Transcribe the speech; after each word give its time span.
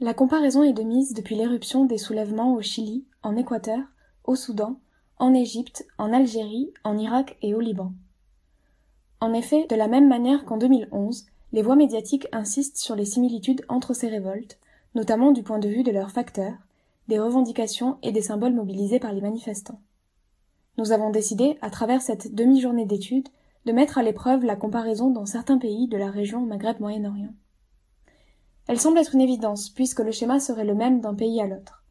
La 0.00 0.14
comparaison 0.14 0.62
est 0.62 0.72
de 0.72 0.84
mise 0.84 1.12
depuis 1.12 1.34
l'éruption 1.34 1.84
des 1.84 1.98
soulèvements 1.98 2.54
au 2.54 2.62
Chili, 2.62 3.04
en 3.24 3.34
Équateur, 3.34 3.80
au 4.22 4.36
Soudan, 4.36 4.78
en 5.18 5.34
Égypte, 5.34 5.88
en 5.98 6.12
Algérie, 6.12 6.72
en 6.84 6.96
Irak 6.96 7.36
et 7.42 7.52
au 7.52 7.58
Liban. 7.58 7.92
En 9.20 9.32
effet, 9.32 9.66
de 9.68 9.74
la 9.74 9.88
même 9.88 10.06
manière 10.06 10.44
qu'en 10.44 10.56
2011, 10.56 11.26
les 11.52 11.62
voix 11.62 11.74
médiatiques 11.74 12.28
insistent 12.30 12.76
sur 12.76 12.94
les 12.94 13.06
similitudes 13.06 13.64
entre 13.68 13.92
ces 13.92 14.06
révoltes, 14.06 14.60
notamment 14.94 15.32
du 15.32 15.42
point 15.42 15.58
de 15.58 15.68
vue 15.68 15.82
de 15.82 15.90
leurs 15.90 16.12
facteurs, 16.12 16.54
des 17.08 17.18
revendications 17.18 17.98
et 18.04 18.12
des 18.12 18.22
symboles 18.22 18.54
mobilisés 18.54 19.00
par 19.00 19.12
les 19.12 19.20
manifestants. 19.20 19.80
Nous 20.76 20.92
avons 20.92 21.10
décidé, 21.10 21.58
à 21.60 21.70
travers 21.70 22.02
cette 22.02 22.36
demi-journée 22.36 22.86
d'études, 22.86 23.28
de 23.66 23.72
mettre 23.72 23.98
à 23.98 24.04
l'épreuve 24.04 24.44
la 24.44 24.54
comparaison 24.54 25.10
dans 25.10 25.26
certains 25.26 25.58
pays 25.58 25.88
de 25.88 25.96
la 25.96 26.08
région 26.08 26.46
Maghreb-Moyen-Orient. 26.46 27.34
Elle 28.68 28.78
semble 28.78 28.98
être 28.98 29.14
une 29.14 29.22
évidence, 29.22 29.70
puisque 29.70 30.00
le 30.00 30.12
schéma 30.12 30.40
serait 30.40 30.66
le 30.66 30.74
même 30.74 31.00
d'un 31.00 31.14
pays 31.14 31.40
à 31.40 31.46
l'autre. 31.46 31.82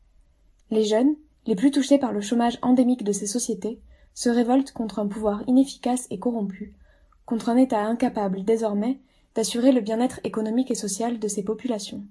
Les 0.70 0.85
jeunes, 0.85 1.16
les 1.48 1.55
plus 1.55 1.72
touchés 1.72 1.98
par 1.98 2.13
le 2.13 2.22
chômage 2.22 2.59
endémique 2.62 3.04
de 3.04 3.12
ces 3.12 3.26
sociétés, 3.26 3.81
se 4.13 4.30
révoltent 4.30 4.73
contre 4.73 4.99
un 4.99 5.08
pouvoir 5.08 5.44
inefficace 5.48 6.08
et 6.12 6.20
corrompu, 6.20 6.76
contre 7.26 7.49
un 7.49 7.58
État 7.58 7.84
incapable, 7.84 8.44
désormais, 8.44 8.99
d'assurer 9.34 9.71
le 9.71 9.82
bien-être 9.82 10.20
économique 10.23 10.70
et 10.70 10.76
social 10.76 11.20
de 11.20 11.27
ces 11.27 11.44
populations. 11.44 12.05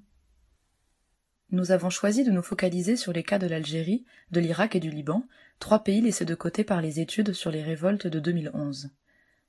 Nous 1.53 1.71
avons 1.71 1.91
choisi 1.91 2.25
de 2.25 2.33
nous 2.33 2.43
focaliser 2.43 2.97
sur 2.97 3.13
les 3.13 3.23
cas 3.23 3.39
de 3.39 3.47
l'Algérie, 3.47 4.05
de 4.33 4.41
l'Irak 4.41 4.75
et 4.75 4.81
du 4.81 4.91
Liban, 4.91 5.23
trois 5.61 5.85
pays 5.85 6.01
laissés 6.01 6.25
de 6.25 6.35
côté 6.35 6.65
par 6.65 6.81
les 6.81 6.99
études 6.99 7.33
sur 7.33 7.53
les 7.53 7.63
révoltes 7.63 8.09
de 8.09 8.19
2011. 8.19 8.91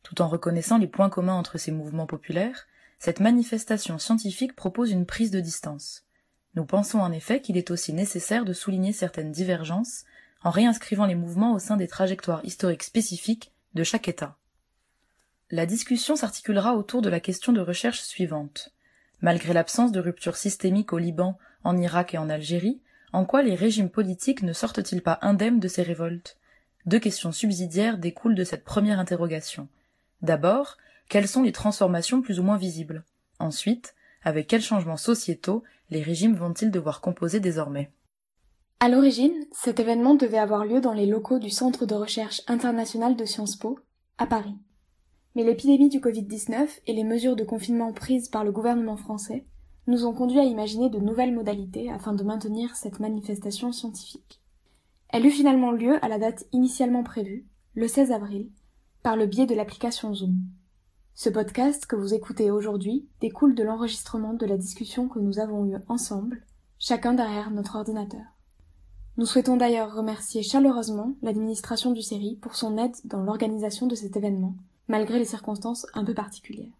Tout 0.03 0.21
en 0.21 0.27
reconnaissant 0.27 0.77
les 0.77 0.87
points 0.87 1.09
communs 1.09 1.33
entre 1.33 1.57
ces 1.57 1.71
mouvements 1.71 2.05
populaires, 2.05 2.67
cette 2.99 3.19
manifestation 3.19 3.97
scientifique 3.99 4.55
propose 4.55 4.91
une 4.91 5.05
prise 5.05 5.31
de 5.31 5.39
distance. 5.39 6.03
Nous 6.55 6.65
pensons 6.65 6.99
en 6.99 7.11
effet 7.11 7.41
qu'il 7.41 7.57
est 7.57 7.69
aussi 7.71 7.93
nécessaire 7.93 8.43
de 8.43 8.53
souligner 8.53 8.93
certaines 8.93 9.31
divergences 9.31 10.05
en 10.43 10.49
réinscrivant 10.49 11.05
les 11.05 11.15
mouvements 11.15 11.53
au 11.53 11.59
sein 11.59 11.77
des 11.77 11.87
trajectoires 11.87 12.43
historiques 12.43 12.83
spécifiques 12.83 13.51
de 13.75 13.83
chaque 13.83 14.07
État. 14.07 14.37
La 15.51 15.65
discussion 15.65 16.15
s'articulera 16.15 16.75
autour 16.75 17.01
de 17.01 17.09
la 17.09 17.19
question 17.19 17.53
de 17.53 17.61
recherche 17.61 18.01
suivante. 18.01 18.73
Malgré 19.21 19.53
l'absence 19.53 19.91
de 19.91 19.99
rupture 19.99 20.35
systémique 20.35 20.93
au 20.93 20.97
Liban, 20.97 21.37
en 21.63 21.77
Irak 21.77 22.13
et 22.13 22.17
en 22.17 22.29
Algérie, 22.29 22.81
en 23.13 23.25
quoi 23.25 23.43
les 23.43 23.55
régimes 23.55 23.89
politiques 23.89 24.41
ne 24.41 24.53
sortent-ils 24.53 25.01
pas 25.01 25.19
indemnes 25.21 25.59
de 25.59 25.67
ces 25.67 25.83
révoltes? 25.83 26.37
Deux 26.85 26.99
questions 26.99 27.31
subsidiaires 27.31 27.97
découlent 27.97 28.35
de 28.35 28.43
cette 28.43 28.63
première 28.63 28.99
interrogation. 28.99 29.67
D'abord, 30.21 30.77
quelles 31.09 31.27
sont 31.27 31.43
les 31.43 31.51
transformations 31.51 32.21
plus 32.21 32.39
ou 32.39 32.43
moins 32.43 32.57
visibles 32.57 33.03
Ensuite, 33.39 33.95
avec 34.23 34.47
quels 34.47 34.61
changements 34.61 34.97
sociétaux 34.97 35.63
les 35.89 36.01
régimes 36.01 36.35
vont-ils 36.35 36.71
devoir 36.71 37.01
composer 37.01 37.39
désormais? 37.39 37.91
À 38.79 38.89
l'origine, 38.89 39.33
cet 39.51 39.79
événement 39.79 40.15
devait 40.15 40.37
avoir 40.37 40.65
lieu 40.65 40.81
dans 40.81 40.93
les 40.93 41.05
locaux 41.05 41.39
du 41.39 41.49
Centre 41.49 41.85
de 41.85 41.95
recherche 41.95 42.41
international 42.47 43.15
de 43.15 43.25
Sciences 43.25 43.55
Po, 43.55 43.79
à 44.17 44.27
Paris. 44.27 44.55
Mais 45.35 45.43
l'épidémie 45.43 45.89
du 45.89 45.99
Covid-19 45.99 46.67
et 46.85 46.93
les 46.93 47.03
mesures 47.03 47.35
de 47.35 47.43
confinement 47.43 47.93
prises 47.93 48.29
par 48.29 48.43
le 48.43 48.51
gouvernement 48.51 48.97
français 48.97 49.45
nous 49.87 50.05
ont 50.05 50.13
conduit 50.13 50.39
à 50.39 50.43
imaginer 50.43 50.89
de 50.89 50.99
nouvelles 50.99 51.33
modalités 51.33 51.89
afin 51.89 52.13
de 52.13 52.23
maintenir 52.23 52.75
cette 52.75 52.99
manifestation 52.99 53.71
scientifique. 53.71 54.41
Elle 55.09 55.25
eut 55.25 55.31
finalement 55.31 55.71
lieu 55.71 56.03
à 56.03 56.09
la 56.09 56.19
date 56.19 56.45
initialement 56.51 57.03
prévue, 57.03 57.47
le 57.73 57.87
16 57.87 58.11
avril, 58.11 58.49
par 59.03 59.15
le 59.15 59.25
biais 59.25 59.45
de 59.45 59.55
l'application 59.55 60.13
Zoom. 60.13 60.35
Ce 61.19 61.29
podcast 61.29 61.87
que 61.87 61.95
vous 61.95 62.13
écoutez 62.13 62.51
aujourd'hui 62.51 63.07
découle 63.21 63.55
de 63.55 63.63
l'enregistrement 63.63 64.35
de 64.35 64.45
la 64.45 64.55
discussion 64.55 65.07
que 65.07 65.17
nous 65.17 65.39
avons 65.39 65.65
eue 65.65 65.77
ensemble, 65.87 66.43
chacun 66.77 67.15
derrière 67.15 67.49
notre 67.49 67.75
ordinateur. 67.75 68.21
Nous 69.17 69.25
souhaitons 69.25 69.57
d'ailleurs 69.57 69.95
remercier 69.95 70.43
chaleureusement 70.43 71.15
l'administration 71.23 71.91
du 71.91 72.03
série 72.03 72.37
pour 72.39 72.55
son 72.55 72.77
aide 72.77 72.93
dans 73.03 73.23
l'organisation 73.23 73.87
de 73.87 73.95
cet 73.95 74.15
événement, 74.15 74.53
malgré 74.87 75.17
les 75.17 75.25
circonstances 75.25 75.87
un 75.95 76.05
peu 76.05 76.13
particulières. 76.13 76.77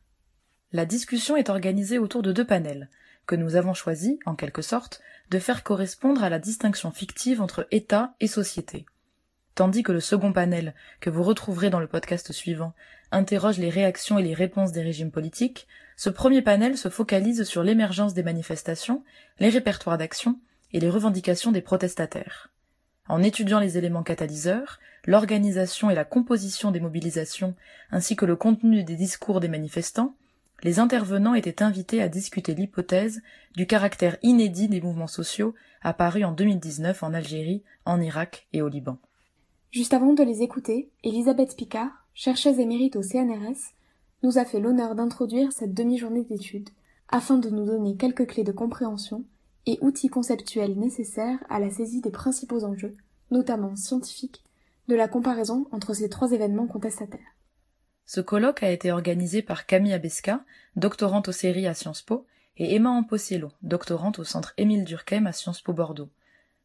La 0.71 0.85
discussion 0.85 1.35
est 1.35 1.49
organisée 1.49 1.97
autour 1.97 2.21
de 2.21 2.31
deux 2.31 2.45
panels, 2.45 2.91
que 3.25 3.35
nous 3.35 3.55
avons 3.55 3.73
choisi, 3.73 4.19
en 4.27 4.35
quelque 4.35 4.61
sorte, 4.61 5.01
de 5.31 5.39
faire 5.39 5.63
correspondre 5.63 6.23
à 6.23 6.29
la 6.29 6.37
distinction 6.37 6.91
fictive 6.91 7.41
entre 7.41 7.67
État 7.71 8.13
et 8.19 8.27
société. 8.27 8.85
Tandis 9.55 9.81
que 9.81 9.91
le 9.91 9.99
second 9.99 10.31
panel, 10.31 10.75
que 10.99 11.09
vous 11.09 11.23
retrouverez 11.23 11.71
dans 11.71 11.79
le 11.79 11.87
podcast 11.87 12.31
suivant, 12.31 12.75
interroge 13.11 13.57
les 13.57 13.69
réactions 13.69 14.19
et 14.19 14.23
les 14.23 14.33
réponses 14.33 14.71
des 14.71 14.81
régimes 14.81 15.11
politiques, 15.11 15.67
ce 15.95 16.09
premier 16.09 16.41
panel 16.41 16.77
se 16.77 16.89
focalise 16.89 17.43
sur 17.43 17.63
l'émergence 17.63 18.13
des 18.13 18.23
manifestations, 18.23 19.03
les 19.39 19.49
répertoires 19.49 19.97
d'action 19.97 20.39
et 20.73 20.79
les 20.79 20.89
revendications 20.89 21.51
des 21.51 21.61
protestataires. 21.61 22.49
En 23.07 23.23
étudiant 23.23 23.59
les 23.59 23.77
éléments 23.77 24.03
catalyseurs, 24.03 24.79
l'organisation 25.05 25.89
et 25.89 25.95
la 25.95 26.03
composition 26.03 26.71
des 26.71 26.81
mobilisations, 26.81 27.55
ainsi 27.91 28.15
que 28.15 28.25
le 28.25 28.35
contenu 28.35 28.83
des 28.83 28.95
discours 28.95 29.39
des 29.39 29.47
manifestants, 29.47 30.13
les 30.63 30.79
intervenants 30.79 31.35
étaient 31.35 31.63
invités 31.63 32.01
à 32.01 32.09
discuter 32.09 32.53
l'hypothèse 32.53 33.21
du 33.55 33.67
caractère 33.67 34.17
inédit 34.23 34.67
des 34.67 34.81
mouvements 34.81 35.07
sociaux 35.07 35.53
apparus 35.81 36.25
en 36.25 36.31
2019 36.31 37.03
en 37.03 37.13
Algérie, 37.13 37.63
en 37.85 38.01
Irak 38.01 38.47
et 38.53 38.61
au 38.61 38.67
Liban. 38.67 38.97
Juste 39.71 39.93
avant 39.93 40.13
de 40.13 40.23
les 40.23 40.41
écouter, 40.41 40.89
Elisabeth 41.03 41.55
Picard, 41.55 42.06
chercheuse 42.17 42.57
émérite 42.57 42.95
au 42.95 43.03
CNRS, 43.03 43.73
nous 44.23 44.39
a 44.39 44.43
fait 44.43 44.59
l'honneur 44.59 44.95
d'introduire 44.95 45.51
cette 45.51 45.75
demi-journée 45.75 46.23
d'études 46.23 46.71
afin 47.09 47.37
de 47.37 47.51
nous 47.51 47.63
donner 47.63 47.95
quelques 47.95 48.25
clés 48.25 48.43
de 48.43 48.51
compréhension 48.51 49.23
et 49.67 49.77
outils 49.81 50.09
conceptuels 50.09 50.77
nécessaires 50.79 51.37
à 51.47 51.59
la 51.59 51.69
saisie 51.69 52.01
des 52.01 52.09
principaux 52.09 52.63
enjeux, 52.63 52.95
notamment 53.29 53.75
scientifiques, 53.75 54.43
de 54.87 54.95
la 54.95 55.07
comparaison 55.07 55.67
entre 55.71 55.93
ces 55.93 56.09
trois 56.09 56.31
événements 56.31 56.65
contestataires. 56.65 57.35
Ce 58.07 58.19
colloque 58.19 58.63
a 58.63 58.71
été 58.71 58.91
organisé 58.91 59.43
par 59.43 59.67
Camille 59.67 59.93
Abesca, 59.93 60.43
doctorante 60.75 61.27
aux 61.27 61.33
séries 61.33 61.67
à 61.67 61.75
Sciences 61.75 62.01
Po, 62.01 62.25
et 62.57 62.73
Emma 62.73 62.89
Amposiello, 62.89 63.51
doctorante 63.61 64.17
au 64.17 64.23
centre 64.23 64.55
Émile 64.57 64.85
Durkheim 64.85 65.27
à 65.27 65.33
Sciences 65.33 65.61
Po 65.61 65.71
Bordeaux. 65.71 66.09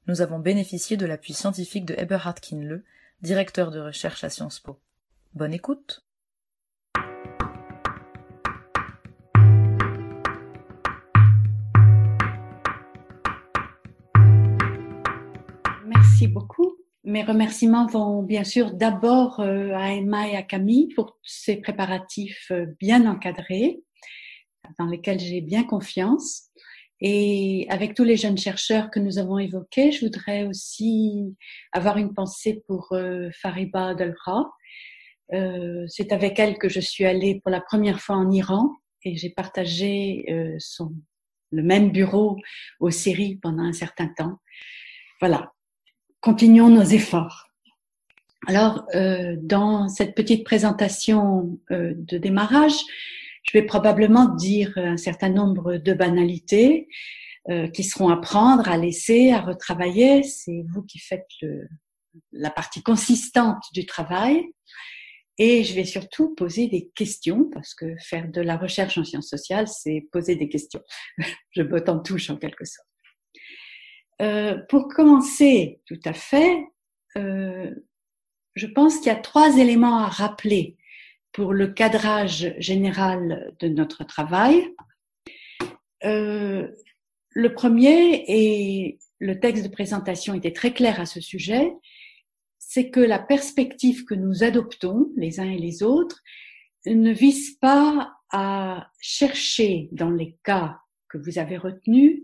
Nous 0.06 0.22
avons 0.22 0.38
bénéficié 0.38 0.96
de 0.96 1.04
l'appui 1.04 1.34
scientifique 1.34 1.84
de 1.84 1.94
Eberhard 1.98 2.40
Kinle, 2.40 2.82
directeur 3.20 3.70
de 3.70 3.80
recherche 3.80 4.24
à 4.24 4.30
Sciences 4.30 4.58
Po. 4.58 4.78
Bonne 5.34 5.54
écoute. 5.54 6.04
Merci 15.86 16.28
beaucoup. 16.28 16.76
Mes 17.04 17.24
remerciements 17.24 17.86
vont 17.86 18.22
bien 18.22 18.44
sûr 18.44 18.72
d'abord 18.72 19.40
euh, 19.40 19.72
à 19.74 19.94
Emma 19.94 20.28
et 20.28 20.36
à 20.36 20.42
Camille 20.42 20.88
pour 20.94 21.18
ces 21.22 21.56
préparatifs 21.56 22.50
euh, 22.50 22.66
bien 22.78 23.06
encadrés, 23.06 23.82
dans 24.78 24.86
lesquels 24.86 25.18
j'ai 25.18 25.40
bien 25.40 25.64
confiance. 25.64 26.50
Et 27.00 27.66
avec 27.70 27.94
tous 27.94 28.04
les 28.04 28.18
jeunes 28.18 28.38
chercheurs 28.38 28.90
que 28.90 29.00
nous 29.00 29.18
avons 29.18 29.38
évoqués, 29.38 29.92
je 29.92 30.04
voudrais 30.04 30.44
aussi 30.44 31.34
avoir 31.72 31.96
une 31.96 32.12
pensée 32.12 32.62
pour 32.66 32.92
euh, 32.92 33.30
Fariba 33.32 33.94
Delra. 33.94 34.52
Euh, 35.34 35.84
c'est 35.88 36.12
avec 36.12 36.38
elle 36.38 36.58
que 36.58 36.68
je 36.68 36.80
suis 36.80 37.04
allée 37.04 37.40
pour 37.40 37.50
la 37.50 37.60
première 37.60 38.00
fois 38.00 38.16
en 38.16 38.30
Iran 38.30 38.70
et 39.04 39.16
j'ai 39.16 39.30
partagé 39.30 40.24
euh, 40.30 40.56
son, 40.58 40.92
le 41.50 41.62
même 41.62 41.90
bureau 41.90 42.38
aux 42.80 42.90
séries 42.90 43.36
pendant 43.36 43.62
un 43.62 43.72
certain 43.72 44.08
temps. 44.08 44.38
Voilà, 45.20 45.52
continuons 46.20 46.68
nos 46.68 46.82
efforts. 46.82 47.48
Alors, 48.48 48.84
euh, 48.94 49.36
dans 49.40 49.88
cette 49.88 50.16
petite 50.16 50.44
présentation 50.44 51.60
euh, 51.70 51.92
de 51.96 52.18
démarrage, 52.18 52.74
je 53.44 53.56
vais 53.56 53.64
probablement 53.64 54.26
dire 54.34 54.72
un 54.76 54.96
certain 54.96 55.28
nombre 55.28 55.76
de 55.76 55.92
banalités 55.92 56.88
euh, 57.50 57.68
qui 57.68 57.84
seront 57.84 58.08
à 58.08 58.16
prendre, 58.16 58.68
à 58.68 58.76
laisser, 58.76 59.30
à 59.30 59.40
retravailler. 59.40 60.22
C'est 60.24 60.64
vous 60.68 60.82
qui 60.82 60.98
faites 60.98 61.28
le, 61.40 61.68
la 62.32 62.50
partie 62.50 62.82
consistante 62.82 63.62
du 63.72 63.86
travail. 63.86 64.44
Et 65.38 65.64
je 65.64 65.74
vais 65.74 65.84
surtout 65.84 66.34
poser 66.34 66.68
des 66.68 66.90
questions, 66.94 67.48
parce 67.52 67.74
que 67.74 67.96
faire 67.98 68.30
de 68.30 68.40
la 68.40 68.56
recherche 68.56 68.98
en 68.98 69.04
sciences 69.04 69.28
sociales, 69.28 69.66
c'est 69.66 70.06
poser 70.12 70.36
des 70.36 70.48
questions. 70.48 70.82
je 71.50 71.62
botte 71.62 71.88
en 71.88 72.00
touche 72.00 72.30
en 72.30 72.36
quelque 72.36 72.64
sorte. 72.64 72.86
Euh, 74.20 74.58
pour 74.68 74.88
commencer 74.88 75.80
tout 75.86 76.00
à 76.04 76.12
fait, 76.12 76.64
euh, 77.16 77.74
je 78.54 78.66
pense 78.66 78.98
qu'il 78.98 79.06
y 79.06 79.10
a 79.10 79.16
trois 79.16 79.58
éléments 79.58 79.98
à 79.98 80.08
rappeler 80.08 80.76
pour 81.32 81.54
le 81.54 81.68
cadrage 81.68 82.54
général 82.58 83.54
de 83.58 83.68
notre 83.68 84.04
travail. 84.04 84.68
Euh, 86.04 86.68
le 87.30 87.54
premier, 87.54 88.24
et 88.28 88.98
le 89.18 89.40
texte 89.40 89.64
de 89.64 89.70
présentation 89.70 90.34
était 90.34 90.52
très 90.52 90.74
clair 90.74 91.00
à 91.00 91.06
ce 91.06 91.20
sujet, 91.20 91.72
c'est 92.72 92.88
que 92.88 93.00
la 93.00 93.18
perspective 93.18 94.06
que 94.06 94.14
nous 94.14 94.44
adoptons, 94.44 95.12
les 95.14 95.40
uns 95.40 95.50
et 95.50 95.58
les 95.58 95.82
autres, 95.82 96.22
ne 96.86 97.12
vise 97.12 97.58
pas 97.58 98.14
à 98.32 98.88
chercher, 98.98 99.90
dans 99.92 100.08
les 100.08 100.38
cas 100.42 100.78
que 101.10 101.18
vous 101.18 101.38
avez 101.38 101.58
retenus, 101.58 102.22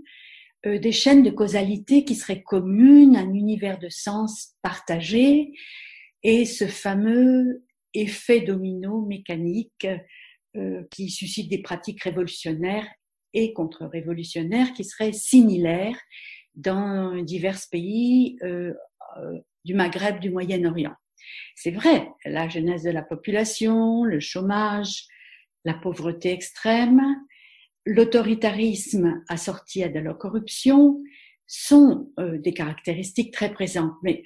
euh, 0.65 0.79
des 0.79 0.93
chaînes 0.93 1.23
de 1.23 1.29
causalité 1.29 2.03
qui 2.07 2.15
seraient 2.15 2.43
communes, 2.43 3.15
un 3.15 3.35
univers 3.35 3.79
de 3.79 3.91
sens 3.91 4.55
partagé, 4.63 5.53
et 6.23 6.47
ce 6.47 6.67
fameux 6.67 7.63
effet 7.93 8.41
domino 8.41 9.03
mécanique 9.03 9.87
euh, 10.57 10.83
qui 10.91 11.11
suscite 11.11 11.51
des 11.51 11.61
pratiques 11.61 12.05
révolutionnaires 12.05 12.89
et 13.35 13.53
contre-révolutionnaires 13.53 14.73
qui 14.73 14.85
seraient 14.85 15.13
similaires 15.13 16.01
dans 16.55 17.23
divers 17.23 17.61
pays 17.71 18.39
euh, 18.43 18.73
du 19.65 19.75
Maghreb, 19.75 20.21
du 20.21 20.31
Moyen-Orient. 20.31 20.95
C'est 21.55 21.71
vrai, 21.71 22.09
la 22.25 22.49
genèse 22.49 22.85
de 22.85 22.91
la 22.91 23.03
population, 23.03 24.05
le 24.05 24.21
chômage, 24.21 25.05
la 25.65 25.75
pauvreté 25.75 26.33
extrême, 26.33 27.03
l'autoritarisme 27.85 29.23
assorti 29.29 29.83
à 29.83 29.89
de 29.89 29.99
la 29.99 30.15
corruption 30.15 31.03
sont 31.47 32.13
euh, 32.21 32.39
des 32.39 32.53
caractéristiques 32.53 33.33
très 33.33 33.53
présentes, 33.53 33.95
mais 34.03 34.23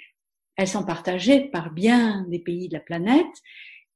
elles 0.56 0.68
sont 0.68 0.84
partagées 0.84 1.48
par 1.48 1.72
bien 1.72 2.26
des 2.28 2.40
pays 2.40 2.68
de 2.68 2.74
la 2.74 2.80
planète 2.80 3.34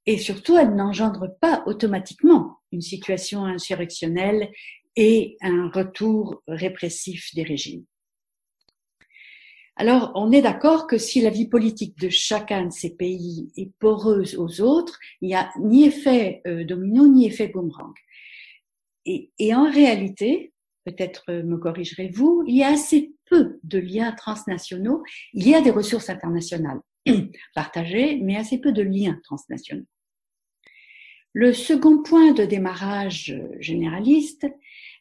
et 0.07 0.19
surtout 0.19 0.57
elles 0.57 0.75
n'engendrent 0.75 1.37
pas 1.41 1.65
automatiquement 1.67 2.59
une 2.73 2.81
situation 2.81 3.45
insurrectionnelle 3.45 4.51
et 4.95 5.37
un 5.43 5.69
retour 5.69 6.43
répressif 6.47 7.35
des 7.35 7.43
régimes. 7.43 7.85
Alors, 9.77 10.11
on 10.15 10.33
est 10.33 10.41
d'accord 10.41 10.87
que 10.87 10.97
si 10.97 11.21
la 11.21 11.29
vie 11.29 11.49
politique 11.49 11.99
de 11.99 12.09
chacun 12.09 12.67
de 12.67 12.73
ces 12.73 12.97
pays 12.97 13.53
est 13.57 13.71
poreuse 13.79 14.37
aux 14.37 14.63
autres, 14.63 14.99
il 15.21 15.29
n'y 15.29 15.35
a 15.35 15.51
ni 15.61 15.85
effet 15.85 16.41
euh, 16.47 16.65
domino 16.65 17.07
ni 17.07 17.27
effet 17.27 17.49
boomerang. 17.49 17.93
Et, 19.05 19.31
et 19.39 19.55
en 19.55 19.71
réalité, 19.71 20.53
peut-être 20.85 21.31
me 21.31 21.59
corrigerez-vous, 21.59 22.45
il 22.47 22.57
y 22.57 22.63
a 22.63 22.69
assez 22.69 23.13
peu 23.27 23.59
de 23.65 23.79
liens 23.79 24.13
transnationaux. 24.13 25.03
Il 25.35 25.47
y 25.47 25.55
a 25.55 25.61
des 25.61 25.71
ressources 25.71 26.09
internationales 26.09 26.81
partagées, 27.55 28.19
mais 28.23 28.37
assez 28.37 28.59
peu 28.59 28.73
de 28.73 28.83
liens 28.83 29.21
transnationaux. 29.25 29.87
Le 31.33 31.53
second 31.53 32.03
point 32.03 32.33
de 32.33 32.45
démarrage 32.45 33.39
généraliste, 33.61 34.47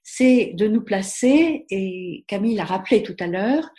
c'est 0.04 0.52
de 0.54 0.68
nous 0.68 0.82
placer, 0.82 1.66
et 1.70 2.26
Camille 2.28 2.56
l'a 2.56 2.66
rappelé 2.66 3.04
tout 3.04 3.16
à 3.20 3.28
l'heure, 3.28 3.70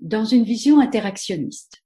dans 0.00 0.24
une 0.24 0.44
vision 0.44 0.80
interactionniste. 0.80 1.82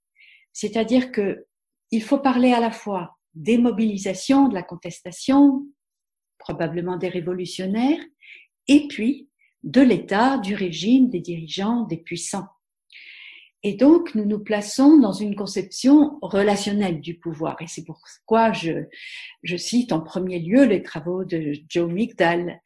C'est-à-dire 0.52 1.12
que 1.12 1.46
il 1.90 2.02
faut 2.02 2.18
parler 2.18 2.52
à 2.52 2.60
la 2.60 2.70
fois 2.70 3.18
des 3.34 3.58
mobilisations, 3.58 4.48
de 4.48 4.54
la 4.54 4.62
contestation, 4.62 5.66
probablement 6.38 6.96
des 6.96 7.08
révolutionnaires, 7.08 8.00
et 8.68 8.86
puis 8.88 9.28
de 9.62 9.80
l'État, 9.80 10.38
du 10.38 10.54
régime, 10.54 11.10
des 11.10 11.20
dirigeants, 11.20 11.82
des 11.84 11.98
puissants. 11.98 12.48
Et 13.62 13.74
donc, 13.74 14.14
nous 14.14 14.24
nous 14.24 14.38
plaçons 14.38 14.98
dans 14.98 15.12
une 15.12 15.36
conception 15.36 16.18
relationnelle 16.22 17.00
du 17.00 17.18
pouvoir. 17.18 17.60
Et 17.60 17.66
c'est 17.66 17.84
pourquoi 17.84 18.52
je, 18.52 18.84
je 19.42 19.56
cite 19.56 19.92
en 19.92 20.00
premier 20.00 20.38
lieu 20.38 20.64
les 20.64 20.82
travaux 20.82 21.24
de 21.24 21.52
Joe 21.68 21.90
Migdal, 21.90 22.60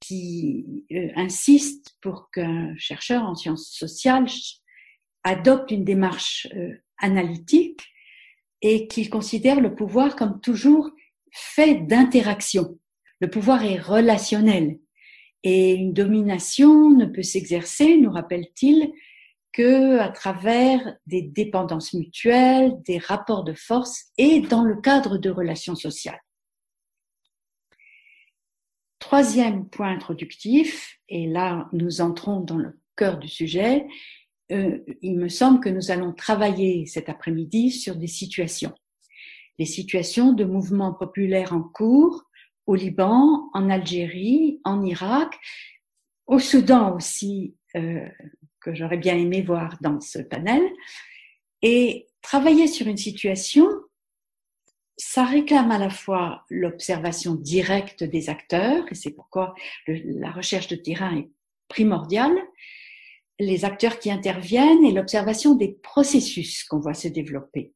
qui 0.00 0.84
euh, 0.92 1.08
insiste 1.16 1.96
pour 2.00 2.30
qu'un 2.30 2.74
chercheur 2.76 3.24
en 3.24 3.34
sciences 3.34 3.70
sociales 3.70 4.26
adopte 5.24 5.70
une 5.70 5.84
démarche 5.84 6.48
euh, 6.54 6.74
analytique 6.98 7.80
et 8.60 8.86
qu'il 8.88 9.10
considère 9.10 9.60
le 9.60 9.74
pouvoir 9.74 10.16
comme 10.16 10.40
toujours 10.40 10.90
fait 11.32 11.74
d'interaction. 11.86 12.78
Le 13.20 13.30
pouvoir 13.30 13.64
est 13.64 13.78
relationnel 13.78 14.78
et 15.42 15.74
une 15.74 15.92
domination 15.92 16.90
ne 16.90 17.06
peut 17.06 17.22
s'exercer, 17.22 17.96
nous 17.96 18.10
rappelle-t-il, 18.10 18.92
que 19.52 19.98
à 19.98 20.08
travers 20.08 20.96
des 21.06 21.22
dépendances 21.22 21.92
mutuelles, 21.92 22.72
des 22.86 22.98
rapports 22.98 23.44
de 23.44 23.52
force 23.52 24.06
et 24.16 24.40
dans 24.40 24.64
le 24.64 24.80
cadre 24.80 25.18
de 25.18 25.30
relations 25.30 25.74
sociales. 25.74 26.20
Troisième 28.98 29.68
point 29.68 29.90
introductif, 29.90 30.98
et 31.08 31.26
là 31.26 31.68
nous 31.72 32.00
entrons 32.00 32.40
dans 32.40 32.56
le 32.56 32.80
cœur 32.96 33.18
du 33.18 33.28
sujet, 33.28 33.86
euh, 34.52 34.78
il 35.00 35.18
me 35.18 35.28
semble 35.28 35.60
que 35.60 35.68
nous 35.68 35.90
allons 35.90 36.12
travailler 36.12 36.86
cet 36.86 37.08
après-midi 37.08 37.70
sur 37.70 37.96
des 37.96 38.06
situations. 38.06 38.74
Des 39.58 39.66
situations 39.66 40.32
de 40.32 40.44
mouvements 40.44 40.92
populaires 40.92 41.52
en 41.52 41.62
cours 41.62 42.24
au 42.66 42.74
Liban, 42.74 43.50
en 43.54 43.70
Algérie, 43.70 44.60
en 44.64 44.84
Irak, 44.84 45.34
au 46.26 46.38
Soudan 46.38 46.94
aussi, 46.94 47.56
euh, 47.76 48.06
que 48.60 48.74
j'aurais 48.74 48.98
bien 48.98 49.16
aimé 49.16 49.42
voir 49.42 49.76
dans 49.80 50.00
ce 50.00 50.20
panel. 50.20 50.62
Et 51.62 52.06
travailler 52.22 52.66
sur 52.66 52.86
une 52.86 52.96
situation, 52.96 53.66
ça 54.96 55.24
réclame 55.24 55.70
à 55.70 55.78
la 55.78 55.90
fois 55.90 56.44
l'observation 56.50 57.34
directe 57.34 58.04
des 58.04 58.28
acteurs, 58.28 58.84
et 58.90 58.94
c'est 58.94 59.10
pourquoi 59.10 59.54
la 59.86 60.30
recherche 60.30 60.68
de 60.68 60.76
terrain 60.76 61.16
est 61.16 61.30
primordiale, 61.68 62.36
les 63.42 63.64
acteurs 63.64 63.98
qui 63.98 64.10
interviennent 64.10 64.84
et 64.84 64.92
l'observation 64.92 65.54
des 65.54 65.76
processus 65.82 66.64
qu'on 66.64 66.78
voit 66.78 66.94
se 66.94 67.08
développer. 67.08 67.72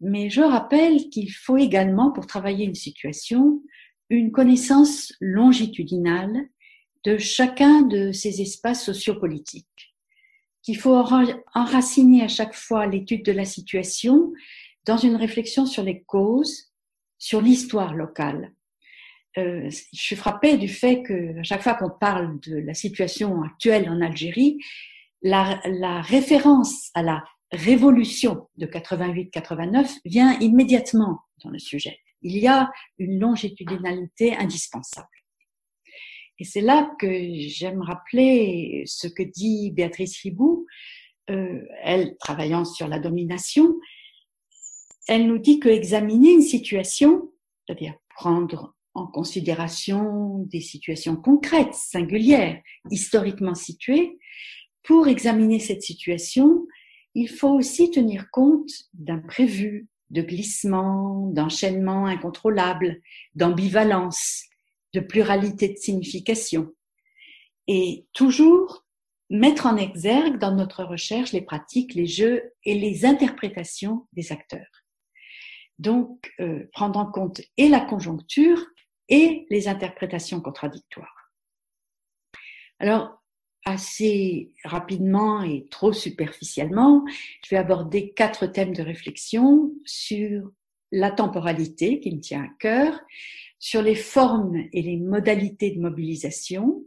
Mais 0.00 0.30
je 0.30 0.40
rappelle 0.40 1.08
qu'il 1.10 1.30
faut 1.30 1.56
également, 1.56 2.12
pour 2.12 2.26
travailler 2.26 2.64
une 2.64 2.74
situation, 2.74 3.62
une 4.10 4.32
connaissance 4.32 5.12
longitudinale 5.20 6.48
de 7.04 7.18
chacun 7.18 7.82
de 7.82 8.12
ces 8.12 8.40
espaces 8.40 8.84
sociopolitiques, 8.84 9.94
qu'il 10.62 10.78
faut 10.78 10.94
enraciner 11.54 12.22
à 12.22 12.28
chaque 12.28 12.54
fois 12.54 12.86
l'étude 12.86 13.24
de 13.24 13.32
la 13.32 13.44
situation 13.44 14.32
dans 14.84 14.96
une 14.96 15.16
réflexion 15.16 15.66
sur 15.66 15.82
les 15.82 16.02
causes, 16.02 16.72
sur 17.18 17.40
l'histoire 17.42 17.94
locale. 17.94 18.52
Euh, 19.38 19.70
je 19.70 20.00
suis 20.00 20.16
frappée 20.16 20.56
du 20.56 20.68
fait 20.68 21.02
que 21.02 21.38
à 21.38 21.42
chaque 21.44 21.62
fois 21.62 21.74
qu'on 21.74 21.90
parle 21.90 22.40
de 22.40 22.56
la 22.56 22.74
situation 22.74 23.42
actuelle 23.42 23.88
en 23.88 24.00
Algérie, 24.00 24.58
la, 25.22 25.60
référence 26.02 26.90
à 26.94 27.02
la 27.02 27.24
révolution 27.52 28.48
de 28.56 28.66
88-89 28.66 29.98
vient 30.04 30.38
immédiatement 30.40 31.20
dans 31.44 31.50
le 31.50 31.58
sujet. 31.58 31.98
Il 32.22 32.36
y 32.36 32.48
a 32.48 32.70
une 32.98 33.20
longitudinalité 33.20 34.36
indispensable. 34.36 35.06
Et 36.40 36.44
c'est 36.44 36.60
là 36.60 36.90
que 36.98 37.08
j'aime 37.48 37.82
rappeler 37.82 38.82
ce 38.86 39.06
que 39.06 39.22
dit 39.22 39.70
Béatrice 39.70 40.20
Ribou, 40.22 40.66
euh, 41.30 41.64
elle 41.82 42.16
travaillant 42.18 42.64
sur 42.64 42.88
la 42.88 42.98
domination, 42.98 43.74
elle 45.06 45.26
nous 45.26 45.38
dit 45.38 45.58
que 45.58 45.68
examiner 45.68 46.32
une 46.32 46.42
situation, 46.42 47.30
c'est-à-dire 47.66 47.94
prendre 48.14 48.74
en 48.98 49.06
considération 49.06 50.38
des 50.46 50.60
situations 50.60 51.16
concrètes, 51.16 51.74
singulières, 51.74 52.60
historiquement 52.90 53.54
situées, 53.54 54.18
pour 54.82 55.08
examiner 55.08 55.60
cette 55.60 55.82
situation, 55.82 56.66
il 57.14 57.28
faut 57.28 57.50
aussi 57.50 57.90
tenir 57.90 58.30
compte 58.30 58.70
d'imprévus, 58.94 59.88
de 60.10 60.22
glissements, 60.22 61.30
d'enchaînements 61.32 62.06
incontrôlables, 62.06 63.00
d'ambivalence, 63.34 64.44
de 64.94 65.00
pluralité 65.00 65.68
de 65.68 65.76
signification. 65.76 66.68
Et 67.66 68.06
toujours 68.14 68.86
mettre 69.30 69.66
en 69.66 69.76
exergue 69.76 70.38
dans 70.38 70.54
notre 70.54 70.84
recherche 70.84 71.32
les 71.32 71.42
pratiques, 71.42 71.94
les 71.94 72.06
jeux 72.06 72.54
et 72.64 72.74
les 72.74 73.04
interprétations 73.04 74.06
des 74.14 74.32
acteurs. 74.32 74.84
Donc, 75.78 76.32
euh, 76.40 76.64
prendre 76.72 76.98
en 76.98 77.06
compte 77.06 77.40
et 77.56 77.68
la 77.68 77.80
conjoncture 77.80 78.64
et 79.08 79.46
les 79.50 79.68
interprétations 79.68 80.40
contradictoires. 80.40 81.32
Alors, 82.78 83.22
assez 83.64 84.52
rapidement 84.64 85.42
et 85.42 85.66
trop 85.70 85.92
superficiellement, 85.92 87.04
je 87.44 87.50
vais 87.50 87.56
aborder 87.56 88.12
quatre 88.12 88.46
thèmes 88.46 88.74
de 88.74 88.82
réflexion 88.82 89.72
sur 89.84 90.50
la 90.90 91.10
temporalité 91.10 92.00
qui 92.00 92.14
me 92.14 92.20
tient 92.20 92.44
à 92.44 92.48
cœur, 92.58 92.98
sur 93.58 93.82
les 93.82 93.94
formes 93.94 94.56
et 94.72 94.82
les 94.82 94.96
modalités 94.96 95.72
de 95.72 95.80
mobilisation, 95.80 96.84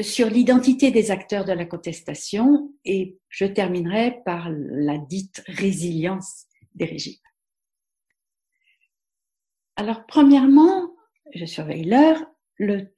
sur 0.00 0.28
l'identité 0.28 0.90
des 0.90 1.10
acteurs 1.10 1.44
de 1.44 1.52
la 1.52 1.64
contestation 1.64 2.72
et 2.84 3.18
je 3.28 3.44
terminerai 3.44 4.22
par 4.24 4.48
la 4.50 4.98
dite 4.98 5.42
résilience 5.46 6.46
des 6.74 6.86
régimes. 6.86 7.20
Alors, 9.76 10.06
premièrement, 10.06 10.91
je 11.34 11.44
surveille 11.44 11.84
l'heure, 11.84 12.22
le 12.58 12.94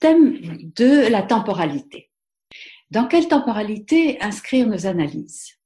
thème 0.00 0.38
de 0.76 1.08
la 1.10 1.22
temporalité. 1.22 2.10
Dans 2.90 3.06
quelle 3.06 3.28
temporalité 3.28 4.20
inscrire 4.20 4.66
nos 4.66 4.86
analyses? 4.86 5.58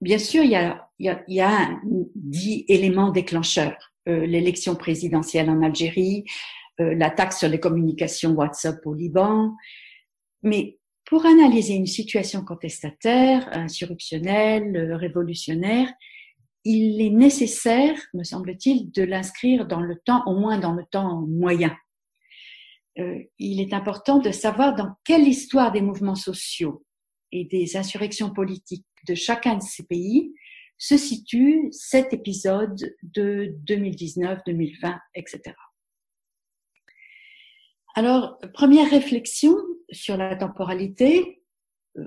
Bien 0.00 0.18
sûr, 0.18 0.44
il 0.44 0.50
y 0.50 0.56
a, 0.56 0.88
il 0.98 1.16
y 1.28 1.40
a, 1.40 1.48
un 1.48 1.80
dit 2.14 2.64
élément 2.68 3.10
déclencheur. 3.10 3.76
Euh, 4.08 4.26
l'élection 4.26 4.74
présidentielle 4.74 5.48
en 5.48 5.62
Algérie, 5.62 6.24
euh, 6.80 6.94
l'attaque 6.94 7.32
sur 7.32 7.48
les 7.48 7.60
communications 7.60 8.32
WhatsApp 8.32 8.84
au 8.84 8.94
Liban. 8.94 9.54
Mais 10.42 10.78
pour 11.04 11.24
analyser 11.24 11.74
une 11.74 11.86
situation 11.86 12.44
contestataire, 12.44 13.48
insurrectionnelle, 13.52 14.92
révolutionnaire, 14.94 15.92
il 16.64 17.00
est 17.00 17.10
nécessaire, 17.10 17.98
me 18.14 18.24
semble-t-il, 18.24 18.90
de 18.92 19.02
l'inscrire 19.02 19.66
dans 19.66 19.80
le 19.80 19.96
temps, 20.04 20.22
au 20.26 20.38
moins 20.38 20.58
dans 20.58 20.72
le 20.72 20.84
temps 20.90 21.22
moyen. 21.26 21.76
Euh, 22.98 23.22
il 23.38 23.60
est 23.60 23.72
important 23.72 24.18
de 24.18 24.30
savoir 24.30 24.74
dans 24.74 24.94
quelle 25.04 25.26
histoire 25.26 25.72
des 25.72 25.80
mouvements 25.80 26.14
sociaux 26.14 26.84
et 27.32 27.44
des 27.44 27.76
insurrections 27.76 28.30
politiques 28.32 28.86
de 29.08 29.14
chacun 29.14 29.56
de 29.56 29.62
ces 29.62 29.84
pays 29.84 30.34
se 30.78 30.96
situe 30.96 31.68
cet 31.70 32.12
épisode 32.12 32.94
de 33.02 33.54
2019, 33.60 34.40
2020, 34.46 34.98
etc. 35.14 35.54
Alors, 37.94 38.38
première 38.52 38.90
réflexion 38.90 39.54
sur 39.90 40.16
la 40.16 40.34
temporalité, 40.36 41.42
euh, 41.98 42.06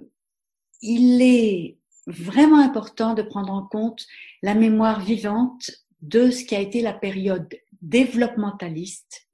il 0.81 1.21
est 1.21 1.77
vraiment 2.07 2.59
important 2.59 3.13
de 3.13 3.21
prendre 3.21 3.53
en 3.53 3.65
compte 3.65 4.05
la 4.41 4.53
mémoire 4.53 5.01
vivante 5.01 5.71
de 6.01 6.29
ce 6.29 6.43
qui 6.43 6.55
a 6.55 6.59
été 6.59 6.81
la 6.81 6.93
période 6.93 7.53
développementaliste 7.81 9.27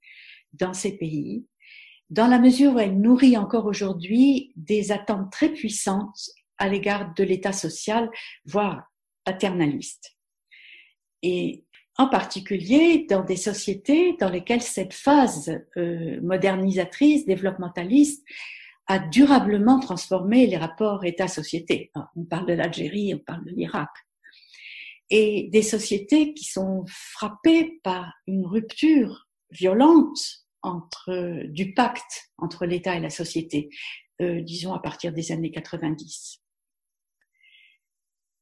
dans 0.54 0.74
ces 0.74 0.98
pays, 0.98 1.46
dans 2.10 2.28
la 2.28 2.40
mesure 2.40 2.76
où 2.76 2.80
elle 2.80 3.00
nourrit 3.00 3.38
encore 3.38 3.66
aujourd'hui 3.66 4.52
des 4.56 4.92
attentes 4.92 5.32
très 5.32 5.50
puissantes 5.50 6.30
à 6.58 6.70
l'égard 6.70 7.14
de 7.14 7.24
l'État 7.24 7.54
social, 7.54 8.10
voire 8.46 8.84
paternaliste. 9.24 10.16
Et 11.24 11.66
en 11.98 12.08
particulier 12.08 13.06
dans 13.10 13.24
des 13.24 13.36
sociétés 13.36 14.16
dans 14.20 14.30
lesquelles 14.30 14.62
cette 14.62 14.94
phase 14.94 15.62
euh, 15.78 16.20
modernisatrice, 16.22 17.26
développementaliste, 17.26 18.26
a 18.92 19.00
durablement 19.00 19.80
transformé 19.80 20.48
les 20.48 20.58
rapports 20.58 21.06
État-société. 21.06 21.92
On 22.18 22.26
parle 22.26 22.46
de 22.46 22.54
l'Algérie, 22.54 23.14
on 23.16 23.20
parle 23.20 23.46
de 23.46 23.52
l'Irak. 23.52 23.90
Et 25.10 25.48
des 25.50 25.62
sociétés 25.62 26.34
qui 26.34 26.44
sont 26.44 26.84
frappées 26.88 27.80
par 27.84 28.14
une 28.28 28.46
rupture 28.46 29.30
violente 29.50 30.20
entre, 30.62 31.46
du 31.46 31.74
pacte 31.74 32.32
entre 32.38 32.66
l'État 32.66 32.96
et 32.96 33.00
la 33.00 33.10
société, 33.10 33.70
euh, 34.22 34.42
disons 34.42 34.74
à 34.74 34.80
partir 34.80 35.14
des 35.14 35.32
années 35.32 35.52
90. 35.52 36.42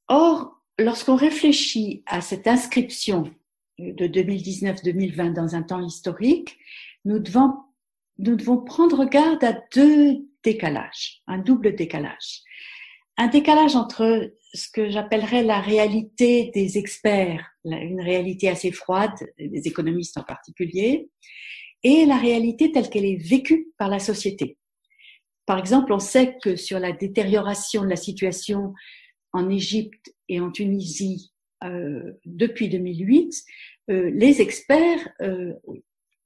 Or, 0.07 0.63
lorsqu'on 0.79 1.15
réfléchit 1.15 2.01
à 2.07 2.21
cette 2.21 2.47
inscription 2.47 3.31
de 3.77 4.07
2019-2020 4.07 5.33
dans 5.33 5.55
un 5.55 5.61
temps 5.61 5.85
historique, 5.85 6.57
nous 7.05 7.19
devons, 7.19 7.53
nous 8.17 8.35
devons 8.35 8.57
prendre 8.57 9.05
garde 9.05 9.43
à 9.43 9.53
deux 9.75 10.28
décalage, 10.43 11.21
un 11.27 11.37
double 11.37 11.75
décalage. 11.75 12.41
Un 13.17 13.27
décalage 13.27 13.75
entre 13.75 14.33
ce 14.53 14.69
que 14.71 14.89
j'appellerais 14.89 15.43
la 15.43 15.59
réalité 15.59 16.51
des 16.53 16.77
experts, 16.77 17.45
une 17.65 18.01
réalité 18.01 18.49
assez 18.49 18.71
froide, 18.71 19.15
des 19.37 19.67
économistes 19.67 20.17
en 20.17 20.23
particulier, 20.23 21.09
et 21.83 22.05
la 22.05 22.17
réalité 22.17 22.71
telle 22.71 22.89
qu'elle 22.89 23.05
est 23.05 23.21
vécue 23.21 23.73
par 23.77 23.89
la 23.89 23.99
société. 23.99 24.57
Par 25.45 25.57
exemple, 25.57 25.91
on 25.93 25.99
sait 25.99 26.37
que 26.41 26.55
sur 26.55 26.79
la 26.79 26.91
détérioration 26.91 27.83
de 27.83 27.89
la 27.89 27.95
situation 27.95 28.73
en 29.33 29.49
Égypte 29.49 30.13
et 30.27 30.39
en 30.39 30.51
Tunisie 30.51 31.31
euh, 31.63 32.13
depuis 32.25 32.69
2008, 32.69 33.33
euh, 33.89 34.11
les 34.13 34.41
experts 34.41 35.09
euh, 35.21 35.53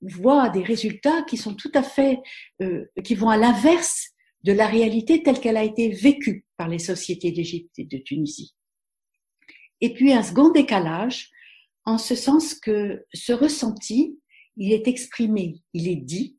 voit 0.04 0.50
des 0.50 0.64
résultats 0.64 1.24
qui 1.24 1.38
sont 1.38 1.56
tout 1.56 1.72
à 1.74 1.84
fait, 1.84 2.20
euh, 2.62 2.86
qui 3.04 3.16
vont 3.16 3.30
à 3.30 3.38
l'inverse 3.38 4.10
de 4.44 4.52
la 4.52 4.68
réalité 4.68 5.24
telle 5.24 5.40
qu'elle 5.40 5.58
a 5.58 5.64
été 5.64 5.90
vécue 5.90 6.46
par 6.58 6.68
les 6.68 6.80
sociétés 6.80 7.32
d'Égypte 7.32 7.78
et 7.78 7.86
de 7.86 7.98
Tunisie. 7.98 8.56
Et 9.82 9.94
puis 9.94 10.14
un 10.14 10.24
second 10.24 10.50
décalage, 10.50 11.30
en 11.86 11.98
ce 11.98 12.16
sens 12.16 12.54
que 12.54 13.06
ce 13.14 13.34
ressenti, 13.34 14.20
il 14.58 14.72
est 14.72 14.88
exprimé, 14.88 15.62
il 15.74 15.88
est 15.88 15.98
dit, 15.98 16.38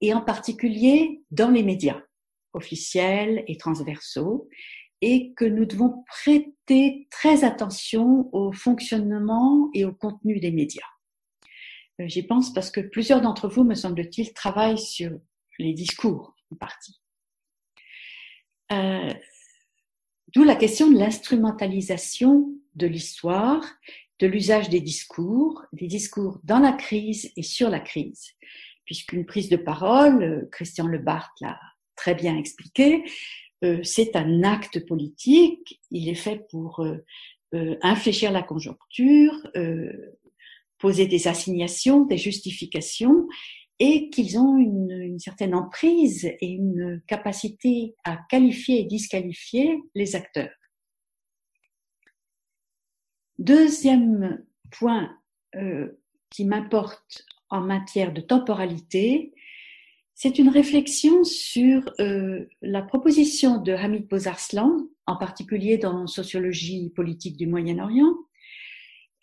et 0.00 0.12
en 0.12 0.20
particulier 0.20 1.22
dans 1.30 1.50
les 1.50 1.62
médias 1.62 2.02
officiels 2.52 3.44
et 3.46 3.56
transversaux, 3.56 4.48
et 5.02 5.32
que 5.34 5.44
nous 5.44 5.66
devons 5.66 6.04
prêter 6.06 7.06
très 7.10 7.44
attention 7.44 8.28
au 8.34 8.52
fonctionnement 8.52 9.68
et 9.74 9.84
au 9.84 9.92
contenu 9.92 10.40
des 10.40 10.50
médias. 10.50 10.95
Euh, 12.00 12.08
j'y 12.08 12.22
pense 12.22 12.52
parce 12.52 12.70
que 12.70 12.80
plusieurs 12.80 13.20
d'entre 13.20 13.48
vous, 13.48 13.64
me 13.64 13.74
semble-t-il, 13.74 14.32
travaillent 14.32 14.78
sur 14.78 15.12
les 15.58 15.72
discours 15.72 16.34
en 16.52 16.56
partie. 16.56 17.00
Euh, 18.72 19.12
D'où 20.34 20.44
la 20.44 20.56
question 20.56 20.90
de 20.90 20.98
l'instrumentalisation 20.98 22.52
de 22.74 22.86
l'histoire, 22.86 23.64
de 24.18 24.26
l'usage 24.26 24.68
des 24.68 24.80
discours, 24.80 25.64
des 25.72 25.86
discours 25.86 26.40
dans 26.42 26.58
la 26.58 26.72
crise 26.72 27.32
et 27.36 27.42
sur 27.42 27.70
la 27.70 27.80
crise. 27.80 28.32
Puisqu'une 28.84 29.24
prise 29.24 29.48
de 29.48 29.56
parole, 29.56 30.22
euh, 30.22 30.48
Christian 30.50 30.88
Lebart 30.88 31.32
l'a 31.40 31.58
très 31.94 32.14
bien 32.14 32.36
expliqué, 32.36 33.04
c'est 33.82 34.14
un 34.16 34.42
acte 34.42 34.86
politique, 34.86 35.80
il 35.90 36.10
est 36.10 36.14
fait 36.14 36.46
pour 36.50 36.86
infléchir 37.80 38.30
la 38.30 38.42
conjoncture, 38.42 39.32
poser 40.78 41.06
des 41.06 41.28
assignations, 41.28 42.04
des 42.04 42.18
justifications, 42.18 43.26
et 43.78 44.08
qu'ils 44.10 44.38
ont 44.38 44.56
une, 44.56 45.18
certaine 45.18 45.54
emprise 45.54 46.24
et 46.24 46.46
une 46.46 47.02
capacité 47.06 47.94
à 48.04 48.18
qualifier 48.28 48.80
et 48.80 48.84
disqualifier 48.84 49.78
les 49.94 50.14
acteurs. 50.14 50.54
Deuxième 53.38 54.44
point 54.70 55.16
euh, 55.54 56.00
qui 56.30 56.44
m'importe 56.44 57.24
en 57.50 57.60
matière 57.60 58.12
de 58.12 58.20
temporalité, 58.20 59.32
c'est 60.14 60.38
une 60.38 60.48
réflexion 60.48 61.24
sur 61.24 61.92
euh, 62.00 62.46
la 62.62 62.82
proposition 62.82 63.60
de 63.60 63.72
Hamid 63.72 64.08
Bozarslan, 64.08 64.88
en 65.06 65.16
particulier 65.16 65.76
dans 65.76 66.06
Sociologie 66.06 66.90
politique 66.96 67.36
du 67.36 67.46
Moyen-Orient, 67.46 68.14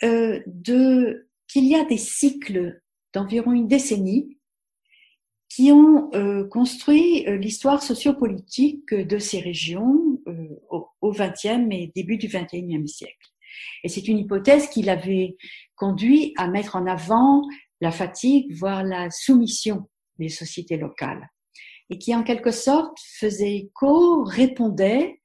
euh, 0.03 0.41
de 0.45 1.27
qu'il 1.47 1.65
y 1.65 1.75
a 1.75 1.85
des 1.85 1.97
cycles 1.97 2.81
d'environ 3.13 3.51
une 3.51 3.67
décennie 3.67 4.37
qui 5.49 5.71
ont 5.71 6.09
euh, 6.15 6.47
construit 6.47 7.27
euh, 7.27 7.37
l'histoire 7.37 7.83
sociopolitique 7.83 8.93
de 8.93 9.19
ces 9.19 9.39
régions 9.39 10.19
euh, 10.27 10.47
au 10.71 11.11
XXe 11.11 11.67
et 11.71 11.91
début 11.95 12.17
du 12.17 12.27
XXIe 12.27 12.87
siècle. 12.87 13.29
Et 13.83 13.89
c'est 13.89 14.07
une 14.07 14.17
hypothèse 14.17 14.67
qui 14.69 14.81
l'avait 14.81 15.37
conduit 15.75 16.33
à 16.37 16.47
mettre 16.47 16.75
en 16.75 16.87
avant 16.87 17.43
la 17.81 17.91
fatigue, 17.91 18.51
voire 18.53 18.83
la 18.83 19.11
soumission 19.11 19.89
des 20.17 20.29
sociétés 20.29 20.77
locales, 20.77 21.27
et 21.89 21.99
qui 21.99 22.15
en 22.15 22.23
quelque 22.23 22.51
sorte 22.51 22.97
faisait 23.19 23.55
écho, 23.57 24.23
répondait 24.23 25.19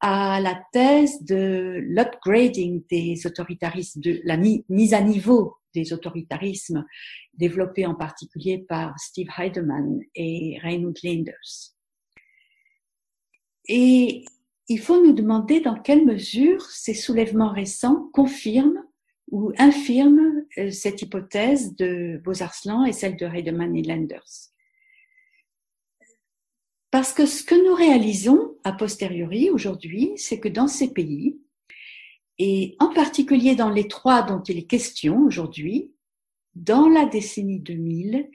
à 0.00 0.40
la 0.40 0.60
thèse 0.72 1.22
de 1.24 1.80
l'upgrading 1.82 2.82
des 2.90 3.26
autoritarismes, 3.26 4.00
de 4.00 4.20
la 4.24 4.36
mise 4.36 4.94
à 4.94 5.00
niveau 5.00 5.56
des 5.74 5.92
autoritarismes 5.92 6.84
développés 7.34 7.86
en 7.86 7.94
particulier 7.94 8.58
par 8.68 8.98
Steve 8.98 9.28
Heidemann 9.36 10.00
et 10.14 10.58
Raymond 10.62 10.94
Linders. 11.02 11.74
Et 13.66 14.24
il 14.68 14.80
faut 14.80 15.02
nous 15.04 15.12
demander 15.12 15.60
dans 15.60 15.78
quelle 15.78 16.04
mesure 16.04 16.62
ces 16.62 16.94
soulèvements 16.94 17.52
récents 17.52 18.08
confirment 18.12 18.82
ou 19.30 19.52
infirment 19.58 20.44
euh, 20.58 20.70
cette 20.70 21.02
hypothèse 21.02 21.74
de 21.76 22.20
Beaux-Arslan 22.24 22.84
et 22.84 22.92
celle 22.92 23.16
de 23.16 23.26
Heidemann 23.26 23.76
et 23.76 23.82
Lenders. 23.82 24.52
Parce 26.90 27.12
que 27.12 27.26
ce 27.26 27.42
que 27.42 27.54
nous 27.54 27.74
réalisons 27.74 28.56
a 28.64 28.72
posteriori 28.72 29.50
aujourd'hui, 29.50 30.12
c'est 30.16 30.40
que 30.40 30.48
dans 30.48 30.68
ces 30.68 30.92
pays, 30.92 31.38
et 32.38 32.76
en 32.78 32.92
particulier 32.92 33.56
dans 33.56 33.70
les 33.70 33.88
trois 33.88 34.22
dont 34.22 34.42
il 34.42 34.58
est 34.58 34.66
question 34.66 35.18
aujourd'hui, 35.22 35.92
dans 36.54 36.88
la 36.88 37.04
décennie 37.04 37.60
2000, 37.60 38.30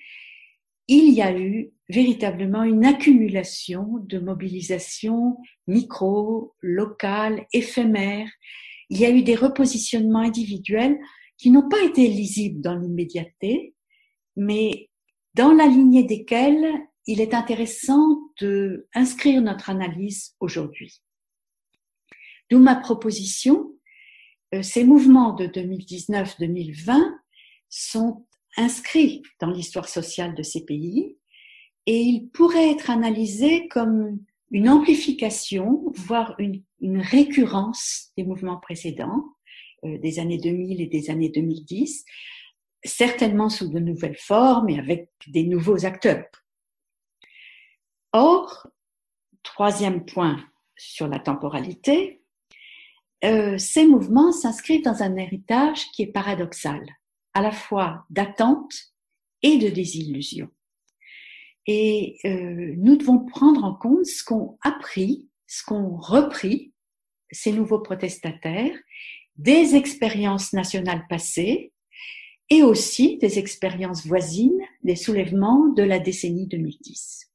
il 0.87 1.13
y 1.13 1.21
a 1.21 1.37
eu 1.37 1.71
véritablement 1.89 2.63
une 2.63 2.85
accumulation 2.85 3.99
de 4.01 4.19
mobilisations 4.19 5.37
micro, 5.67 6.53
locales, 6.61 7.45
éphémères. 7.53 8.29
Il 8.89 8.99
y 8.99 9.05
a 9.05 9.09
eu 9.09 9.23
des 9.23 9.35
repositionnements 9.35 10.19
individuels 10.19 10.97
qui 11.37 11.51
n'ont 11.51 11.67
pas 11.67 11.81
été 11.83 12.07
lisibles 12.07 12.61
dans 12.61 12.75
l'immédiateté, 12.75 13.73
mais 14.35 14.89
dans 15.33 15.53
la 15.53 15.65
lignée 15.65 16.03
desquels 16.03 16.67
il 17.07 17.21
est 17.21 17.33
intéressant 17.33 18.19
de 18.39 18.87
inscrire 18.93 19.41
notre 19.41 19.69
analyse 19.69 20.35
aujourd'hui. 20.39 21.01
D'où 22.49 22.59
ma 22.59 22.75
proposition, 22.75 23.73
euh, 24.53 24.61
ces 24.61 24.83
mouvements 24.83 25.33
de 25.33 25.47
2019-2020 25.47 26.97
sont 27.69 28.25
inscrits 28.57 29.23
dans 29.39 29.49
l'histoire 29.49 29.89
sociale 29.89 30.35
de 30.35 30.43
ces 30.43 30.63
pays 30.63 31.17
et 31.85 31.99
ils 31.99 32.29
pourraient 32.29 32.71
être 32.71 32.89
analysés 32.89 33.67
comme 33.67 34.19
une 34.51 34.69
amplification, 34.69 35.91
voire 35.95 36.35
une, 36.37 36.63
une 36.79 36.99
récurrence 36.99 38.11
des 38.17 38.23
mouvements 38.23 38.59
précédents, 38.59 39.25
euh, 39.83 39.97
des 39.97 40.19
années 40.19 40.37
2000 40.37 40.79
et 40.79 40.87
des 40.87 41.09
années 41.09 41.29
2010, 41.29 42.05
certainement 42.85 43.49
sous 43.49 43.67
de 43.67 43.79
nouvelles 43.79 44.17
formes 44.17 44.69
et 44.69 44.77
avec 44.77 45.09
des 45.27 45.43
nouveaux 45.43 45.85
acteurs. 45.85 46.25
Or, 48.13 48.67
troisième 49.41 50.05
point 50.05 50.37
sur 50.77 51.07
la 51.07 51.19
temporalité, 51.19 52.21
euh, 53.23 53.57
ces 53.57 53.87
mouvements 53.87 54.31
s'inscrivent 54.31 54.83
dans 54.83 55.01
un 55.01 55.15
héritage 55.15 55.89
qui 55.91 56.03
est 56.03 56.11
paradoxal, 56.11 56.85
à 57.33 57.41
la 57.41 57.51
fois 57.51 58.05
d'attente 58.11 58.73
et 59.41 59.57
de 59.57 59.69
désillusion. 59.69 60.49
Et 61.65 62.19
euh, 62.25 62.75
nous 62.77 62.97
devons 62.97 63.19
prendre 63.19 63.63
en 63.63 63.73
compte 63.73 64.05
ce 64.05 64.23
qu'ont 64.23 64.57
appris, 64.61 65.29
ce 65.47 65.63
qu'ont 65.63 65.95
repris 65.95 66.73
ces 67.31 67.51
nouveaux 67.51 67.79
protestataires 67.79 68.77
des 69.37 69.75
expériences 69.75 70.53
nationales 70.53 71.05
passées 71.09 71.71
et 72.49 72.61
aussi 72.61 73.17
des 73.17 73.39
expériences 73.39 74.05
voisines 74.05 74.61
des 74.83 74.95
soulèvements 74.95 75.69
de 75.69 75.81
la 75.81 75.97
décennie 75.97 76.45
2010. 76.45 77.32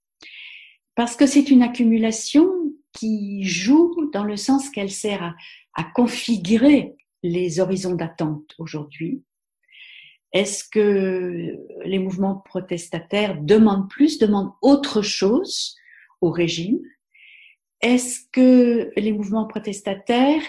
Parce 0.99 1.15
que 1.15 1.27
c'est 1.27 1.51
une 1.51 1.63
accumulation 1.63 2.51
qui 2.93 3.45
joue 3.45 4.11
dans 4.13 4.25
le 4.25 4.37
sens 4.37 4.69
qu'elle 4.69 4.91
sert 4.91 5.37
à, 5.75 5.85
configurer 5.95 6.97
les 7.23 7.61
horizons 7.61 7.95
d'attente 7.95 8.53
aujourd'hui. 8.59 9.23
Est-ce 10.33 10.65
que 10.65 11.57
les 11.85 12.01
mouvements 12.01 12.35
protestataires 12.35 13.41
demandent 13.41 13.89
plus, 13.89 14.19
demandent 14.19 14.51
autre 14.61 15.01
chose 15.01 15.77
au 16.21 16.33
régime? 16.33 16.81
Est-ce 17.81 18.23
que 18.33 18.91
les 18.97 19.13
mouvements 19.13 19.47
protestataires 19.47 20.43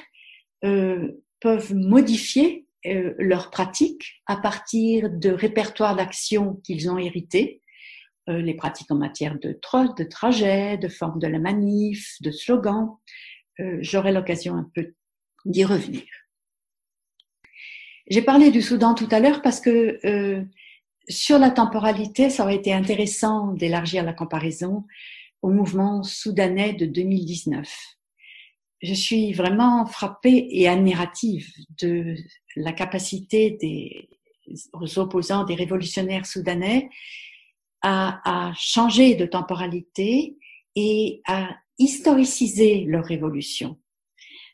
euh, 0.66 1.12
peuvent 1.42 1.76
modifier 1.76 2.66
euh, 2.88 3.14
leurs 3.20 3.52
pratiques 3.52 4.24
à 4.26 4.36
partir 4.36 5.12
de 5.12 5.30
répertoires 5.30 5.96
d'actions 5.96 6.56
qu'ils 6.64 6.90
ont 6.90 6.98
hérités 6.98 7.62
euh, 8.30 8.42
les 8.42 8.54
pratiques 8.54 8.92
en 8.92 8.96
matière 8.96 9.40
de, 9.40 9.54
tra 9.54 9.88
de 9.88 10.04
trajet, 10.04 10.78
de 10.78 10.88
forme 10.88 11.20
de 11.20 11.28
la 11.28 11.40
manif, 11.40 12.16
de 12.22 12.32
slogan. 12.32 12.90
Euh, 13.60 13.80
J'aurai 13.82 14.12
l'occasion 14.12 14.56
un 14.56 14.70
peu 14.76 14.94
d'y 15.46 15.66
revenir. 15.66 16.04
J'ai 18.08 18.22
parlé 18.22 18.52
du 18.52 18.62
Soudan 18.62 18.94
tout 18.94 19.08
à 19.12 19.20
l'heure 19.20 19.42
parce 19.42 19.62
que 19.62 20.00
euh, 20.06 20.44
sur 21.08 21.40
la 21.40 21.50
temporalité, 21.50 22.30
ça 22.30 22.44
aurait 22.44 22.56
été 22.56 22.74
intéressant 22.74 23.54
d'élargir 23.54 24.04
la 24.04 24.14
comparaison 24.14 24.86
au 25.42 25.50
mouvement 25.50 26.04
soudanais 26.04 26.74
de 26.74 26.86
2019. 26.86 27.68
Je 28.82 28.94
suis 28.94 29.34
vraiment 29.34 29.86
frappée 29.86 30.48
et 30.52 30.68
admirative 30.68 31.52
de 31.82 32.16
la 32.56 32.74
capacité 32.74 33.58
des 33.60 34.10
opposants, 34.74 35.46
des 35.46 35.56
révolutionnaires 35.56 36.26
soudanais 36.26 36.90
à, 37.82 38.50
à 38.50 38.54
changer 38.54 39.16
de 39.16 39.26
temporalité 39.26 40.38
et 40.76 41.22
à 41.28 41.50
historiciser 41.78 42.86
leur 42.86 43.06
révolution 43.06 43.78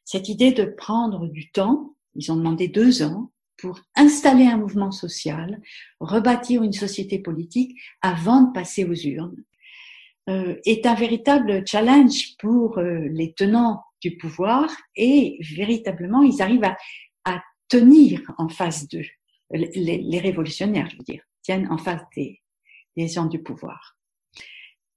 cette 0.05 0.29
idée 0.29 0.51
de 0.51 0.65
prendre 0.65 1.27
du 1.27 1.51
temps, 1.51 1.95
ils 2.13 2.31
ont 2.31 2.37
demandé 2.37 2.67
deux 2.67 3.01
ans, 3.01 3.31
pour 3.57 3.79
installer 3.95 4.45
un 4.45 4.57
mouvement 4.57 4.91
social, 4.91 5.61
rebâtir 5.99 6.61
une 6.61 6.73
société 6.73 7.19
politique 7.19 7.75
avant 8.01 8.43
de 8.43 8.53
passer 8.53 8.83
aux 8.83 8.93
urnes, 8.93 9.43
euh, 10.29 10.55
est 10.65 10.85
un 10.85 10.93
véritable 10.93 11.63
challenge 11.65 12.35
pour 12.37 12.77
euh, 12.77 13.07
les 13.11 13.33
tenants 13.33 13.81
du 14.01 14.17
pouvoir 14.17 14.69
et 14.95 15.37
véritablement 15.39 16.21
ils 16.21 16.41
arrivent 16.41 16.65
à, 16.65 16.77
à 17.25 17.41
tenir 17.69 18.21
en 18.37 18.49
face 18.49 18.87
d'eux, 18.87 19.05
les, 19.51 19.97
les, 19.97 20.19
révolutionnaires, 20.19 20.89
je 20.89 20.97
veux 20.97 21.03
dire, 21.03 21.23
tiennent 21.41 21.67
en 21.71 21.77
face 21.77 22.01
des, 22.15 22.41
des 22.97 23.07
gens 23.07 23.25
du 23.25 23.41
pouvoir, 23.41 23.97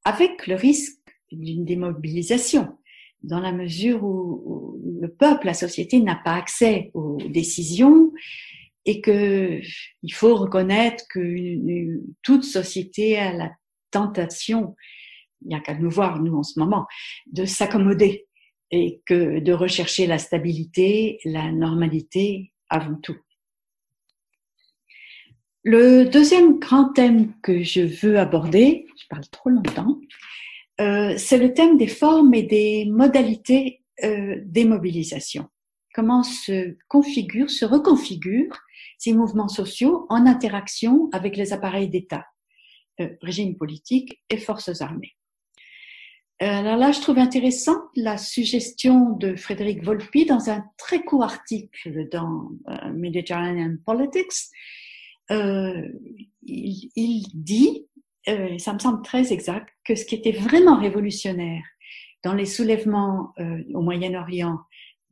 avec 0.04 0.46
le 0.46 0.54
risque 0.54 0.98
d'une 1.30 1.64
démobilisation 1.64 2.78
dans 3.22 3.40
la 3.40 3.52
mesure 3.52 4.04
où, 4.04 4.80
le 5.00 5.08
peuple, 5.08 5.46
la 5.46 5.54
société 5.54 6.00
n'a 6.00 6.16
pas 6.16 6.34
accès 6.34 6.90
aux 6.94 7.18
décisions 7.28 8.12
et 8.84 9.00
que 9.00 9.60
il 10.02 10.12
faut 10.12 10.34
reconnaître 10.34 11.04
que 11.10 12.00
toute 12.22 12.44
société 12.44 13.18
a 13.18 13.32
la 13.32 13.52
tentation, 13.90 14.76
il 15.42 15.48
n'y 15.48 15.54
a 15.54 15.60
qu'à 15.60 15.74
nous 15.74 15.90
voir 15.90 16.20
nous 16.20 16.36
en 16.36 16.42
ce 16.42 16.58
moment, 16.58 16.86
de 17.26 17.44
s'accommoder 17.44 18.26
et 18.70 19.02
que 19.06 19.40
de 19.40 19.52
rechercher 19.52 20.06
la 20.06 20.18
stabilité, 20.18 21.18
la 21.24 21.52
normalité 21.52 22.52
avant 22.68 22.96
tout. 22.96 23.16
Le 25.70 26.06
deuxième 26.06 26.58
grand 26.58 26.94
thème 26.94 27.34
que 27.42 27.62
je 27.62 27.82
veux 27.82 28.18
aborder, 28.18 28.86
je 28.96 29.04
parle 29.10 29.28
trop 29.28 29.50
longtemps, 29.50 30.00
euh, 30.80 31.12
c'est 31.18 31.36
le 31.36 31.52
thème 31.52 31.76
des 31.76 31.88
formes 31.88 32.32
et 32.32 32.42
des 32.42 32.86
modalités 32.86 33.82
euh, 34.02 34.40
des 34.46 34.64
mobilisations. 34.64 35.46
Comment 35.92 36.22
se 36.22 36.74
configurent, 36.88 37.50
se 37.50 37.66
reconfigurent 37.66 38.58
ces 38.96 39.12
mouvements 39.12 39.48
sociaux 39.48 40.06
en 40.08 40.24
interaction 40.24 41.10
avec 41.12 41.36
les 41.36 41.52
appareils 41.52 41.90
d'État, 41.90 42.24
euh, 43.00 43.10
régime 43.20 43.54
politique 43.54 44.22
et 44.30 44.38
forces 44.38 44.80
armées. 44.80 45.16
Euh, 46.40 46.46
alors 46.46 46.78
là, 46.78 46.92
je 46.92 47.02
trouve 47.02 47.18
intéressant 47.18 47.76
la 47.94 48.16
suggestion 48.16 49.10
de 49.10 49.36
Frédéric 49.36 49.84
Volpi 49.84 50.24
dans 50.24 50.48
un 50.48 50.64
très 50.78 51.02
court 51.02 51.24
article 51.24 52.08
dans 52.10 52.52
euh, 52.70 52.90
Mediterranean 52.94 53.76
Politics. 53.84 54.32
Euh, 55.30 55.88
il, 56.42 56.90
il, 56.96 57.26
dit 57.34 57.86
euh, 58.28 58.58
ça 58.58 58.74
me 58.74 58.78
semble 58.78 59.02
très 59.02 59.32
exact, 59.32 59.68
que 59.84 59.94
ce 59.94 60.04
qui 60.04 60.14
était 60.14 60.32
vraiment 60.32 60.78
révolutionnaire 60.78 61.62
dans 62.22 62.34
les 62.34 62.46
soulèvements 62.46 63.32
euh, 63.38 63.62
au 63.74 63.80
Moyen-Orient 63.80 64.58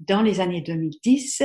dans 0.01 0.23
les 0.23 0.41
années 0.41 0.61
2010, 0.61 1.43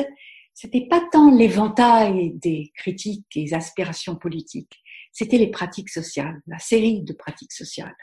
c'était 0.53 0.87
pas 0.87 1.01
tant 1.11 1.33
l'éventail 1.33 2.33
des 2.33 2.71
critiques 2.75 3.25
et 3.35 3.53
aspirations 3.53 4.15
politiques, 4.15 4.81
c'était 5.13 5.37
les 5.37 5.49
pratiques 5.49 5.89
sociales, 5.89 6.41
la 6.47 6.59
série 6.59 7.01
de 7.01 7.13
pratiques 7.13 7.53
sociales. 7.53 7.95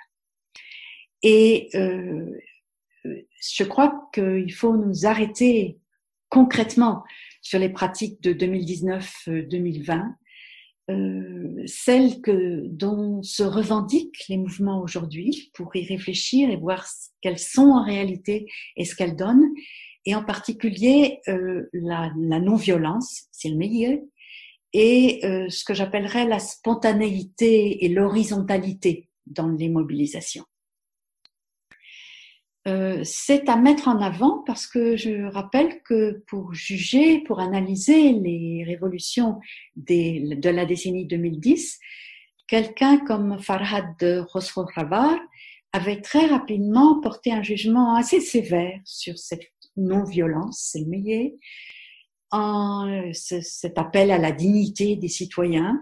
Et 1.23 1.69
euh, 1.75 2.31
je 3.05 3.65
crois 3.65 4.09
qu'il 4.15 4.53
faut 4.53 4.77
nous 4.77 5.05
arrêter 5.05 5.79
concrètement 6.31 7.05
sur 7.43 7.59
les 7.59 7.69
pratiques 7.69 8.23
de 8.23 8.33
2019-2020 8.33 10.15
euh, 10.91 11.63
celle 11.67 12.21
que, 12.21 12.67
dont 12.67 13.23
se 13.23 13.43
revendiquent 13.43 14.25
les 14.29 14.39
mouvements 14.39 14.81
aujourd'hui 14.81 15.51
pour 15.55 15.75
y 15.77 15.87
réfléchir 15.87 16.51
et 16.51 16.57
voir 16.57 16.87
ce 16.87 17.09
qu'elles 17.21 17.39
sont 17.39 17.71
en 17.71 17.85
réalité 17.85 18.47
et 18.77 18.85
ce 18.85 18.95
qu'elles 18.95 19.17
donnent, 19.17 19.51
et 20.07 20.15
en 20.15 20.25
particulier 20.25 21.21
euh, 21.29 21.69
la, 21.73 22.11
la 22.19 22.41
non-violence, 22.41 23.25
c'est 23.33 23.51
le 23.51 23.57
meilleur, 23.57 23.99
et 24.73 25.21
euh, 25.25 25.49
ce 25.49 25.65
que 25.65 25.75
j'appellerais 25.75 26.27
la 26.27 26.39
spontanéité 26.39 27.85
et 27.85 27.89
l'horizontalité 27.89 29.09
dans 29.27 29.49
les 29.49 29.69
mobilisations. 29.69 30.45
Euh, 32.69 33.01
c'est 33.03 33.49
à 33.49 33.57
mettre 33.57 33.89
en 33.89 34.01
avant 34.03 34.43
parce 34.47 34.67
que 34.67 34.97
je 34.97 35.25
rappelle 35.33 35.83
que 35.83 36.23
pour 36.27 36.53
juger, 36.53 37.21
pour 37.21 37.41
analyser 37.41 38.13
les 38.13 38.65
révolutions 38.67 39.39
de 39.77 40.51
la 40.51 40.67
décennie 40.67 41.07
2010, 41.07 41.79
quelqu'un 42.47 42.99
comme 42.99 43.39
Farhad 43.39 43.97
Khosrow-Ravar 44.33 45.19
avait 45.73 46.01
très 46.01 46.27
rapidement 46.27 47.01
porté 47.01 47.33
un 47.33 47.43
jugement 47.43 47.95
assez 47.95 48.21
sévère 48.21 48.81
sur 48.85 49.19
cette 49.19 49.51
non-violence, 49.77 50.71
c'est 50.73 50.85
le 50.85 51.39
en 52.31 53.11
cet 53.15 53.79
appel 53.79 54.11
à 54.11 54.19
la 54.19 54.33
dignité 54.33 54.97
des 54.97 55.09
citoyens. 55.09 55.81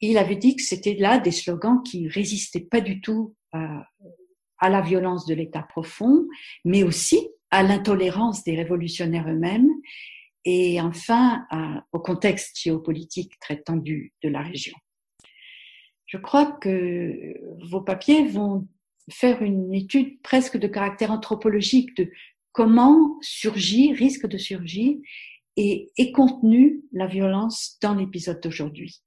Il 0.00 0.18
avait 0.18 0.36
dit 0.36 0.54
que 0.54 0.62
c'était 0.62 0.94
là 0.94 1.18
des 1.18 1.32
slogans 1.32 1.82
qui 1.82 2.06
résistaient 2.06 2.60
pas 2.70 2.80
du 2.80 3.00
tout 3.00 3.34
à, 3.52 3.84
à 4.62 4.70
la 4.70 4.80
violence 4.80 5.26
de 5.26 5.34
l'État 5.34 5.62
profond, 5.62 6.28
mais 6.64 6.84
aussi 6.84 7.28
à 7.50 7.62
l'intolérance 7.64 8.44
des 8.44 8.56
révolutionnaires 8.56 9.28
eux-mêmes 9.28 9.68
et 10.44 10.80
enfin 10.80 11.44
au 11.92 11.98
contexte 11.98 12.58
géopolitique 12.58 13.38
très 13.40 13.60
tendu 13.60 14.12
de 14.22 14.28
la 14.28 14.40
région. 14.40 14.74
Je 16.06 16.16
crois 16.16 16.46
que 16.46 17.34
vos 17.68 17.80
papiers 17.80 18.24
vont 18.24 18.68
faire 19.10 19.42
une 19.42 19.74
étude 19.74 20.22
presque 20.22 20.56
de 20.56 20.68
caractère 20.68 21.10
anthropologique 21.10 21.96
de 21.96 22.10
comment 22.52 23.18
surgit, 23.20 23.92
risque 23.92 24.28
de 24.28 24.38
surgir 24.38 24.96
et 25.56 25.90
est 25.98 26.12
contenue 26.12 26.82
la 26.92 27.08
violence 27.08 27.78
dans 27.82 27.94
l'épisode 27.94 28.40
d'aujourd'hui. 28.40 29.02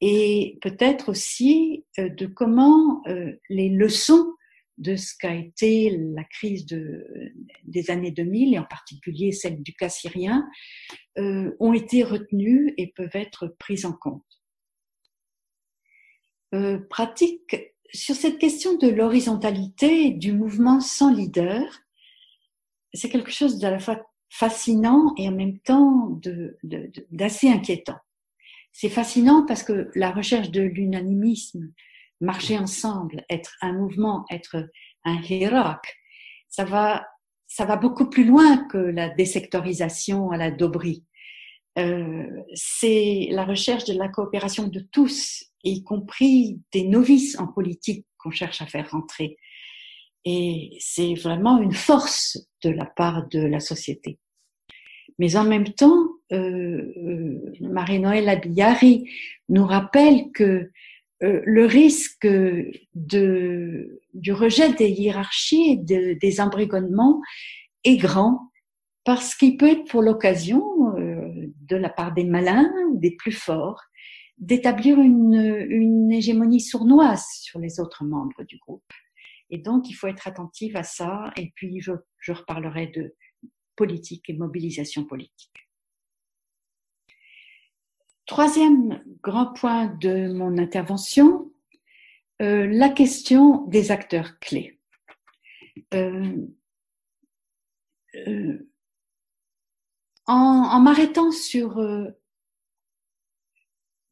Et 0.00 0.58
peut-être 0.62 1.08
aussi 1.08 1.84
euh, 1.98 2.08
de 2.08 2.26
comment 2.26 3.02
euh, 3.08 3.32
les 3.48 3.68
leçons 3.68 4.32
de 4.78 4.96
ce 4.96 5.14
qu'a 5.18 5.34
été 5.34 5.96
la 6.14 6.24
crise 6.24 6.66
de, 6.66 7.06
des 7.64 7.90
années 7.90 8.10
2000 8.10 8.54
et 8.54 8.58
en 8.58 8.64
particulier 8.64 9.32
celle 9.32 9.62
du 9.62 9.74
cas 9.74 9.88
syrien 9.88 10.48
euh, 11.18 11.54
ont 11.60 11.72
été 11.72 12.02
retenues 12.02 12.74
et 12.78 12.88
peuvent 12.88 13.14
être 13.14 13.54
prises 13.58 13.84
en 13.84 13.92
compte. 13.92 14.24
Euh, 16.54 16.78
pratique 16.88 17.56
sur 17.92 18.14
cette 18.14 18.38
question 18.38 18.76
de 18.76 18.88
l'horizontalité 18.88 20.10
du 20.10 20.32
mouvement 20.32 20.80
sans 20.80 21.12
leader, 21.12 21.64
c'est 22.92 23.08
quelque 23.08 23.30
chose 23.30 23.58
d'à 23.58 23.70
la 23.70 23.78
fois 23.78 24.02
fascinant 24.30 25.14
et 25.16 25.28
en 25.28 25.32
même 25.32 25.58
temps 25.60 26.20
d'assez 27.10 27.48
inquiétant. 27.48 27.96
C'est 28.72 28.90
fascinant 28.90 29.44
parce 29.46 29.62
que 29.62 29.90
la 29.94 30.10
recherche 30.10 30.50
de 30.50 30.60
l'unanimisme, 30.60 31.72
marcher 32.20 32.58
ensemble, 32.58 33.24
être 33.30 33.56
un 33.60 33.72
mouvement, 33.72 34.24
être 34.30 34.68
un 35.04 35.20
hirak, 35.22 35.96
ça 36.48 36.64
va, 36.64 37.06
ça 37.46 37.64
va 37.64 37.76
beaucoup 37.76 38.08
plus 38.08 38.24
loin 38.24 38.68
que 38.68 38.78
la 38.78 39.08
désectorisation 39.08 40.30
à 40.30 40.36
la 40.36 40.50
Dobry. 40.50 41.04
Euh, 41.78 42.26
c'est 42.54 43.28
la 43.30 43.44
recherche 43.44 43.84
de 43.84 43.96
la 43.96 44.08
coopération 44.08 44.66
de 44.66 44.80
tous, 44.80 45.44
y 45.62 45.84
compris 45.84 46.60
des 46.72 46.84
novices 46.84 47.38
en 47.38 47.46
politique 47.46 48.06
qu'on 48.18 48.30
cherche 48.30 48.60
à 48.62 48.66
faire 48.66 48.90
rentrer. 48.90 49.36
Et 50.24 50.76
c'est 50.80 51.14
vraiment 51.14 51.58
une 51.58 51.72
force 51.72 52.38
de 52.64 52.70
la 52.70 52.84
part 52.84 53.28
de 53.28 53.40
la 53.40 53.60
société. 53.60 54.18
Mais 55.18 55.36
en 55.36 55.44
même 55.44 55.72
temps, 55.72 56.08
euh, 56.32 56.92
euh 56.96 57.52
Marie-Noël 57.60 58.28
Abiyari 58.28 59.08
nous 59.48 59.64
rappelle 59.64 60.30
que 60.32 60.70
euh, 61.22 61.40
le 61.44 61.66
risque 61.66 62.26
de, 62.94 64.00
du 64.14 64.32
rejet 64.32 64.72
des 64.72 64.88
hiérarchies 64.90 65.82
et 65.88 66.14
des 66.14 66.40
embrigonnements 66.40 67.20
est 67.84 67.96
grand 67.96 68.50
parce 69.04 69.34
qu'il 69.34 69.56
peut 69.56 69.70
être 69.70 69.84
pour 69.88 70.02
l'occasion, 70.02 70.62
euh, 70.98 71.52
de 71.62 71.76
la 71.76 71.88
part 71.88 72.12
des 72.12 72.24
malins 72.24 72.70
ou 72.90 72.98
des 72.98 73.16
plus 73.16 73.32
forts, 73.32 73.82
d'établir 74.36 75.00
une, 75.00 75.66
une 75.68 76.12
hégémonie 76.12 76.60
sournoise 76.60 77.24
sur 77.40 77.58
les 77.58 77.80
autres 77.80 78.04
membres 78.04 78.44
du 78.44 78.58
groupe. 78.58 78.92
Et 79.50 79.58
donc, 79.58 79.88
il 79.88 79.94
faut 79.94 80.06
être 80.08 80.28
attentif 80.28 80.76
à 80.76 80.82
ça. 80.82 81.32
Et 81.36 81.52
puis, 81.56 81.80
je, 81.80 81.92
je 82.18 82.32
reparlerai 82.32 82.88
de 82.88 83.14
politique 83.76 84.28
et 84.28 84.34
mobilisation 84.34 85.04
politique. 85.04 85.67
Troisième 88.28 89.02
grand 89.22 89.54
point 89.54 89.86
de 89.86 90.30
mon 90.30 90.58
intervention, 90.58 91.50
euh, 92.42 92.66
la 92.66 92.90
question 92.90 93.64
des 93.68 93.90
acteurs 93.90 94.38
clés. 94.38 94.78
Euh, 95.94 96.36
euh, 98.26 98.70
en, 100.26 100.34
en 100.34 100.80
m'arrêtant 100.80 101.30
sur 101.30 101.78
euh, 101.78 102.10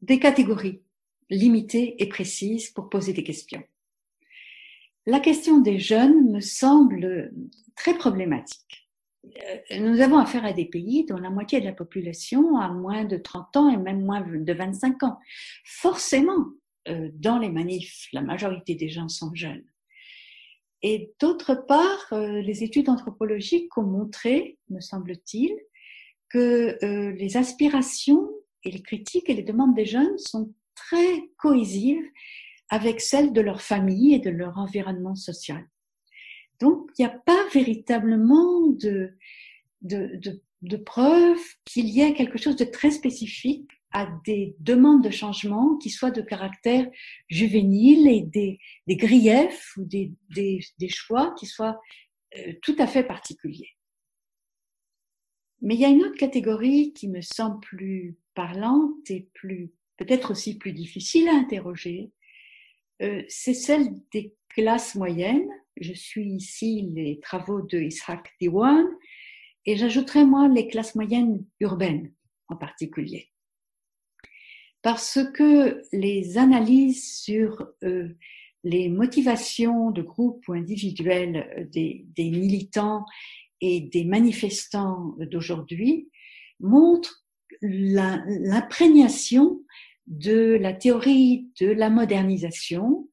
des 0.01 0.17
catégories 0.17 0.81
limitées 1.29 2.01
et 2.01 2.09
précises 2.09 2.71
pour 2.71 2.89
poser 2.89 3.13
des 3.13 3.23
questions. 3.23 3.63
La 5.05 5.19
question 5.19 5.59
des 5.59 5.77
jeunes 5.77 6.31
me 6.31 6.41
semble 6.41 7.31
très 7.75 7.95
problématique. 7.95 8.86
Euh, 9.35 9.79
nous 9.79 10.01
avons 10.01 10.17
affaire 10.17 10.45
à 10.45 10.53
des 10.53 10.65
pays 10.65 11.05
dont 11.05 11.17
la 11.17 11.29
moitié 11.29 11.59
de 11.59 11.65
la 11.65 11.73
population 11.73 12.57
a 12.57 12.69
moins 12.69 13.05
de 13.05 13.17
30 13.17 13.57
ans 13.57 13.69
et 13.69 13.77
même 13.77 14.03
moins 14.03 14.21
de 14.21 14.53
25 14.53 15.03
ans. 15.03 15.19
Forcément, 15.63 16.45
euh, 16.87 17.09
dans 17.13 17.39
les 17.39 17.49
manifs, 17.49 18.07
la 18.13 18.21
majorité 18.21 18.75
des 18.75 18.89
gens 18.89 19.09
sont 19.09 19.33
jeunes. 19.33 19.65
Et 20.83 21.13
d'autre 21.19 21.55
part, 21.55 22.07
euh, 22.11 22.41
les 22.41 22.63
études 22.63 22.89
anthropologiques 22.89 23.77
ont 23.77 23.83
montré, 23.83 24.57
me 24.69 24.79
semble-t-il, 24.79 25.55
que 26.29 26.77
les 27.17 27.37
aspirations 27.37 28.29
et 28.65 28.71
les 28.71 28.81
critiques 28.81 29.29
et 29.29 29.33
les 29.33 29.43
demandes 29.43 29.73
des 29.73 29.85
jeunes 29.85 30.17
sont 30.17 30.53
très 30.75 31.29
cohésives 31.37 32.03
avec 32.69 32.99
celles 32.99 33.31
de 33.31 33.39
leur 33.39 33.61
famille 33.61 34.13
et 34.13 34.19
de 34.19 34.29
leur 34.29 34.57
environnement 34.57 35.15
social. 35.15 35.65
Donc, 36.59 36.89
il 36.97 37.05
n'y 37.05 37.11
a 37.11 37.17
pas 37.17 37.47
véritablement 37.53 38.67
de, 38.67 39.11
de, 39.81 40.19
de, 40.61 40.77
preuve 40.77 41.39
qu'il 41.65 41.87
y 41.87 42.01
ait 42.01 42.13
quelque 42.13 42.37
chose 42.37 42.55
de 42.55 42.65
très 42.65 42.91
spécifique 42.91 43.69
à 43.91 44.07
des 44.25 44.55
demandes 44.59 45.03
de 45.03 45.09
changement 45.09 45.77
qui 45.77 45.89
soient 45.89 46.11
de 46.11 46.21
caractère 46.21 46.89
juvénile 47.29 48.07
et 48.07 48.21
des, 48.21 48.59
des 48.87 48.95
griefs 48.95 49.75
ou 49.77 49.85
des, 49.85 50.11
des, 50.29 50.59
des 50.77 50.89
choix 50.89 51.33
qui 51.37 51.45
soient 51.45 51.79
euh, 52.37 52.53
tout 52.61 52.75
à 52.79 52.87
fait 52.87 53.03
particuliers. 53.03 53.69
Mais 55.61 55.75
il 55.75 55.81
y 55.81 55.85
a 55.85 55.89
une 55.89 56.03
autre 56.03 56.17
catégorie 56.17 56.93
qui 56.93 57.07
me 57.07 57.21
semble 57.21 57.59
plus 57.61 58.17
parlante 58.33 59.09
et 59.09 59.29
plus 59.33 59.71
peut-être 59.97 60.31
aussi 60.31 60.57
plus 60.57 60.71
difficile 60.71 61.27
à 61.27 61.33
interroger, 61.33 62.11
euh, 63.01 63.23
c'est 63.27 63.53
celle 63.53 63.89
des 64.11 64.33
classes 64.49 64.95
moyennes 64.95 65.49
je 65.81 65.93
suis 65.93 66.27
ici 66.27 66.89
les 66.93 67.19
travaux 67.19 67.61
de 67.61 67.79
Ishaq 67.79 68.29
Diwan 68.39 68.85
et 69.65 69.75
j'ajouterai 69.75 70.25
moi 70.25 70.47
les 70.47 70.67
classes 70.67 70.95
moyennes 70.95 71.45
urbaines 71.59 72.13
en 72.47 72.55
particulier. 72.55 73.29
Parce 74.81 75.19
que 75.33 75.81
les 75.91 76.37
analyses 76.37 77.21
sur 77.21 77.67
euh, 77.83 78.09
les 78.63 78.89
motivations 78.89 79.91
de 79.91 80.01
groupes 80.01 80.47
ou 80.47 80.53
individuels 80.53 81.67
des, 81.71 82.05
des 82.15 82.29
militants 82.29 83.05
et 83.61 83.81
des 83.81 84.05
manifestants 84.05 85.15
d'aujourd'hui 85.19 86.09
montrent 86.59 87.25
l'imprégnation 87.61 89.61
de 90.07 90.57
la 90.61 90.73
théorie 90.73 91.49
de 91.59 91.67
la 91.67 91.89
modernisation 91.89 93.09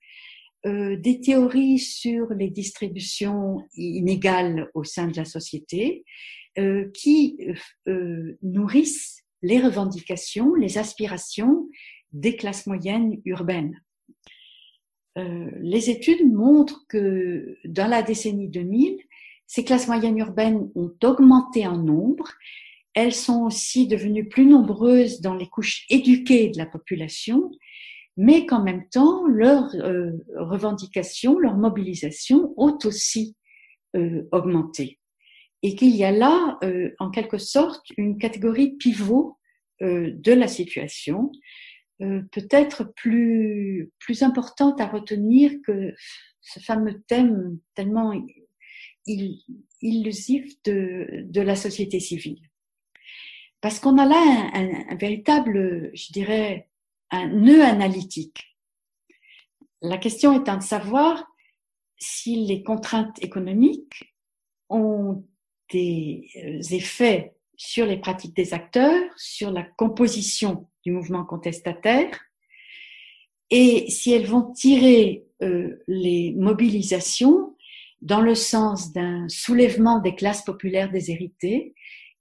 euh, 0.67 0.97
des 0.97 1.21
théories 1.21 1.79
sur 1.79 2.33
les 2.33 2.49
distributions 2.49 3.59
inégales 3.77 4.71
au 4.73 4.83
sein 4.83 5.09
de 5.09 5.17
la 5.17 5.27
société 5.27 6.07
euh, 6.57 6.91
qui 6.95 7.37
euh, 7.87 8.39
nourrissent 8.43 9.25
les 9.43 9.61
revendications, 9.61 10.55
les 10.55 10.79
aspirations 10.79 11.69
des 12.13 12.37
classes 12.37 12.67
moyennes 12.67 13.21
urbaines. 13.27 13.79
les 15.17 15.91
études 15.91 16.27
montrent 16.33 16.87
que 16.89 17.59
dans 17.67 17.87
la 17.87 18.03
décennie 18.03 18.49
2000, 18.49 18.99
ces 19.47 19.65
classes 19.65 19.87
moyennes 19.87 20.19
urbaines 20.19 20.71
ont 20.75 20.95
augmenté 21.03 21.67
en 21.67 21.77
nombre. 21.77 22.33
Elles 22.95 23.15
sont 23.15 23.43
aussi 23.43 23.87
devenues 23.87 24.29
plus 24.29 24.47
nombreuses 24.47 25.21
dans 25.21 25.35
les 25.35 25.49
couches 25.49 25.85
éduquées 25.91 26.49
de 26.49 26.57
la 26.57 26.67
population 26.67 27.51
mais 28.17 28.47
qu'en 28.47 28.63
même 28.63 28.89
temps, 28.89 29.27
leurs 29.27 29.75
euh, 29.75 30.13
revendications, 30.37 31.39
leur 31.39 31.57
mobilisation 31.57 32.55
ont 32.57 32.79
aussi 32.85 33.37
euh, 33.97 34.29
augmenté. 34.33 34.99
Et 35.63 35.75
qu'il 35.75 35.97
y 35.97 36.05
a 36.05 36.13
là, 36.13 36.59
euh, 36.63 36.95
en 36.99 37.11
quelque 37.11 37.39
sorte, 37.39 37.87
une 37.97 38.19
catégorie 38.19 38.77
pivot 38.77 39.39
de 39.81 40.33
la 40.33 40.47
situation, 40.47 41.33
peut-être 41.99 42.95
plus, 42.95 43.91
plus 43.99 44.23
importante 44.23 44.81
à 44.81 44.87
retenir 44.87 45.51
que 45.67 45.93
ce 46.41 46.61
fameux 46.61 47.03
thème 47.09 47.59
tellement 47.75 48.15
illusif 49.83 50.55
de, 50.63 51.25
de 51.25 51.41
la 51.41 51.57
société 51.57 51.99
civile. 51.99 52.41
Parce 53.61 53.81
qu'on 53.81 53.99
a 53.99 54.07
là 54.07 54.51
un, 54.55 54.93
un 54.95 54.97
véritable, 54.97 55.91
je 55.93 56.13
dirais, 56.13 56.69
un 57.15 57.29
nœud 57.29 57.63
analytique. 57.63 58.57
La 59.83 59.99
question 59.99 60.39
étant 60.41 60.57
de 60.57 60.63
savoir 60.63 61.25
si 61.99 62.45
les 62.47 62.63
contraintes 62.63 63.23
économiques 63.23 64.15
ont 64.69 65.25
des 65.71 66.29
euh, 66.37 66.61
effets 66.75 67.35
sur 67.57 67.87
les 67.87 67.99
pratiques 67.99 68.37
des 68.37 68.53
acteurs, 68.53 69.03
sur 69.17 69.51
la 69.51 69.63
composition 69.63 70.69
du 70.85 70.93
mouvement 70.93 71.25
contestataire, 71.25 72.19
et 73.51 73.89
si 73.91 74.13
elles 74.13 74.27
vont 74.27 74.53
tirer 74.53 75.25
euh, 75.43 75.83
les 75.87 76.33
mobilisations 76.37 77.55
dans 78.05 78.21
le 78.21 78.35
sens 78.35 78.93
d'un 78.93 79.29
soulèvement 79.29 79.99
des 79.99 80.15
classes 80.15 80.45
populaires 80.45 80.91
déshéritées. 80.91 81.75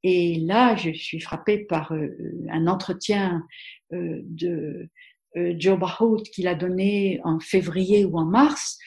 Et 0.04 0.36
là, 0.36 0.76
je 0.76 0.92
suis 0.92 1.22
frappée 1.22 1.60
par 1.60 1.94
euh, 1.94 2.10
un 2.50 2.68
entretien 2.68 3.48
euh, 3.94 4.20
de 4.26 4.90
euh, 5.38 5.56
Joe 5.58 5.80
Bahout 5.80 6.24
qu'il 6.24 6.48
a 6.48 6.56
donné 6.56 7.22
en 7.24 7.40
février 7.40 8.06
ou 8.06 8.18
en 8.18 8.26
mars, 8.26 8.78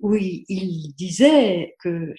où 0.00 0.14
il, 0.14 0.94
disait 0.96 1.74
que 1.80 2.14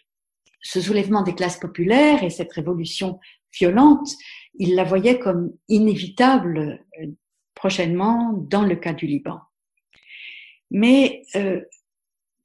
ce 0.61 0.81
soulèvement 0.81 1.21
des 1.21 1.35
classes 1.35 1.59
populaires 1.59 2.23
et 2.23 2.31
cette 2.31 2.51
révolution 2.51 3.19
violente, 3.57 4.09
il 4.55 4.75
la 4.75 4.83
voyait 4.83 5.19
comme 5.19 5.53
inévitable 5.69 6.83
euh, 6.99 7.07
prochainement 7.53 8.33
dans 8.33 8.63
le 8.63 8.75
cas 8.75 8.93
du 8.93 9.05
Liban. 9.05 9.39
Mais 10.69 11.23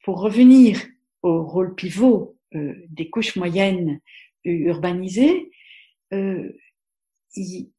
pour 0.05 0.21
revenir 0.21 0.81
au 1.23 1.43
rôle 1.43 1.75
pivot 1.75 2.39
des 2.53 3.11
couches 3.11 3.35
moyennes 3.35 4.01
urbanisées, 4.45 5.51
il, 6.13 7.71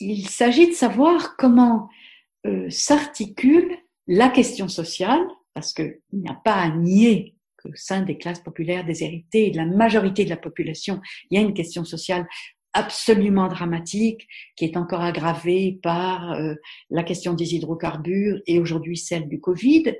il 0.00 0.28
s'agit 0.28 0.68
de 0.68 0.74
savoir 0.74 1.36
comment 1.36 1.88
s'articule 2.68 3.76
la 4.06 4.28
question 4.28 4.68
sociale, 4.68 5.24
parce 5.54 5.72
qu'il 5.72 6.00
n'y 6.12 6.28
a 6.28 6.34
pas 6.34 6.54
à 6.54 6.68
nier 6.70 7.36
qu'au 7.62 7.70
sein 7.74 8.02
des 8.02 8.18
classes 8.18 8.40
populaires 8.40 8.84
déshéritées 8.84 9.46
et 9.46 9.50
de 9.50 9.56
la 9.56 9.66
majorité 9.66 10.24
de 10.24 10.30
la 10.30 10.36
population, 10.36 11.00
il 11.30 11.38
y 11.38 11.42
a 11.42 11.46
une 11.46 11.54
question 11.54 11.84
sociale 11.84 12.26
absolument 12.72 13.48
dramatique 13.48 14.26
qui 14.56 14.64
est 14.64 14.76
encore 14.76 15.02
aggravée 15.02 15.78
par 15.82 16.32
euh, 16.32 16.54
la 16.90 17.02
question 17.02 17.34
des 17.34 17.54
hydrocarbures 17.54 18.40
et 18.46 18.58
aujourd'hui 18.58 18.96
celle 18.96 19.28
du 19.28 19.40
Covid 19.40 19.94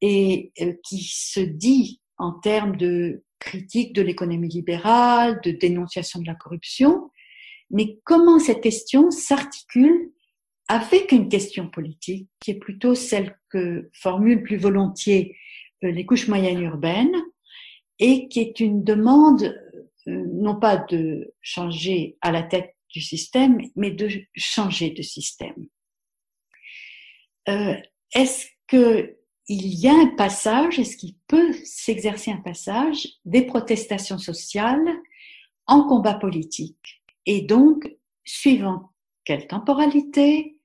et 0.00 0.52
euh, 0.60 0.74
qui 0.84 1.04
se 1.04 1.40
dit 1.40 2.00
en 2.18 2.32
termes 2.32 2.76
de 2.76 3.22
critique 3.38 3.92
de 3.92 4.02
l'économie 4.02 4.48
libérale, 4.48 5.40
de 5.44 5.50
dénonciation 5.50 6.20
de 6.20 6.26
la 6.26 6.34
corruption, 6.34 7.10
mais 7.70 7.98
comment 8.04 8.38
cette 8.38 8.62
question 8.62 9.10
s'articule 9.10 10.12
avec 10.68 11.12
une 11.12 11.28
question 11.28 11.68
politique 11.68 12.28
qui 12.40 12.52
est 12.52 12.58
plutôt 12.58 12.94
celle 12.94 13.38
que 13.50 13.90
formulent 13.94 14.42
plus 14.42 14.58
volontiers 14.58 15.36
euh, 15.84 15.90
les 15.90 16.04
couches 16.04 16.28
moyennes 16.28 16.62
urbaines 16.62 17.16
et 17.98 18.28
qui 18.28 18.40
est 18.40 18.60
une 18.60 18.84
demande 18.84 19.42
euh, 20.08 20.24
non 20.32 20.58
pas 20.58 20.76
de 20.76 21.34
changer 21.40 22.16
à 22.20 22.30
la 22.32 22.42
tête 22.42 22.74
du 22.90 23.00
système, 23.00 23.60
mais 23.76 23.90
de 23.90 24.08
changer 24.36 24.90
de 24.90 25.02
système. 25.02 25.66
Euh, 27.48 27.76
est-ce 28.14 28.46
que 28.66 29.17
il 29.48 29.74
y 29.74 29.88
a 29.88 29.94
un 29.94 30.08
passage, 30.08 30.78
est-ce 30.78 30.96
qu'il 30.96 31.14
peut 31.26 31.54
s'exercer 31.64 32.30
un 32.30 32.40
passage 32.40 33.08
des 33.24 33.42
protestations 33.42 34.18
sociales 34.18 34.86
en 35.66 35.84
combat 35.84 36.14
politique? 36.14 37.02
Et 37.24 37.42
donc, 37.42 37.90
suivant 38.24 38.92
quelle 39.24 39.46
temporalité, 39.46 40.58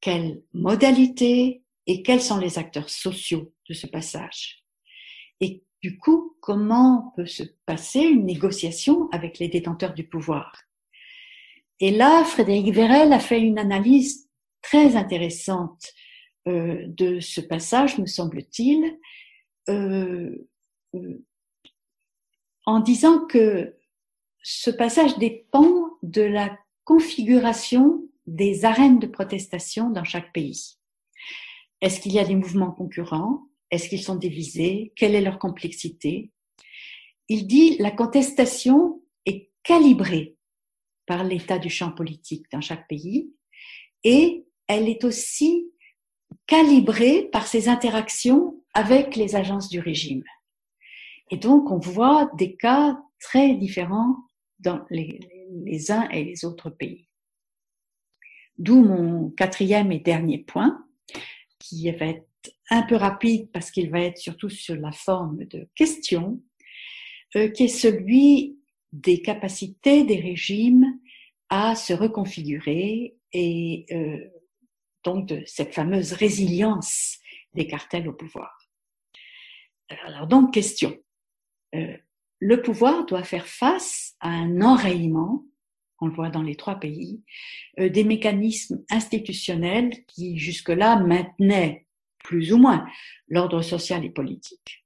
quelle 0.00 0.42
modalité 0.52 1.62
et 1.86 2.02
quels 2.02 2.20
sont 2.20 2.38
les 2.38 2.58
acteurs 2.58 2.90
sociaux 2.90 3.54
de 3.68 3.74
ce 3.74 3.86
passage? 3.86 4.64
Et 5.40 5.62
du 5.82 5.98
coup, 5.98 6.36
comment 6.40 7.14
peut 7.16 7.26
se 7.26 7.42
passer 7.64 8.00
une 8.00 8.26
négociation 8.26 9.08
avec 9.12 9.38
les 9.38 9.48
détenteurs 9.48 9.94
du 9.94 10.06
pouvoir? 10.06 10.52
Et 11.80 11.90
là, 11.90 12.24
Frédéric 12.24 12.74
Vérel 12.74 13.14
a 13.14 13.18
fait 13.18 13.40
une 13.40 13.58
analyse 13.58 14.28
très 14.60 14.96
intéressante 14.96 15.94
euh, 16.48 16.84
de 16.86 17.20
ce 17.20 17.40
passage, 17.40 17.98
me 17.98 18.06
semble-t-il, 18.06 18.98
euh, 19.68 20.48
euh, 20.94 21.24
en 22.66 22.80
disant 22.80 23.26
que 23.26 23.76
ce 24.42 24.70
passage 24.70 25.18
dépend 25.18 25.90
de 26.02 26.22
la 26.22 26.58
configuration 26.84 28.02
des 28.26 28.64
arènes 28.64 28.98
de 28.98 29.06
protestation 29.06 29.90
dans 29.90 30.04
chaque 30.04 30.32
pays. 30.32 30.78
Est-ce 31.80 32.00
qu'il 32.00 32.12
y 32.12 32.18
a 32.18 32.24
des 32.24 32.34
mouvements 32.34 32.70
concurrents? 32.70 33.46
Est-ce 33.70 33.88
qu'ils 33.88 34.02
sont 34.02 34.16
divisés? 34.16 34.92
Quelle 34.96 35.14
est 35.14 35.20
leur 35.20 35.38
complexité? 35.38 36.30
Il 37.28 37.46
dit 37.46 37.76
la 37.78 37.90
contestation 37.90 39.02
est 39.26 39.50
calibrée 39.62 40.36
par 41.06 41.22
l'état 41.22 41.58
du 41.58 41.70
champ 41.70 41.92
politique 41.92 42.46
dans 42.50 42.60
chaque 42.60 42.88
pays 42.88 43.32
et 44.04 44.46
elle 44.66 44.88
est 44.88 45.04
aussi 45.04 45.70
calibrée 46.50 47.28
par 47.30 47.46
ses 47.46 47.68
interactions 47.68 48.60
avec 48.74 49.14
les 49.14 49.36
agences 49.36 49.68
du 49.68 49.78
régime. 49.78 50.24
Et 51.30 51.36
donc 51.36 51.70
on 51.70 51.78
voit 51.78 52.28
des 52.36 52.56
cas 52.56 52.98
très 53.20 53.54
différents 53.54 54.16
dans 54.58 54.84
les, 54.90 55.20
les 55.64 55.92
uns 55.92 56.08
et 56.10 56.24
les 56.24 56.44
autres 56.44 56.68
pays. 56.68 57.06
D'où 58.58 58.82
mon 58.82 59.30
quatrième 59.30 59.92
et 59.92 60.00
dernier 60.00 60.38
point, 60.38 60.84
qui 61.60 61.88
va 61.92 62.06
être 62.06 62.26
un 62.68 62.82
peu 62.82 62.96
rapide 62.96 63.48
parce 63.52 63.70
qu'il 63.70 63.88
va 63.88 64.00
être 64.00 64.18
surtout 64.18 64.50
sur 64.50 64.74
la 64.74 64.90
forme 64.90 65.44
de 65.44 65.68
question, 65.76 66.42
euh, 67.36 67.48
qui 67.48 67.64
est 67.64 67.68
celui 67.68 68.58
des 68.92 69.22
capacités 69.22 70.02
des 70.02 70.18
régimes 70.18 70.98
à 71.48 71.76
se 71.76 71.92
reconfigurer 71.92 73.14
et 73.32 73.86
euh, 73.92 74.39
donc 75.04 75.26
de 75.26 75.42
cette 75.46 75.74
fameuse 75.74 76.12
résilience 76.12 77.18
des 77.54 77.66
cartels 77.66 78.08
au 78.08 78.12
pouvoir. 78.12 78.56
Alors 80.04 80.26
donc 80.26 80.52
question. 80.54 80.96
Euh, 81.74 81.96
le 82.38 82.62
pouvoir 82.62 83.06
doit 83.06 83.24
faire 83.24 83.46
face 83.46 84.14
à 84.20 84.28
un 84.28 84.60
enrayement 84.60 85.44
on 86.00 86.06
le 86.06 86.14
voit 86.14 86.30
dans 86.30 86.42
les 86.42 86.56
trois 86.56 86.76
pays, 86.76 87.22
euh, 87.78 87.88
des 87.88 88.04
mécanismes 88.04 88.82
institutionnels 88.90 90.04
qui 90.06 90.38
jusque-là 90.38 90.96
maintenaient 90.96 91.86
plus 92.18 92.52
ou 92.52 92.58
moins 92.58 92.86
l'ordre 93.28 93.62
social 93.62 94.04
et 94.04 94.10
politique. 94.10 94.84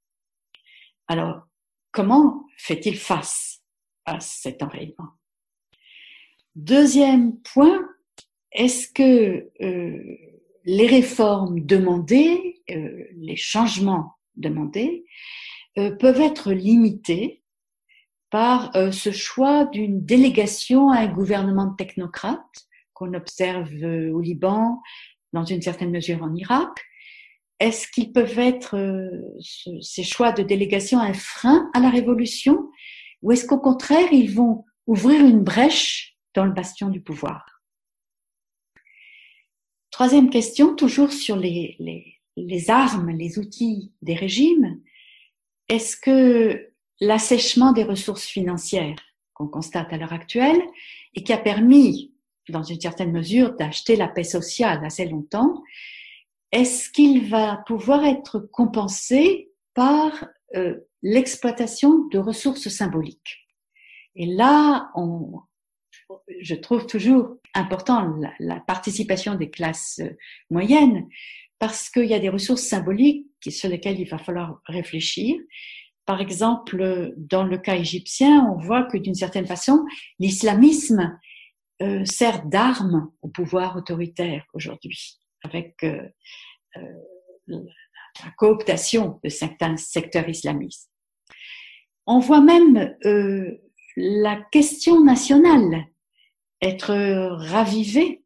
Alors, 1.09 1.47
comment 1.93 2.47
fait-il 2.57 2.97
face 2.97 3.63
à 4.05 4.21
cet 4.21 4.63
enrayement? 4.63 5.11
Deuxième 6.55 7.41
point, 7.41 7.89
est-ce 8.55 8.89
que 8.89 9.51
euh, 9.63 10.17
les 10.65 10.87
réformes 10.87 11.61
demandées, 11.61 12.63
euh, 12.71 13.05
les 13.17 13.37
changements 13.37 14.15
demandés, 14.37 15.05
peuvent 15.77 16.21
être 16.21 16.53
limités 16.53 17.43
par 18.35 18.75
euh, 18.75 18.91
ce 18.91 19.13
choix 19.13 19.65
d'une 19.65 20.05
délégation 20.05 20.91
à 20.91 21.03
un 21.03 21.07
gouvernement 21.07 21.71
technocrate 21.71 22.67
qu'on 22.93 23.15
observe 23.15 23.73
euh, 23.81 24.11
au 24.11 24.21
Liban, 24.21 24.83
dans 25.33 25.45
une 25.45 25.63
certaine 25.63 25.93
mesure 25.93 26.21
en 26.21 26.35
Irak? 26.35 26.83
Est-ce 27.61 27.87
qu'ils 27.87 28.13
peuvent 28.13 28.41
être, 28.41 28.77
euh, 28.77 29.79
ces 29.81 30.03
choix 30.03 30.33
de 30.33 30.43
délégation, 30.43 30.99
un 30.99 31.13
frein 31.13 31.71
à 31.75 31.79
la 31.79 31.91
révolution? 31.91 32.71
Ou 33.23 33.31
est-ce 33.31 33.47
qu'au 33.47 33.61
contraire, 33.61 34.13
ils 34.13 34.35
vont 34.35 34.65
ouvrir 34.89 35.25
une 35.25 35.45
brèche 35.45 36.17
dans 36.35 36.45
le 36.45 36.53
bastion 36.53 36.89
du 36.89 37.01
pouvoir? 37.01 37.54
Troisième 39.95 40.29
question, 40.29 40.75
toujours 40.75 41.13
sur 41.13 41.37
les, 41.37 41.77
les, 41.79 42.17
les 42.37 42.69
armes, 42.69 43.11
les 43.11 43.39
outils 43.39 43.93
des 44.03 44.17
régimes. 44.17 44.81
Est-ce 45.69 45.97
que 45.97 46.73
l'assèchement 47.01 47.71
des 47.71 47.85
ressources 47.85 48.27
financières 48.27 48.99
qu'on 49.35 49.47
constate 49.47 49.93
à 49.93 49.97
l'heure 49.97 50.13
actuelle 50.13 50.61
et 51.15 51.23
qui 51.23 51.33
a 51.33 51.39
permis, 51.39 52.13
dans 52.49 52.65
une 52.65 52.81
certaine 52.81 53.13
mesure, 53.13 53.55
d'acheter 53.55 53.95
la 53.95 54.09
paix 54.09 54.25
sociale 54.25 54.85
assez 54.85 55.07
longtemps, 55.07 55.63
est-ce 56.51 56.91
qu'il 56.91 57.31
va 57.31 57.63
pouvoir 57.65 58.05
être 58.05 58.41
compensé 58.41 59.53
par 59.75 60.27
euh, 60.57 60.75
l'exploitation 61.03 62.09
de 62.09 62.19
ressources 62.19 62.69
symboliques? 62.69 63.47
Et 64.17 64.27
là, 64.27 64.91
on, 64.97 65.39
je 66.41 66.55
trouve 66.55 66.87
toujours 66.87 67.37
important 67.55 68.15
la, 68.39 68.61
participation 68.61 69.35
des 69.35 69.51
classes 69.51 70.01
euh, 70.03 70.11
moyennes 70.51 71.07
parce 71.59 71.89
qu'il 71.89 72.07
y 72.07 72.15
a 72.15 72.19
des 72.19 72.29
ressources 72.29 72.63
symboliques 72.63 73.27
sur 73.49 73.69
lesquelles 73.69 74.01
il 74.01 74.09
va 74.09 74.19
falloir 74.19 74.61
réfléchir 74.67 75.37
par 76.07 76.21
exemple, 76.21 77.15
dans 77.17 77.45
le 77.45 77.57
cas 77.57 77.77
égyptien, 77.77 78.47
on 78.53 78.59
voit 78.59 78.85
que 78.85 78.99
d'une 78.99 79.15
certaine 79.15 79.47
façon, 79.47 79.87
l'islamisme 80.19 81.19
euh, 81.81 82.05
sert 82.05 82.45
d'arme 82.45 83.11
au 83.23 83.29
pouvoir 83.29 83.75
autoritaire 83.75 84.45
aujourd'hui, 84.53 85.19
avec 85.43 85.83
euh, 85.83 86.07
la 87.47 88.31
cooptation 88.37 89.19
de 89.25 89.31
certains 89.31 89.79
secteurs 89.79 90.29
islamistes. 90.29 90.91
On 92.07 92.19
voit 92.19 92.43
même 92.43 92.95
la 93.97 94.43
question 94.53 95.03
nationale 95.03 95.87
être 96.65 96.95
ravivée 97.49 98.23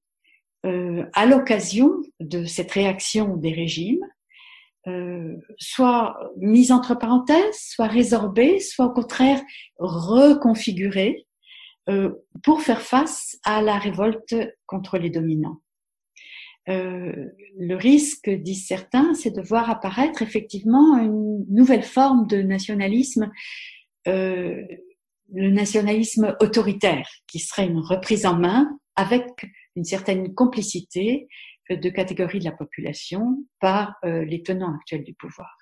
à 0.64 1.27
l'occasion 1.27 1.90
de 2.20 2.44
cette 2.44 2.72
réaction 2.72 3.37
des 3.37 3.53
régimes 3.53 4.05
euh, 4.88 5.37
soit 5.59 6.16
mise 6.38 6.72
entre 6.72 6.94
parenthèses, 6.94 7.59
soit 7.59 7.88
résorbée, 7.88 8.61
soit 8.61 8.87
au 8.87 8.92
contraire 8.92 9.40
reconfigurée 9.79 11.27
euh, 11.90 12.11
pour 12.42 12.62
faire 12.62 12.81
face 12.81 13.38
à 13.44 13.61
la 13.61 13.77
révolte 13.77 14.35
contre 14.66 14.96
les 14.96 15.11
dominants. 15.11 15.59
Euh, 16.68 17.27
le 17.59 17.74
risque, 17.74 18.31
disent 18.31 18.66
certains, 18.66 19.14
c'est 19.14 19.35
de 19.35 19.42
voir 19.42 19.68
apparaître 19.68 20.22
effectivement 20.22 20.96
une 20.96 21.44
nouvelle 21.51 21.83
forme 21.83 22.27
de 22.27 22.40
nationalisme, 22.40 23.31
le 25.33 25.51
nationalisme 25.51 26.37
autoritaire, 26.41 27.09
qui 27.27 27.38
serait 27.38 27.67
une 27.67 27.81
reprise 27.81 28.27
en 28.27 28.37
main 28.37 28.79
avec 28.97 29.25
une 29.77 29.85
certaine 29.85 30.35
complicité 30.35 31.29
de 31.71 31.91
catégories 31.91 32.38
de 32.38 32.45
la 32.45 32.53
population 32.53 33.45
par 33.61 33.95
euh, 34.05 34.25
les 34.25 34.43
tenants 34.43 34.75
actuels 34.75 35.05
du 35.05 35.14
pouvoir. 35.14 35.55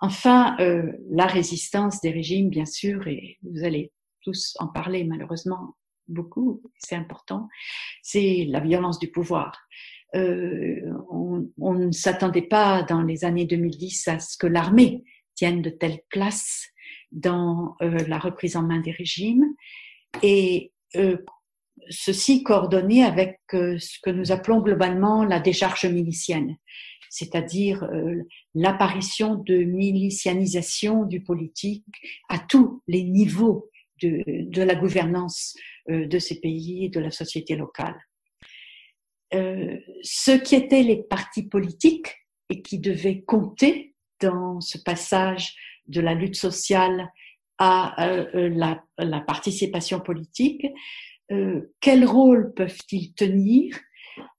Enfin, 0.00 0.56
euh, 0.60 0.92
la 1.10 1.26
résistance 1.26 2.00
des 2.00 2.10
régimes, 2.10 2.48
bien 2.48 2.64
sûr, 2.64 3.06
et 3.06 3.38
vous 3.42 3.64
allez 3.64 3.92
tous 4.22 4.56
en 4.58 4.66
parler 4.66 5.04
malheureusement 5.04 5.76
beaucoup, 6.08 6.62
c'est 6.78 6.96
important, 6.96 7.48
c'est 8.02 8.46
la 8.48 8.60
violence 8.60 8.98
du 8.98 9.10
pouvoir. 9.10 9.56
Euh, 10.14 10.80
on, 11.10 11.48
on, 11.58 11.74
ne 11.74 11.92
s'attendait 11.92 12.42
pas 12.42 12.82
dans 12.82 13.02
les 13.02 13.24
années 13.24 13.44
2010 13.44 14.08
à 14.08 14.18
ce 14.18 14.36
que 14.36 14.48
l'armée 14.48 15.04
tienne 15.34 15.62
de 15.62 15.70
telles 15.70 16.00
places 16.08 16.70
dans 17.12 17.76
euh, 17.82 17.98
la 18.06 18.18
reprise 18.18 18.56
en 18.56 18.62
main 18.62 18.80
des 18.80 18.90
régimes 18.90 19.46
et 20.22 20.72
euh, 20.96 21.16
ceci 21.88 22.42
coordonné 22.42 23.04
avec 23.04 23.40
euh, 23.54 23.78
ce 23.78 23.98
que 24.02 24.10
nous 24.10 24.32
appelons 24.32 24.60
globalement 24.60 25.24
la 25.24 25.40
décharge 25.40 25.86
milicienne, 25.86 26.56
c'est-à-dire 27.08 27.88
l'apparition 28.54 29.34
de 29.34 29.64
milicianisation 29.64 31.04
du 31.04 31.22
politique 31.22 31.84
à 32.28 32.38
tous 32.38 32.82
les 32.86 33.02
niveaux 33.02 33.68
de, 34.00 34.62
la 34.62 34.76
gouvernance 34.76 35.56
de 35.88 36.18
ces 36.20 36.38
pays 36.38 36.84
et 36.84 36.88
de 36.88 37.00
la 37.00 37.10
société 37.10 37.56
locale. 37.56 37.96
Ce 39.32 40.38
qui 40.40 40.54
étaient 40.54 40.84
les 40.84 41.02
partis 41.02 41.48
politiques 41.48 42.14
et 42.48 42.62
qui 42.62 42.78
devaient 42.78 43.22
compter 43.22 43.96
dans 44.20 44.60
ce 44.60 44.78
passage 44.78 45.56
de 45.90 46.00
la 46.00 46.14
lutte 46.14 46.36
sociale 46.36 47.10
à 47.58 48.08
euh, 48.08 48.48
la, 48.48 48.82
la, 48.98 49.20
participation 49.20 50.00
politique, 50.00 50.66
euh, 51.30 51.72
quel 51.80 52.04
rôle 52.06 52.54
peuvent-ils 52.54 53.12
tenir? 53.12 53.78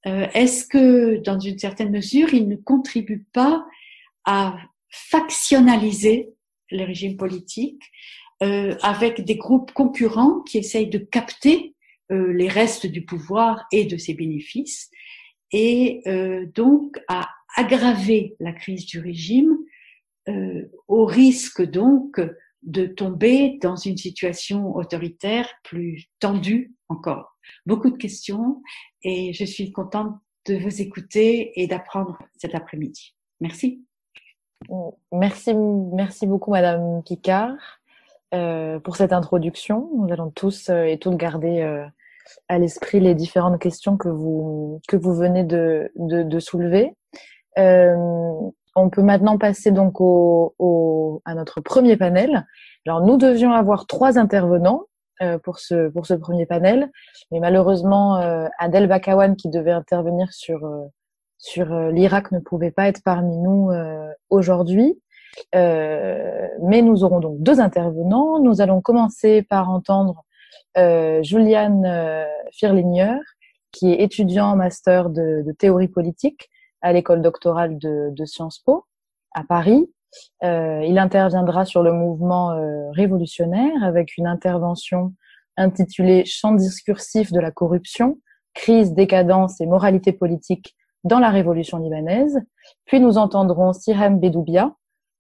Euh, 0.07 0.27
Est-ce 0.33 0.65
que, 0.65 1.17
dans 1.17 1.39
une 1.39 1.59
certaine 1.59 1.91
mesure, 1.91 2.33
ils 2.33 2.47
ne 2.47 2.55
contribuent 2.55 3.27
pas 3.31 3.65
à 4.25 4.57
factionnaliser 4.89 6.33
les 6.71 6.83
régimes 6.83 7.17
politiques 7.17 7.83
euh, 8.43 8.75
avec 8.81 9.23
des 9.23 9.35
groupes 9.35 9.71
concurrents 9.71 10.41
qui 10.41 10.57
essayent 10.57 10.89
de 10.89 10.97
capter 10.97 11.75
euh, 12.11 12.33
les 12.33 12.47
restes 12.47 12.87
du 12.87 13.05
pouvoir 13.05 13.65
et 13.71 13.85
de 13.85 13.97
ses 13.97 14.15
bénéfices, 14.15 14.89
et 15.51 16.01
euh, 16.07 16.47
donc 16.55 16.99
à 17.07 17.29
aggraver 17.55 18.35
la 18.39 18.53
crise 18.53 18.85
du 18.85 18.99
régime 18.99 19.57
euh, 20.29 20.69
au 20.88 21.05
risque 21.05 21.63
donc 21.63 22.21
de 22.62 22.86
tomber 22.86 23.57
dans 23.62 23.75
une 23.75 23.97
situation 23.97 24.75
autoritaire 24.75 25.49
plus 25.63 26.05
tendue 26.19 26.75
encore. 26.89 27.38
Beaucoup 27.65 27.89
de 27.89 27.97
questions 27.97 28.62
et 29.03 29.34
je 29.34 29.45
suis 29.45 29.71
contente 29.71 30.13
de 30.45 30.57
vous 30.57 30.81
écouter 30.81 31.60
et 31.60 31.65
d'apprendre 31.65 32.19
cet 32.38 32.53
après-midi. 32.53 33.15
Merci. 33.39 33.84
Merci, 35.12 35.55
merci 35.55 36.27
beaucoup, 36.27 36.51
Madame 36.51 37.01
Picard, 37.03 37.79
euh, 38.36 38.79
pour 38.79 38.95
cette 38.95 39.13
introduction. 39.13 39.89
Nous 39.97 40.13
allons 40.13 40.29
tous 40.29 40.69
euh, 40.69 40.84
et 40.84 40.99
toutes 40.99 41.17
garder 41.17 41.88
à 42.47 42.60
l'esprit 42.60 42.99
les 42.99 43.15
différentes 43.15 43.60
questions 43.60 43.97
que 43.97 44.07
vous 44.07 44.81
que 44.88 44.95
vous 44.95 45.15
venez 45.15 45.43
de 45.43 46.39
soulever. 46.39 46.93
Euh, 48.77 48.81
on 48.81 48.89
peut 48.89 49.01
maintenant 49.01 49.38
passer 49.38 49.71
donc 49.71 49.95
à 51.25 51.36
notre 51.36 51.62
premier 51.62 51.97
panel. 51.97 52.45
Alors 52.88 53.01
nous 53.01 53.17
devions 53.17 53.51
avoir 53.51 53.86
trois 53.88 54.17
intervenants 54.17 54.84
euh, 55.21 55.38
pour 55.38 55.60
ce 55.60 55.89
pour 55.89 56.05
ce 56.05 56.13
premier 56.13 56.45
panel, 56.45 56.89
mais 57.31 57.39
malheureusement 57.39 58.17
euh, 58.17 58.47
Adel 58.60 58.88
Bakawan 58.88 59.36
qui 59.36 59.49
devait 59.49 59.71
intervenir 59.71 60.34
sur 60.34 60.65
euh, 60.65 60.86
sur 61.38 61.71
euh, 61.71 61.91
l'Irak 61.91 62.31
ne 62.31 62.39
pouvait 62.39 62.71
pas 62.71 62.88
être 62.88 63.01
parmi 63.03 63.38
nous 63.38 63.69
euh, 63.71 64.10
aujourd'hui. 64.29 64.99
mais 65.53 66.81
nous 66.81 67.03
aurons 67.03 67.19
donc 67.19 67.41
deux 67.41 67.60
intervenants. 67.60 68.39
Nous 68.39 68.62
allons 68.62 68.81
commencer 68.81 69.43
par 69.43 69.69
entendre 69.69 70.25
Juliane 71.23 72.25
Firlinier, 72.51 73.15
qui 73.71 73.91
est 73.93 74.01
étudiant 74.01 74.47
en 74.47 74.55
master 74.57 75.10
de, 75.10 75.41
de 75.45 75.51
théorie 75.53 75.88
politique 75.88 76.50
à 76.81 76.93
l'école 76.93 77.21
doctorale 77.21 77.77
de, 77.77 78.09
de, 78.11 78.25
Sciences 78.25 78.59
Po 78.59 78.85
à 79.33 79.43
Paris. 79.43 79.89
Euh, 80.43 80.83
il 80.85 80.97
interviendra 80.97 81.65
sur 81.65 81.83
le 81.83 81.93
mouvement 81.93 82.51
euh, 82.51 82.89
révolutionnaire 82.91 83.83
avec 83.83 84.17
une 84.17 84.27
intervention 84.27 85.13
intitulée 85.57 86.25
Champ 86.25 86.53
discursif 86.53 87.31
de 87.31 87.39
la 87.39 87.51
corruption, 87.51 88.19
crise, 88.53 88.93
décadence 88.93 89.61
et 89.61 89.65
moralité 89.65 90.11
politique 90.11 90.75
dans 91.03 91.19
la 91.19 91.29
révolution 91.29 91.77
libanaise. 91.77 92.39
Puis 92.85 92.99
nous 92.99 93.17
entendrons 93.17 93.73
Sirem 93.73 94.19
Bedoubia, 94.19 94.75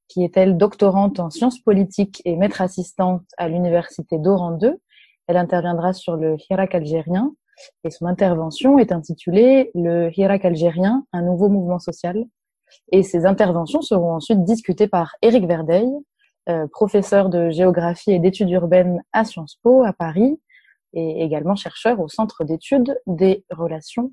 qui 0.07 0.23
est 0.23 0.35
elle 0.35 0.57
doctorante 0.57 1.19
en 1.19 1.29
sciences 1.29 1.59
politiques 1.59 2.21
et 2.25 2.35
maître 2.35 2.61
assistante 2.61 3.23
à 3.37 3.47
l'université 3.47 4.17
d'Oran 4.17 4.51
2. 4.51 4.77
Elle 5.27 5.37
interviendra 5.37 5.93
sur 5.93 6.17
le 6.17 6.35
Hirak 6.49 6.75
algérien 6.75 7.33
et 7.83 7.89
son 7.89 8.05
intervention 8.05 8.79
est 8.79 8.91
intitulée 8.91 9.71
Le 9.75 10.09
Hirak 10.17 10.45
algérien, 10.45 11.05
un 11.13 11.21
nouveau 11.21 11.49
mouvement 11.49 11.79
social. 11.79 12.25
Et 12.91 13.03
ces 13.03 13.25
interventions 13.25 13.81
seront 13.81 14.13
ensuite 14.13 14.43
discutées 14.43 14.87
par 14.87 15.15
Éric 15.21 15.45
Verdeil, 15.45 15.89
euh, 16.49 16.67
professeur 16.67 17.29
de 17.29 17.49
géographie 17.49 18.11
et 18.11 18.19
d'études 18.19 18.49
urbaines 18.49 19.01
à 19.13 19.25
Sciences 19.25 19.57
Po 19.61 19.83
à 19.83 19.93
Paris 19.93 20.39
et 20.93 21.23
également 21.23 21.55
chercheur 21.55 21.99
au 21.99 22.07
Centre 22.07 22.43
d'études 22.43 22.99
des 23.07 23.45
relations 23.51 24.11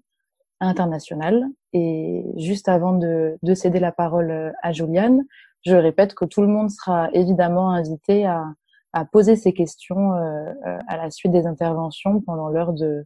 internationales. 0.60 1.44
Et 1.72 2.24
juste 2.36 2.68
avant 2.68 2.92
de, 2.92 3.36
de, 3.42 3.54
céder 3.54 3.80
la 3.80 3.92
parole 3.92 4.52
à 4.62 4.72
Juliane, 4.72 5.24
je 5.64 5.74
répète 5.74 6.14
que 6.14 6.24
tout 6.24 6.42
le 6.42 6.48
monde 6.48 6.70
sera 6.70 7.10
évidemment 7.12 7.70
invité 7.70 8.26
à, 8.26 8.44
à 8.92 9.04
poser 9.04 9.36
ses 9.36 9.52
questions 9.52 10.14
euh, 10.14 10.52
à 10.86 10.96
la 10.96 11.10
suite 11.10 11.32
des 11.32 11.46
interventions 11.46 12.20
pendant 12.20 12.48
l'heure 12.48 12.72
de, 12.72 13.04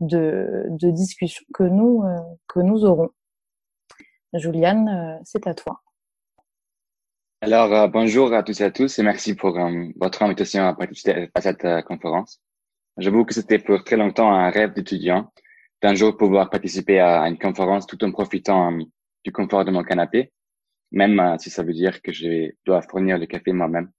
de, 0.00 0.66
de 0.68 0.90
discussion 0.90 1.44
que 1.52 1.62
nous, 1.62 2.02
euh, 2.04 2.20
que 2.48 2.60
nous 2.60 2.84
aurons. 2.84 3.10
Juliane, 4.32 4.88
euh, 4.88 5.20
c'est 5.24 5.46
à 5.46 5.54
toi. 5.54 5.80
Alors, 7.40 7.72
euh, 7.72 7.86
bonjour 7.86 8.32
à 8.32 8.42
tous 8.42 8.60
et 8.60 8.64
à 8.64 8.70
tous 8.70 8.98
et 8.98 9.02
merci 9.02 9.34
pour 9.34 9.58
votre 9.96 10.22
invitation 10.22 10.66
à 10.66 10.74
participer 10.74 11.28
à 11.34 11.40
cette 11.40 11.66
conférence. 11.84 12.40
J'avoue 12.96 13.24
que 13.24 13.34
c'était 13.34 13.58
pour 13.58 13.84
très 13.84 13.96
longtemps 13.96 14.32
un 14.32 14.50
rêve 14.50 14.72
d'étudiant 14.72 15.30
d'un 15.82 15.94
jour 15.94 16.16
pouvoir 16.16 16.48
participer 16.48 17.00
à 17.00 17.28
une 17.28 17.38
conférence 17.38 17.86
tout 17.86 18.02
en 18.04 18.10
profitant 18.10 18.72
du 19.24 19.32
confort 19.32 19.64
de 19.64 19.70
mon 19.70 19.82
canapé, 19.82 20.32
même 20.92 21.36
si 21.38 21.50
ça 21.50 21.62
veut 21.62 21.74
dire 21.74 22.00
que 22.00 22.12
je 22.12 22.52
dois 22.64 22.80
fournir 22.80 23.18
le 23.18 23.26
café 23.26 23.52
moi-même. 23.52 23.90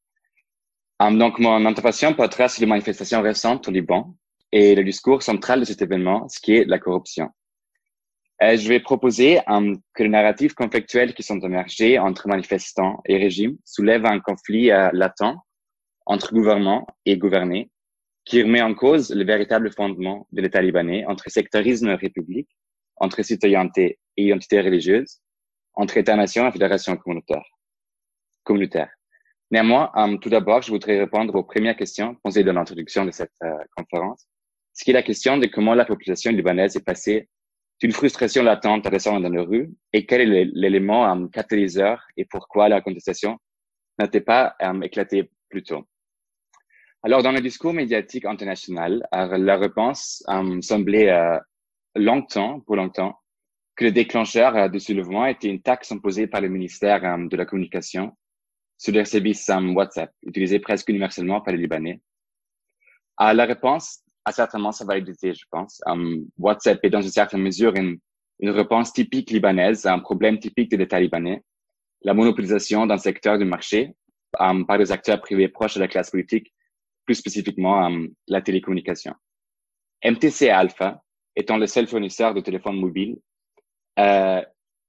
donc, 1.00 1.38
mon 1.38 1.64
intervention 1.66 2.14
portera 2.16 2.48
sur 2.48 2.62
les 2.62 2.68
manifestations 2.68 3.22
récentes 3.22 3.68
au 3.68 3.72
Liban 3.72 4.16
et 4.56 4.74
le 4.74 4.86
discours 4.86 5.22
central 5.22 5.60
de 5.60 5.66
cet 5.66 5.82
événement, 5.82 6.30
ce 6.30 6.40
qui 6.40 6.56
est 6.56 6.64
la 6.64 6.80
corruption. 6.80 7.30
Euh, 8.42 8.56
je 8.56 8.70
vais 8.70 8.80
proposer 8.80 9.42
que 9.94 10.04
les 10.04 10.08
narratifs 10.10 10.54
conflictuels 10.54 11.14
qui 11.14 11.24
sont 11.24 11.40
émergés 11.42 12.00
entre 12.00 12.30
manifestants 12.30 13.02
et 13.06 13.18
régimes 13.18 13.58
soulèvent 13.66 14.06
un 14.06 14.22
conflit 14.22 14.72
euh, 14.72 14.90
latent 14.94 15.36
entre 16.06 16.34
gouvernement 16.34 16.88
et 17.06 17.18
gouverné 17.18 17.70
qui 18.24 18.42
remet 18.42 18.62
en 18.62 18.74
cause 18.74 19.14
le 19.14 19.26
véritable 19.26 19.72
fondement 19.74 20.26
de 20.32 20.42
l'État 20.42 20.62
libanais 20.62 21.06
entre 21.06 21.30
sectarisme 21.30 21.90
et 21.90 21.96
république, 21.96 22.50
entre 22.96 23.24
citoyenneté 23.24 24.00
et 24.16 24.24
identité 24.24 24.62
religieuse, 24.62 25.20
entre 25.74 25.98
État-nation 25.98 26.48
et 26.48 26.52
fédération 26.54 26.96
communautaire. 26.96 27.44
communautaire. 28.44 28.90
Néanmoins, 29.52 29.92
um, 29.96 30.18
tout 30.18 30.30
d'abord, 30.30 30.62
je 30.62 30.72
voudrais 30.72 30.98
répondre 30.98 31.36
aux 31.36 31.44
premières 31.44 31.76
questions 31.76 32.16
posées 32.24 32.46
dans 32.46 32.54
l'introduction 32.54 33.04
de 33.04 33.12
cette 33.12 33.36
euh, 33.44 33.58
conférence 33.76 34.26
ce 34.76 34.84
qui 34.84 34.92
est 34.92 34.94
la 34.94 35.04
question 35.04 35.38
de 35.38 35.48
comment 35.48 35.74
la 35.74 35.86
population 35.86 36.32
libanaise 36.32 36.76
est 36.76 36.86
passée 36.86 37.30
d'une 37.82 37.94
frustration 37.94 38.44
latente 38.44 38.86
à 38.86 38.90
descendre 38.90 39.22
dans 39.22 39.30
les 39.30 39.40
rues 39.40 39.74
et 39.94 40.06
quel 40.06 40.22
est 40.22 40.46
l'élément 40.54 41.06
um, 41.10 41.30
catalyseur 41.30 42.06
et 42.18 42.26
pourquoi 42.26 42.70
la 42.70 42.82
contestation 42.82 43.38
n'était 44.00 44.22
pas 44.22 44.56
um, 44.60 44.84
éclatée 44.84 45.32
plus 45.50 45.64
tôt. 45.64 45.88
Alors, 47.04 47.24
dans 47.24 47.32
le 47.32 47.40
discours 47.40 47.74
médiatique 47.74 48.26
international, 48.26 49.08
euh, 49.14 49.38
la 49.38 49.58
réponse 49.58 50.24
semblait 50.62 51.10
euh, 51.10 51.40
longtemps, 51.96 52.62
pour 52.62 52.76
longtemps, 52.76 53.20
que 53.76 53.86
le 53.86 53.92
déclencheur 53.92 54.56
euh, 54.56 54.68
du 54.70 54.80
soulèvement 54.80 55.26
était 55.26 55.50
une 55.50 55.62
taxe 55.62 55.92
imposée 55.92 56.28
par 56.28 56.42
le 56.42 56.50
ministère 56.50 57.02
de 57.02 57.38
la 57.38 57.46
Communication 57.46 58.18
sur 58.78 58.92
les 58.92 59.06
services 59.06 59.50
WhatsApp, 59.50 60.12
utilisé 60.24 60.60
presque 60.60 60.90
universellement 60.90 61.42
par 61.42 61.54
les 61.54 61.62
Libanais. 61.62 62.02
À 63.18 63.34
la 63.34 63.46
réponse 63.46 64.02
à 64.26 64.32
certainement 64.32 64.72
sa 64.72 64.86
validité, 64.86 65.34
je 65.34 65.46
pense. 65.50 65.82
Um, 65.86 66.28
WhatsApp 66.38 66.80
est 66.84 66.90
dans 66.90 67.02
une 67.02 67.12
certaine 67.12 67.42
mesure 67.42 67.76
une, 67.76 68.00
une 68.40 68.50
réponse 68.50 68.92
typique 68.92 69.30
libanaise 69.30 69.86
à 69.86 69.94
un 69.94 70.00
problème 70.00 70.40
typique 70.40 70.72
de 70.72 70.78
l'État 70.78 71.00
libanais, 71.00 71.44
la 72.02 72.14
monopolisation 72.14 72.88
d'un 72.88 72.98
secteur 72.98 73.38
du 73.38 73.46
marché 73.46 73.94
um, 74.40 74.66
par 74.66 74.80
des 74.80 74.92
acteurs 74.92 75.22
privés 75.22 75.48
proches 75.48 75.76
de 75.76 75.80
la 75.80 75.88
classe 75.88 76.10
politique, 76.10 76.52
plus 77.06 77.16
spécifiquement 77.16 77.86
um, 77.86 78.10
la 78.28 78.42
télécommunication. 78.42 79.14
MTC 80.04 80.50
Alpha, 80.50 81.02
étant 81.36 81.58
le 81.58 81.68
seul 81.68 81.88
fournisseur 81.88 82.34
de 82.34 82.42
téléphones 82.42 82.80
mobiles 82.80 83.18
euh, 84.00 84.42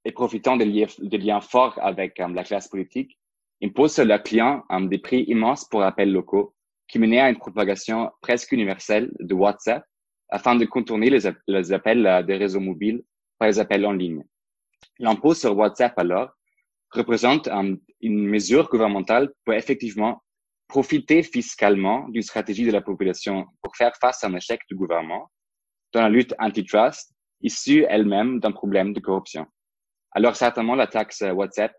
et 0.03 0.11
profitant 0.11 0.57
des 0.57 0.65
liens, 0.65 0.87
des 0.99 1.17
liens 1.17 1.41
forts 1.41 1.77
avec 1.81 2.17
la 2.17 2.43
classe 2.43 2.67
politique, 2.67 3.17
imposent 3.63 3.93
sur 3.93 4.05
leurs 4.05 4.23
clients 4.23 4.63
des 4.81 4.99
prix 4.99 5.23
immenses 5.23 5.65
pour 5.65 5.83
appels 5.83 6.11
locaux 6.11 6.53
qui 6.87 6.99
menaient 6.99 7.19
à 7.19 7.29
une 7.29 7.37
propagation 7.37 8.11
presque 8.21 8.51
universelle 8.51 9.11
de 9.19 9.33
WhatsApp 9.33 9.83
afin 10.29 10.55
de 10.55 10.65
contourner 10.65 11.09
les 11.09 11.73
appels 11.73 12.25
des 12.27 12.35
réseaux 12.35 12.59
mobiles 12.59 13.03
par 13.37 13.47
les 13.47 13.59
appels 13.59 13.85
en 13.85 13.91
ligne. 13.91 14.23
L'impôt 14.99 15.33
sur 15.33 15.55
WhatsApp 15.55 15.97
alors 15.97 16.31
représente 16.91 17.49
une 18.01 18.27
mesure 18.27 18.69
gouvernementale 18.69 19.31
pour 19.45 19.53
effectivement 19.53 20.23
profiter 20.67 21.23
fiscalement 21.23 22.07
d'une 22.09 22.21
stratégie 22.21 22.65
de 22.65 22.71
la 22.71 22.81
population 22.81 23.45
pour 23.61 23.75
faire 23.75 23.95
face 23.99 24.23
à 24.23 24.27
un 24.27 24.35
échec 24.35 24.61
du 24.69 24.75
gouvernement 24.75 25.31
dans 25.93 26.01
la 26.01 26.09
lutte 26.09 26.33
antitrust 26.39 27.13
issue 27.41 27.85
elle-même 27.87 28.39
d'un 28.39 28.51
problème 28.51 28.93
de 28.93 28.99
corruption. 28.99 29.45
Alors 30.11 30.35
certainement, 30.35 30.75
la 30.75 30.87
taxe 30.87 31.21
WhatsApp 31.21 31.73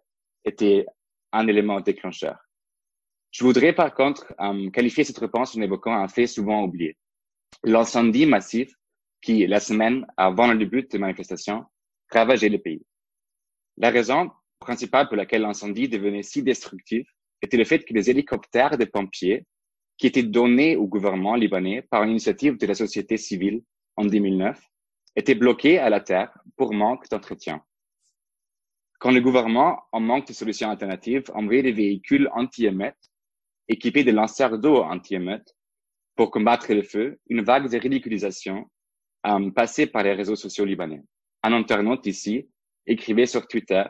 était 0.44 0.86
un 1.32 1.46
élément 1.46 1.80
déclencheur. 1.80 2.38
Je 3.30 3.44
voudrais 3.44 3.72
par 3.72 3.94
contre 3.94 4.32
euh, 4.40 4.70
qualifier 4.70 5.04
cette 5.04 5.18
réponse 5.18 5.56
en 5.56 5.60
évoquant 5.60 5.92
un 5.92 6.08
fait 6.08 6.26
souvent 6.26 6.64
oublié. 6.64 6.96
L'incendie 7.64 8.26
massif 8.26 8.72
qui, 9.20 9.46
la 9.46 9.60
semaine 9.60 10.06
avant 10.16 10.46
le 10.46 10.58
début 10.58 10.84
des 10.84 10.98
manifestations, 10.98 11.64
ravageait 12.10 12.48
le 12.48 12.58
pays. 12.58 12.82
La 13.76 13.90
raison 13.90 14.30
principale 14.60 15.08
pour 15.08 15.16
laquelle 15.16 15.42
l'incendie 15.42 15.88
devenait 15.88 16.22
si 16.22 16.42
destructif 16.42 17.08
était 17.42 17.56
le 17.56 17.64
fait 17.64 17.84
que 17.84 17.94
les 17.94 18.10
hélicoptères 18.10 18.76
des 18.76 18.86
pompiers 18.86 19.44
qui 19.96 20.06
étaient 20.06 20.22
donnés 20.22 20.76
au 20.76 20.86
gouvernement 20.86 21.34
libanais 21.34 21.82
par 21.82 22.02
une 22.02 22.10
initiative 22.10 22.56
de 22.56 22.66
la 22.66 22.74
société 22.74 23.16
civile 23.16 23.62
en 23.96 24.04
2009 24.04 24.60
étaient 25.16 25.34
bloqués 25.34 25.78
à 25.78 25.90
la 25.90 26.00
terre 26.00 26.32
pour 26.56 26.72
manque 26.72 27.08
d'entretien. 27.08 27.62
Quand 29.00 29.10
le 29.10 29.20
gouvernement, 29.20 29.82
en 29.92 30.00
manque 30.00 30.26
de 30.28 30.32
solutions 30.32 30.70
alternatives, 30.70 31.24
envoyait 31.34 31.62
des 31.62 31.72
véhicules 31.72 32.28
anti-émeutes 32.32 33.10
équipés 33.68 34.04
de 34.04 34.12
lanceurs 34.12 34.58
d'eau 34.58 34.82
anti-émeutes 34.82 35.54
pour 36.16 36.30
combattre 36.30 36.72
le 36.72 36.82
feu, 36.82 37.18
une 37.28 37.42
vague 37.42 37.70
de 37.70 37.78
ridiculisation 37.78 38.70
euh, 39.26 39.50
passait 39.50 39.86
par 39.86 40.02
les 40.02 40.14
réseaux 40.14 40.36
sociaux 40.36 40.64
libanais. 40.64 41.02
Un 41.42 41.52
internaute 41.52 42.06
ici 42.06 42.48
écrivait 42.86 43.26
sur 43.26 43.46
Twitter 43.46 43.84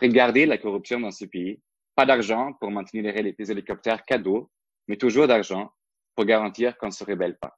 Regardez 0.00 0.46
la 0.46 0.58
corruption 0.58 1.00
dans 1.00 1.10
ce 1.10 1.24
pays. 1.24 1.60
Pas 1.96 2.06
d'argent 2.06 2.52
pour 2.60 2.70
maintenir 2.70 3.02
les, 3.02 3.34
les 3.36 3.50
hélicoptères 3.50 4.04
cadeaux, 4.04 4.50
mais 4.86 4.96
toujours 4.96 5.26
d'argent 5.26 5.72
pour 6.14 6.24
garantir 6.24 6.76
qu'on 6.78 6.86
ne 6.86 6.92
se 6.92 7.04
rebelle 7.04 7.36
pas. 7.38 7.56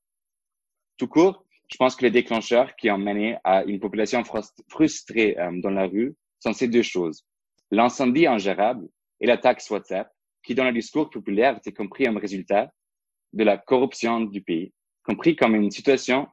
Tout 0.97 1.09
court, 1.09 1.45
je 1.71 1.77
pense 1.77 1.95
que 1.97 2.03
les 2.03 2.11
déclencheurs 2.11 2.75
qui 2.77 2.91
ont 2.91 2.99
mené 2.99 3.37
à 3.45 3.65
une 3.65 3.79
population 3.79 4.23
frustrée 4.69 5.39
euh, 5.39 5.51
dans 5.61 5.71
la 5.71 5.87
rue 5.87 6.17
sont 6.41 6.53
ces 6.53 6.69
deux 6.69 6.83
choses. 6.83 7.25
L'incendie 7.71 8.27
ingérable 8.27 8.89
et 9.21 9.27
la 9.27 9.37
taxe 9.37 9.69
WhatsApp, 9.71 10.11
qui 10.43 10.55
dans 10.55 10.65
le 10.65 10.73
discours 10.73 11.11
populaire 11.11 11.57
était 11.57 11.73
compris 11.73 12.05
comme 12.05 12.17
résultat 12.17 12.73
de 13.33 13.45
la 13.45 13.59
corruption 13.59 14.21
du 14.21 14.43
pays, 14.43 14.73
compris 15.05 15.37
comme 15.37 15.55
une 15.55 15.71
situation 15.71 16.29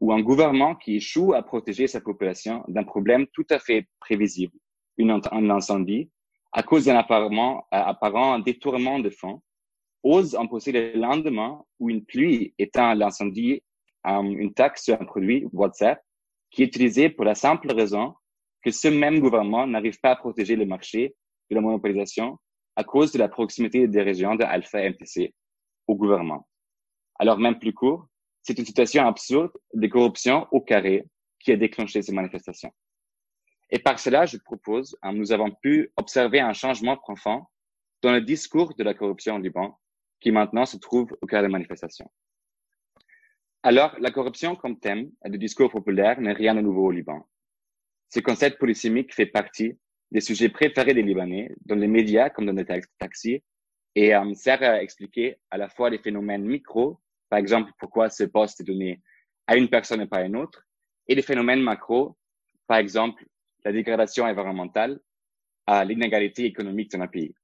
où 0.00 0.12
un 0.12 0.20
gouvernement 0.20 0.74
qui 0.74 0.96
échoue 0.96 1.34
à 1.34 1.42
protéger 1.42 1.86
sa 1.86 2.00
population 2.00 2.64
d'un 2.68 2.84
problème 2.84 3.26
tout 3.32 3.46
à 3.50 3.58
fait 3.58 3.86
prévisible, 4.00 4.56
une, 4.96 5.10
un 5.10 5.50
incendie, 5.50 6.10
à 6.52 6.62
cause 6.62 6.86
d'un 6.86 6.96
apparent, 6.96 7.58
euh, 7.72 7.78
apparent 7.78 8.38
détournement 8.40 8.98
de 8.98 9.10
fonds, 9.10 9.42
ose 10.02 10.34
imposer 10.34 10.72
le 10.72 11.00
lendemain 11.00 11.62
où 11.78 11.88
une 11.88 12.04
pluie 12.04 12.54
éteint 12.58 12.94
l'incendie 12.94 13.62
une 14.04 14.52
taxe 14.52 14.84
sur 14.84 15.00
un 15.00 15.04
produit 15.04 15.46
WhatsApp 15.52 16.02
qui 16.50 16.62
est 16.62 16.66
utilisé 16.66 17.08
pour 17.08 17.24
la 17.24 17.34
simple 17.34 17.72
raison 17.72 18.14
que 18.62 18.70
ce 18.70 18.88
même 18.88 19.20
gouvernement 19.20 19.66
n'arrive 19.66 19.98
pas 20.00 20.10
à 20.10 20.16
protéger 20.16 20.56
le 20.56 20.66
marché 20.66 21.14
de 21.50 21.54
la 21.54 21.60
monopolisation 21.60 22.38
à 22.76 22.84
cause 22.84 23.12
de 23.12 23.18
la 23.18 23.28
proximité 23.28 23.86
des 23.86 24.02
régions 24.02 24.34
de 24.34 24.44
Alpha 24.44 24.78
MTC 24.88 25.34
au 25.86 25.94
gouvernement. 25.94 26.46
Alors 27.18 27.38
même 27.38 27.58
plus 27.58 27.72
court, 27.72 28.06
c'est 28.42 28.58
une 28.58 28.66
situation 28.66 29.06
absurde 29.06 29.52
de 29.74 29.86
corruption 29.86 30.48
au 30.50 30.60
carré 30.60 31.06
qui 31.38 31.52
a 31.52 31.56
déclenché 31.56 32.02
ces 32.02 32.12
manifestations. 32.12 32.72
Et 33.70 33.78
par 33.78 33.98
cela, 33.98 34.26
je 34.26 34.36
propose, 34.36 34.96
hein, 35.02 35.12
nous 35.12 35.32
avons 35.32 35.50
pu 35.50 35.90
observer 35.96 36.40
un 36.40 36.52
changement 36.52 36.96
profond 36.96 37.44
dans 38.02 38.12
le 38.12 38.20
discours 38.20 38.74
de 38.74 38.84
la 38.84 38.94
corruption 38.94 39.36
au 39.36 39.38
Liban, 39.38 39.78
qui 40.20 40.30
maintenant 40.30 40.66
se 40.66 40.76
trouve 40.76 41.16
au 41.20 41.26
cœur 41.26 41.42
des 41.42 41.48
manifestations. 41.48 42.10
Alors, 43.62 43.94
la 43.98 44.10
corruption 44.10 44.56
comme 44.56 44.78
thème 44.78 45.10
du 45.24 45.38
discours 45.38 45.70
populaire 45.70 46.20
n'est 46.20 46.32
rien 46.32 46.54
de 46.54 46.60
nouveau 46.60 46.86
au 46.86 46.90
Liban. 46.90 47.26
Ce 48.08 48.20
concept 48.20 48.58
polysémique 48.58 49.14
fait 49.14 49.26
partie 49.26 49.78
des 50.12 50.20
sujets 50.20 50.50
préférés 50.50 50.92
des 50.92 51.02
Libanais, 51.02 51.54
dans 51.64 51.74
les 51.74 51.88
médias 51.88 52.28
comme 52.28 52.44
dans 52.44 52.52
les 52.52 52.66
taxis, 52.98 53.42
et 53.94 54.14
euh, 54.14 54.34
sert 54.34 54.62
à 54.62 54.82
expliquer 54.82 55.38
à 55.50 55.56
la 55.56 55.70
fois 55.70 55.88
les 55.88 55.98
phénomènes 55.98 56.44
micro, 56.44 57.00
par 57.30 57.38
exemple 57.38 57.72
pourquoi 57.78 58.10
ce 58.10 58.24
poste 58.24 58.60
est 58.60 58.64
donné 58.64 59.00
à 59.46 59.56
une 59.56 59.70
personne 59.70 60.02
et 60.02 60.06
pas 60.06 60.18
à 60.18 60.24
une 60.24 60.36
autre, 60.36 60.66
et 61.08 61.14
les 61.14 61.22
phénomènes 61.22 61.62
macro, 61.62 62.16
par 62.66 62.76
exemple 62.76 63.24
la 63.64 63.72
dégradation 63.72 64.24
environnementale, 64.24 65.00
à 65.66 65.82
l'inégalité 65.84 66.44
économique 66.44 66.90
dans 66.90 67.00
un 67.00 67.06
pays. 67.06 67.34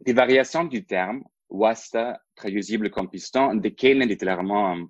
Des 0.00 0.14
variations 0.14 0.64
du 0.64 0.86
terme, 0.86 1.24
wasta, 1.50 2.22
traduisible 2.36 2.90
comme 2.90 3.10
piston, 3.10 3.54
déclinent 3.54 4.04
littéralement 4.04 4.76
euh, 4.76 4.84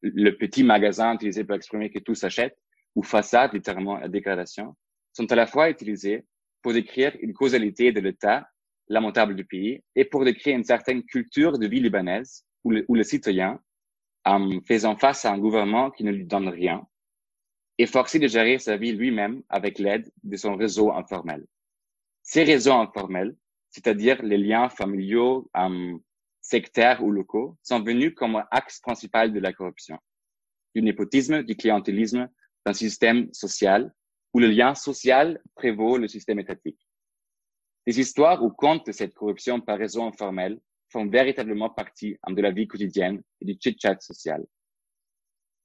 le 0.00 0.30
petit 0.30 0.64
magasin 0.64 1.14
utilisé 1.14 1.44
pour 1.44 1.56
exprimer 1.56 1.90
que 1.90 1.98
tout 1.98 2.14
s'achète, 2.14 2.56
ou 2.94 3.02
façade, 3.02 3.52
littéralement 3.52 3.98
la 3.98 4.08
dégradation, 4.08 4.76
sont 5.12 5.30
à 5.30 5.34
la 5.34 5.46
fois 5.46 5.70
utilisés 5.70 6.24
pour 6.62 6.72
décrire 6.72 7.16
une 7.20 7.32
causalité 7.32 7.92
de 7.92 8.00
l'État 8.00 8.48
lamentable 8.88 9.34
du 9.34 9.44
pays 9.44 9.82
et 9.94 10.04
pour 10.04 10.24
décrire 10.24 10.56
une 10.56 10.64
certaine 10.64 11.02
culture 11.02 11.58
de 11.58 11.66
vie 11.66 11.80
libanaise 11.80 12.44
où 12.64 12.70
le, 12.70 12.84
où 12.88 12.94
le 12.94 13.02
citoyen, 13.02 13.60
en 14.24 14.60
faisant 14.66 14.96
face 14.96 15.24
à 15.24 15.32
un 15.32 15.38
gouvernement 15.38 15.90
qui 15.90 16.04
ne 16.04 16.12
lui 16.12 16.24
donne 16.24 16.48
rien, 16.48 16.86
est 17.78 17.86
forcé 17.86 18.18
de 18.18 18.28
gérer 18.28 18.58
sa 18.58 18.76
vie 18.76 18.92
lui-même 18.92 19.42
avec 19.48 19.78
l'aide 19.78 20.10
de 20.22 20.36
son 20.36 20.56
réseau 20.56 20.92
informel. 20.92 21.44
Ces 22.22 22.44
réseaux 22.44 22.74
informels, 22.74 23.34
c'est-à-dire 23.70 24.22
les 24.22 24.38
liens 24.38 24.68
familiaux, 24.68 25.50
sectaires 26.40 27.02
ou 27.02 27.10
locaux 27.10 27.56
sont 27.62 27.82
venus 27.82 28.14
comme 28.14 28.42
axe 28.50 28.80
principal 28.80 29.32
de 29.32 29.40
la 29.40 29.52
corruption, 29.52 29.98
du 30.74 30.82
népotisme, 30.82 31.42
du 31.42 31.56
clientélisme, 31.56 32.28
d'un 32.64 32.72
système 32.72 33.32
social 33.32 33.92
où 34.34 34.38
le 34.38 34.48
lien 34.48 34.74
social 34.74 35.40
prévaut 35.54 35.98
le 35.98 36.08
système 36.08 36.40
étatique. 36.40 36.78
Les 37.86 37.98
histoires 37.98 38.40
contes 38.56 38.86
de 38.86 38.92
cette 38.92 39.14
corruption 39.14 39.60
par 39.60 39.78
réseau 39.78 40.02
informel 40.02 40.60
font 40.88 41.06
véritablement 41.06 41.70
partie 41.70 42.16
de 42.28 42.42
la 42.42 42.50
vie 42.50 42.68
quotidienne 42.68 43.22
et 43.40 43.44
du 43.44 43.58
chit-chat 43.60 44.00
social. 44.00 44.44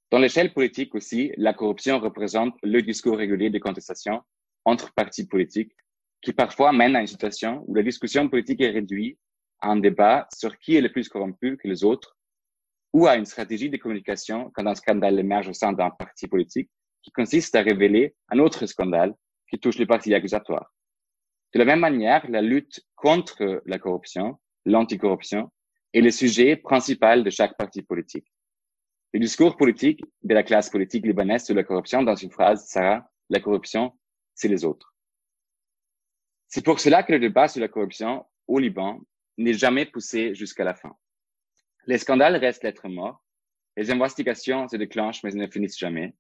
Dans 0.09 0.20
l'échelle 0.20 0.53
politique 0.53 0.95
aussi, 0.95 1.34
la 1.38 1.53
corruption 1.53 1.99
représente 1.99 2.55
le 2.63 2.82
discours 2.82 3.18
régulier 3.18 3.49
de 3.49 3.59
contestation 3.59 4.22
entre 4.63 4.93
partis 4.93 5.28
politiques 5.28 5.76
qui 6.22 6.34
parfois 6.34 6.72
mène 6.72 6.95
à 6.95 7.01
une 7.01 7.07
situation 7.07 7.63
où 7.68 7.76
la 7.76 7.84
discussion 7.84 8.28
politique 8.30 8.61
est 8.61 8.72
réduite 8.72 9.20
un 9.61 9.78
débat 9.78 10.28
sur 10.34 10.57
qui 10.59 10.76
est 10.76 10.82
le 10.82 10.91
plus 10.91 11.09
corrompu 11.09 11.57
que 11.57 11.68
les 11.68 11.84
autres, 11.84 12.15
ou 12.93 13.07
à 13.07 13.15
une 13.15 13.26
stratégie 13.26 13.70
de 13.70 13.78
communication 13.78 14.51
quand 14.53 14.65
un 14.65 14.76
scandale 14.76 15.20
émerge 15.20 15.49
au 15.49 15.53
sein 15.53 15.74
d'un 15.74 15.89
parti 15.89 16.28
politique 16.28 16.70
qui 17.01 17.11
consiste 17.11 17.55
à 17.55 17.61
révéler 17.61 18.15
un 18.29 18.39
autre 18.39 18.65
scandale 18.65 19.15
qui 19.49 19.59
touche 19.59 19.77
les 19.77 19.85
partis 19.85 20.13
accusatoires. 20.13 20.73
De 21.53 21.59
la 21.59 21.65
même 21.65 21.79
manière, 21.79 22.29
la 22.29 22.41
lutte 22.41 22.81
contre 22.95 23.61
la 23.65 23.79
corruption, 23.79 24.39
l'anticorruption, 24.65 25.51
est 25.93 26.01
le 26.01 26.11
sujet 26.11 26.55
principal 26.57 27.23
de 27.23 27.29
chaque 27.29 27.57
parti 27.57 27.81
politique. 27.81 28.27
Le 29.13 29.19
discours 29.19 29.55
politique 29.55 30.03
de 30.23 30.33
la 30.33 30.43
classe 30.43 30.69
politique 30.69 31.05
libanaise 31.05 31.45
sur 31.45 31.55
la 31.55 31.63
corruption, 31.63 32.03
dans 32.03 32.15
une 32.15 32.31
phrase, 32.31 32.69
sera 32.69 33.09
la 33.29 33.39
corruption, 33.39 33.97
c'est 34.35 34.49
les 34.49 34.65
autres. 34.65 34.93
C'est 36.47 36.63
pour 36.63 36.79
cela 36.79 37.03
que 37.03 37.13
le 37.13 37.19
débat 37.19 37.47
sur 37.47 37.61
la 37.61 37.67
corruption 37.67 38.25
au 38.47 38.59
Liban 38.59 39.01
n'est 39.37 39.53
jamais 39.53 39.85
poussé 39.85 40.35
jusqu'à 40.35 40.63
la 40.63 40.73
fin. 40.73 40.95
Les 41.85 41.97
scandales 41.97 42.35
restent 42.35 42.63
lettres 42.63 42.89
mortes, 42.89 43.21
les 43.77 43.91
investigations 43.91 44.67
se 44.67 44.75
déclenchent 44.75 45.23
mais 45.23 45.31
ne 45.31 45.47
finissent 45.47 45.77
jamais. 45.77 46.15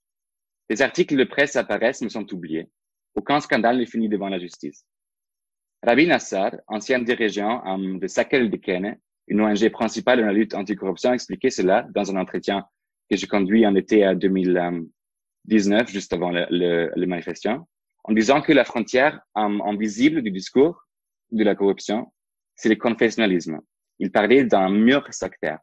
Les 0.69 0.81
articles 0.81 1.15
de 1.15 1.23
presse 1.23 1.55
apparaissent 1.55 2.01
mais 2.01 2.09
sont 2.09 2.31
oubliés. 2.33 2.69
Aucun 3.15 3.39
scandale 3.39 3.77
n'est 3.77 3.85
fini 3.85 4.09
devant 4.09 4.29
la 4.29 4.39
justice. 4.39 4.85
Rabbi 5.83 6.07
Nassar, 6.07 6.55
ancien 6.67 6.99
dirigeant 6.99 7.63
um, 7.65 7.99
de 7.99 8.07
Sakel 8.07 8.49
de 8.49 8.57
Kene, 8.57 8.97
une 9.27 9.41
ONG 9.41 9.69
principale 9.69 10.19
dans 10.19 10.27
la 10.27 10.33
lutte 10.33 10.53
anticorruption, 10.53 11.13
expliquait 11.13 11.49
cela 11.49 11.87
dans 11.93 12.11
un 12.11 12.19
entretien 12.19 12.65
que 13.09 13.15
j'ai 13.15 13.27
conduit 13.27 13.65
en 13.65 13.75
été 13.75 14.13
2019, 14.15 15.89
juste 15.89 16.13
avant 16.13 16.31
le, 16.31 16.45
le, 16.49 16.91
le 16.95 17.05
manifestation, 17.07 17.67
en 18.03 18.13
disant 18.13 18.41
que 18.41 18.53
la 18.53 18.65
frontière 18.65 19.21
um, 19.35 19.61
invisible 19.61 20.21
du 20.21 20.31
discours 20.31 20.83
de 21.31 21.43
la 21.43 21.55
corruption 21.55 22.11
c'est 22.57 22.69
le 22.69 22.75
confessionnalisme. 22.75 23.61
Il 23.99 24.11
parlait 24.11 24.43
d'un 24.43 24.69
mur 24.69 25.07
sectaire. 25.13 25.59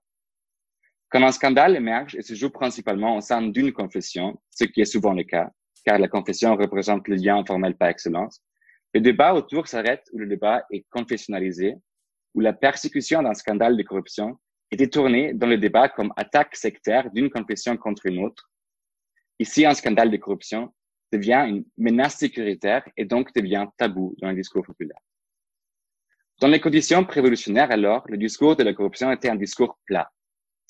Quand 1.14 1.22
un 1.22 1.30
scandale 1.30 1.76
émerge 1.76 2.16
et 2.16 2.22
se 2.22 2.34
joue 2.34 2.50
principalement 2.50 3.16
au 3.16 3.20
sein 3.20 3.40
d'une 3.40 3.72
confession, 3.72 4.36
ce 4.50 4.64
qui 4.64 4.80
est 4.80 4.84
souvent 4.84 5.12
le 5.12 5.22
cas, 5.22 5.48
car 5.84 5.96
la 5.96 6.08
confession 6.08 6.56
représente 6.56 7.06
le 7.06 7.14
lien 7.14 7.44
formel 7.44 7.76
par 7.76 7.88
excellence, 7.88 8.42
Le 8.92 9.00
débat 9.00 9.32
autour 9.32 9.68
s'arrête 9.68 10.02
où 10.12 10.18
le 10.18 10.26
débat 10.26 10.64
est 10.72 10.84
confessionnalisé, 10.90 11.76
où 12.34 12.40
la 12.40 12.52
persécution 12.52 13.22
d'un 13.22 13.34
scandale 13.34 13.76
de 13.76 13.84
corruption 13.84 14.40
est 14.72 14.76
détournée 14.76 15.34
dans 15.34 15.46
le 15.46 15.56
débat 15.56 15.88
comme 15.88 16.12
attaque 16.16 16.56
sectaire 16.56 17.08
d'une 17.12 17.30
confession 17.30 17.76
contre 17.76 18.06
une 18.06 18.24
autre. 18.24 18.50
Ici, 19.38 19.64
un 19.64 19.74
scandale 19.74 20.10
de 20.10 20.16
corruption 20.16 20.74
devient 21.12 21.44
une 21.48 21.64
menace 21.78 22.16
sécuritaire 22.16 22.82
et 22.96 23.04
donc 23.04 23.32
devient 23.36 23.66
tabou 23.76 24.16
dans 24.20 24.30
le 24.30 24.34
discours 24.34 24.64
populaire. 24.64 24.98
Dans 26.40 26.48
les 26.48 26.58
conditions 26.58 27.04
prévolutionnaires 27.04 27.70
alors, 27.70 28.02
le 28.08 28.16
discours 28.16 28.56
de 28.56 28.64
la 28.64 28.74
corruption 28.74 29.12
était 29.12 29.28
un 29.28 29.36
discours 29.36 29.78
plat. 29.86 30.10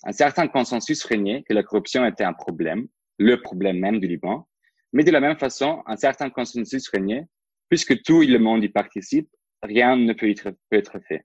Un 0.02 0.12
certain 0.12 0.48
consensus 0.48 1.04
régnait 1.04 1.44
que 1.44 1.54
la 1.54 1.62
corruption 1.62 2.04
était 2.04 2.24
un 2.24 2.32
problème, 2.32 2.88
le 3.18 3.40
problème 3.40 3.78
même 3.78 4.00
du 4.00 4.08
Liban, 4.08 4.48
mais 4.92 5.04
de 5.04 5.10
la 5.10 5.20
même 5.20 5.38
façon, 5.38 5.82
un 5.86 5.96
certain 5.96 6.30
consensus 6.30 6.88
régnait, 6.88 7.26
puisque 7.68 8.02
tout 8.02 8.22
le 8.22 8.38
monde 8.38 8.62
y 8.64 8.68
participe, 8.68 9.28
rien 9.62 9.96
ne 9.96 10.12
peut 10.12 10.32
être, 10.70 10.98
fait. 11.08 11.24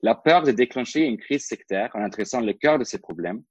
La 0.00 0.14
peur 0.14 0.42
de 0.42 0.52
déclencher 0.52 1.02
une 1.02 1.18
crise 1.18 1.46
sectaire 1.46 1.90
en 1.94 2.02
adressant 2.02 2.40
le 2.40 2.52
cœur 2.54 2.78
de 2.78 2.84
ces 2.84 2.98
problèmes, 2.98 3.42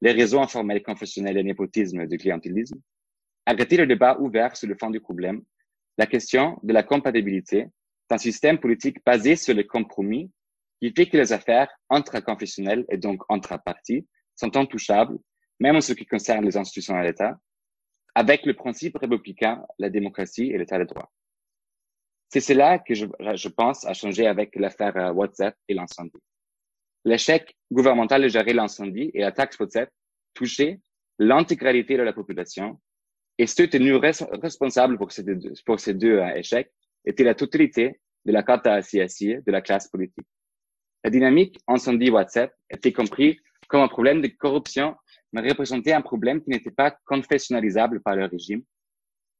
les 0.00 0.12
réseaux 0.12 0.40
informels 0.40 0.82
confessionnels 0.82 1.36
et 1.36 1.42
népotisme 1.42 2.06
du 2.06 2.16
clientélisme, 2.18 2.80
arrêter 3.44 3.76
le 3.76 3.86
débat 3.86 4.18
ouvert 4.20 4.56
sur 4.56 4.68
le 4.68 4.76
fond 4.78 4.90
du 4.90 5.00
problème, 5.00 5.42
la 5.98 6.06
question 6.06 6.58
de 6.62 6.72
la 6.72 6.82
compatibilité 6.82 7.66
d'un 8.08 8.18
système 8.18 8.58
politique 8.58 9.04
basé 9.04 9.36
sur 9.36 9.54
le 9.54 9.64
compromis 9.64 10.30
qui 10.80 10.92
fait 10.92 11.06
que 11.06 11.16
les 11.16 11.32
affaires 11.32 11.68
intraconfessionnelles 11.90 12.84
et 12.88 12.96
donc 12.96 13.22
intra-partis 13.28 14.06
sont 14.36 14.56
intouchables, 14.56 15.18
même 15.60 15.76
en 15.76 15.80
ce 15.80 15.92
qui 15.92 16.06
concerne 16.06 16.44
les 16.44 16.56
institutions 16.56 16.96
de 16.98 17.02
l'État, 17.02 17.38
avec 18.14 18.46
le 18.46 18.54
principe 18.54 18.96
républicain, 18.96 19.64
la 19.78 19.90
démocratie 19.90 20.50
et 20.50 20.58
l'État 20.58 20.78
de 20.78 20.84
droit. 20.84 21.12
C'est 22.28 22.40
cela 22.40 22.78
que 22.78 22.94
je, 22.94 23.48
pense 23.48 23.86
a 23.86 23.94
changé 23.94 24.26
avec 24.26 24.54
l'affaire 24.56 24.96
euh, 24.96 25.12
WhatsApp 25.12 25.56
et 25.66 25.74
l'incendie. 25.74 26.20
L'échec 27.04 27.56
gouvernemental 27.72 28.22
de 28.22 28.28
gérer 28.28 28.52
l'incendie 28.52 29.10
et 29.14 29.20
la 29.20 29.32
taxe 29.32 29.58
WhatsApp 29.58 29.88
touchait 30.34 30.80
l'intégralité 31.18 31.96
de 31.96 32.02
la 32.02 32.12
population 32.12 32.78
et 33.38 33.46
ceux 33.46 33.68
tenus 33.68 33.96
responsables 33.96 34.98
pour 34.98 35.10
ces 35.10 35.22
deux, 35.22 35.52
pour 35.64 35.80
ces 35.80 35.94
deux 35.94 36.18
euh, 36.18 36.34
échecs 36.34 36.70
était 37.04 37.24
la 37.24 37.34
totalité 37.34 38.00
de 38.26 38.32
la 38.32 38.42
carte 38.42 38.66
à 38.66 38.80
de 38.80 39.50
la 39.50 39.62
classe 39.62 39.88
politique. 39.88 40.26
La 41.04 41.10
dynamique 41.10 41.58
incendie 41.66 42.10
WhatsApp 42.10 42.52
était 42.70 42.92
comprise 42.92 43.36
comme 43.68 43.82
un 43.82 43.88
problème 43.88 44.20
de 44.20 44.28
corruption, 44.28 44.96
mais 45.32 45.46
représentait 45.48 45.92
un 45.92 46.00
problème 46.00 46.42
qui 46.42 46.50
n'était 46.50 46.70
pas 46.70 46.90
confessionnalisable 47.06 48.00
par 48.02 48.16
le 48.16 48.24
régime, 48.24 48.62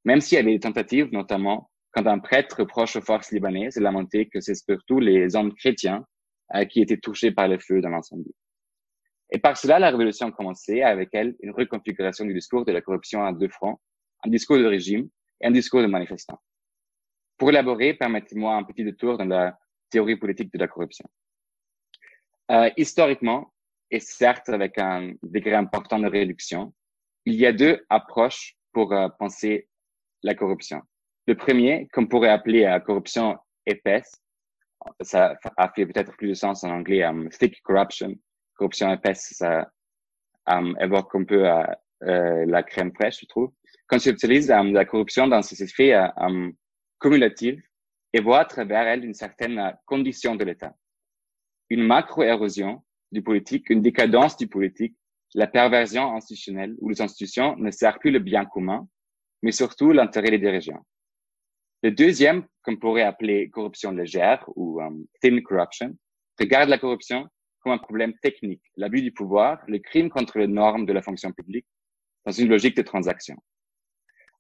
même 0.05 0.21
s'il 0.21 0.37
y 0.37 0.41
avait 0.41 0.53
des 0.53 0.61
tentatives, 0.61 1.09
notamment 1.13 1.71
quand 1.93 2.07
un 2.07 2.19
prêtre 2.19 2.65
proche 2.65 2.97
aux 2.97 3.01
forces 3.01 3.33
libanaises 3.33 3.77
lamentait 3.77 4.27
que 4.27 4.41
c'est 4.41 4.55
surtout 4.55 5.01
les 5.01 5.35
hommes 5.35 5.55
chrétiens 5.55 6.05
euh, 6.55 6.65
qui 6.65 6.81
étaient 6.81 6.99
touchés 6.99 7.31
par 7.31 7.49
le 7.49 7.59
feu 7.59 7.81
dans 7.81 7.89
l'incendie. 7.89 8.35
Et 9.31 9.39
par 9.39 9.57
cela, 9.57 9.79
la 9.79 9.91
révolution 9.91 10.31
commençait 10.31 10.83
avec 10.83 11.11
elle 11.13 11.35
une 11.41 11.51
reconfiguration 11.51 12.25
du 12.25 12.35
discours 12.35 12.65
de 12.65 12.73
la 12.73 12.81
corruption 12.81 13.25
à 13.25 13.33
deux 13.33 13.49
fronts, 13.49 13.79
un 14.25 14.31
discours 14.31 14.59
de 14.59 14.65
régime 14.65 15.09
et 15.41 15.47
un 15.47 15.51
discours 15.51 15.83
de 15.83 15.87
manifestants. 15.87 16.41
Pour 17.37 17.51
élaborer, 17.51 17.95
permettez-moi 17.95 18.55
un 18.55 18.65
petit 18.65 18.85
détour 18.85 19.19
dans 19.19 19.27
la 19.27 19.59
théorie 19.91 20.17
politique 20.17 20.53
de 20.53 20.59
la 20.59 20.69
corruption. 20.69 21.09
Euh, 22.51 22.71
historiquement, 22.77 23.53
et 23.91 24.01
certes 24.01 24.49
avec 24.49 24.79
un 24.79 25.13
degré 25.23 25.55
important 25.55 25.99
de 25.99 26.09
réduction, 26.09 26.73
il 27.25 27.35
y 27.35 27.47
a 27.47 27.53
deux 27.53 27.85
approches 27.89 28.57
pour 28.73 28.93
euh, 28.93 29.09
penser 29.19 29.69
la 30.23 30.35
corruption. 30.35 30.83
Le 31.27 31.37
premier, 31.37 31.89
qu'on 31.93 32.07
pourrait 32.07 32.31
appeler 32.31 32.63
la 32.63 32.77
euh, 32.77 32.81
corruption 32.81 33.39
épaisse, 33.67 34.13
ça 35.01 35.37
a 35.57 35.69
fait 35.73 35.87
peut-être 35.87 36.17
plus 36.17 36.29
de 36.29 36.35
sens 36.35 36.65
en 36.65 36.71
anglais, 36.71 37.05
um, 37.05 37.29
thick 37.29 37.61
corruption. 37.63 38.15
Corruption 38.55 38.93
épaisse, 38.93 39.29
ça 39.33 39.71
um, 40.47 40.77
évoque 40.81 41.15
un 41.15 41.25
peu 41.25 41.45
uh, 41.45 42.47
la 42.47 42.63
crème 42.63 42.93
fraîche, 42.95 43.21
je 43.21 43.27
trouve. 43.27 43.53
Quand 43.87 44.01
j'utilise 44.01 44.51
um, 44.51 44.73
la 44.73 44.85
corruption 44.85 45.27
dans 45.27 45.43
ses 45.43 45.63
effets 45.63 45.93
um, 46.17 46.53
cumulative 47.01 47.61
et 48.13 48.21
voit 48.21 48.41
à 48.41 48.45
travers 48.45 48.87
elle 48.87 49.05
une 49.05 49.15
certaine 49.15 49.59
euh, 49.59 49.71
condition 49.85 50.35
de 50.37 50.45
l'État. 50.45 50.75
Une 51.71 51.83
macro-érosion 51.83 52.83
du 53.13 53.23
politique, 53.23 53.71
une 53.71 53.83
décadence 53.83 54.37
du 54.37 54.49
politique, 54.49 54.97
la 55.35 55.47
perversion 55.47 56.15
institutionnelle 56.15 56.75
où 56.79 56.89
les 56.89 57.01
institutions 57.03 57.57
ne 57.57 57.71
servent 57.71 57.99
plus 57.99 58.11
le 58.11 58.19
bien 58.19 58.45
commun, 58.45 58.89
mais 59.43 59.53
surtout 59.53 59.93
l'intérêt 59.93 60.31
des 60.31 60.39
dirigeants. 60.39 60.85
Le 61.83 61.91
deuxième, 61.91 62.45
qu'on 62.63 62.77
pourrait 62.77 63.03
appeler 63.03 63.51
corruption 63.51 63.93
légère 63.93 64.45
ou 64.57 64.81
um, 64.81 65.07
thin 65.23 65.41
corruption, 65.43 65.97
regarde 66.39 66.69
la 66.69 66.79
corruption 66.79 67.29
comme 67.61 67.73
un 67.73 67.79
problème 67.79 68.15
technique, 68.21 68.63
l'abus 68.77 69.03
du 69.03 69.13
pouvoir, 69.13 69.63
le 69.69 69.79
crime 69.79 70.11
contre 70.11 70.39
les 70.39 70.47
normes 70.47 70.87
de 70.87 70.93
la 70.93 71.03
fonction 71.03 71.33
publique 71.33 71.67
dans 72.25 72.33
une 72.33 72.49
logique 72.49 72.77
de 72.77 72.83
transaction. 72.83 73.37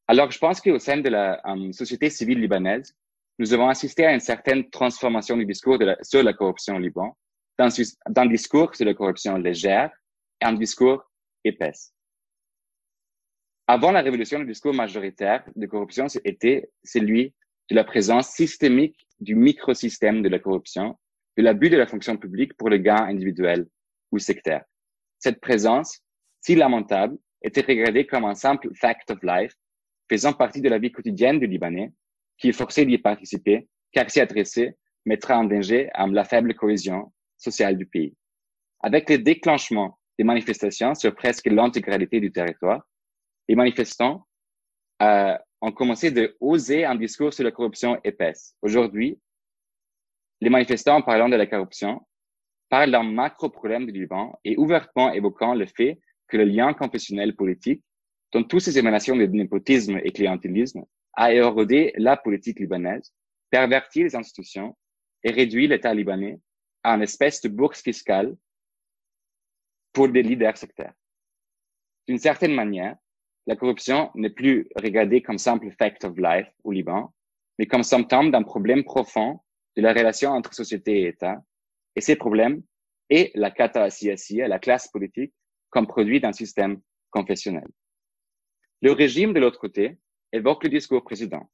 Alors, 0.09 0.31
je 0.31 0.39
pense 0.39 0.61
qu'au 0.61 0.79
sein 0.79 0.99
de 0.99 1.09
la 1.09 1.41
um, 1.45 1.72
société 1.72 2.11
civile 2.11 2.41
libanaise, 2.41 2.97
nous 3.39 3.53
avons 3.53 3.68
assisté 3.68 4.05
à 4.05 4.12
une 4.12 4.20
certaine 4.20 4.68
transformation 4.68 5.36
du 5.36 5.47
discours 5.47 5.78
de 5.78 5.84
la, 5.84 5.97
sur 6.03 6.22
la 6.22 6.32
corruption 6.32 6.76
au 6.76 6.78
Liban, 6.78 7.16
d'un 7.59 8.26
discours 8.26 8.74
sur 8.74 8.84
la 8.84 8.95
corruption 8.95 9.36
légère 9.36 9.91
et 10.41 10.45
un 10.45 10.53
discours 10.53 11.11
épaisse. 11.45 11.93
Avant 13.66 13.93
la 13.93 14.01
révolution, 14.01 14.39
le 14.39 14.47
discours 14.47 14.74
majoritaire 14.74 15.45
de 15.55 15.66
corruption 15.66 16.07
était 16.24 16.70
celui 16.82 17.34
de 17.70 17.74
la 17.74 17.84
présence 17.84 18.28
systémique 18.30 19.07
du 19.20 19.34
microsystème 19.34 20.22
de 20.22 20.28
la 20.28 20.39
corruption, 20.39 20.99
de 21.36 21.43
l'abus 21.43 21.68
de 21.68 21.76
la 21.76 21.86
fonction 21.86 22.16
publique 22.16 22.57
pour 22.57 22.70
le 22.70 22.78
gain 22.78 23.05
individuel 23.05 23.66
ou 24.11 24.18
sectaire. 24.18 24.64
Cette 25.18 25.41
présence, 25.41 26.01
si 26.41 26.55
lamentable, 26.55 27.18
était 27.43 27.61
regardée 27.61 28.07
comme 28.07 28.24
un 28.24 28.34
simple 28.34 28.70
fact 28.74 29.11
of 29.11 29.18
life 29.22 29.53
faisant 30.11 30.32
partie 30.32 30.62
de 30.62 30.68
la 30.68 30.78
vie 30.78 30.91
quotidienne 30.91 31.39
du 31.39 31.47
Libanais, 31.47 31.93
qui 32.39 32.49
est 32.49 32.53
forcé 32.53 32.86
d'y 32.86 32.99
participer, 32.99 33.68
car 33.93 34.11
s'y 34.11 34.20
adresser 34.20 34.76
mettra 35.05 35.39
en 35.39 35.45
danger 35.45 35.91
la 36.11 36.24
faible 36.24 36.55
cohésion 36.55 37.12
sociale 37.36 37.76
du 37.76 37.86
pays. 37.86 38.14
Avec 38.80 39.11
le 39.11 39.18
déclenchement 39.18 39.99
des 40.18 40.24
manifestations 40.24 40.95
sur 40.95 41.14
presque 41.14 41.47
l'intégralité 41.47 42.20
du 42.20 42.30
territoire, 42.30 42.82
les 43.49 43.55
manifestants 43.55 44.26
euh, 45.03 45.36
ont 45.61 45.72
commencé 45.72 46.11
de 46.11 46.36
oser 46.41 46.84
un 46.84 46.95
discours 46.95 47.32
sur 47.32 47.45
la 47.45 47.51
corruption 47.51 47.99
épaisse. 48.05 48.55
Aujourd'hui, 48.62 49.18
les 50.41 50.51
manifestants, 50.51 50.97
en 50.97 51.03
parlant 51.03 51.28
de 51.28 51.36
la 51.36 51.47
corruption, 51.47 52.01
parlent 52.68 52.91
d'un 52.91 53.03
macro-problème 53.03 53.86
du 53.86 53.93
Liban 53.93 54.39
et 54.45 54.57
ouvertement 54.57 55.12
évoquant 55.12 55.55
le 55.55 55.66
fait 55.66 56.01
que 56.28 56.36
le 56.36 56.45
lien 56.45 56.74
confessionnel 56.74 57.34
politique 57.34 57.82
dont 58.32 58.45
toutes 58.45 58.61
ces 58.61 58.78
émanations 58.78 59.16
de 59.16 59.24
népotisme 59.24 59.99
et 60.05 60.12
clientélisme, 60.12 60.84
a 61.14 61.32
érodé 61.32 61.92
la 61.96 62.16
politique 62.16 62.61
libanaise, 62.61 63.12
perverti 63.50 64.02
les 64.02 64.14
institutions 64.14 64.76
et 65.22 65.30
réduit 65.30 65.66
l'État 65.66 65.94
libanais 65.94 66.40
à 66.82 66.94
une 66.94 67.02
espèce 67.02 67.40
de 67.40 67.48
bourse 67.48 67.82
fiscale 67.82 68.36
pour 69.92 70.09
des 70.09 70.22
leaders 70.22 70.56
sectaires. 70.56 70.94
D'une 72.06 72.18
certaine 72.18 72.54
manière, 72.54 72.96
la 73.46 73.56
corruption 73.56 74.11
n'est 74.14 74.30
plus 74.30 74.68
regardée 74.76 75.22
comme 75.22 75.38
simple 75.38 75.70
fact 75.78 76.04
of 76.04 76.16
life 76.18 76.48
au 76.64 76.72
Liban, 76.72 77.12
mais 77.59 77.66
comme 77.66 77.82
symptôme 77.82 78.30
d'un 78.30 78.42
problème 78.42 78.84
profond 78.84 79.40
de 79.76 79.82
la 79.82 79.92
relation 79.92 80.30
entre 80.30 80.54
société 80.54 81.00
et 81.00 81.09
État, 81.09 81.42
et 81.96 82.00
ces 82.00 82.16
problèmes 82.16 82.62
est 83.11 83.34
la 83.34 83.50
kata 83.50 83.88
la 83.88 84.59
classe 84.59 84.88
politique, 84.88 85.32
comme 85.70 85.86
produit 85.86 86.20
d'un 86.20 86.32
système 86.32 86.80
confessionnel. 87.11 87.66
Le 88.82 88.92
régime, 88.92 89.32
de 89.32 89.40
l'autre 89.40 89.59
côté, 89.59 89.98
évoque 90.33 90.64
le 90.64 90.70
discours 90.70 91.03
précédent. 91.03 91.51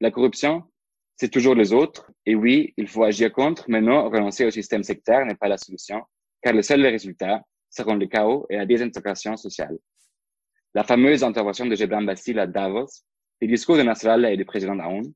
La 0.00 0.10
corruption, 0.10 0.64
c'est 1.16 1.30
toujours 1.30 1.54
les 1.54 1.72
autres, 1.72 2.10
et 2.26 2.34
oui, 2.34 2.74
il 2.76 2.88
faut 2.88 3.04
agir 3.04 3.32
contre, 3.32 3.64
mais 3.68 3.80
non, 3.80 4.08
renoncer 4.08 4.44
au 4.44 4.50
système 4.50 4.82
sectaire 4.82 5.24
n'est 5.26 5.34
pas 5.34 5.48
la 5.48 5.58
solution, 5.58 6.02
car 6.42 6.52
le 6.52 6.62
seul 6.62 6.84
résultat 6.84 7.42
seront 7.70 7.94
le 7.94 8.06
chaos 8.06 8.46
et 8.50 8.56
la 8.56 8.66
désintégration 8.66 9.36
sociale. 9.36 9.78
La 10.74 10.84
fameuse 10.84 11.22
intervention 11.22 11.66
de 11.66 11.74
Gebran 11.74 12.02
Bassil 12.02 12.38
à 12.38 12.46
Davos, 12.46 13.04
les 13.40 13.48
discours 13.48 13.76
de 13.76 13.82
Nasrallah 13.82 14.32
et 14.32 14.36
du 14.36 14.44
président 14.44 14.78
Aoun 14.78 15.12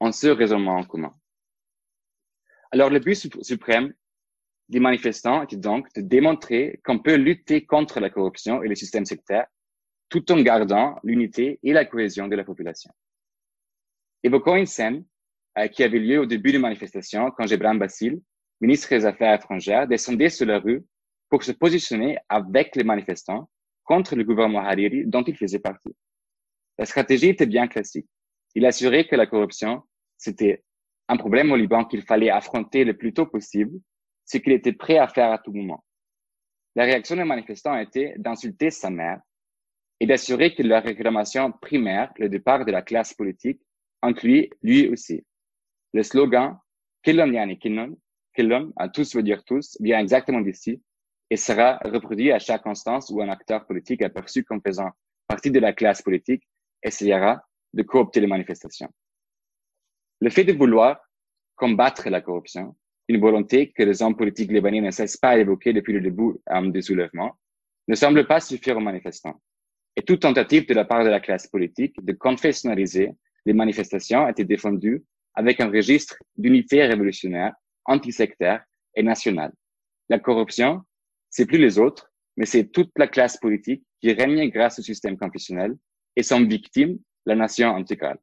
ont 0.00 0.12
ce 0.12 0.26
raisonnement 0.26 0.76
en 0.76 0.84
commun. 0.84 1.14
Alors, 2.70 2.90
le 2.90 2.98
but 2.98 3.14
suprême 3.42 3.92
des 4.68 4.80
manifestants 4.80 5.42
était 5.42 5.56
donc 5.56 5.92
de 5.94 6.00
démontrer 6.00 6.80
qu'on 6.84 6.98
peut 6.98 7.16
lutter 7.16 7.64
contre 7.66 8.00
la 8.00 8.10
corruption 8.10 8.62
et 8.62 8.68
le 8.68 8.74
système 8.74 9.04
sectaire 9.04 9.46
tout 10.12 10.30
en 10.30 10.42
gardant 10.42 11.00
l'unité 11.02 11.58
et 11.62 11.72
la 11.72 11.86
cohésion 11.86 12.28
de 12.28 12.36
la 12.36 12.44
population. 12.44 12.92
Évoquons 14.22 14.56
une 14.56 14.66
scène 14.66 15.06
euh, 15.56 15.68
qui 15.68 15.82
avait 15.82 15.98
lieu 15.98 16.20
au 16.20 16.26
début 16.26 16.52
des 16.52 16.58
manifestations 16.58 17.30
quand 17.30 17.46
Gebran 17.46 17.76
Bassil, 17.76 18.20
ministre 18.60 18.90
des 18.90 19.06
Affaires 19.06 19.34
étrangères, 19.34 19.88
descendait 19.88 20.28
sur 20.28 20.44
la 20.44 20.58
rue 20.58 20.84
pour 21.30 21.42
se 21.42 21.52
positionner 21.52 22.18
avec 22.28 22.76
les 22.76 22.84
manifestants 22.84 23.48
contre 23.84 24.14
le 24.14 24.22
gouvernement 24.22 24.60
Hariri 24.60 25.06
dont 25.06 25.22
il 25.22 25.34
faisait 25.34 25.58
partie. 25.58 25.96
La 26.76 26.84
stratégie 26.84 27.30
était 27.30 27.46
bien 27.46 27.66
classique. 27.66 28.06
Il 28.54 28.66
assurait 28.66 29.06
que 29.06 29.16
la 29.16 29.26
corruption, 29.26 29.82
c'était 30.18 30.62
un 31.08 31.16
problème 31.16 31.50
au 31.52 31.56
Liban 31.56 31.86
qu'il 31.86 32.02
fallait 32.02 32.28
affronter 32.28 32.84
le 32.84 32.98
plus 32.98 33.14
tôt 33.14 33.24
possible, 33.24 33.80
ce 34.26 34.36
qu'il 34.36 34.52
était 34.52 34.74
prêt 34.74 34.98
à 34.98 35.08
faire 35.08 35.32
à 35.32 35.38
tout 35.38 35.52
moment. 35.52 35.82
La 36.74 36.84
réaction 36.84 37.16
des 37.16 37.24
manifestants 37.24 37.78
été 37.78 38.12
d'insulter 38.18 38.70
sa 38.70 38.90
mère 38.90 39.22
et 40.02 40.06
d'assurer 40.06 40.52
que 40.52 40.64
leur 40.64 40.82
réclamation 40.82 41.52
primaire, 41.52 42.12
le 42.18 42.28
départ 42.28 42.64
de 42.64 42.72
la 42.72 42.82
classe 42.82 43.14
politique, 43.14 43.60
inclut 44.02 44.50
lui 44.60 44.88
aussi. 44.88 45.24
Le 45.92 46.02
slogan 46.02 46.58
Killon 47.04 47.30
yani 47.32 47.56
Killon, 47.56 47.96
Killon, 48.34 48.72
à 48.74 48.88
tous 48.88 49.14
veut 49.14 49.22
dire 49.22 49.44
tous, 49.44 49.76
vient 49.78 50.00
exactement 50.00 50.40
d'ici 50.40 50.82
et 51.30 51.36
sera 51.36 51.78
reproduit 51.84 52.32
à 52.32 52.40
chaque 52.40 52.66
instance 52.66 53.10
où 53.10 53.22
un 53.22 53.28
acteur 53.28 53.64
politique 53.64 54.02
aperçu 54.02 54.42
comme 54.42 54.60
faisant 54.60 54.90
partie 55.28 55.52
de 55.52 55.60
la 55.60 55.72
classe 55.72 56.02
politique 56.02 56.42
essayera 56.82 57.40
de 57.72 57.84
coopter 57.84 58.18
les 58.18 58.26
manifestations. 58.26 58.92
Le 60.20 60.30
fait 60.30 60.42
de 60.42 60.52
vouloir 60.52 60.98
combattre 61.54 62.10
la 62.10 62.20
corruption, 62.20 62.74
une 63.06 63.20
volonté 63.20 63.70
que 63.70 63.84
les 63.84 64.02
hommes 64.02 64.16
politiques 64.16 64.50
libanais 64.50 64.80
ne 64.80 64.90
cessent 64.90 65.16
pas 65.16 65.36
d'évoquer 65.36 65.72
depuis 65.72 65.92
le 65.92 66.00
début 66.00 66.40
um, 66.50 66.72
des 66.72 66.82
soulèvements, 66.82 67.38
ne 67.86 67.94
semble 67.94 68.26
pas 68.26 68.40
suffire 68.40 68.76
aux 68.76 68.80
manifestants. 68.80 69.40
Et 69.96 70.02
toute 70.02 70.20
tentative 70.20 70.66
de 70.66 70.74
la 70.74 70.84
part 70.84 71.04
de 71.04 71.10
la 71.10 71.20
classe 71.20 71.46
politique 71.46 71.94
de 72.02 72.12
confessionnaliser 72.12 73.10
les 73.44 73.52
manifestations 73.52 74.24
a 74.24 74.30
été 74.30 74.44
défendue 74.44 75.04
avec 75.34 75.60
un 75.60 75.70
registre 75.70 76.16
d'unité 76.36 76.84
révolutionnaire, 76.84 77.54
antisectaire 77.84 78.64
et 78.94 79.02
national. 79.02 79.52
La 80.08 80.18
corruption, 80.18 80.82
c'est 81.30 81.46
plus 81.46 81.58
les 81.58 81.78
autres, 81.78 82.10
mais 82.36 82.46
c'est 82.46 82.64
toute 82.64 82.90
la 82.96 83.06
classe 83.06 83.36
politique 83.38 83.84
qui 84.00 84.12
règne 84.12 84.50
grâce 84.50 84.78
au 84.78 84.82
système 84.82 85.16
confessionnel 85.16 85.74
et 86.16 86.22
sont 86.22 86.44
victimes 86.44 86.98
la 87.26 87.34
nation 87.34 87.74
intégrale. 87.74 88.18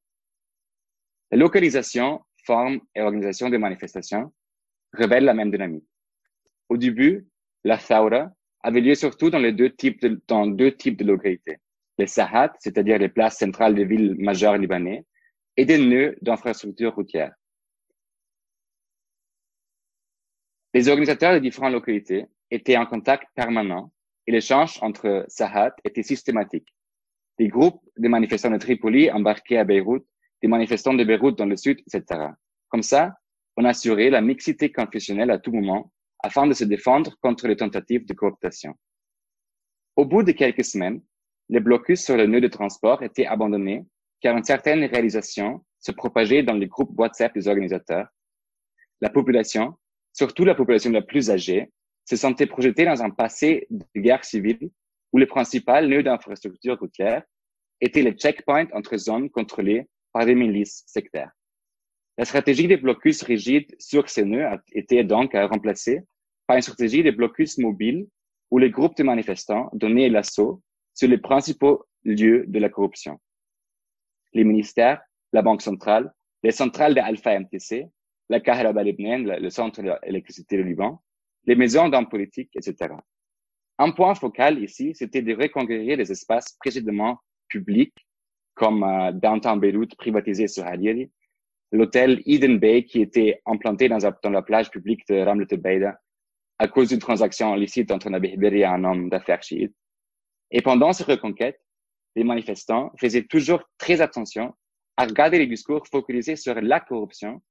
La 1.31 1.37
localisation, 1.37 2.21
forme 2.45 2.81
et 2.95 3.01
organisation 3.01 3.49
des 3.49 3.57
manifestations 3.57 4.33
révèlent 4.93 5.25
la 5.25 5.33
même 5.33 5.51
dynamique. 5.51 5.87
Au 6.67 6.77
début, 6.77 7.27
la 7.63 7.77
Thaura 7.77 8.31
avait 8.61 8.81
lieu 8.81 8.95
surtout 8.95 9.29
dans 9.29 9.39
les 9.39 9.51
deux 9.51 9.69
types 9.69 10.01
de, 10.01 10.21
dans 10.27 10.47
deux 10.47 10.75
types 10.75 10.97
de 10.97 11.05
localités. 11.05 11.57
Les 11.97 12.07
Sahat, 12.07 12.53
c'est-à-dire 12.59 12.97
les 12.97 13.09
places 13.09 13.37
centrales 13.37 13.75
des 13.75 13.85
villes 13.85 14.15
majeures 14.17 14.57
libanaises, 14.57 15.03
et 15.57 15.65
des 15.65 15.77
nœuds 15.77 16.15
d'infrastructures 16.21 16.95
routières. 16.95 17.33
Les 20.73 20.87
organisateurs 20.87 21.33
des 21.33 21.41
différentes 21.41 21.73
localités 21.73 22.27
étaient 22.51 22.77
en 22.77 22.85
contact 22.85 23.27
permanent 23.35 23.91
et 24.27 24.31
l'échange 24.31 24.77
entre 24.81 25.25
Sahat 25.27 25.75
était 25.83 26.03
systématique. 26.03 26.67
Des 27.39 27.47
groupes 27.47 27.81
de 27.97 28.07
manifestants 28.07 28.51
de 28.51 28.57
Tripoli 28.57 29.11
embarqués 29.11 29.57
à 29.57 29.63
Beyrouth, 29.63 30.05
des 30.41 30.47
manifestants 30.47 30.93
de 30.93 31.03
Beyrouth 31.03 31.37
dans 31.37 31.45
le 31.45 31.57
sud, 31.57 31.79
etc. 31.81 32.29
Comme 32.69 32.83
ça, 32.83 33.15
on 33.57 33.65
assurait 33.65 34.09
la 34.09 34.21
mixité 34.21 34.71
confessionnelle 34.71 35.31
à 35.31 35.39
tout 35.39 35.51
moment 35.51 35.91
afin 36.19 36.47
de 36.47 36.53
se 36.53 36.63
défendre 36.63 37.17
contre 37.21 37.47
les 37.47 37.55
tentatives 37.55 38.05
de 38.05 38.13
cooptation. 38.13 38.75
Au 39.95 40.05
bout 40.05 40.23
de 40.23 40.31
quelques 40.31 40.65
semaines, 40.65 41.01
les 41.49 41.59
blocus 41.59 42.03
sur 42.03 42.15
le 42.15 42.25
nœud 42.25 42.41
de 42.41 42.47
transport 42.47 43.03
étaient 43.03 43.25
abandonnés 43.25 43.85
car 44.21 44.35
une 44.37 44.43
certaine 44.43 44.83
réalisation 44.83 45.65
se 45.79 45.91
propageait 45.91 46.43
dans 46.43 46.53
les 46.53 46.67
groupes 46.67 46.97
WhatsApp 46.97 47.33
des 47.33 47.47
organisateurs. 47.47 48.07
La 49.01 49.09
population, 49.09 49.75
surtout 50.13 50.43
la 50.43 50.55
population 50.55 50.91
la 50.91 51.01
plus 51.01 51.31
âgée, 51.31 51.71
se 52.05 52.15
sentait 52.15 52.47
projetée 52.47 52.85
dans 52.85 53.01
un 53.01 53.09
passé 53.09 53.67
de 53.69 53.85
guerre 53.95 54.25
civile 54.25 54.69
où 55.13 55.17
les 55.17 55.25
principaux 55.25 55.81
nœuds 55.81 56.03
d'infrastructures 56.03 56.79
routières 56.79 57.23
étaient 57.81 58.01
les 58.01 58.13
checkpoints 58.13 58.67
entre 58.73 58.97
zones 58.97 59.29
contrôlées 59.29 59.87
par 60.11 60.25
des 60.25 60.35
milices 60.35 60.83
sectaires. 60.85 61.31
La 62.19 62.25
stratégie 62.25 62.67
des 62.67 62.75
blocus 62.75 63.23
rigides 63.23 63.73
sur 63.79 64.09
ces 64.09 64.25
nœuds 64.25 64.45
a 64.45 64.61
été 64.73 65.05
donc 65.05 65.31
remplacée 65.33 66.01
par 66.47 66.57
une 66.57 66.61
stratégie 66.61 67.01
des 67.01 67.13
blocus 67.13 67.57
mobiles 67.57 68.09
où 68.51 68.57
les 68.57 68.69
groupes 68.69 68.97
de 68.97 69.03
manifestants 69.03 69.69
donnaient 69.71 70.09
l'assaut 70.09 70.61
sur 70.93 71.07
les 71.07 71.17
principaux 71.17 71.85
lieux 72.03 72.43
de 72.45 72.59
la 72.59 72.67
corruption. 72.67 73.21
Les 74.33 74.43
ministères, 74.43 75.01
la 75.31 75.41
Banque 75.41 75.61
centrale, 75.61 76.11
les 76.43 76.51
centrales 76.51 76.93
de 76.93 76.99
MTC, 76.99 77.87
la 78.27 78.41
Kahraba 78.41 78.83
Libnen, 78.83 79.23
le 79.25 79.49
centre 79.49 79.81
de 79.81 80.57
du 80.57 80.63
Liban, 80.65 81.01
les 81.45 81.55
maisons 81.55 81.87
d'hommes 81.87 82.09
politiques, 82.09 82.53
etc. 82.53 82.95
Un 83.77 83.91
point 83.91 84.13
focal 84.13 84.61
ici, 84.61 84.93
c'était 84.93 85.21
de 85.21 85.33
reconquérir 85.33 85.95
les 85.95 86.11
espaces 86.11 86.57
précédemment 86.59 87.21
publics, 87.47 87.95
comme 88.55 88.83
euh, 88.83 89.13
Downtown 89.13 89.57
Beyrouth 89.57 89.95
privatisé 89.95 90.49
sur 90.49 90.65
Hariri, 90.65 91.09
l'hôtel 91.71 92.21
Eden 92.25 92.57
Bay 92.59 92.85
qui 92.85 93.01
était 93.01 93.41
implanté 93.45 93.89
dans, 93.89 93.99
la 94.29 94.41
plage 94.41 94.69
publique 94.71 95.07
de 95.07 95.21
Ramlet 95.21 95.47
Beida 95.51 95.99
à 96.57 96.67
cause 96.67 96.89
d'une 96.89 96.99
transaction 96.99 97.55
illicite 97.55 97.91
entre 97.91 98.09
Nabi 98.09 98.29
Hiberi 98.29 98.59
et 98.59 98.65
un 98.65 98.83
homme 98.83 99.09
d'affaires 99.09 99.41
chiite. 99.41 99.73
Et 100.51 100.61
pendant 100.61 100.91
ces 100.91 101.03
reconquêtes, 101.03 101.61
les 102.15 102.23
manifestants 102.23 102.91
faisaient 102.99 103.23
toujours 103.23 103.63
très 103.77 104.01
attention 104.01 104.53
à 104.97 105.05
regarder 105.05 105.39
les 105.39 105.47
discours 105.47 105.87
focalisés 105.87 106.35
sur 106.35 106.55
la 106.55 106.79
corruption 106.79 107.41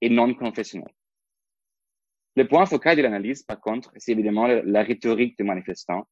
et 0.00 0.08
non 0.08 0.32
confessionnels. 0.34 0.94
Le 2.34 2.48
point 2.48 2.64
focal 2.64 2.96
de 2.96 3.02
l'analyse, 3.02 3.42
par 3.42 3.60
contre, 3.60 3.92
c'est 3.96 4.12
évidemment 4.12 4.46
la 4.46 4.82
rhétorique 4.82 5.36
des 5.36 5.44
manifestants, 5.44 6.08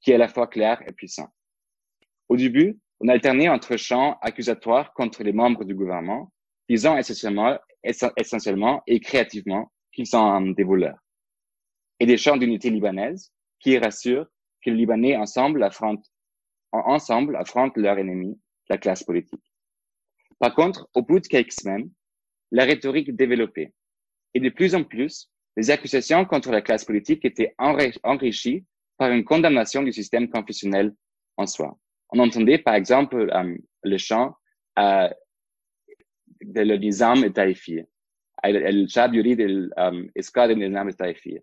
qui 0.00 0.10
est 0.10 0.16
à 0.16 0.18
la 0.18 0.26
fois 0.26 0.48
claire 0.48 0.82
et 0.88 0.92
puissante. 0.92 1.30
Au 2.28 2.36
début, 2.36 2.80
on 2.98 3.08
alternait 3.08 3.48
entre 3.48 3.76
chants 3.76 4.18
accusatoires 4.20 4.92
contre 4.94 5.22
les 5.22 5.32
membres 5.32 5.64
du 5.64 5.74
gouvernement, 5.74 6.32
disant 6.70 6.96
essentiellement, 6.96 7.58
essentiellement 7.82 8.80
et 8.86 9.00
créativement 9.00 9.72
qu'ils 9.92 10.06
sont 10.06 10.40
des 10.52 10.62
voleurs, 10.62 11.00
et 11.98 12.06
des 12.06 12.16
chants 12.16 12.36
d'unité 12.36 12.70
libanaise 12.70 13.32
qui 13.58 13.76
rassurent 13.76 14.28
que 14.62 14.70
les 14.70 14.76
Libanais 14.76 15.16
ensemble 15.16 15.64
affrontent, 15.64 16.08
ensemble 16.70 17.34
affrontent 17.34 17.80
leur 17.80 17.98
ennemi, 17.98 18.38
la 18.68 18.78
classe 18.78 19.02
politique. 19.02 19.42
Par 20.38 20.54
contre, 20.54 20.88
au 20.94 21.02
bout 21.02 21.18
de 21.18 21.26
quelques 21.26 21.58
semaines, 21.60 21.90
la 22.52 22.64
rhétorique 22.64 23.16
développée. 23.16 23.74
Et 24.34 24.40
de 24.40 24.48
plus 24.48 24.76
en 24.76 24.84
plus, 24.84 25.28
les 25.56 25.72
accusations 25.72 26.24
contre 26.24 26.52
la 26.52 26.62
classe 26.62 26.84
politique 26.84 27.24
étaient 27.24 27.52
enrichies 27.58 28.64
par 28.96 29.10
une 29.10 29.24
condamnation 29.24 29.82
du 29.82 29.92
système 29.92 30.30
confessionnel 30.30 30.94
en 31.36 31.46
soi. 31.48 31.76
On 32.10 32.20
entendait 32.20 32.58
par 32.58 32.74
exemple 32.74 33.28
euh, 33.34 33.56
le 33.82 33.98
chant 33.98 34.36
euh, 34.78 35.08
de 36.42 36.62
l'Islam 36.62 37.24
est 37.24 37.32
taïfié. 37.32 37.86
El 38.42 38.88
Shab 38.88 39.14
Yurid 39.14 39.70
Escad 40.14 40.50
Nizam 40.50 40.88
est 40.88 40.98
taïfié. 40.98 41.42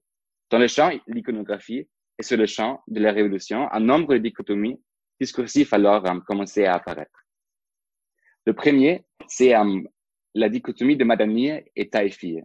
Dans 0.50 0.60
le 0.60 0.68
chant, 0.68 0.92
l'iconographie 1.08 1.88
et 2.18 2.24
sur 2.24 2.38
le 2.38 2.46
champ 2.46 2.82
de 2.88 3.00
la 3.00 3.12
révolution, 3.12 3.72
un 3.72 3.80
nombre 3.80 4.14
de 4.14 4.20
dichotomies 4.20 4.80
discursives 5.20 5.74
alors 5.74 6.06
um, 6.08 6.22
commençaient 6.24 6.66
à 6.66 6.76
apparaître. 6.76 7.26
Le 8.46 8.54
premier, 8.54 9.06
c'est 9.28 9.54
um, 9.56 9.88
la 10.34 10.50
dichotomie 10.50 10.96
de 10.96 11.04
Madani 11.04 11.52
et 11.76 11.90
Taïfi, 11.90 12.40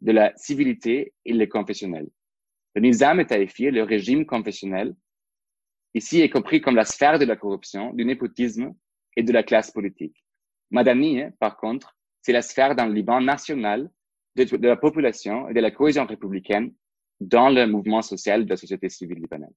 de 0.00 0.12
la 0.12 0.32
civilité 0.36 1.14
et 1.24 1.32
le 1.32 1.46
confessionnel. 1.46 2.08
Le 2.74 2.82
nizam 2.82 3.20
et 3.20 3.26
Taïfi, 3.26 3.70
le 3.70 3.82
régime 3.82 4.24
confessionnel, 4.24 4.94
ici 5.94 6.20
est 6.20 6.30
compris 6.30 6.60
comme 6.60 6.76
la 6.76 6.84
sphère 6.84 7.18
de 7.18 7.24
la 7.24 7.36
corruption, 7.36 7.92
du 7.92 8.04
népotisme 8.04 8.74
et 9.16 9.22
de 9.22 9.32
la 9.32 9.42
classe 9.42 9.70
politique. 9.70 10.24
Madani, 10.70 11.22
par 11.40 11.56
contre, 11.56 11.97
c'est 12.28 12.34
la 12.34 12.42
sphère 12.42 12.76
d'un 12.76 12.92
Liban 12.92 13.22
national 13.22 13.90
de, 14.36 14.66
la 14.66 14.76
population 14.76 15.48
et 15.48 15.54
de 15.54 15.60
la 15.60 15.70
cohésion 15.70 16.04
républicaine 16.04 16.74
dans 17.20 17.48
le 17.48 17.66
mouvement 17.66 18.02
social 18.02 18.44
de 18.44 18.50
la 18.50 18.58
société 18.58 18.90
civile 18.90 19.16
libanaise. 19.16 19.56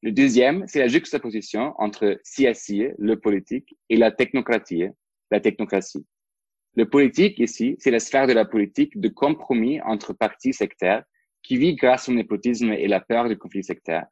Le 0.00 0.12
deuxième, 0.12 0.64
c'est 0.68 0.78
la 0.78 0.86
juxtaposition 0.86 1.74
entre 1.78 2.20
CSI, 2.22 2.90
le 2.98 3.18
politique, 3.18 3.74
et 3.88 3.96
la 3.96 4.12
technocratie, 4.12 4.84
la 5.32 5.40
technocratie. 5.40 6.06
Le 6.76 6.88
politique, 6.88 7.40
ici, 7.40 7.74
c'est 7.80 7.90
la 7.90 7.98
sphère 7.98 8.28
de 8.28 8.32
la 8.32 8.44
politique 8.44 9.00
de 9.00 9.08
compromis 9.08 9.80
entre 9.80 10.12
partis 10.12 10.52
sectaires 10.52 11.02
qui 11.42 11.56
vit 11.56 11.74
grâce 11.74 12.08
au 12.08 12.12
népotisme 12.12 12.74
et 12.74 12.86
la 12.86 13.00
peur 13.00 13.28
du 13.28 13.36
conflit 13.36 13.64
sectaire. 13.64 14.06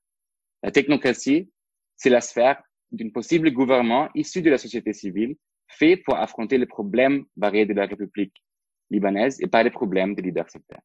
La 0.65 0.73
technocratie, 0.73 1.53
c'est 1.95 2.11
la 2.11 2.21
sphère 2.21 2.61
d'un 2.91 3.11
possible 3.11 3.53
gouvernement 3.53 4.09
issu 4.17 4.43
de 4.43 4.51
la 4.51 4.59
société 4.59 4.93
civile 4.93 5.37
fait 5.69 5.97
pour 5.97 6.17
affronter 6.17 6.59
les 6.59 6.67
problèmes 6.67 7.25
variés 7.37 7.67
de 7.67 7.75
la 7.75 7.87
République 7.87 8.35
libanaise 8.91 9.41
et 9.41 9.47
pas 9.47 9.63
les 9.63 9.71
problèmes 9.71 10.15
des 10.15 10.23
leaders 10.23 10.51
sectaires. 10.51 10.83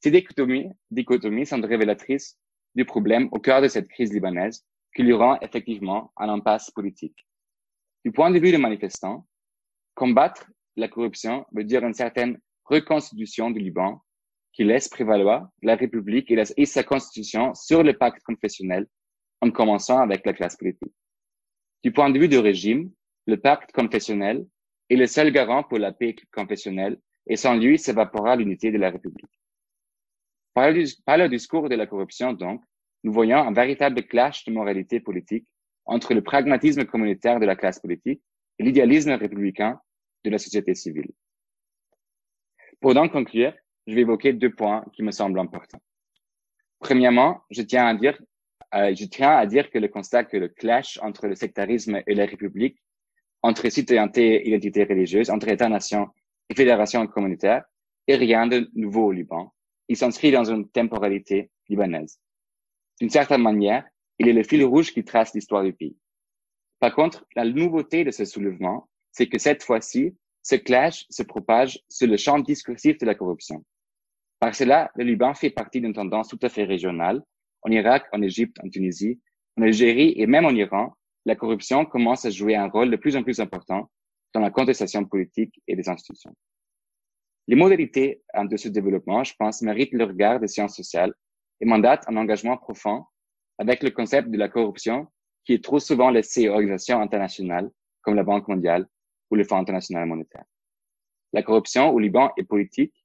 Ces 0.00 0.10
dichotomies, 0.10 1.46
sont 1.46 1.60
révélatrices 1.60 2.38
du 2.74 2.84
problème 2.84 3.28
au 3.32 3.40
cœur 3.40 3.60
de 3.60 3.68
cette 3.68 3.88
crise 3.88 4.12
libanaise 4.12 4.64
qui 4.94 5.02
lui 5.02 5.12
rend 5.12 5.38
effectivement 5.40 6.12
un 6.16 6.28
impasse 6.28 6.70
politique. 6.70 7.26
Du 8.04 8.12
point 8.12 8.30
de 8.30 8.38
vue 8.38 8.52
des 8.52 8.58
manifestants, 8.58 9.26
combattre 9.94 10.46
la 10.76 10.88
corruption 10.88 11.44
veut 11.52 11.64
dire 11.64 11.84
une 11.84 11.94
certaine 11.94 12.38
reconstitution 12.64 13.50
du 13.50 13.58
Liban 13.58 14.00
qui 14.52 14.64
laisse 14.64 14.88
prévaloir 14.88 15.48
la 15.62 15.74
République 15.74 16.30
et 16.30 16.66
sa 16.66 16.84
constitution 16.84 17.54
sur 17.54 17.82
le 17.82 17.96
pacte 17.96 18.22
confessionnel 18.22 18.86
en 19.40 19.50
commençant 19.50 19.98
avec 19.98 20.24
la 20.26 20.32
classe 20.32 20.56
politique. 20.56 20.94
Du 21.82 21.92
point 21.92 22.10
de 22.10 22.18
vue 22.18 22.28
du 22.28 22.38
régime, 22.38 22.90
le 23.28 23.36
pacte 23.36 23.72
confessionnel 23.72 24.46
est 24.88 24.96
le 24.96 25.06
seul 25.06 25.30
garant 25.30 25.62
pour 25.62 25.78
la 25.78 25.92
paix 25.92 26.16
confessionnelle 26.32 26.98
et 27.26 27.36
sans 27.36 27.56
lui 27.56 27.78
s'évapora 27.78 28.36
l'unité 28.36 28.72
de 28.72 28.78
la 28.78 28.90
République. 28.90 29.38
Par 30.54 30.72
le, 30.72 31.28
discours 31.28 31.68
de 31.68 31.74
la 31.74 31.86
corruption, 31.86 32.32
donc, 32.32 32.62
nous 33.04 33.12
voyons 33.12 33.36
un 33.36 33.52
véritable 33.52 34.02
clash 34.04 34.46
de 34.46 34.50
moralité 34.50 34.98
politique 34.98 35.46
entre 35.84 36.14
le 36.14 36.22
pragmatisme 36.22 36.86
communautaire 36.86 37.38
de 37.38 37.44
la 37.44 37.54
classe 37.54 37.78
politique 37.78 38.22
et 38.58 38.64
l'idéalisme 38.64 39.12
républicain 39.12 39.78
de 40.24 40.30
la 40.30 40.38
société 40.38 40.74
civile. 40.74 41.10
Pour 42.80 42.94
donc 42.94 43.12
conclure, 43.12 43.52
je 43.86 43.94
vais 43.94 44.00
évoquer 44.00 44.32
deux 44.32 44.54
points 44.54 44.86
qui 44.94 45.02
me 45.02 45.10
semblent 45.10 45.38
importants. 45.38 45.82
Premièrement, 46.78 47.42
je 47.50 47.60
tiens 47.60 47.88
à 47.88 47.94
dire, 47.94 48.18
euh, 48.74 48.94
je 48.94 49.04
tiens 49.04 49.36
à 49.36 49.44
dire 49.44 49.70
que 49.70 49.78
le 49.78 49.88
constat 49.88 50.24
que 50.24 50.38
le 50.38 50.48
clash 50.48 50.98
entre 51.02 51.26
le 51.26 51.34
sectarisme 51.34 52.00
et 52.06 52.14
la 52.14 52.24
République, 52.24 52.78
entre 53.42 53.68
citoyenneté 53.68 54.36
et 54.36 54.48
identité 54.48 54.84
religieuse, 54.84 55.30
entre 55.30 55.48
État-nation 55.48 56.08
et 56.48 56.54
fédération 56.54 57.06
communautaire, 57.06 57.64
est 58.06 58.16
rien 58.16 58.46
de 58.46 58.70
nouveau 58.74 59.06
au 59.06 59.12
Liban. 59.12 59.52
Il 59.88 59.96
s'inscrit 59.96 60.30
dans 60.30 60.44
une 60.44 60.68
temporalité 60.68 61.50
libanaise. 61.68 62.18
D'une 63.00 63.10
certaine 63.10 63.42
manière, 63.42 63.84
il 64.18 64.28
est 64.28 64.32
le 64.32 64.42
fil 64.42 64.64
rouge 64.64 64.92
qui 64.92 65.04
trace 65.04 65.34
l'histoire 65.34 65.62
du 65.62 65.72
pays. 65.72 65.96
Par 66.80 66.94
contre, 66.94 67.24
la 67.36 67.44
nouveauté 67.44 68.04
de 68.04 68.10
ce 68.10 68.24
soulèvement, 68.24 68.88
c'est 69.12 69.28
que 69.28 69.38
cette 69.38 69.62
fois-ci, 69.62 70.16
ce 70.42 70.56
clash 70.56 71.06
se 71.10 71.22
propage 71.22 71.80
sur 71.88 72.08
le 72.08 72.16
champ 72.16 72.38
discursif 72.38 72.98
de 72.98 73.06
la 73.06 73.14
corruption. 73.14 73.64
Par 74.40 74.54
cela, 74.54 74.90
le 74.94 75.04
Liban 75.04 75.34
fait 75.34 75.50
partie 75.50 75.80
d'une 75.80 75.92
tendance 75.92 76.28
tout 76.28 76.38
à 76.42 76.48
fait 76.48 76.64
régionale. 76.64 77.22
En 77.62 77.70
Irak, 77.70 78.06
en 78.12 78.22
Égypte, 78.22 78.56
en 78.64 78.68
Tunisie, 78.68 79.20
en 79.56 79.62
Algérie 79.62 80.14
et 80.16 80.26
même 80.26 80.44
en 80.44 80.50
Iran, 80.50 80.94
la 81.28 81.36
corruption 81.36 81.84
commence 81.84 82.24
à 82.24 82.30
jouer 82.30 82.56
un 82.56 82.68
rôle 82.68 82.90
de 82.90 82.96
plus 82.96 83.14
en 83.14 83.22
plus 83.22 83.38
important 83.38 83.90
dans 84.32 84.40
la 84.40 84.50
contestation 84.50 85.04
politique 85.04 85.60
et 85.66 85.76
des 85.76 85.86
institutions. 85.90 86.34
Les 87.48 87.54
modalités 87.54 88.22
de 88.34 88.56
ce 88.56 88.68
développement, 88.68 89.24
je 89.24 89.34
pense, 89.38 89.60
méritent 89.60 89.92
le 89.92 90.04
regard 90.04 90.40
des 90.40 90.48
sciences 90.48 90.74
sociales 90.74 91.12
et 91.60 91.66
mandatent 91.66 92.08
un 92.08 92.16
engagement 92.16 92.56
profond 92.56 93.04
avec 93.58 93.82
le 93.82 93.90
concept 93.90 94.30
de 94.30 94.38
la 94.38 94.48
corruption 94.48 95.06
qui 95.44 95.52
est 95.52 95.62
trop 95.62 95.78
souvent 95.78 96.08
laissé 96.08 96.48
aux 96.48 96.52
organisations 96.52 96.98
internationales 96.98 97.70
comme 98.00 98.14
la 98.14 98.22
Banque 98.22 98.48
mondiale 98.48 98.86
ou 99.30 99.34
le 99.34 99.44
Fonds 99.44 99.58
international 99.58 100.06
monétaire. 100.06 100.44
La 101.34 101.42
corruption 101.42 101.90
au 101.90 101.98
Liban 101.98 102.32
est 102.38 102.44
politique 102.44 103.04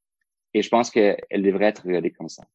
et 0.53 0.61
je 0.61 0.69
pense 0.69 0.89
qu'elle 0.89 1.43
devrait 1.43 1.65
être 1.65 1.85
regardée 1.85 2.11
comme 2.11 2.29
ça. 2.29 2.45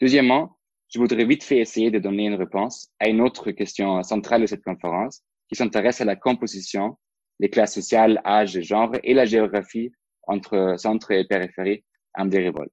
Deuxièmement, 0.00 0.57
je 0.88 0.98
voudrais 0.98 1.24
vite 1.24 1.44
fait 1.44 1.58
essayer 1.58 1.90
de 1.90 1.98
donner 1.98 2.26
une 2.26 2.34
réponse 2.34 2.90
à 2.98 3.08
une 3.08 3.20
autre 3.20 3.50
question 3.50 4.02
centrale 4.02 4.42
de 4.42 4.46
cette 4.46 4.64
conférence 4.64 5.22
qui 5.48 5.56
s'intéresse 5.56 6.00
à 6.00 6.04
la 6.04 6.16
composition, 6.16 6.98
les 7.38 7.50
classes 7.50 7.74
sociales, 7.74 8.20
âge 8.24 8.56
et 8.56 8.62
genre 8.62 8.92
et 9.02 9.14
la 9.14 9.24
géographie 9.24 9.92
entre 10.26 10.74
centre 10.78 11.10
et 11.12 11.24
périphérie 11.24 11.84
des 12.26 12.38
révoltes. 12.38 12.72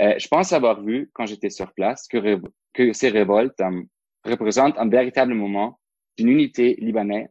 Euh, 0.00 0.18
je 0.18 0.28
pense 0.28 0.52
avoir 0.52 0.82
vu, 0.82 1.10
quand 1.12 1.26
j'étais 1.26 1.50
sur 1.50 1.72
place, 1.72 2.08
que, 2.08 2.92
ces 2.92 3.08
révoltes 3.08 3.60
euh, 3.60 3.82
représentent 4.24 4.78
un 4.78 4.88
véritable 4.88 5.34
moment 5.34 5.78
d'une 6.16 6.28
unité 6.28 6.76
libanaise, 6.78 7.28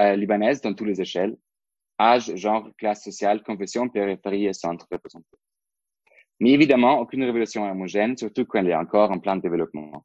euh, 0.00 0.16
libanaise 0.16 0.60
dans 0.60 0.72
toutes 0.72 0.86
les 0.86 1.00
échelles, 1.00 1.36
âge, 2.00 2.34
genre, 2.36 2.68
classe 2.78 3.02
sociale, 3.02 3.42
confession, 3.42 3.88
périphérie 3.88 4.46
et 4.46 4.52
centre 4.52 4.86
représentés. 4.90 5.36
Mais 6.40 6.50
évidemment, 6.50 6.98
aucune 7.00 7.24
révolution 7.24 7.70
homogène, 7.70 8.16
surtout 8.16 8.44
quand 8.44 8.58
elle 8.58 8.68
est 8.68 8.74
encore 8.74 9.10
en 9.10 9.18
plein 9.18 9.36
développement. 9.36 10.04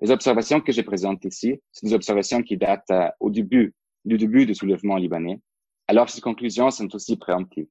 Les 0.00 0.10
observations 0.10 0.60
que 0.60 0.72
je 0.72 0.82
présente 0.82 1.24
ici, 1.24 1.60
sont 1.72 1.86
des 1.86 1.94
observations 1.94 2.42
qui 2.42 2.56
datent 2.56 2.90
euh, 2.90 3.08
au 3.20 3.30
début, 3.30 3.74
du 4.04 4.18
début 4.18 4.46
du 4.46 4.54
soulèvement 4.54 4.96
libanais, 4.96 5.40
alors 5.88 6.10
ces 6.10 6.20
conclusions 6.20 6.70
sont 6.70 6.94
aussi 6.94 7.16
préemptives. 7.16 7.68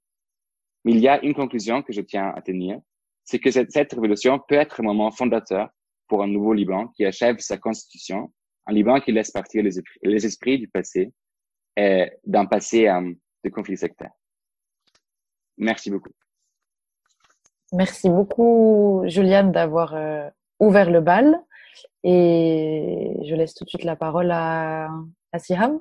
Mais 0.83 0.93
il 0.93 0.99
y 0.99 1.07
a 1.07 1.23
une 1.23 1.33
conclusion 1.33 1.81
que 1.81 1.93
je 1.93 2.01
tiens 2.01 2.31
à 2.35 2.41
tenir, 2.41 2.79
c'est 3.23 3.39
que 3.39 3.51
cette, 3.51 3.93
révolution 3.93 4.39
peut 4.39 4.55
être 4.55 4.81
un 4.81 4.83
moment 4.83 5.11
fondateur 5.11 5.69
pour 6.07 6.21
un 6.21 6.27
nouveau 6.27 6.53
Liban 6.53 6.89
qui 6.89 7.05
achève 7.05 7.39
sa 7.39 7.57
constitution, 7.57 8.31
un 8.67 8.73
Liban 8.73 8.99
qui 8.99 9.11
laisse 9.11 9.31
partir 9.31 9.63
les, 9.63 10.25
esprits 10.25 10.59
du 10.59 10.67
passé, 10.67 11.11
d'un 11.75 12.45
passé 12.45 12.87
euh, 12.87 13.11
de 13.43 13.49
conflits 13.49 13.77
sectaires. 13.77 14.13
Merci 15.57 15.89
beaucoup. 15.89 16.11
Merci 17.76 18.07
beaucoup, 18.07 19.03
Juliane, 19.05 19.51
d'avoir 19.51 19.95
euh, 19.95 20.30
ouvert 20.61 20.89
le 20.89 21.01
bal. 21.01 21.43
Et 22.05 23.17
je 23.28 23.36
laisse 23.36 23.53
tout 23.53 23.65
de 23.65 23.69
suite 23.69 23.84
la 23.84 23.97
parole 23.97 24.32
à, 24.32 24.89
Siham. 25.38 25.80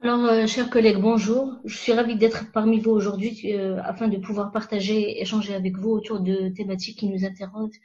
Alors, 0.00 0.24
euh, 0.26 0.46
chers 0.46 0.70
collègues, 0.70 1.00
bonjour. 1.00 1.58
Je 1.64 1.76
suis 1.76 1.92
ravie 1.92 2.14
d'être 2.14 2.52
parmi 2.52 2.78
vous 2.78 2.92
aujourd'hui 2.92 3.52
euh, 3.52 3.82
afin 3.82 4.06
de 4.06 4.16
pouvoir 4.16 4.52
partager, 4.52 5.20
échanger 5.20 5.56
avec 5.56 5.76
vous 5.76 5.90
autour 5.90 6.20
de 6.20 6.50
thématiques 6.50 7.00
qui 7.00 7.08
nous 7.08 7.24
intéressent, 7.24 7.80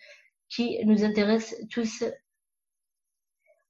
qui 0.48 0.78
nous 0.86 1.04
intéressent 1.04 1.60
tous. 1.72 2.04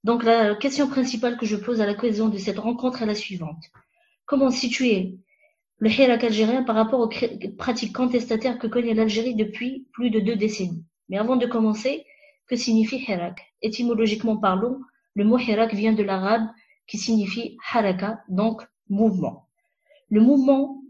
Donc, 0.04 0.26
la 0.26 0.56
question 0.56 0.90
principale 0.90 1.38
que 1.38 1.46
je 1.46 1.56
pose 1.56 1.80
à 1.80 1.86
la 1.86 1.94
cohésion 1.94 2.28
de 2.28 2.38
cette 2.38 2.60
rencontre 2.60 3.02
est 3.02 3.06
la 3.06 3.16
suivante. 3.16 3.64
Comment 4.26 4.52
situer 4.52 5.20
le 5.80 5.90
Hirak 5.90 6.24
algérien 6.24 6.64
par 6.64 6.76
rapport 6.76 7.00
aux 7.00 7.10
pratiques 7.58 7.96
contestataires 7.96 8.58
que 8.58 8.68
connaît 8.68 8.94
l'Algérie 8.94 9.36
depuis 9.36 9.88
plus 9.94 10.10
de 10.10 10.20
deux 10.20 10.36
décennies 10.36 10.84
Mais 11.10 11.18
avant 11.18 11.36
de 11.36 11.46
commencer, 11.46 12.06
que 12.48 12.56
signifie 12.56 13.04
Hirak? 13.08 13.54
Étymologiquement 13.62 14.38
parlant, 14.38 14.80
le 15.14 15.24
mot 15.24 15.38
Hirak 15.38 15.74
vient 15.74 15.94
de 15.94 16.04
l'arabe 16.04 16.48
qui 16.88 16.98
signifie 16.98 17.58
haraka, 17.72 18.24
donc 18.30 18.64
mouvement. 18.90 19.48
Le 20.10 20.22
mouvement 20.22 20.82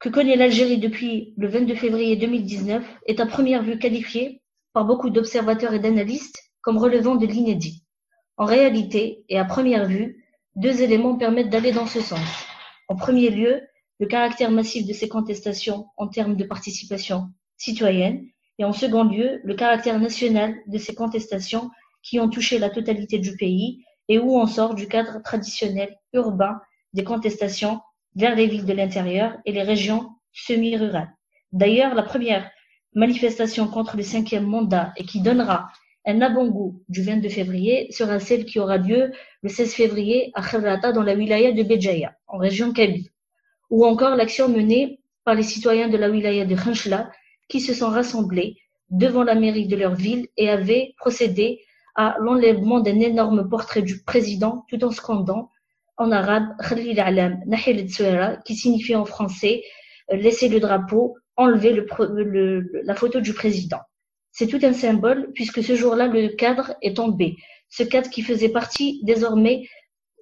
que 0.00 0.08
connaît 0.08 0.36
l'Algérie 0.36 0.78
depuis 0.78 1.34
le 1.36 1.48
22 1.48 1.74
février 1.74 2.16
2019 2.16 2.84
est 3.06 3.20
à 3.20 3.26
première 3.26 3.62
vue 3.62 3.78
qualifié 3.78 4.40
par 4.72 4.84
beaucoup 4.84 5.10
d'observateurs 5.10 5.74
et 5.74 5.78
d'analystes 5.80 6.38
comme 6.60 6.78
relevant 6.78 7.16
de 7.16 7.26
l'inédit. 7.26 7.84
En 8.36 8.44
réalité, 8.44 9.24
et 9.28 9.38
à 9.38 9.44
première 9.44 9.86
vue, 9.86 10.24
deux 10.56 10.82
éléments 10.82 11.16
permettent 11.16 11.50
d'aller 11.50 11.72
dans 11.72 11.86
ce 11.86 12.00
sens. 12.00 12.46
En 12.88 12.96
premier 12.96 13.30
lieu, 13.30 13.60
le 14.00 14.06
caractère 14.06 14.50
massif 14.50 14.86
de 14.86 14.92
ces 14.92 15.08
contestations 15.08 15.86
en 15.96 16.08
termes 16.08 16.36
de 16.36 16.44
participation 16.44 17.28
citoyenne 17.56 18.24
et 18.58 18.64
en 18.64 18.72
second 18.72 19.04
lieu, 19.04 19.40
le 19.44 19.54
caractère 19.54 19.98
national 19.98 20.56
de 20.66 20.78
ces 20.78 20.94
contestations 20.94 21.70
qui 22.02 22.20
ont 22.20 22.28
touché 22.28 22.58
la 22.58 22.70
totalité 22.70 23.18
du 23.18 23.36
pays 23.36 23.84
et 24.08 24.18
où 24.18 24.36
on 24.38 24.46
sort 24.46 24.74
du 24.74 24.88
cadre 24.88 25.22
traditionnel 25.22 25.96
urbain 26.12 26.60
des 26.92 27.04
contestations 27.04 27.80
vers 28.16 28.34
les 28.34 28.46
villes 28.46 28.64
de 28.64 28.72
l'intérieur 28.72 29.36
et 29.44 29.52
les 29.52 29.62
régions 29.62 30.10
semi-rurales. 30.32 31.12
D'ailleurs, 31.52 31.94
la 31.94 32.02
première 32.02 32.50
manifestation 32.94 33.68
contre 33.68 33.96
le 33.96 34.02
cinquième 34.02 34.46
mandat 34.46 34.92
et 34.96 35.04
qui 35.04 35.20
donnera 35.20 35.68
un 36.06 36.20
avant-goût 36.20 36.82
du 36.88 37.02
22 37.02 37.28
février 37.28 37.92
sera 37.92 38.18
celle 38.18 38.44
qui 38.44 38.58
aura 38.58 38.78
lieu 38.78 39.12
le 39.42 39.48
16 39.48 39.74
février 39.74 40.30
à 40.34 40.42
Kharrata 40.42 40.92
dans 40.92 41.02
la 41.02 41.14
wilaya 41.14 41.52
de 41.52 41.62
Béjaïa, 41.62 42.14
en 42.26 42.38
région 42.38 42.72
Kabylie, 42.72 43.10
ou 43.70 43.84
encore 43.86 44.16
l'action 44.16 44.48
menée 44.48 45.00
par 45.24 45.34
les 45.34 45.42
citoyens 45.42 45.88
de 45.88 45.96
la 45.96 46.10
wilaya 46.10 46.44
de 46.44 46.54
Khanchla 46.54 47.10
qui 47.48 47.60
se 47.60 47.74
sont 47.74 47.88
rassemblés 47.88 48.56
devant 48.90 49.22
la 49.22 49.34
mairie 49.34 49.66
de 49.66 49.76
leur 49.76 49.94
ville 49.94 50.28
et 50.36 50.48
avaient 50.48 50.94
procédé 50.96 51.60
à 51.94 52.16
l'enlèvement 52.20 52.80
d'un 52.80 53.00
énorme 53.00 53.48
portrait 53.48 53.82
du 53.82 54.02
président 54.02 54.64
tout 54.68 54.82
en 54.84 54.90
scandant 54.90 55.50
en 55.96 56.12
arabe 56.12 56.48
Khalil 56.66 57.00
Alam 57.00 57.40
Nahil 57.46 57.86
qui 58.44 58.54
signifie 58.54 58.94
en 58.94 59.04
français 59.04 59.62
euh, 60.12 60.16
laisser 60.16 60.48
le 60.48 60.60
drapeau, 60.60 61.16
enlever 61.36 61.84
la 62.84 62.94
photo 62.94 63.20
du 63.20 63.34
président. 63.34 63.80
C'est 64.32 64.46
tout 64.46 64.60
un 64.62 64.72
symbole 64.72 65.32
puisque 65.34 65.62
ce 65.62 65.74
jour-là, 65.74 66.06
le 66.06 66.28
cadre 66.28 66.74
est 66.82 66.96
tombé. 66.96 67.36
Ce 67.68 67.82
cadre 67.82 68.08
qui 68.08 68.22
faisait 68.22 68.48
partie 68.48 69.00
désormais 69.04 69.68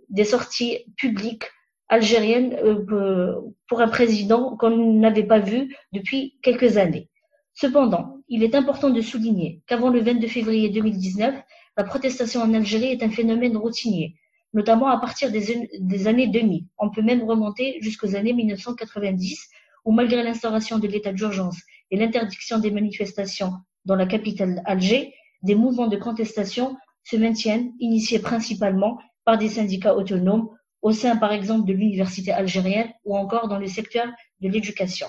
des 0.08 0.24
sorties 0.24 0.78
publiques 0.96 1.44
algériennes 1.88 2.54
euh, 2.62 3.34
pour 3.68 3.80
un 3.80 3.88
président 3.88 4.56
qu'on 4.56 4.94
n'avait 4.94 5.26
pas 5.26 5.38
vu 5.38 5.74
depuis 5.92 6.38
quelques 6.42 6.76
années. 6.76 7.08
Cependant, 7.54 8.18
il 8.28 8.42
est 8.42 8.54
important 8.54 8.90
de 8.90 9.00
souligner 9.00 9.62
qu'avant 9.66 9.88
le 9.88 10.00
22 10.00 10.26
février 10.28 10.68
2019, 10.68 11.34
la 11.76 11.84
protestation 11.84 12.40
en 12.42 12.54
Algérie 12.54 12.92
est 12.92 13.02
un 13.02 13.10
phénomène 13.10 13.56
routinier, 13.56 14.16
notamment 14.52 14.88
à 14.88 14.98
partir 14.98 15.30
des, 15.30 15.68
des 15.78 16.06
années 16.06 16.26
2000. 16.26 16.64
On 16.78 16.90
peut 16.90 17.02
même 17.02 17.22
remonter 17.22 17.78
jusqu'aux 17.80 18.14
années 18.16 18.32
1990, 18.32 19.48
où 19.84 19.92
malgré 19.92 20.22
l'instauration 20.22 20.78
de 20.78 20.88
l'état 20.88 21.12
d'urgence 21.12 21.58
et 21.90 21.96
l'interdiction 21.96 22.58
des 22.58 22.70
manifestations 22.70 23.52
dans 23.84 23.94
la 23.94 24.06
capitale 24.06 24.62
Alger, 24.64 25.14
des 25.42 25.54
mouvements 25.54 25.86
de 25.86 25.96
contestation 25.96 26.76
se 27.04 27.16
maintiennent, 27.16 27.72
initiés 27.78 28.18
principalement 28.18 28.98
par 29.24 29.38
des 29.38 29.48
syndicats 29.48 29.94
autonomes 29.94 30.48
au 30.86 30.92
sein, 30.92 31.16
par 31.16 31.32
exemple, 31.32 31.66
de 31.66 31.72
l'université 31.72 32.30
algérienne 32.30 32.92
ou 33.04 33.16
encore 33.16 33.48
dans 33.48 33.58
le 33.58 33.66
secteur 33.66 34.06
de 34.40 34.48
l'éducation. 34.48 35.08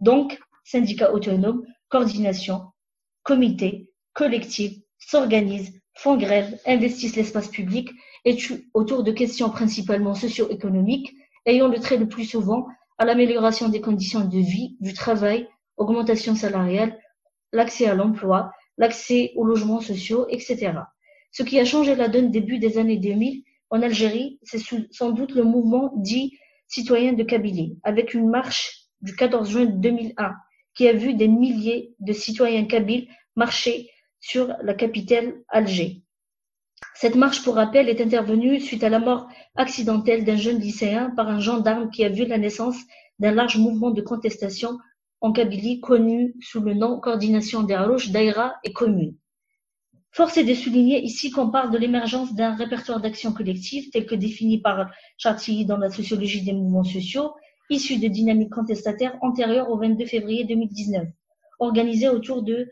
Donc, 0.00 0.36
syndicats 0.64 1.12
autonomes, 1.14 1.64
coordination, 1.88 2.62
comités, 3.22 3.88
collectifs 4.14 4.78
s'organisent, 4.98 5.80
font 5.94 6.16
grève, 6.16 6.58
investissent 6.66 7.14
l'espace 7.14 7.46
public 7.46 7.88
et 8.24 8.36
autour 8.74 9.04
de 9.04 9.12
questions 9.12 9.48
principalement 9.48 10.16
socio-économiques 10.16 11.14
ayant 11.46 11.68
le 11.68 11.78
trait 11.78 11.98
le 11.98 12.08
plus 12.08 12.24
souvent 12.24 12.66
à 12.98 13.04
l'amélioration 13.04 13.68
des 13.68 13.80
conditions 13.80 14.24
de 14.24 14.38
vie, 14.40 14.76
du 14.80 14.92
travail, 14.92 15.46
augmentation 15.76 16.34
salariale, 16.34 16.98
l'accès 17.52 17.86
à 17.86 17.94
l'emploi, 17.94 18.50
l'accès 18.76 19.30
aux 19.36 19.44
logements 19.44 19.80
sociaux, 19.80 20.26
etc. 20.30 20.72
Ce 21.30 21.44
qui 21.44 21.60
a 21.60 21.64
changé 21.64 21.94
la 21.94 22.08
donne 22.08 22.32
début 22.32 22.58
des 22.58 22.76
années 22.76 22.98
2000 22.98 23.44
en 23.72 23.80
Algérie, 23.80 24.38
c'est 24.42 24.60
sans 24.90 25.10
doute 25.12 25.32
le 25.32 25.44
mouvement 25.44 25.94
dit 25.96 26.38
citoyen 26.68 27.14
de 27.14 27.22
Kabylie, 27.22 27.78
avec 27.82 28.12
une 28.12 28.28
marche 28.28 28.82
du 29.00 29.16
14 29.16 29.50
juin 29.50 29.64
2001 29.64 30.34
qui 30.74 30.86
a 30.88 30.92
vu 30.92 31.14
des 31.14 31.26
milliers 31.26 31.94
de 31.98 32.12
citoyens 32.12 32.66
kabyles 32.66 33.08
marcher 33.34 33.90
sur 34.20 34.54
la 34.62 34.74
capitale 34.74 35.34
Alger. 35.48 36.02
Cette 36.94 37.14
marche, 37.14 37.42
pour 37.42 37.54
rappel, 37.54 37.88
est 37.88 38.02
intervenue 38.02 38.60
suite 38.60 38.84
à 38.84 38.90
la 38.90 38.98
mort 38.98 39.26
accidentelle 39.56 40.24
d'un 40.24 40.36
jeune 40.36 40.58
lycéen 40.58 41.10
par 41.16 41.28
un 41.28 41.40
gendarme 41.40 41.90
qui 41.90 42.04
a 42.04 42.10
vu 42.10 42.26
la 42.26 42.36
naissance 42.36 42.76
d'un 43.20 43.32
large 43.32 43.56
mouvement 43.56 43.90
de 43.90 44.02
contestation 44.02 44.78
en 45.22 45.32
Kabylie 45.32 45.80
connu 45.80 46.34
sous 46.40 46.60
le 46.60 46.74
nom 46.74 47.00
Coordination 47.00 47.62
des 47.62 47.74
Arouches, 47.74 48.10
Daïra 48.10 48.54
et 48.64 48.72
Commune. 48.74 49.16
Force 50.14 50.36
est 50.36 50.44
de 50.44 50.52
souligner 50.52 51.02
ici 51.02 51.30
qu'on 51.30 51.50
parle 51.50 51.70
de 51.70 51.78
l'émergence 51.78 52.34
d'un 52.34 52.54
répertoire 52.54 53.00
d'action 53.00 53.32
collective 53.32 53.88
tel 53.90 54.04
que 54.04 54.14
défini 54.14 54.60
par 54.60 54.90
Chartilly 55.16 55.64
dans 55.64 55.78
la 55.78 55.90
sociologie 55.90 56.42
des 56.42 56.52
mouvements 56.52 56.84
sociaux, 56.84 57.32
issu 57.70 57.98
de 57.98 58.08
dynamiques 58.08 58.52
contestataires 58.52 59.16
antérieures 59.22 59.70
au 59.70 59.78
22 59.78 60.04
février 60.04 60.44
2019, 60.44 61.08
organisées 61.60 62.10
autour 62.10 62.42
de 62.42 62.68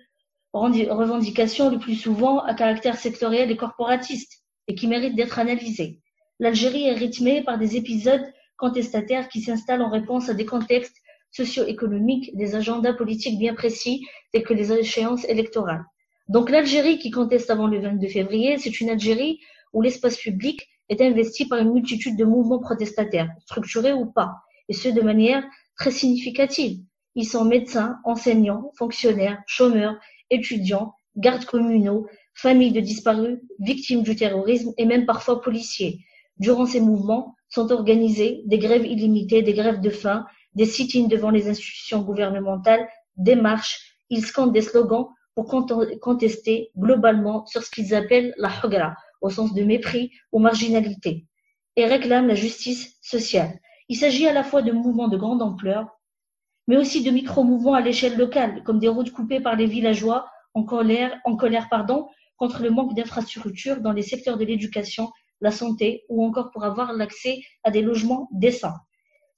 revendications 0.53 1.71
le 1.71 1.79
plus 1.79 1.95
souvent 1.95 2.41
à 2.41 2.53
caractère 2.53 2.99
sectoriel 2.99 3.51
et 3.51 3.57
corporatiste, 3.57 4.45
et 4.69 4.75
qui 4.75 4.87
méritent 4.87 5.17
d'être 5.17 5.39
analysées. 5.39 6.01
L'Algérie 6.41 6.89
est 6.89 6.95
rythmée 6.95 7.43
par 7.43 7.59
des 7.59 7.77
épisodes 7.77 8.27
contestataires 8.59 9.31
qui 9.31 9.41
s'installent 9.41 9.83
en 9.83 9.91
réponse 9.91 10.29
à 10.29 10.35
des 10.35 10.45
contextes 10.45 10.97
socio-économiques, 11.31 12.37
des 12.37 12.55
agendas 12.55 12.93
politiques 12.93 13.39
bien 13.39 13.55
précis, 13.55 14.05
tels 14.31 14.43
que 14.43 14.53
les 14.53 14.73
échéances 14.73 15.25
électorales. 15.25 15.85
Donc 16.31 16.49
l'Algérie 16.49 17.01
qui 17.01 17.11
conteste 17.11 17.51
avant 17.51 17.67
le 17.67 17.81
22 17.81 18.07
février, 18.07 18.57
c'est 18.57 18.81
une 18.81 18.91
Algérie 18.91 19.41
où 19.73 19.83
l'espace 19.83 20.17
public 20.17 20.69
est 20.89 21.01
investi 21.01 21.49
par 21.49 21.59
une 21.59 21.73
multitude 21.73 22.17
de 22.17 22.25
mouvements 22.25 22.61
protestataires, 22.61 23.29
structurés 23.41 23.93
ou 23.93 24.07
pas, 24.07 24.37
et 24.69 24.73
ce 24.73 24.89
de 24.89 25.01
manière 25.01 25.43
très 25.77 25.91
significative. 25.91 26.79
Ils 27.17 27.27
sont 27.27 27.45
médecins, 27.45 27.97
enseignants, 28.05 28.71
fonctionnaires, 28.79 29.43
chômeurs, 29.49 29.97
étudiants, 30.31 30.95
gardes 31.17 31.47
communaux, 31.47 32.07
familles 32.35 32.71
de 32.71 32.81
disparus, 32.81 33.41
victimes 33.59 34.05
du 34.05 34.15
terrorisme 34.15 34.73
et 34.79 34.85
même 34.85 35.07
parfois 35.07 35.41
policiers. 35.41 35.99
Durant 36.37 36.65
ces 36.65 36.81
mouvements 36.81 37.35
sont 37.49 37.73
organisées 37.73 38.43
des 38.47 38.59
grèves 38.59 38.87
illimitées, 38.87 39.43
des 39.43 39.55
grèves 39.55 39.81
de 39.81 39.91
faim, 39.91 40.27
des 40.55 40.67
sit-ins 40.67 41.09
devant 41.09 41.31
les 41.31 41.49
institutions 41.49 42.03
gouvernementales, 42.03 42.87
des 43.17 43.35
marches. 43.35 43.97
Ils 44.11 44.25
scandent 44.25 44.53
des 44.53 44.63
slogans 44.63 45.09
pour 45.43 45.67
contester 46.01 46.71
globalement 46.77 47.47
sur 47.47 47.63
ce 47.63 47.71
qu'ils 47.71 47.95
appellent 47.95 48.35
la 48.37 48.51
hugra, 48.63 48.95
au 49.23 49.31
sens 49.31 49.55
de 49.55 49.63
mépris 49.63 50.11
ou 50.33 50.39
marginalité, 50.39 51.25
et 51.77 51.87
réclament 51.87 52.27
la 52.27 52.35
justice 52.35 52.99
sociale. 53.01 53.59
Il 53.89 53.97
s'agit 53.97 54.27
à 54.27 54.35
la 54.35 54.45
fois 54.45 54.61
de 54.61 54.71
mouvements 54.71 55.09
de 55.09 55.17
grande 55.17 55.41
ampleur, 55.41 55.89
mais 56.67 56.77
aussi 56.77 57.03
de 57.03 57.11
micro-mouvements 57.11 57.73
à 57.73 57.81
l'échelle 57.81 58.19
locale, 58.19 58.63
comme 58.65 58.81
des 58.81 58.89
routes 58.89 59.13
coupées 59.13 59.41
par 59.41 59.57
les 59.57 59.65
villageois 59.65 60.29
en 60.53 60.65
colère, 60.65 61.19
en 61.25 61.37
colère 61.37 61.69
pardon, 61.71 62.07
contre 62.37 62.63
le 62.63 62.69
manque 62.69 62.95
d'infrastructures 62.95 63.81
dans 63.81 63.93
les 63.93 64.03
secteurs 64.03 64.37
de 64.37 64.45
l'éducation, 64.45 65.11
la 65.41 65.53
santé 65.53 66.05
ou 66.11 66.23
encore 66.23 66.51
pour 66.51 66.65
avoir 66.65 66.93
l'accès 66.93 67.41
à 67.65 67.71
des 67.71 67.81
logements 67.81 68.29
décents. 68.33 68.77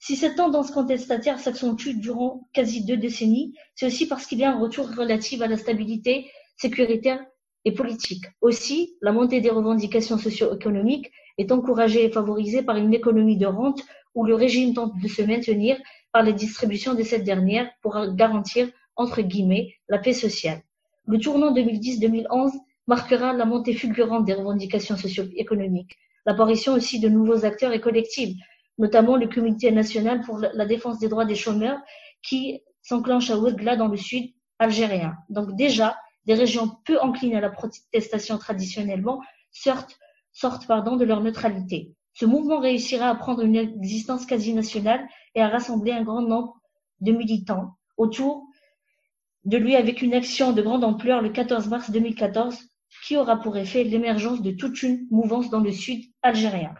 Si 0.04 0.16
cette 0.16 0.34
tendance 0.34 0.72
contestataire 0.72 1.38
s'accentue 1.38 1.90
durant 1.94 2.48
quasi 2.52 2.84
deux 2.84 2.96
décennies, 2.96 3.54
c'est 3.76 3.86
aussi 3.86 4.08
parce 4.08 4.26
qu'il 4.26 4.40
y 4.40 4.44
a 4.44 4.50
un 4.50 4.58
retour 4.58 4.92
relatif 4.92 5.40
à 5.42 5.46
la 5.46 5.56
stabilité 5.56 6.28
sécuritaire 6.56 7.24
et 7.64 7.70
politique. 7.70 8.24
Aussi, 8.40 8.96
la 9.00 9.12
montée 9.12 9.40
des 9.40 9.50
revendications 9.50 10.18
socio-économiques 10.18 11.12
est 11.38 11.52
encouragée 11.52 12.04
et 12.04 12.10
favorisée 12.10 12.64
par 12.64 12.78
une 12.78 12.92
économie 12.92 13.36
de 13.36 13.46
rente 13.46 13.80
où 14.16 14.24
le 14.24 14.34
régime 14.34 14.74
tente 14.74 14.98
de 15.00 15.06
se 15.06 15.22
maintenir 15.22 15.78
par 16.10 16.24
les 16.24 16.32
distributions 16.32 16.94
de 16.94 17.04
cette 17.04 17.22
dernière 17.22 17.70
pour 17.80 17.96
garantir, 18.16 18.68
entre 18.96 19.22
guillemets, 19.22 19.76
la 19.88 19.98
paix 19.98 20.14
sociale. 20.14 20.62
Le 21.06 21.20
tournant 21.20 21.54
2010-2011 21.54 22.50
marquera 22.88 23.34
la 23.34 23.44
montée 23.44 23.74
fulgurante 23.74 24.24
des 24.24 24.34
revendications 24.34 24.96
socio-économiques, 24.96 25.96
l'apparition 26.26 26.72
aussi 26.72 26.98
de 26.98 27.08
nouveaux 27.08 27.44
acteurs 27.44 27.72
et 27.72 27.80
collectifs, 27.80 28.36
notamment 28.82 29.16
le 29.16 29.28
Comité 29.28 29.70
national 29.70 30.22
pour 30.22 30.38
la 30.38 30.66
défense 30.66 30.98
des 30.98 31.08
droits 31.08 31.24
des 31.24 31.36
chômeurs 31.36 31.78
qui 32.20 32.60
s'enclenche 32.82 33.30
à 33.30 33.38
Ouegla 33.38 33.76
dans 33.76 33.86
le 33.86 33.96
sud 33.96 34.32
algérien. 34.58 35.14
Donc 35.28 35.54
déjà, 35.54 35.96
des 36.26 36.34
régions 36.34 36.68
peu 36.84 36.98
enclines 37.00 37.36
à 37.36 37.40
la 37.40 37.48
protestation 37.48 38.38
traditionnellement 38.38 39.20
sortent, 39.52 39.96
sortent 40.32 40.66
de 40.66 41.04
leur 41.04 41.22
neutralité. 41.22 41.92
Ce 42.14 42.26
mouvement 42.26 42.58
réussira 42.58 43.08
à 43.08 43.14
prendre 43.14 43.42
une 43.42 43.54
existence 43.54 44.26
quasi 44.26 44.52
nationale 44.52 45.06
et 45.36 45.40
à 45.40 45.48
rassembler 45.48 45.92
un 45.92 46.02
grand 46.02 46.22
nombre 46.22 46.60
de 47.00 47.12
militants 47.12 47.76
autour 47.96 48.48
de 49.44 49.58
lui 49.58 49.76
avec 49.76 50.02
une 50.02 50.14
action 50.14 50.52
de 50.52 50.60
grande 50.60 50.82
ampleur 50.82 51.22
le 51.22 51.30
14 51.30 51.68
mars 51.68 51.90
2014 51.92 52.58
qui 53.06 53.16
aura 53.16 53.36
pour 53.36 53.56
effet 53.56 53.84
l'émergence 53.84 54.42
de 54.42 54.50
toute 54.50 54.82
une 54.82 55.06
mouvance 55.10 55.50
dans 55.50 55.60
le 55.60 55.70
sud 55.70 56.02
algérien. 56.22 56.74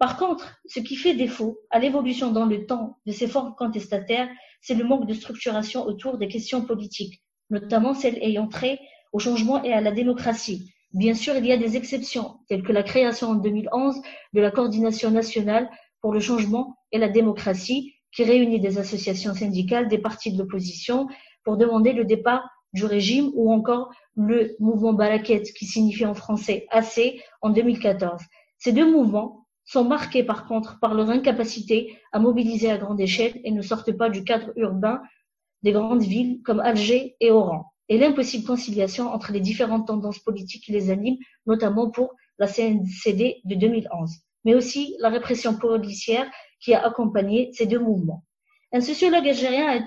Par 0.00 0.16
contre, 0.16 0.60
ce 0.66 0.80
qui 0.80 0.96
fait 0.96 1.14
défaut 1.14 1.60
à 1.70 1.78
l'évolution 1.78 2.32
dans 2.32 2.46
le 2.46 2.66
temps 2.66 2.98
de 3.06 3.12
ces 3.12 3.28
formes 3.28 3.54
contestataires, 3.54 4.28
c'est 4.60 4.74
le 4.74 4.84
manque 4.84 5.06
de 5.06 5.14
structuration 5.14 5.84
autour 5.84 6.18
des 6.18 6.26
questions 6.26 6.62
politiques, 6.62 7.22
notamment 7.50 7.94
celles 7.94 8.18
ayant 8.20 8.48
trait 8.48 8.80
au 9.12 9.20
changement 9.20 9.62
et 9.62 9.72
à 9.72 9.80
la 9.80 9.92
démocratie, 9.92 10.72
Bien 10.92 11.14
sûr, 11.14 11.36
il 11.36 11.46
y 11.46 11.52
a 11.52 11.56
des 11.56 11.76
exceptions, 11.76 12.38
telles 12.48 12.64
que 12.64 12.72
la 12.72 12.82
création 12.82 13.28
en 13.28 13.34
2011 13.36 14.02
de 14.32 14.40
la 14.40 14.50
Coordination 14.50 15.12
nationale 15.12 15.70
pour 16.00 16.12
le 16.12 16.18
changement 16.18 16.76
et 16.90 16.98
la 16.98 17.08
démocratie, 17.08 17.94
qui 18.12 18.24
réunit 18.24 18.58
des 18.58 18.78
associations 18.78 19.32
syndicales, 19.32 19.86
des 19.86 19.98
partis 19.98 20.32
de 20.32 20.38
l'opposition, 20.38 21.06
pour 21.44 21.56
demander 21.56 21.92
le 21.92 22.04
départ 22.04 22.42
du 22.72 22.84
régime, 22.84 23.30
ou 23.34 23.52
encore 23.52 23.92
le 24.16 24.56
mouvement 24.58 24.92
Baraket, 24.92 25.44
qui 25.52 25.64
signifie 25.64 26.06
en 26.06 26.14
français 26.14 26.66
AC, 26.70 27.20
en 27.40 27.50
2014. 27.50 28.20
Ces 28.58 28.72
deux 28.72 28.90
mouvements 28.90 29.46
sont 29.70 29.84
marqués 29.84 30.24
par 30.24 30.46
contre 30.46 30.80
par 30.80 30.94
leur 30.94 31.10
incapacité 31.10 31.96
à 32.10 32.18
mobiliser 32.18 32.70
à 32.72 32.76
grande 32.76 33.00
échelle 33.00 33.40
et 33.44 33.52
ne 33.52 33.62
sortent 33.62 33.92
pas 33.92 34.10
du 34.10 34.24
cadre 34.24 34.50
urbain 34.56 35.00
des 35.62 35.70
grandes 35.70 36.02
villes 36.02 36.40
comme 36.42 36.58
Alger 36.58 37.14
et 37.20 37.30
Oran 37.30 37.72
et 37.88 37.96
l'impossible 37.96 38.44
conciliation 38.44 39.12
entre 39.12 39.30
les 39.30 39.38
différentes 39.40 39.86
tendances 39.86 40.18
politiques 40.18 40.64
qui 40.64 40.72
les 40.72 40.90
animent, 40.90 41.18
notamment 41.46 41.88
pour 41.88 42.14
la 42.38 42.48
CNCD 42.48 43.42
de 43.44 43.54
2011, 43.54 44.10
mais 44.44 44.54
aussi 44.54 44.96
la 44.98 45.08
répression 45.08 45.54
policière 45.56 46.28
qui 46.60 46.74
a 46.74 46.84
accompagné 46.84 47.50
ces 47.52 47.66
deux 47.66 47.78
mouvements. 47.78 48.24
Un 48.72 48.80
sociologue 48.80 49.28
algérien 49.28 49.84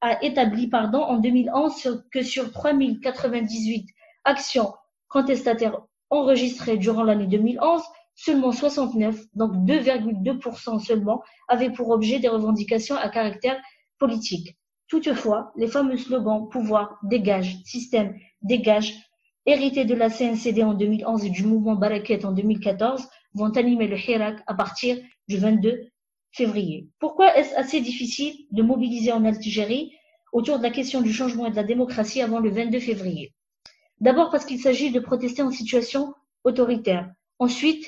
a, 0.00 0.24
établi 0.24 0.68
pardon, 0.68 1.00
en 1.00 1.18
2011 1.18 2.04
que 2.12 2.22
sur 2.22 2.50
3098 2.52 3.88
actions 4.24 4.72
contestataires 5.08 5.80
enregistrées 6.10 6.76
durant 6.76 7.02
l'année 7.02 7.26
2011, 7.26 7.82
seulement 8.16 8.50
69, 8.50 9.16
donc 9.34 9.52
2,2% 9.66 10.80
seulement, 10.80 11.22
avaient 11.48 11.70
pour 11.70 11.90
objet 11.90 12.18
des 12.18 12.28
revendications 12.28 12.96
à 12.96 13.08
caractère 13.08 13.60
politique. 13.98 14.56
Toutefois, 14.88 15.52
les 15.56 15.66
fameux 15.68 15.96
slogans 15.96 16.48
pouvoir, 16.48 16.98
dégage, 17.04 17.56
système, 17.64 18.16
dégage, 18.42 18.94
hérités 19.44 19.84
de 19.84 19.94
la 19.94 20.10
CNCD 20.10 20.62
en 20.62 20.74
2011 20.74 21.24
et 21.24 21.30
du 21.30 21.44
mouvement 21.44 21.76
Baraket 21.76 22.24
en 22.24 22.32
2014, 22.32 23.08
vont 23.34 23.50
animer 23.50 23.86
le 23.86 23.98
Hirak 23.98 24.42
à 24.46 24.54
partir 24.54 24.96
du 25.28 25.36
22 25.36 25.88
février. 26.32 26.88
Pourquoi 26.98 27.36
est-ce 27.36 27.54
assez 27.54 27.80
difficile 27.80 28.34
de 28.50 28.62
mobiliser 28.62 29.12
en 29.12 29.24
Algérie 29.24 29.92
autour 30.32 30.58
de 30.58 30.62
la 30.62 30.70
question 30.70 31.00
du 31.02 31.12
changement 31.12 31.46
et 31.46 31.50
de 31.50 31.56
la 31.56 31.64
démocratie 31.64 32.22
avant 32.22 32.40
le 32.40 32.50
22 32.50 32.80
février? 32.80 33.34
D'abord 34.00 34.30
parce 34.30 34.44
qu'il 34.44 34.60
s'agit 34.60 34.90
de 34.90 35.00
protester 35.00 35.42
en 35.42 35.50
situation 35.50 36.14
autoritaire. 36.44 37.10
Ensuite, 37.38 37.86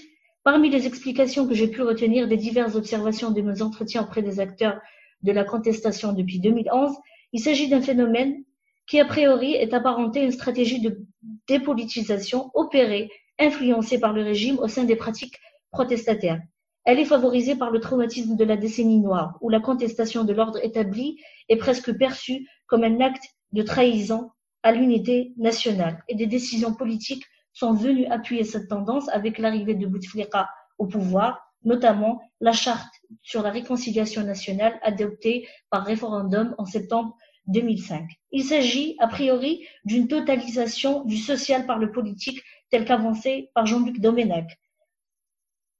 parmi 0.50 0.70
les 0.70 0.86
explications 0.86 1.46
que 1.46 1.52
j'ai 1.52 1.68
pu 1.68 1.82
retenir 1.82 2.26
des 2.26 2.38
diverses 2.38 2.74
observations 2.74 3.30
de 3.30 3.42
mes 3.42 3.60
entretiens 3.60 4.04
auprès 4.04 4.22
des 4.22 4.40
acteurs 4.40 4.80
de 5.20 5.30
la 5.30 5.44
contestation 5.44 6.14
depuis 6.14 6.40
2011, 6.40 6.96
il 7.34 7.40
s'agit 7.40 7.68
d'un 7.68 7.82
phénomène 7.82 8.44
qui 8.86 8.98
a 8.98 9.04
priori 9.04 9.52
est 9.52 9.74
apparenté 9.74 10.20
à 10.20 10.22
une 10.22 10.32
stratégie 10.32 10.80
de 10.80 11.04
dépolitisation 11.48 12.50
opérée, 12.54 13.10
influencée 13.38 14.00
par 14.00 14.14
le 14.14 14.22
régime 14.22 14.58
au 14.58 14.68
sein 14.68 14.84
des 14.84 14.96
pratiques 14.96 15.38
protestataires. 15.70 16.40
Elle 16.86 16.98
est 16.98 17.04
favorisée 17.04 17.54
par 17.54 17.70
le 17.70 17.80
traumatisme 17.80 18.34
de 18.34 18.44
la 18.44 18.56
décennie 18.56 19.00
noire, 19.00 19.36
où 19.42 19.50
la 19.50 19.60
contestation 19.60 20.24
de 20.24 20.32
l'ordre 20.32 20.64
établi 20.64 21.18
est 21.50 21.56
presque 21.56 21.92
perçue 21.98 22.46
comme 22.66 22.84
un 22.84 23.02
acte 23.02 23.24
de 23.52 23.60
trahison 23.60 24.30
à 24.62 24.72
l'unité 24.72 25.34
nationale. 25.36 26.02
Et 26.08 26.14
des 26.14 26.26
décisions 26.26 26.72
politiques 26.72 27.26
sont 27.58 27.72
venues 27.72 28.06
appuyer 28.06 28.44
cette 28.44 28.68
tendance 28.68 29.08
avec 29.08 29.38
l'arrivée 29.38 29.74
de 29.74 29.86
Bouteflika 29.86 30.48
au 30.78 30.86
pouvoir, 30.86 31.42
notamment 31.64 32.22
la 32.40 32.52
charte 32.52 32.94
sur 33.22 33.42
la 33.42 33.50
réconciliation 33.50 34.22
nationale 34.22 34.78
adoptée 34.82 35.48
par 35.70 35.84
référendum 35.84 36.54
en 36.56 36.66
septembre 36.66 37.16
2005. 37.48 38.08
Il 38.30 38.44
s'agit, 38.44 38.94
a 39.00 39.08
priori, 39.08 39.66
d'une 39.84 40.06
totalisation 40.06 41.04
du 41.04 41.16
social 41.16 41.66
par 41.66 41.78
le 41.78 41.90
politique 41.90 42.42
tel 42.70 42.84
qu'avancé 42.84 43.50
par 43.54 43.66
Jean-Luc 43.66 43.98
Domenech. 43.98 44.56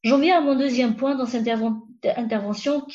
J'en 0.02 0.18
viens 0.18 0.38
à 0.38 0.40
mon 0.40 0.56
deuxième 0.56 0.96
point 0.96 1.14
dans 1.14 1.26
cette 1.26 1.48
intervention 2.04 2.86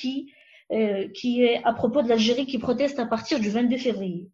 euh, 0.71 1.07
qui 1.09 1.43
est 1.43 1.63
à 1.63 1.73
propos 1.73 2.01
de 2.01 2.09
l'Algérie 2.09 2.47
qui 2.47 2.57
proteste 2.57 2.99
à 2.99 3.05
partir 3.05 3.39
du 3.39 3.49
22 3.49 3.77
février. 3.77 4.29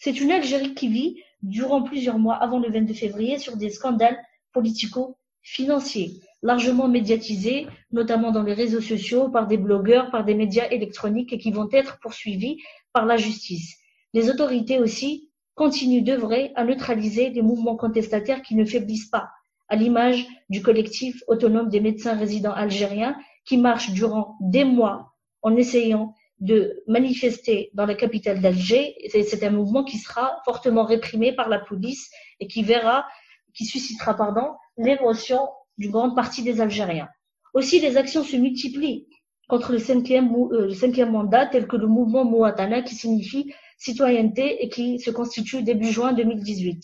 C'est 0.00 0.20
une 0.20 0.30
Algérie 0.30 0.74
qui 0.74 0.88
vit, 0.88 1.22
durant 1.44 1.82
plusieurs 1.82 2.18
mois 2.18 2.34
avant 2.34 2.58
le 2.58 2.70
22 2.70 2.94
février, 2.94 3.38
sur 3.38 3.56
des 3.56 3.70
scandales 3.70 4.18
politico-financiers, 4.52 6.20
largement 6.42 6.88
médiatisés, 6.88 7.66
notamment 7.92 8.32
dans 8.32 8.42
les 8.42 8.54
réseaux 8.54 8.80
sociaux, 8.80 9.28
par 9.28 9.46
des 9.46 9.58
blogueurs, 9.58 10.10
par 10.10 10.24
des 10.24 10.34
médias 10.34 10.68
électroniques 10.70 11.32
et 11.32 11.38
qui 11.38 11.52
vont 11.52 11.68
être 11.70 11.98
poursuivis 12.00 12.58
par 12.92 13.04
la 13.06 13.16
justice. 13.16 13.76
Les 14.14 14.30
autorités 14.30 14.80
aussi 14.80 15.30
continuent 15.54 16.02
d'œuvrer 16.02 16.52
à 16.56 16.64
neutraliser 16.64 17.30
des 17.30 17.42
mouvements 17.42 17.76
contestataires 17.76 18.42
qui 18.42 18.54
ne 18.54 18.64
faiblissent 18.64 19.10
pas, 19.10 19.28
à 19.68 19.76
l'image 19.76 20.26
du 20.48 20.62
collectif 20.62 21.22
autonome 21.28 21.68
des 21.68 21.80
médecins 21.80 22.16
résidents 22.16 22.52
algériens 22.52 23.16
qui 23.44 23.58
marche 23.58 23.90
durant 23.90 24.36
des 24.40 24.64
mois 24.64 25.12
en 25.42 25.56
essayant 25.56 26.14
de 26.40 26.82
manifester 26.86 27.70
dans 27.74 27.86
la 27.86 27.94
capitale 27.94 28.40
d'Alger. 28.40 28.96
C'est 29.08 29.44
un 29.44 29.50
mouvement 29.50 29.84
qui 29.84 29.98
sera 29.98 30.40
fortement 30.44 30.84
réprimé 30.84 31.32
par 31.32 31.48
la 31.48 31.58
police 31.58 32.10
et 32.40 32.46
qui 32.46 32.62
verra, 32.62 33.06
qui 33.54 33.64
suscitera, 33.64 34.14
pardon, 34.14 34.52
l'émotion 34.76 35.48
d'une 35.78 35.90
grande 35.90 36.14
partie 36.14 36.42
des 36.42 36.60
Algériens. 36.60 37.08
Aussi, 37.54 37.80
les 37.80 37.96
actions 37.96 38.24
se 38.24 38.36
multiplient 38.36 39.06
contre 39.48 39.72
le 39.72 39.78
cinquième, 39.78 40.34
euh, 40.52 40.66
le 40.66 40.74
cinquième 40.74 41.12
mandat, 41.12 41.46
tel 41.46 41.66
que 41.66 41.76
le 41.76 41.86
mouvement 41.86 42.24
Mouatana, 42.24 42.82
qui 42.82 42.94
signifie 42.94 43.52
citoyenneté 43.78 44.64
et 44.64 44.68
qui 44.68 44.98
se 44.98 45.10
constitue 45.10 45.62
début 45.62 45.90
juin 45.90 46.12
2018, 46.12 46.82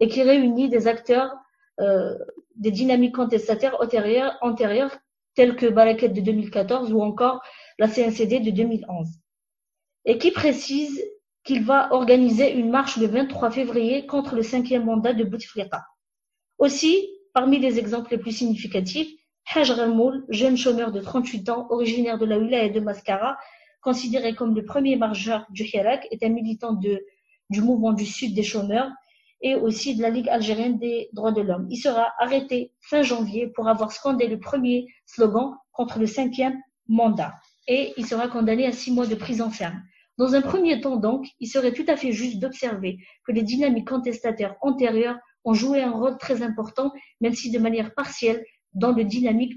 et 0.00 0.08
qui 0.08 0.22
réunit 0.22 0.68
des 0.68 0.86
acteurs 0.86 1.32
euh, 1.80 2.16
des 2.56 2.70
dynamiques 2.70 3.14
contestataires 3.14 3.76
antérieures, 3.80 4.36
antérieures 4.42 4.96
telles 5.34 5.56
que 5.56 5.66
Baraket 5.66 6.12
de 6.12 6.20
2014 6.20 6.92
ou 6.92 7.02
encore 7.02 7.40
la 7.80 7.88
CNCD 7.88 8.40
de 8.40 8.50
2011, 8.50 9.08
et 10.04 10.18
qui 10.18 10.30
précise 10.32 11.02
qu'il 11.44 11.64
va 11.64 11.94
organiser 11.94 12.52
une 12.52 12.68
marche 12.68 12.98
le 12.98 13.06
23 13.06 13.50
février 13.50 14.04
contre 14.04 14.34
le 14.34 14.42
cinquième 14.42 14.84
mandat 14.84 15.14
de 15.14 15.24
Bouteflika. 15.24 15.86
Aussi, 16.58 17.08
parmi 17.32 17.58
les 17.58 17.78
exemples 17.78 18.10
les 18.10 18.18
plus 18.18 18.32
significatifs, 18.32 19.08
Haj 19.54 19.70
Ramoul, 19.70 20.26
jeune 20.28 20.58
chômeur 20.58 20.92
de 20.92 21.00
38 21.00 21.48
ans, 21.48 21.66
originaire 21.70 22.18
de 22.18 22.26
la 22.26 22.38
wilaya 22.38 22.68
de 22.68 22.80
Mascara, 22.80 23.38
considéré 23.80 24.34
comme 24.34 24.54
le 24.54 24.66
premier 24.66 24.96
marcheur 24.96 25.46
du 25.48 25.64
Hirak, 25.64 26.06
est 26.10 26.22
un 26.22 26.28
militant 26.28 26.74
du 26.74 27.62
mouvement 27.62 27.94
du 27.94 28.04
Sud 28.04 28.34
des 28.34 28.42
chômeurs 28.42 28.90
et 29.40 29.54
aussi 29.54 29.96
de 29.96 30.02
la 30.02 30.10
Ligue 30.10 30.28
algérienne 30.28 30.76
des 30.76 31.08
droits 31.14 31.32
de 31.32 31.40
l'homme. 31.40 31.66
Il 31.70 31.78
sera 31.78 32.12
arrêté 32.18 32.74
fin 32.82 33.00
janvier 33.00 33.46
pour 33.46 33.68
avoir 33.68 33.90
scandé 33.90 34.28
le 34.28 34.38
premier 34.38 34.86
slogan 35.06 35.54
contre 35.72 35.98
le 35.98 36.06
cinquième 36.06 36.60
mandat 36.86 37.32
et 37.70 37.94
il 37.96 38.04
sera 38.04 38.26
condamné 38.26 38.66
à 38.66 38.72
six 38.72 38.90
mois 38.90 39.06
de 39.06 39.14
prison 39.14 39.48
ferme. 39.48 39.80
Dans 40.18 40.34
un 40.34 40.42
premier 40.42 40.80
temps 40.80 40.96
donc, 40.96 41.28
il 41.38 41.46
serait 41.46 41.72
tout 41.72 41.84
à 41.86 41.96
fait 41.96 42.10
juste 42.10 42.40
d'observer 42.40 42.98
que 43.24 43.30
les 43.30 43.42
dynamiques 43.42 43.88
contestataires 43.88 44.56
antérieures 44.60 45.16
ont 45.44 45.54
joué 45.54 45.80
un 45.80 45.92
rôle 45.92 46.18
très 46.18 46.42
important, 46.42 46.92
même 47.20 47.32
si 47.32 47.50
de 47.52 47.60
manière 47.60 47.94
partielle, 47.94 48.44
dans 48.74 48.90
le, 48.90 49.04
dynamique 49.04 49.54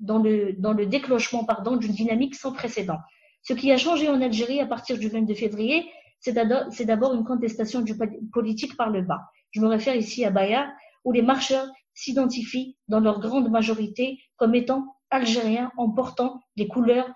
dans 0.00 0.18
le, 0.18 0.54
dans 0.54 0.72
le 0.72 0.86
déclenchement 0.86 1.46
d'une 1.76 1.92
dynamique 1.92 2.34
sans 2.34 2.52
précédent. 2.52 2.98
Ce 3.42 3.52
qui 3.52 3.70
a 3.72 3.76
changé 3.76 4.08
en 4.08 4.20
Algérie 4.22 4.60
à 4.60 4.66
partir 4.66 4.98
du 4.98 5.08
22 5.08 5.34
février, 5.34 5.86
c'est 6.20 6.32
d'abord 6.32 7.14
une 7.14 7.24
contestation 7.24 7.82
du 7.82 7.94
politique 8.32 8.76
par 8.76 8.88
le 8.88 9.02
bas. 9.02 9.20
Je 9.50 9.60
me 9.60 9.68
réfère 9.68 9.94
ici 9.94 10.24
à 10.24 10.30
Bayard, 10.30 10.68
où 11.04 11.12
les 11.12 11.22
marcheurs 11.22 11.68
s'identifient 11.92 12.76
dans 12.88 13.00
leur 13.00 13.20
grande 13.20 13.50
majorité 13.50 14.18
comme 14.36 14.54
étant 14.54 14.96
algériens 15.10 15.70
en 15.76 15.90
portant 15.90 16.40
les 16.56 16.68
couleurs 16.68 17.08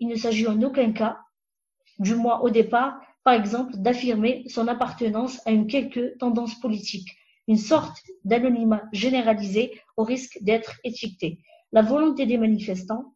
Il 0.00 0.06
ne 0.08 0.14
s'agit 0.14 0.46
en 0.46 0.62
aucun 0.62 0.92
cas, 0.92 1.18
du 1.98 2.14
moins 2.14 2.38
au 2.38 2.50
départ, 2.50 3.00
par 3.24 3.34
exemple, 3.34 3.72
d'affirmer 3.76 4.44
son 4.48 4.68
appartenance 4.68 5.40
à 5.44 5.50
une 5.50 5.66
quelque 5.66 6.16
tendance 6.18 6.60
politique, 6.60 7.08
une 7.48 7.56
sorte 7.56 8.00
d'anonymat 8.24 8.82
généralisé 8.92 9.80
au 9.96 10.04
risque 10.04 10.38
d'être 10.42 10.78
étiqueté. 10.84 11.40
La 11.72 11.82
volonté 11.82 12.26
des 12.26 12.38
manifestants 12.38 13.14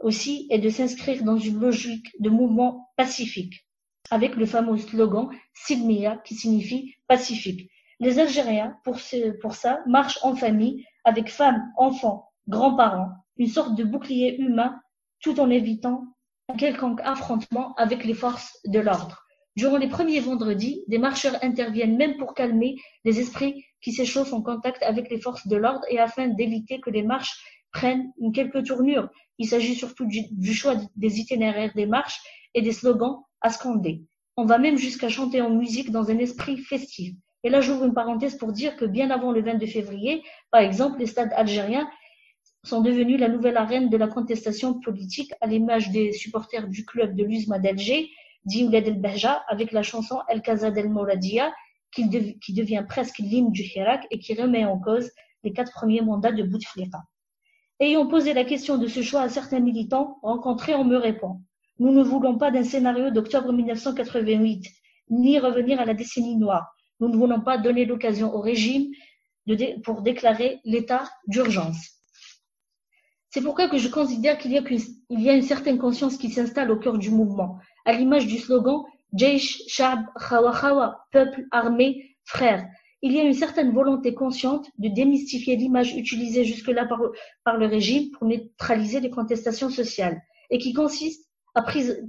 aussi 0.00 0.46
est 0.50 0.58
de 0.58 0.68
s'inscrire 0.68 1.24
dans 1.24 1.38
une 1.38 1.60
logique 1.60 2.08
de 2.20 2.28
mouvement 2.28 2.90
pacifique, 2.96 3.66
avec 4.10 4.36
le 4.36 4.44
fameux 4.44 4.76
slogan 4.76 5.30
Silmia 5.54 6.18
qui 6.26 6.34
signifie 6.34 6.94
pacifique. 7.06 7.70
Les 8.00 8.18
Algériens, 8.18 8.76
pour 8.84 9.00
ça, 9.54 9.80
marchent 9.86 10.18
en 10.22 10.36
famille 10.36 10.84
avec 11.04 11.30
femmes, 11.30 11.72
enfants, 11.78 12.28
grands-parents, 12.48 13.12
une 13.38 13.48
sorte 13.48 13.74
de 13.76 13.84
bouclier 13.84 14.36
humain 14.38 14.78
tout 15.20 15.40
en 15.40 15.50
évitant 15.50 16.04
un 16.48 16.56
quelconque 16.56 17.00
affrontement 17.02 17.74
avec 17.76 18.04
les 18.04 18.14
forces 18.14 18.58
de 18.66 18.80
l'ordre. 18.80 19.24
Durant 19.56 19.76
les 19.76 19.88
premiers 19.88 20.20
vendredis, 20.20 20.84
des 20.86 20.98
marcheurs 20.98 21.36
interviennent 21.42 21.96
même 21.96 22.16
pour 22.16 22.34
calmer 22.34 22.76
les 23.04 23.20
esprits 23.20 23.64
qui 23.80 23.92
s'échauffent 23.92 24.32
en 24.32 24.42
contact 24.42 24.82
avec 24.82 25.10
les 25.10 25.20
forces 25.20 25.48
de 25.48 25.56
l'ordre 25.56 25.84
et 25.90 25.98
afin 25.98 26.28
d'éviter 26.28 26.80
que 26.80 26.90
les 26.90 27.02
marches 27.02 27.42
prennent 27.72 28.12
une 28.20 28.32
quelque 28.32 28.58
tournure. 28.58 29.08
Il 29.38 29.48
s'agit 29.48 29.74
surtout 29.74 30.06
du, 30.06 30.54
choix 30.54 30.76
des 30.96 31.20
itinéraires 31.20 31.72
des 31.74 31.86
marches 31.86 32.20
et 32.54 32.62
des 32.62 32.72
slogans 32.72 33.24
à 33.40 33.50
scander. 33.50 34.04
On 34.36 34.44
va 34.44 34.58
même 34.58 34.78
jusqu'à 34.78 35.08
chanter 35.08 35.40
en 35.42 35.50
musique 35.50 35.90
dans 35.90 36.10
un 36.10 36.18
esprit 36.18 36.58
festif. 36.58 37.14
Et 37.44 37.50
là, 37.50 37.60
j'ouvre 37.60 37.84
une 37.84 37.94
parenthèse 37.94 38.36
pour 38.36 38.52
dire 38.52 38.76
que 38.76 38.84
bien 38.84 39.10
avant 39.10 39.32
le 39.32 39.42
22 39.42 39.66
février, 39.66 40.22
par 40.50 40.60
exemple, 40.60 40.98
les 40.98 41.06
stades 41.06 41.32
algériens 41.34 41.88
sont 42.64 42.80
devenus 42.80 43.20
la 43.20 43.28
nouvelle 43.28 43.56
arène 43.56 43.88
de 43.88 43.96
la 43.96 44.08
contestation 44.08 44.78
politique 44.80 45.32
à 45.40 45.46
l'image 45.46 45.90
des 45.90 46.12
supporters 46.12 46.68
du 46.68 46.84
club 46.84 47.14
de 47.14 47.24
l'USMA 47.24 47.58
d'Alger, 47.58 48.10
dit 48.44 48.64
Ouled 48.64 48.86
El 48.86 49.00
Bahja, 49.00 49.44
avec 49.48 49.72
la 49.72 49.82
chanson 49.82 50.20
El 50.28 50.42
Casa 50.42 50.70
del 50.70 50.88
Mouradia, 50.88 51.52
qui, 51.92 52.08
devient 52.08 52.84
presque 52.86 53.18
l'hymne 53.18 53.50
du 53.50 53.62
Hirak 53.62 54.06
et 54.10 54.18
qui 54.18 54.34
remet 54.34 54.64
en 54.64 54.78
cause 54.78 55.10
les 55.44 55.52
quatre 55.52 55.72
premiers 55.72 56.02
mandats 56.02 56.32
de 56.32 56.42
Bouteflika. 56.42 57.02
Ayant 57.80 58.06
posé 58.06 58.34
la 58.34 58.44
question 58.44 58.76
de 58.76 58.88
ce 58.88 59.02
choix 59.02 59.22
à 59.22 59.28
certains 59.28 59.60
militants 59.60 60.18
rencontrés, 60.22 60.74
on 60.74 60.84
me 60.84 60.96
répond 60.96 61.40
Nous 61.78 61.92
ne 61.92 62.02
voulons 62.02 62.36
pas 62.36 62.50
d'un 62.50 62.64
scénario 62.64 63.10
d'octobre 63.10 63.52
1988, 63.52 64.66
ni 65.10 65.38
revenir 65.38 65.80
à 65.80 65.84
la 65.84 65.94
décennie 65.94 66.36
noire. 66.36 66.74
Nous 67.00 67.08
ne 67.08 67.16
voulons 67.16 67.40
pas 67.40 67.56
donner 67.56 67.84
l'occasion 67.84 68.34
au 68.34 68.40
régime 68.40 68.90
pour 69.84 70.02
déclarer 70.02 70.60
l'état 70.64 71.08
d'urgence. 71.26 71.97
C'est 73.30 73.42
pourquoi 73.42 73.68
je 73.76 73.88
considère 73.88 74.38
qu'il 74.38 74.52
y, 74.52 74.54
y, 75.10 75.28
a 75.28 75.34
une 75.34 75.42
certaine 75.42 75.78
conscience 75.78 76.16
qui 76.16 76.30
s'installe 76.30 76.70
au 76.70 76.78
cœur 76.78 76.98
du 76.98 77.10
mouvement, 77.10 77.58
à 77.84 77.92
l'image 77.92 78.26
du 78.26 78.38
slogan 78.38 78.84
Jaish, 79.12 79.62
Shab, 79.68 80.00
Khawa 80.28 80.58
Khawa, 80.58 81.06
peuple, 81.12 81.46
armée, 81.50 82.16
frère, 82.24 82.66
il 83.00 83.12
y 83.12 83.20
a 83.20 83.22
une 83.22 83.34
certaine 83.34 83.72
volonté 83.72 84.12
consciente 84.12 84.68
de 84.78 84.88
démystifier 84.88 85.56
l'image 85.56 85.94
utilisée 85.94 86.44
jusque-là 86.44 86.84
par, 86.86 87.00
par, 87.44 87.56
le 87.56 87.66
régime 87.66 88.10
pour 88.10 88.26
neutraliser 88.26 89.00
les 89.00 89.10
contestations 89.10 89.70
sociales, 89.70 90.20
et 90.50 90.58
qui 90.58 90.72
consiste 90.72 91.28
à 91.54 91.64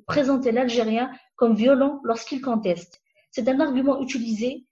présenter 0.08 0.52
l'Algérien 0.52 1.12
comme 1.36 1.56
violent 1.56 2.02
lorsqu'il 2.04 2.42
conteste. 2.42 3.02
C'est 3.32 3.48
un 3.48 3.60
argument 3.60 4.02
utilisé 4.02 4.66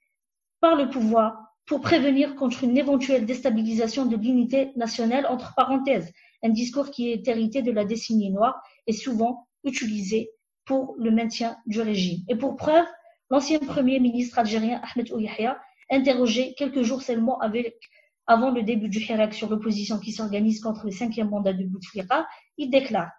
par 0.59 0.75
le 0.75 0.89
pouvoir 0.89 1.37
pour 1.65 1.81
prévenir 1.81 2.35
contre 2.35 2.63
une 2.63 2.77
éventuelle 2.77 3.25
déstabilisation 3.25 4.05
de 4.05 4.15
l'unité 4.15 4.71
nationale, 4.75 5.27
entre 5.27 5.53
parenthèses, 5.55 6.11
un 6.43 6.49
discours 6.49 6.91
qui 6.91 7.11
est 7.11 7.27
hérité 7.27 7.61
de 7.61 7.71
la 7.71 7.85
décennie 7.85 8.29
noire 8.29 8.61
et 8.85 8.93
souvent 8.93 9.47
utilisé 9.63 10.31
pour 10.65 10.95
le 10.97 11.11
maintien 11.11 11.57
du 11.65 11.81
régime. 11.81 12.23
Et 12.27 12.35
pour 12.35 12.55
preuve, 12.55 12.85
l'ancien 13.29 13.59
premier 13.59 13.99
ministre 13.99 14.39
algérien 14.39 14.81
Ahmed 14.83 15.11
Ouyahia 15.11 15.59
Interrogé 15.89 16.53
quelques 16.57 16.81
jours 16.81 17.01
seulement 17.01 17.39
avant 18.25 18.51
le 18.51 18.61
début 18.61 18.89
du 18.89 18.99
Hirak 18.99 19.33
sur 19.33 19.49
l'opposition 19.49 19.99
qui 19.99 20.11
s'organise 20.11 20.59
contre 20.59 20.85
le 20.85 20.91
cinquième 20.91 21.29
mandat 21.29 21.53
de 21.53 21.63
Bouteflika, 21.63 22.27
il 22.57 22.69
déclare 22.69 23.11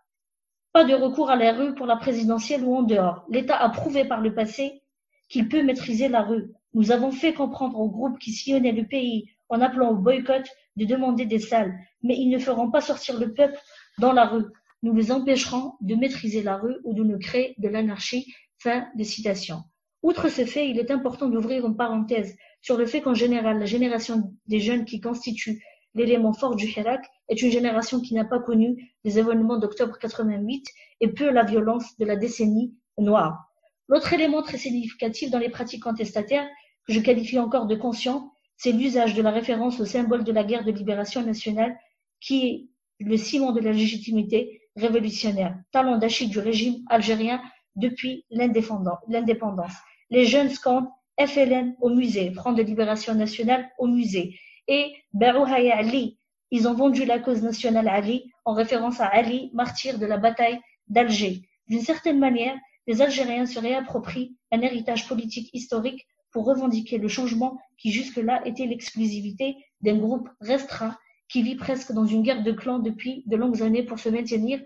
Pas 0.72 0.84
de 0.84 0.92
recours 0.92 1.30
à 1.30 1.36
la 1.36 1.52
rue 1.52 1.74
pour 1.74 1.86
la 1.86 1.96
présidentielle 1.96 2.62
ou 2.64 2.76
en 2.76 2.82
dehors. 2.82 3.24
L'État 3.30 3.56
a 3.56 3.70
prouvé 3.70 4.04
par 4.04 4.20
le 4.20 4.34
passé 4.34 4.82
qu'il 5.30 5.48
peut 5.48 5.62
maîtriser 5.62 6.08
la 6.08 6.22
rue. 6.22 6.52
Nous 6.74 6.90
avons 6.92 7.10
fait 7.10 7.32
comprendre 7.32 7.80
aux 7.80 7.88
groupes 7.88 8.18
qui 8.18 8.32
sillonnaient 8.32 8.72
le 8.72 8.86
pays 8.86 9.30
en 9.48 9.62
appelant 9.62 9.90
au 9.90 9.96
boycott 9.96 10.46
de 10.78 10.84
demander 10.84 11.26
des 11.26 11.40
salles, 11.40 11.78
mais 12.02 12.16
ils 12.16 12.30
ne 12.30 12.38
feront 12.38 12.70
pas 12.70 12.80
sortir 12.80 13.18
le 13.18 13.34
peuple 13.34 13.58
dans 13.98 14.12
la 14.12 14.26
rue. 14.26 14.46
Nous 14.82 14.94
les 14.94 15.10
empêcherons 15.12 15.74
de 15.80 15.94
maîtriser 15.96 16.42
la 16.42 16.56
rue 16.56 16.76
ou 16.84 16.94
de 16.94 17.02
nous 17.02 17.18
créer 17.18 17.54
de 17.58 17.68
l'anarchie. 17.68 18.32
Fin 18.60 18.88
de 18.96 19.04
citation. 19.04 19.62
Outre 20.02 20.28
ce 20.28 20.44
fait, 20.44 20.68
il 20.68 20.80
est 20.80 20.90
important 20.90 21.28
d'ouvrir 21.28 21.64
une 21.64 21.76
parenthèse 21.76 22.36
sur 22.60 22.76
le 22.76 22.86
fait 22.86 23.00
qu'en 23.00 23.14
général, 23.14 23.60
la 23.60 23.66
génération 23.66 24.32
des 24.46 24.58
jeunes 24.58 24.84
qui 24.84 25.00
constituent 25.00 25.62
l'élément 25.94 26.32
fort 26.32 26.56
du 26.56 26.66
Hirak, 26.66 27.04
est 27.28 27.40
une 27.42 27.50
génération 27.50 28.00
qui 28.00 28.14
n'a 28.14 28.24
pas 28.24 28.40
connu 28.40 28.92
les 29.04 29.18
événements 29.18 29.58
d'octobre 29.58 29.98
88 29.98 30.66
et 31.00 31.08
peu 31.08 31.30
la 31.30 31.44
violence 31.44 31.96
de 31.98 32.04
la 32.04 32.16
décennie 32.16 32.74
noire. 32.98 33.48
L'autre 33.88 34.12
élément 34.12 34.42
très 34.42 34.58
significatif 34.58 35.30
dans 35.30 35.38
les 35.38 35.50
pratiques 35.50 35.82
contestataires, 35.82 36.46
que 36.86 36.92
je 36.92 37.00
qualifie 37.00 37.38
encore 37.38 37.66
de 37.66 37.76
conscient, 37.76 38.32
c'est 38.58 38.72
l'usage 38.72 39.14
de 39.14 39.22
la 39.22 39.30
référence 39.30 39.80
au 39.80 39.86
symbole 39.86 40.24
de 40.24 40.32
la 40.32 40.44
guerre 40.44 40.64
de 40.64 40.72
libération 40.72 41.22
nationale 41.22 41.78
qui 42.20 42.46
est 42.46 43.04
le 43.04 43.16
ciment 43.16 43.52
de 43.52 43.60
la 43.60 43.72
légitimité 43.72 44.60
révolutionnaire, 44.76 45.56
talon 45.72 45.96
d'Achille 45.96 46.28
du 46.28 46.40
régime 46.40 46.82
algérien 46.88 47.40
depuis 47.76 48.24
l'indépendance. 48.30 49.72
Les 50.10 50.26
jeunes 50.26 50.50
scandent 50.50 50.88
FLN 51.24 51.76
au 51.80 51.90
musée, 51.90 52.32
Front 52.32 52.52
de 52.52 52.62
libération 52.62 53.14
nationale 53.14 53.70
au 53.78 53.86
musée, 53.86 54.38
et 54.66 54.92
Barouhaya 55.12 55.76
Ali. 55.76 56.18
Ils 56.50 56.66
ont 56.66 56.74
vendu 56.74 57.04
la 57.04 57.18
cause 57.18 57.42
nationale 57.42 57.88
Ali 57.88 58.30
en 58.44 58.54
référence 58.54 59.00
à 59.00 59.06
Ali, 59.06 59.50
martyr 59.52 59.98
de 59.98 60.06
la 60.06 60.16
bataille 60.16 60.58
d'Alger. 60.88 61.42
D'une 61.68 61.82
certaine 61.82 62.18
manière, 62.18 62.56
les 62.86 63.02
Algériens 63.02 63.46
se 63.46 63.58
réapproprient 63.58 64.36
un 64.50 64.62
héritage 64.62 65.06
politique 65.06 65.50
historique 65.52 66.06
pour 66.30 66.44
revendiquer 66.44 66.98
le 66.98 67.08
changement 67.08 67.58
qui 67.76 67.90
jusque-là 67.90 68.46
était 68.46 68.66
l'exclusivité 68.66 69.56
d'un 69.80 69.98
groupe 69.98 70.28
restreint 70.40 70.96
qui 71.28 71.42
vit 71.42 71.56
presque 71.56 71.92
dans 71.92 72.06
une 72.06 72.22
guerre 72.22 72.42
de 72.42 72.52
clans 72.52 72.78
depuis 72.78 73.22
de 73.26 73.36
longues 73.36 73.62
années 73.62 73.82
pour 73.82 73.98
se 73.98 74.08
maintenir 74.08 74.60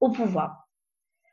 au 0.00 0.10
pouvoir. 0.10 0.66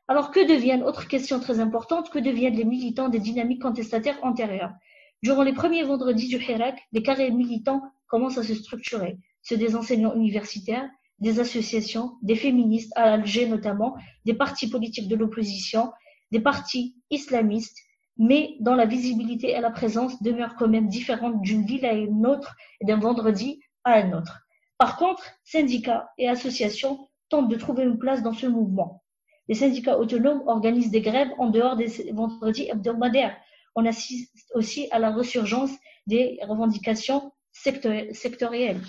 Alors 0.07 0.31
que 0.31 0.45
deviennent, 0.45 0.83
autre 0.83 1.07
question 1.07 1.39
très 1.39 1.59
importante, 1.59 2.09
que 2.09 2.19
deviennent 2.19 2.55
les 2.55 2.65
militants 2.65 3.09
des 3.09 3.19
dynamiques 3.19 3.61
contestataires 3.61 4.19
antérieures? 4.21 4.73
Durant 5.21 5.43
les 5.43 5.53
premiers 5.53 5.83
vendredis 5.83 6.27
du 6.27 6.35
Hirak, 6.35 6.77
les 6.91 7.01
carrés 7.01 7.31
militants 7.31 7.81
commencent 8.07 8.37
à 8.37 8.43
se 8.43 8.53
structurer, 8.53 9.17
ceux 9.41 9.55
des 9.55 9.75
enseignants 9.77 10.13
universitaires, 10.13 10.89
des 11.19 11.39
associations, 11.39 12.17
des 12.21 12.35
féministes 12.35 12.91
à 12.95 13.13
Alger 13.13 13.47
notamment, 13.47 13.95
des 14.25 14.33
partis 14.33 14.69
politiques 14.69 15.07
de 15.07 15.15
l'opposition, 15.15 15.91
des 16.31 16.41
partis 16.41 16.97
islamistes, 17.09 17.77
mais 18.17 18.55
dont 18.59 18.75
la 18.75 18.85
visibilité 18.85 19.51
et 19.51 19.61
la 19.61 19.71
présence 19.71 20.21
demeurent 20.21 20.55
quand 20.55 20.67
même 20.67 20.87
différentes 20.87 21.41
d'une 21.41 21.65
ville 21.65 21.85
à 21.85 21.93
une 21.93 22.25
autre 22.25 22.55
et 22.81 22.85
d'un 22.85 22.97
vendredi 22.97 23.61
à 23.83 23.93
un 23.95 24.13
autre. 24.13 24.39
Par 24.77 24.97
contre, 24.97 25.23
syndicats 25.43 26.09
et 26.17 26.27
associations 26.29 27.09
tentent 27.29 27.49
de 27.49 27.55
trouver 27.55 27.83
une 27.83 27.97
place 27.97 28.21
dans 28.21 28.33
ce 28.33 28.47
mouvement. 28.47 29.03
Les 29.47 29.55
syndicats 29.55 29.97
autonomes 29.97 30.43
organisent 30.47 30.91
des 30.91 31.01
grèves 31.01 31.31
en 31.37 31.49
dehors 31.49 31.75
des 31.75 32.11
vendredis 32.13 32.69
hebdomadaires. 32.69 33.35
On 33.75 33.85
assiste 33.85 34.51
aussi 34.53 34.87
à 34.91 34.99
la 34.99 35.11
ressurgence 35.11 35.71
des 36.07 36.39
revendications 36.47 37.31
sectorielles. 37.51 38.81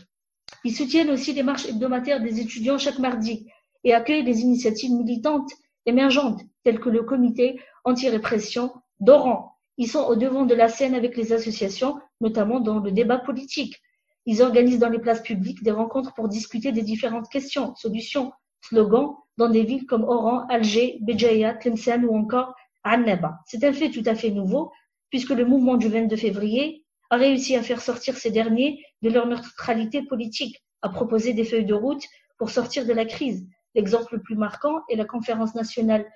Ils 0.64 0.75
soutiennent 0.75 1.11
aussi 1.11 1.33
les 1.33 1.43
marches 1.43 1.66
hebdomadaires 1.66 2.22
des 2.22 2.41
étudiants 2.41 2.79
chaque 2.79 2.99
mardi 2.99 3.47
et 3.83 3.95
accueillent 3.95 4.25
des 4.25 4.41
initiatives 4.41 4.93
militantes 4.93 5.51
émergentes 5.87 6.41
telles 6.62 6.81
que 6.81 6.89
le 6.89 7.03
comité 7.03 7.61
anti-répression 7.85 8.72
d'Oran. 9.01 9.57
Ils 9.76 9.88
sont 9.88 10.05
au 10.05 10.16
devant 10.16 10.45
de 10.45 10.55
la 10.55 10.68
scène 10.68 10.95
avec 10.95 11.16
les 11.16 11.32
associations, 11.32 11.99
notamment 12.20 12.61
dans 12.61 12.78
le 12.78 12.92
débat 12.92 13.18
politique. 13.18 13.80
Ils 14.26 14.42
organisent 14.42 14.78
dans 14.78 14.88
les 14.88 15.01
places 15.01 15.22
publiques 15.22 15.62
des 15.62 15.70
rencontres 15.70 16.14
pour 16.14 16.28
discuter 16.28 16.72
des 16.72 16.82
différentes 16.82 17.28
questions, 17.28 17.74
solutions, 17.74 18.32
slogans 18.62 19.16
dans 19.36 19.49
des 19.49 19.64
villes 19.64 19.86
comme 19.86 20.05
Oran, 20.05 20.47
Alger, 20.49 20.99
Béjaïa, 21.03 21.55
Tlemcen 21.55 22.05
ou 22.05 22.16
encore 22.16 22.55
Annaba. 22.84 23.40
C'est 23.47 23.64
un 23.64 23.72
fait 23.72 23.90
tout 23.90 24.03
à 24.07 24.14
fait 24.14 24.30
nouveau 24.30 24.70
puisque 25.11 25.30
le 25.30 25.45
mouvement 25.45 25.76
du 25.76 25.88
22 25.88 26.16
février 26.16 26.84
a 27.11 27.16
réussi 27.16 27.57
à 27.57 27.62
faire 27.62 27.80
sortir 27.80 28.16
ces 28.16 28.30
derniers 28.30 28.84
de 29.03 29.11
leur 29.11 29.26
neutralité 29.26 30.03
politique, 30.03 30.62
à 30.82 30.88
proposer 30.88 31.32
des 31.32 31.45
feuilles 31.45 31.66
de 31.66 31.74
route 31.74 32.03
pour 32.38 32.51
sortir 32.51 32.86
de 32.86 32.92
la 32.92 33.05
crise. 33.05 33.47
L'exemple 33.74 34.16
le 34.16 34.22
plus 34.22 34.36
marquant 34.36 34.80
est 34.88 34.97
la 34.97 35.05
conférence 35.05 35.55
nationale 35.55 36.07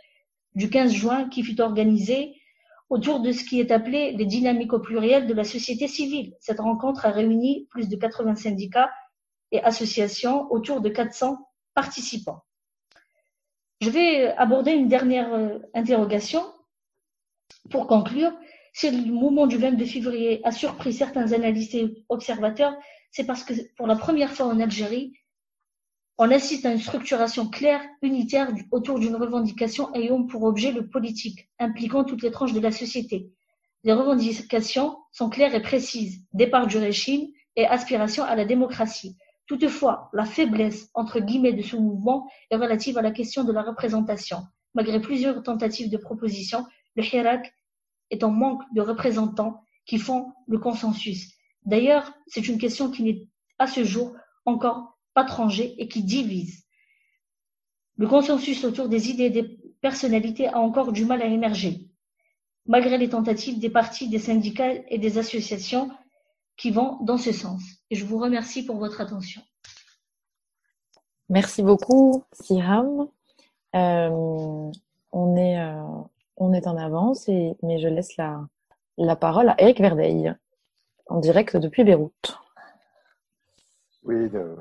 du 0.55 0.70
15 0.70 0.93
juin 0.93 1.29
qui 1.29 1.43
fut 1.43 1.61
organisée 1.61 2.35
autour 2.91 3.20
de 3.20 3.32
ce 3.32 3.45
qui 3.45 3.61
est 3.61 3.70
appelé 3.70 4.12
les 4.12 4.24
dynamiques 4.24 4.72
au 4.72 4.80
pluriel 4.80 5.26
de 5.26 5.34
la 5.34 5.45
société 5.45 5.89
civile. 5.89 6.34
Cette 6.41 6.61
rencontre 6.61 7.07
a 7.07 7.11
réuni 7.11 7.66
plus 7.70 7.89
de 7.89 7.97
80 7.97 8.36
syndicats 8.36 8.91
et 9.53 9.62
associations 9.62 10.51
autour 10.51 10.80
de 10.80 10.89
400 10.89 11.39
participants. 11.74 12.45
Je 13.80 13.91
vais 13.91 14.28
aborder 14.36 14.72
une 14.72 14.89
dernière 14.89 15.32
euh, 15.32 15.59
interrogation 15.74 16.43
pour 17.70 17.86
conclure. 17.86 18.32
Si 18.72 18.91
le 18.91 19.12
mouvement 19.12 19.47
du 19.47 19.57
22 19.57 19.84
février 19.84 20.41
a 20.45 20.53
surpris 20.53 20.93
certains 20.93 21.32
analystes 21.32 21.74
et 21.74 22.05
observateurs, 22.09 22.74
c'est 23.11 23.24
parce 23.24 23.45
que 23.45 23.55
pour 23.76 23.86
la 23.86 23.97
première 23.97 24.32
fois 24.32 24.47
en 24.47 24.61
Algérie, 24.61 25.12
on 26.19 26.33
assiste 26.33 26.66
à 26.66 26.73
une 26.73 26.81
structuration 26.81 27.49
claire, 27.49 27.81
unitaire 28.03 28.49
autour 28.73 28.99
d'une 28.99 29.14
revendication 29.14 29.95
ayant 29.95 30.25
pour 30.25 30.43
objet 30.43 30.73
le 30.73 30.89
politique, 30.89 31.49
impliquant 31.61 32.03
toutes 32.03 32.23
les 32.23 32.33
tranches 32.33 32.53
de 32.53 32.61
la 32.61 32.73
société. 32.73 33.31
Les 33.85 33.93
revendications 33.93 34.99
sont 35.12 35.31
claires 35.31 35.55
et 35.55 35.62
précises, 35.62 36.25
départ 36.33 36.66
du 36.66 36.77
régime 36.77 37.29
et 37.55 37.66
aspiration 37.66 38.25
à 38.25 38.35
la 38.35 38.45
démocratie. 38.45 39.16
Toutefois, 39.47 40.11
la 40.12 40.25
faiblesse 40.25 40.91
entre 40.93 41.21
guillemets 41.21 41.53
de 41.53 41.62
ce 41.62 41.77
mouvement 41.77 42.29
est 42.51 42.57
relative 42.57 42.99
à 42.99 43.03
la 43.03 43.12
question 43.12 43.45
de 43.45 43.53
la 43.53 43.62
représentation. 43.62 44.39
Malgré 44.75 45.01
plusieurs 45.01 45.41
tentatives 45.45 45.89
de 45.89 45.97
proposition, 45.97 46.66
le 46.97 47.05
Hirak 47.05 47.55
est 48.11 48.25
en 48.25 48.31
manque 48.31 48.62
de 48.75 48.81
représentants 48.81 49.62
qui 49.87 49.99
font 49.99 50.33
le 50.49 50.59
consensus. 50.59 51.33
D'ailleurs, 51.64 52.12
c'est 52.27 52.49
une 52.49 52.59
question 52.59 52.91
qui 52.91 53.05
n'est 53.05 53.29
à 53.59 53.69
ce 53.69 53.85
jour 53.85 54.14
encore 54.45 54.97
étranger 55.17 55.75
et 55.79 55.89
qui 55.89 56.03
divise. 56.03 56.65
Le 57.97 58.07
consensus 58.07 58.65
autour 58.65 58.89
des 58.89 59.11
idées 59.11 59.25
et 59.25 59.31
des 59.31 59.59
personnalités 59.81 60.49
a 60.49 60.59
encore 60.59 60.93
du 60.93 61.05
mal 61.05 61.23
à 61.23 61.27
émerger, 61.27 61.89
malgré 62.67 62.99
les 62.99 63.09
tentatives 63.09 63.59
des 63.59 63.71
partis, 63.71 64.09
des 64.09 64.19
syndicats 64.19 64.73
et 64.89 64.99
des 64.99 65.19
associations 65.19 65.91
qui 66.57 66.71
vont 66.71 66.99
dans 67.03 67.19
ce 67.19 67.33
sens. 67.33 67.63
Et 67.91 67.97
je 67.97 68.05
vous 68.05 68.19
remercie 68.19 68.65
pour 68.65 68.77
votre 68.77 69.01
attention. 69.01 69.43
Merci 71.29 71.63
beaucoup, 71.63 72.25
Siham. 72.33 73.09
Euh, 73.75 74.71
on, 75.13 75.37
est, 75.37 75.61
euh, 75.61 75.83
on 76.37 76.53
est 76.53 76.67
en 76.67 76.77
avance, 76.77 77.29
et, 77.29 77.55
mais 77.63 77.79
je 77.79 77.89
laisse 77.89 78.17
la, 78.17 78.49
la 78.97 79.17
parole 79.17 79.49
à 79.51 79.57
Eric 79.59 79.81
Verdeil, 79.81 80.35
en 81.07 81.21
direct 81.21 81.57
depuis 81.57 81.85
Beyrouth. 81.85 82.39
Oui, 84.05 84.29
de, 84.30 84.57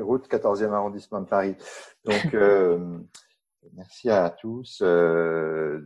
routes 0.00 0.28
14e 0.28 0.72
arrondissement 0.72 1.20
de 1.20 1.26
Paris. 1.26 1.56
Donc, 2.04 2.34
euh, 2.34 2.98
merci 3.74 4.10
à 4.10 4.30
tous. 4.30 4.80
Euh, 4.82 5.80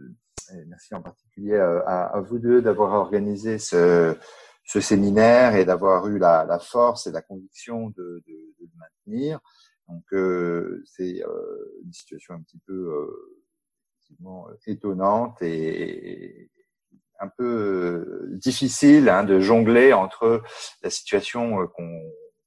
et 0.53 0.65
merci 0.67 0.95
en 0.95 1.03
particulier 1.03 1.55
euh, 1.55 1.83
à, 1.87 2.21
vous 2.21 2.39
deux 2.39 2.63
d'avoir 2.63 2.93
organisé 2.93 3.59
ce, 3.59 4.17
ce, 4.65 4.81
séminaire 4.81 5.57
et 5.57 5.65
d'avoir 5.65 6.07
eu 6.07 6.19
la, 6.19 6.45
la, 6.45 6.59
force 6.59 7.07
et 7.07 7.13
la 7.13 7.23
conviction 7.23 7.91
de, 7.91 8.23
de, 8.27 8.55
de 8.61 8.65
le 8.65 8.79
maintenir. 8.79 9.41
Donc, 9.89 10.05
euh, 10.13 10.83
c'est 10.85 11.23
euh, 11.25 11.81
une 11.85 11.93
situation 11.93 12.35
un 12.35 12.43
petit 12.43 12.61
peu 12.67 13.09
étonnante 14.67 15.43
et, 15.43 16.51
un 17.19 17.29
peu 17.29 18.29
difficile 18.33 19.09
hein, 19.09 19.25
de 19.25 19.41
jongler 19.41 19.95
entre 19.95 20.43
la 20.83 20.91
situation 20.91 21.67
qu'on 21.69 22.03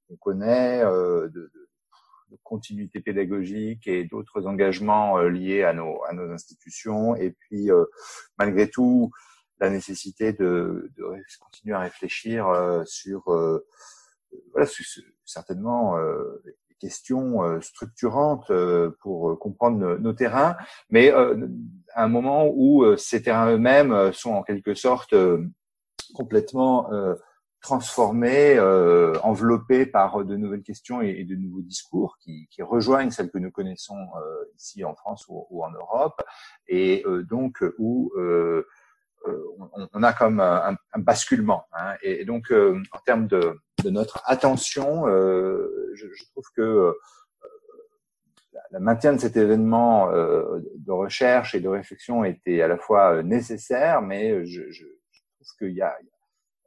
on 0.10 0.16
connaît, 0.18 0.84
euh, 0.84 1.28
de, 1.30 1.52
de, 1.52 2.38
continuité 2.44 3.00
pédagogique 3.00 3.88
et 3.88 4.04
d'autres 4.04 4.46
engagements 4.46 5.18
euh, 5.18 5.30
liés 5.30 5.64
à 5.64 5.74
nos, 5.74 6.04
à 6.06 6.14
nos 6.14 6.32
institutions. 6.32 7.16
Et 7.16 7.32
puis, 7.32 7.72
euh, 7.72 7.86
malgré 8.38 8.70
tout, 8.70 9.12
la 9.60 9.70
nécessité 9.70 10.32
de, 10.34 10.92
de 10.96 11.04
continuer 11.40 11.76
à 11.76 11.80
réfléchir 11.80 12.48
sur, 12.86 13.24
voilà, 14.54 14.66
certainement 15.26 15.98
des 16.46 16.76
questions 16.80 17.60
structurantes 17.60 18.50
pour 19.02 19.38
comprendre 19.38 19.98
nos, 19.98 20.14
terrains, 20.14 20.56
mais 20.90 21.12
à 21.12 21.36
un 21.96 22.08
moment 22.08 22.50
où 22.50 22.96
ces 22.96 23.22
terrains 23.22 23.52
eux-mêmes 23.52 24.14
sont 24.14 24.32
en 24.32 24.44
quelque 24.44 24.76
sorte 24.76 25.14
complètement 26.14 26.90
transformé, 27.62 28.56
euh, 28.58 29.20
enveloppé 29.22 29.86
par 29.86 30.24
de 30.24 30.36
nouvelles 30.38 30.64
questions 30.64 31.02
et, 31.02 31.24
de 31.26 31.36
nouveaux 31.36 31.62
discours 31.62 32.18
qui, 32.20 32.48
qui, 32.52 32.62
rejoignent 32.62 33.12
celles 33.12 33.32
que 33.32 33.38
nous 33.38 33.52
connaissons 33.52 33.98
euh, 33.98 34.46
ici 34.58 34.84
en 34.86 34.96
France 34.96 35.26
ou, 35.28 35.46
ou 35.50 35.64
en 35.64 35.72
Europe, 35.72 36.22
et 36.68 37.04
euh, 37.06 37.24
donc 37.24 37.64
où 37.78 38.12
euh, 38.16 38.66
euh, 39.28 39.44
on, 39.74 39.88
on, 39.92 40.04
a 40.04 40.14
comme 40.14 40.40
un, 40.40 40.78
un 40.94 41.00
basculement. 41.00 41.66
Hein, 41.74 41.96
et, 42.02 42.24
donc, 42.24 42.52
en 42.52 43.00
termes 43.06 43.28
de, 43.28 43.60
de, 43.84 43.90
notre 43.90 44.22
attention, 44.26 45.06
je, 45.08 46.08
je, 46.14 46.24
trouve 46.32 46.46
que 46.56 46.96
le 48.72 48.80
maintien 48.80 49.14
de 49.14 49.20
cet 49.20 49.36
événement 49.36 50.10
de 50.12 50.92
recherche 50.92 51.56
et 51.56 51.60
de 51.60 51.68
réflexion 51.68 52.24
était 52.24 52.62
à 52.62 52.70
la 52.70 52.78
fois 52.78 53.22
nécessaire, 53.24 54.02
mais 54.02 54.46
je, 54.46 54.72
je 54.72 54.86
trouve 55.36 55.58
qu'il 55.58 55.76
y 55.76 55.82
a 55.82 55.98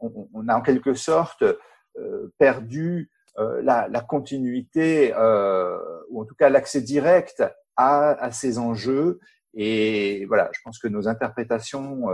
on, 0.03 0.49
a 0.49 0.57
en 0.57 0.63
quelque 0.63 0.95
sorte 0.95 1.43
euh, 1.43 2.33
perdu 2.39 3.11
la, 3.63 3.89
la, 3.89 4.01
continuité, 4.03 5.15
ou 6.11 6.21
en 6.21 6.25
tout 6.27 6.35
cas 6.35 6.51
l'accès 6.51 6.83
direct 6.83 7.43
à, 7.77 8.31
ces 8.31 8.59
enjeux. 8.59 9.21
Et 9.55 10.27
voilà, 10.27 10.51
je 10.53 10.61
pense 10.63 10.79
que 10.79 10.89
nos 10.89 11.09
interprétations 11.09 12.09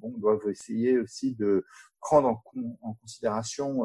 doivent 0.00 0.48
essayer 0.48 0.96
aussi 0.98 1.34
de 1.34 1.64
prendre 2.00 2.40
en, 2.82 2.94
considération 3.02 3.84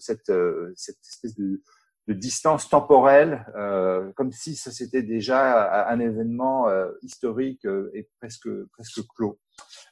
cette 0.00 0.28
espèce 0.28 1.36
de 1.36 1.62
de 2.08 2.14
distance 2.14 2.70
temporelle, 2.70 3.44
euh, 3.54 4.10
comme 4.16 4.32
si 4.32 4.56
ça 4.56 4.70
c'était 4.70 5.02
déjà 5.02 5.86
un 5.88 6.00
événement 6.00 6.68
euh, 6.70 6.90
historique 7.02 7.66
euh, 7.66 7.90
et 7.92 8.08
presque 8.18 8.48
presque 8.72 9.06
clos. 9.14 9.38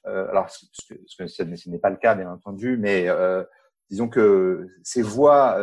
Alors, 0.04 0.48
ce 0.48 1.68
n'est 1.68 1.78
pas 1.78 1.90
le 1.90 1.96
cas, 1.96 2.14
bien 2.14 2.30
entendu, 2.30 2.76
mais 2.78 3.08
disons 3.90 4.08
que 4.08 4.68
ces 4.84 5.02
voix 5.02 5.56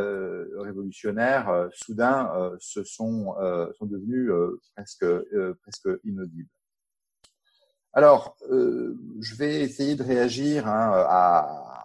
révolutionnaires, 0.58 1.70
soudain, 1.72 2.52
se 2.60 2.84
sont 2.84 3.34
sont 3.78 3.86
devenues 3.86 4.30
presque 4.76 5.06
presque 5.62 5.88
inaudibles. 6.04 6.50
Alors, 7.94 8.36
je 8.50 9.36
vais 9.36 9.62
essayer 9.62 9.96
de 9.96 10.04
réagir 10.04 10.68
hein, 10.68 10.92
à 11.08 11.83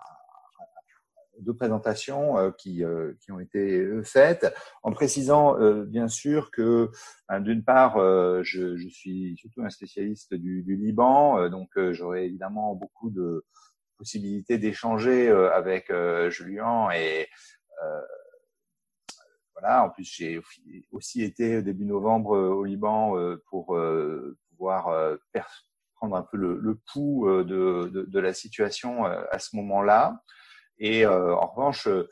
deux 1.41 1.55
présentations 1.55 2.39
euh, 2.39 2.51
qui, 2.51 2.85
euh, 2.85 3.13
qui 3.21 3.33
ont 3.33 3.41
été 3.41 3.81
euh, 3.81 4.03
faites, 4.03 4.53
en 4.83 4.93
précisant 4.93 5.57
bien 5.85 6.09
sûr 6.09 6.51
que 6.51 6.91
ben, 7.29 7.41
d'une 7.41 7.65
part, 7.65 7.99
je, 8.43 8.77
je, 8.77 8.89
suis 8.89 9.37
surtout 9.37 9.63
un 9.63 9.71
spécialiste 9.71 10.35
du, 10.35 10.65
Liban, 10.77 11.49
donc 11.49 11.71
j'aurai 11.93 12.27
évidemment 12.27 12.75
beaucoup 12.75 13.11
de 13.11 13.45
possibilités 13.97 14.59
d'échanger 14.59 15.31
avec 15.31 15.93
Julien 16.29 16.91
et 16.91 17.29
voilà. 19.55 19.85
En 19.85 19.91
plus, 19.91 20.05
j'ai 20.05 20.41
aussi 20.91 21.23
été 21.23 21.63
début 21.63 21.85
novembre 21.85 22.37
au 22.39 22.65
Liban 22.65 23.15
pour 23.51 23.79
pouvoir 24.51 25.19
prendre 25.97 26.17
un 26.17 26.23
peu 26.23 26.37
le, 26.37 26.79
pouls 26.93 27.29
de, 27.45 28.07
de, 28.07 28.21
la 28.21 28.33
situation 28.33 29.05
à 29.05 29.39
ce 29.39 29.57
moment-là. 29.57 30.23
Et 30.79 31.05
euh, 31.05 31.35
en 31.35 31.47
revanche, 31.47 31.87
euh, 31.89 32.09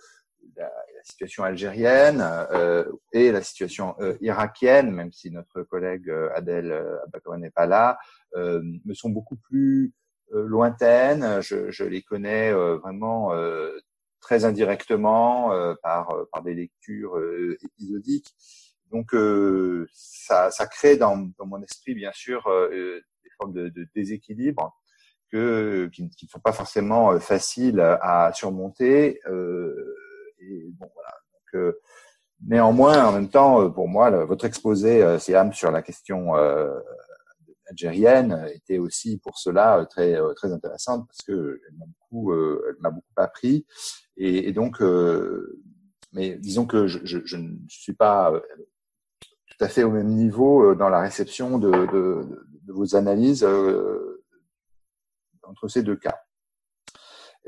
la, 0.56 0.70
situation 1.02 1.44
algérienne 1.44 2.20
euh, 2.20 2.84
et 3.12 3.30
la 3.30 3.40
situation 3.40 3.94
irakienne, 4.20 4.90
même 4.90 5.12
si 5.12 5.30
notre 5.30 5.62
collègue 5.62 6.10
Adèle 6.34 6.72
Abakoua 7.04 7.36
n'est 7.36 7.52
pas 7.52 7.66
là, 7.66 7.96
me 8.34 8.92
sont 8.92 9.10
beaucoup 9.10 9.36
plus 9.36 9.92
lointaines. 10.32 11.40
Je, 11.42 11.70
je, 11.70 11.84
les 11.84 12.02
connais 12.02 12.52
vraiment 12.52 13.30
très 14.20 14.44
indirectement 14.44 15.52
par, 15.80 16.12
par 16.32 16.42
des 16.42 16.54
lectures 16.54 17.20
épisodiques. 17.62 18.34
Donc 18.90 19.14
ça, 19.92 20.50
ça 20.50 20.66
crée 20.66 20.96
dans, 20.96 21.30
dans, 21.38 21.46
mon 21.46 21.62
esprit 21.62 21.94
bien 21.94 22.12
sûr 22.12 22.42
des 22.70 23.30
formes 23.38 23.52
de, 23.52 23.68
de 23.68 23.86
déséquilibre 23.94 24.76
que, 25.30 25.88
qui, 25.92 26.04
ne 26.04 26.28
sont 26.28 26.40
pas 26.40 26.52
forcément 26.52 27.12
euh, 27.12 27.18
faciles 27.18 27.80
à 27.80 28.30
surmonter. 28.32 29.20
Euh, 29.26 29.94
et 30.38 30.68
bon, 30.78 30.88
voilà. 30.94 31.14
Donc, 31.32 31.54
euh, 31.54 31.80
néanmoins, 32.46 33.04
en 33.06 33.12
même 33.12 33.28
temps, 33.28 33.70
pour 33.70 33.88
moi, 33.88 34.10
votre 34.24 34.44
exposé, 34.44 35.02
euh, 35.02 35.18
Siam, 35.18 35.52
sur 35.52 35.70
la 35.70 35.82
question 35.82 36.32
algérienne 37.68 38.46
était 38.54 38.78
aussi 38.78 39.18
pour 39.18 39.38
cela 39.38 39.84
très 39.90 40.16
très 40.36 40.52
intéressante 40.52 41.04
parce 41.08 41.22
que 41.22 41.60
elle 41.68 41.76
m'a 41.76 41.86
beaucoup 41.86 42.32
elle 42.32 42.76
m'a 42.78 42.90
beaucoup 42.90 43.06
appris 43.16 43.66
et, 44.16 44.52
donc 44.52 44.80
mais 46.12 46.36
disons 46.36 46.64
que 46.64 46.86
je, 46.86 47.00
je, 47.02 47.18
je, 47.24 47.36
ne 47.38 47.56
suis 47.66 47.92
pas 47.92 48.32
tout 49.18 49.64
à 49.64 49.66
fait 49.66 49.82
au 49.82 49.90
même 49.90 50.10
niveau 50.10 50.76
dans 50.76 50.88
la 50.88 51.00
réception 51.00 51.58
de, 51.58 51.70
de, 51.70 52.46
de 52.62 52.72
vos 52.72 52.94
analyses 52.94 53.44
entre 55.48 55.68
ces 55.68 55.82
deux 55.82 55.96
cas. 55.96 56.18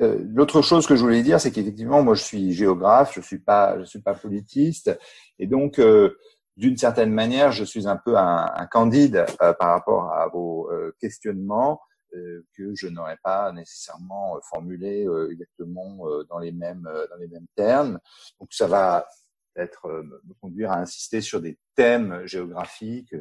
Euh, 0.01 0.25
l'autre 0.33 0.63
chose 0.63 0.87
que 0.87 0.95
je 0.95 1.03
voulais 1.03 1.23
dire, 1.23 1.41
c'est 1.41 1.51
qu'effectivement, 1.51 2.03
moi, 2.03 2.15
je 2.15 2.23
suis 2.23 2.53
géographe, 2.53 3.15
je 3.15 3.21
suis 3.21 3.39
pas, 3.39 3.79
je 3.79 3.85
suis 3.85 4.01
pas 4.01 4.15
politiste, 4.15 4.97
et 5.39 5.47
donc, 5.47 5.79
euh, 5.79 6.17
d'une 6.57 6.77
certaine 6.77 7.13
manière, 7.13 7.53
je 7.53 7.65
suis 7.65 7.87
un 7.89 7.97
peu 7.97 8.17
un, 8.17 8.67
candide 8.71 9.27
euh, 9.43 9.53
par 9.55 9.71
rapport 9.71 10.13
à 10.13 10.29
vos 10.29 10.71
questionnements 11.01 11.81
que 12.11 12.75
je 12.75 12.89
n'aurais 12.89 13.19
pas 13.23 13.53
nécessairement 13.53 14.39
formulés 14.51 15.07
exactement 15.31 16.07
dans 16.31 16.39
les 16.39 16.53
mêmes 16.53 16.89
dans 17.11 17.17
les 17.17 17.29
mêmes 17.29 17.47
termes. 17.55 18.01
Donc, 18.41 18.49
ça 18.53 18.67
va 18.67 19.07
peut-être 19.55 19.89
me 19.89 20.35
conduire 20.41 20.73
à 20.73 20.79
insister 20.79 21.21
sur 21.21 21.41
des 21.41 21.59
thèmes 21.77 22.23
géographiques 22.25 23.15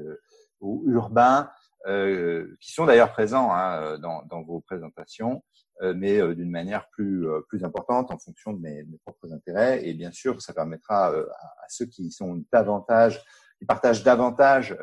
ou 0.61 0.83
urbains 0.87 1.49
qui 1.85 2.71
sont 2.71 2.85
d'ailleurs 2.85 3.11
présents 3.11 3.51
hein, 3.53 3.97
dans, 3.99 4.23
dans, 4.23 4.43
vos 4.43 4.59
présentations, 4.61 5.43
euh, 5.81 5.93
mais 5.95 6.19
euh, 6.19 6.33
d'une 6.33 6.49
manière 6.49 6.89
plus, 6.89 7.27
plus 7.49 7.63
importante 7.63 8.11
en 8.11 8.17
fonction 8.17 8.51
de 8.51 8.59
mes, 8.59 8.83
mes, 8.83 8.97
propres 9.05 9.31
intérêts. 9.31 9.87
Et 9.87 9.93
bien 9.93 10.11
sûr, 10.11 10.41
ça 10.41 10.53
permettra 10.53 11.07
à, 11.07 11.19
à, 11.19 11.69
ceux 11.69 11.85
qui 11.85 12.11
sont 12.11 12.43
davantage, 12.51 13.23
qui 13.59 13.65
partagent 13.65 14.03
davantage 14.03 14.77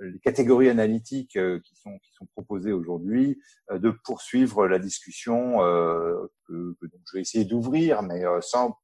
les 0.00 0.18
catégories 0.20 0.70
analytiques 0.70 1.38
qui 1.62 1.76
sont 1.76 1.98
qui 1.98 2.12
sont 2.14 2.26
proposées 2.34 2.72
aujourd'hui, 2.72 3.38
de 3.70 3.90
poursuivre 4.04 4.66
la 4.66 4.78
discussion 4.78 5.58
que, 5.58 6.76
que 6.80 6.86
je 6.86 7.16
vais 7.16 7.20
essayer 7.20 7.44
d'ouvrir, 7.44 8.02
mais 8.02 8.22
sans 8.40 8.78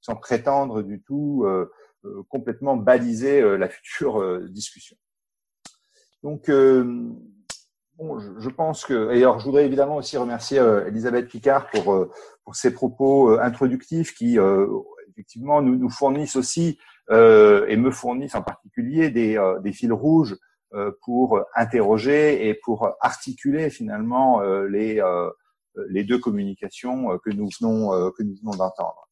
sans 0.00 0.16
prétendre 0.16 0.82
du 0.82 1.02
tout 1.02 1.46
complètement 2.28 2.76
baliser 2.76 3.56
la 3.56 3.68
future 3.68 4.40
discussion. 4.48 4.96
Donc, 6.22 6.48
euh, 6.48 6.84
bon, 7.96 8.18
je, 8.18 8.30
je, 8.38 8.48
pense 8.48 8.84
que. 8.84 9.12
Et 9.12 9.18
alors, 9.18 9.38
je 9.38 9.44
voudrais 9.44 9.66
évidemment 9.66 9.96
aussi 9.96 10.16
remercier 10.16 10.58
euh, 10.58 10.86
Elisabeth 10.86 11.28
Picard 11.28 11.68
pour, 11.70 11.94
euh, 11.94 12.10
pour 12.44 12.54
ses 12.54 12.72
propos 12.72 13.32
euh, 13.32 13.40
introductifs 13.40 14.14
qui, 14.14 14.38
effectivement, 15.08 15.62
nous, 15.62 15.76
nous 15.76 15.90
fournissent 15.90 16.36
aussi, 16.36 16.78
et 17.10 17.76
me 17.76 17.90
fournissent 17.90 18.36
en 18.36 18.42
particulier, 18.42 19.10
des, 19.10 19.36
des 19.62 19.72
fils 19.72 19.90
rouges 19.90 20.36
pour 21.02 21.40
interroger 21.56 22.48
et 22.48 22.54
pour 22.54 22.88
articuler 23.00 23.68
finalement 23.68 24.40
les, 24.68 25.02
les 25.88 26.04
deux 26.04 26.18
communications 26.18 27.18
que 27.18 27.30
nous 27.30 27.48
venons, 27.60 28.12
que 28.12 28.22
nous 28.22 28.36
venons 28.40 28.52
d'entendre. 28.52 29.08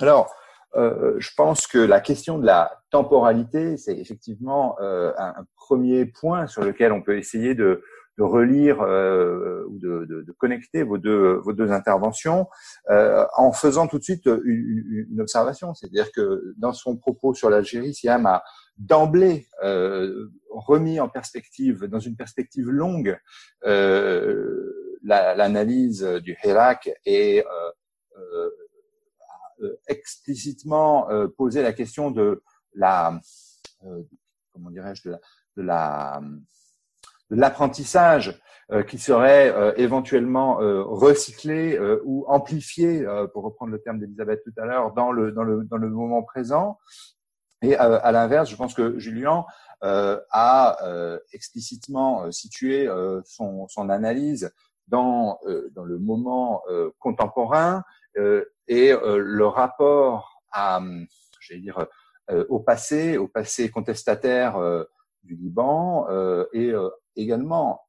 Alors, 0.00 0.30
euh, 0.76 1.14
je 1.18 1.30
pense 1.36 1.66
que 1.66 1.78
la 1.78 2.00
question 2.00 2.38
de 2.38 2.46
la 2.46 2.82
temporalité, 2.90 3.76
c'est 3.76 3.96
effectivement 3.96 4.76
euh, 4.80 5.12
un, 5.18 5.44
premier 5.56 6.04
point 6.04 6.46
sur 6.46 6.62
lequel 6.62 6.92
on 6.92 7.00
peut 7.00 7.16
essayer 7.16 7.54
de, 7.54 7.82
de 8.18 8.22
relire 8.22 8.82
euh, 8.82 9.64
ou 9.68 9.78
de, 9.78 10.04
de, 10.04 10.22
de, 10.22 10.32
connecter 10.32 10.82
vos 10.82 10.98
deux, 10.98 11.40
vos 11.42 11.52
deux 11.52 11.72
interventions 11.72 12.48
euh, 12.90 13.24
en 13.36 13.52
faisant 13.52 13.86
tout 13.86 13.98
de 13.98 14.04
suite 14.04 14.26
une, 14.26 15.06
une 15.10 15.20
observation. 15.20 15.74
C'est-à-dire 15.74 16.12
que 16.12 16.54
dans 16.58 16.72
son 16.72 16.96
propos 16.96 17.34
sur 17.34 17.48
l'Algérie, 17.50 17.94
Siam 17.94 18.26
a 18.26 18.42
d'emblée 18.76 19.46
euh, 19.62 20.28
remis 20.50 21.00
en 21.00 21.08
perspective, 21.08 21.84
dans 21.84 22.00
une 22.00 22.16
perspective 22.16 22.68
longue, 22.68 23.16
l'analyse 25.02 26.02
du 26.22 26.36
Hirak 26.44 26.90
et 27.04 27.44
euh, 28.18 28.50
explicitement 29.86 31.10
euh, 31.10 31.28
posé 31.28 31.62
la 31.62 31.72
question 31.72 32.10
de 32.10 32.42
la 32.74 33.20
euh, 33.84 34.02
comment 34.52 34.70
dirais-je 34.70 35.08
de 35.08 35.18
la 35.56 36.20
de 37.30 37.36
l'apprentissage 37.36 38.40
qui 38.88 38.98
serait 38.98 39.74
éventuellement 39.76 40.56
recyclé 40.56 41.78
ou 42.04 42.24
amplifié, 42.28 43.04
pour 43.32 43.44
reprendre 43.44 43.72
le 43.72 43.80
terme 43.80 43.98
d'Elisabeth 43.98 44.42
tout 44.42 44.54
à 44.58 44.64
l'heure, 44.64 44.92
dans 44.92 45.12
le, 45.12 45.32
dans, 45.32 45.42
le, 45.42 45.64
dans 45.64 45.76
le 45.76 45.88
moment 45.90 46.22
présent. 46.22 46.78
Et 47.60 47.76
à 47.76 48.12
l'inverse, 48.12 48.48
je 48.48 48.56
pense 48.56 48.72
que 48.72 48.98
Julien 48.98 49.44
a 49.82 50.78
explicitement 51.32 52.30
situé 52.30 52.88
son, 53.24 53.68
son 53.68 53.90
analyse 53.90 54.50
dans, 54.88 55.40
dans 55.72 55.84
le 55.84 55.98
moment 55.98 56.62
contemporain 56.98 57.78
euh, 57.78 57.80
et 58.16 58.92
euh, 58.92 59.18
le 59.18 59.46
rapport 59.46 60.42
à, 60.52 60.80
j'allais 61.40 61.60
dire, 61.60 61.86
euh, 62.30 62.44
au 62.48 62.60
passé, 62.60 63.18
au 63.18 63.28
passé 63.28 63.70
contestataire 63.70 64.58
du 65.22 65.36
Liban 65.36 66.06
et 66.52 66.72
également 67.16 67.82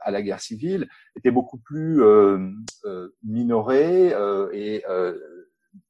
à 0.00 0.10
la 0.10 0.22
guerre 0.22 0.40
civile 0.40 0.88
était 1.14 1.30
beaucoup 1.30 1.58
plus 1.58 2.02
minoré 3.22 4.08
et 4.52 4.84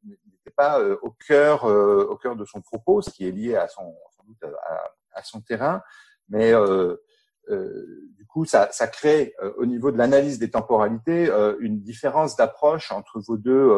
n'était 0.04 0.54
pas 0.56 0.80
au 1.02 1.10
cœur 1.26 1.64
au 1.64 2.16
cœur 2.16 2.36
de 2.36 2.44
son 2.44 2.60
propos, 2.60 3.02
ce 3.02 3.10
qui 3.10 3.26
est 3.26 3.32
lié 3.32 3.56
à 3.56 3.68
son 3.68 3.94
sans 4.16 4.24
doute 4.24 4.42
à, 4.68 4.92
à 5.12 5.22
son 5.22 5.40
terrain, 5.40 5.82
mais 6.28 6.52
du 7.48 8.26
coup, 8.26 8.44
ça, 8.44 8.68
crée 8.92 9.34
au 9.56 9.66
niveau 9.66 9.90
de 9.90 9.98
l'analyse 9.98 10.38
des 10.38 10.50
temporalités 10.50 11.30
une 11.60 11.80
différence 11.80 12.36
d'approche 12.36 12.92
entre 12.92 13.20
vos 13.20 13.36
deux 13.36 13.70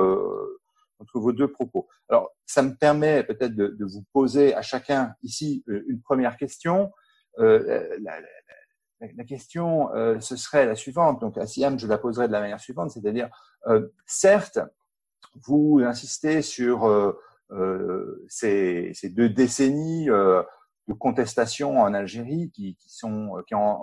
entre 1.00 1.20
vos 1.20 1.32
deux 1.32 1.48
propos. 1.48 1.88
Alors, 2.08 2.34
ça 2.46 2.62
me 2.62 2.74
permet 2.74 3.22
peut-être 3.22 3.54
de, 3.54 3.84
vous 3.84 4.04
poser 4.12 4.54
à 4.54 4.62
chacun 4.62 5.14
ici 5.22 5.64
une 5.66 6.00
première 6.00 6.36
question. 6.36 6.90
Euh, 7.38 7.96
la, 9.00 9.24
question, 9.24 9.94
euh, 9.94 10.18
ce 10.20 10.36
serait 10.36 10.66
la 10.66 10.74
suivante. 10.74 11.20
Donc, 11.20 11.38
à 11.38 11.46
Siam, 11.46 11.78
je 11.78 11.86
la 11.86 11.98
poserai 11.98 12.26
de 12.26 12.32
la 12.32 12.40
manière 12.40 12.60
suivante, 12.60 12.90
c'est-à-dire, 12.90 13.28
euh, 13.68 13.88
certes, 14.06 14.58
vous 15.46 15.80
insistez 15.84 16.42
sur 16.42 16.88
euh, 16.88 18.26
ces, 18.28 18.92
deux 19.04 19.28
décennies 19.28 20.08
de 20.88 20.94
contestation 20.94 21.80
en 21.80 21.94
Algérie 21.94 22.50
qui, 22.50 22.74
qui 22.76 22.88
sont 22.90 23.42
qui 23.46 23.54
ont 23.54 23.82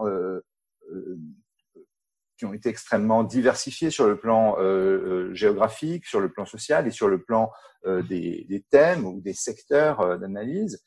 qui 2.37 2.45
ont 2.45 2.53
été 2.53 2.69
extrêmement 2.69 3.23
diversifiés 3.23 3.89
sur 3.89 4.07
le 4.07 4.19
plan 4.19 4.57
euh, 4.59 5.33
géographique, 5.33 6.05
sur 6.05 6.19
le 6.19 6.31
plan 6.31 6.45
social 6.45 6.87
et 6.87 6.91
sur 6.91 7.07
le 7.07 7.21
plan 7.21 7.51
euh, 7.85 8.01
des, 8.03 8.45
des, 8.49 8.61
thèmes 8.69 9.05
ou 9.05 9.21
des 9.21 9.33
secteurs 9.33 10.01
euh, 10.01 10.17
d'analyse. 10.17 10.83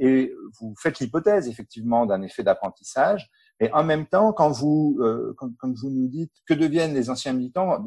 et 0.00 0.34
vous 0.60 0.74
faites 0.78 0.98
l'hypothèse 0.98 1.48
effectivement 1.48 2.04
d'un 2.04 2.20
effet 2.22 2.42
d'apprentissage. 2.42 3.30
Et 3.58 3.72
en 3.72 3.84
même 3.84 4.06
temps, 4.06 4.34
quand 4.34 4.50
vous, 4.50 4.98
quand, 5.38 5.50
quand, 5.58 5.72
vous 5.74 5.88
nous 5.88 6.08
dites 6.08 6.32
que 6.46 6.52
deviennent 6.52 6.92
les 6.92 7.08
anciens 7.08 7.32
militants, 7.32 7.82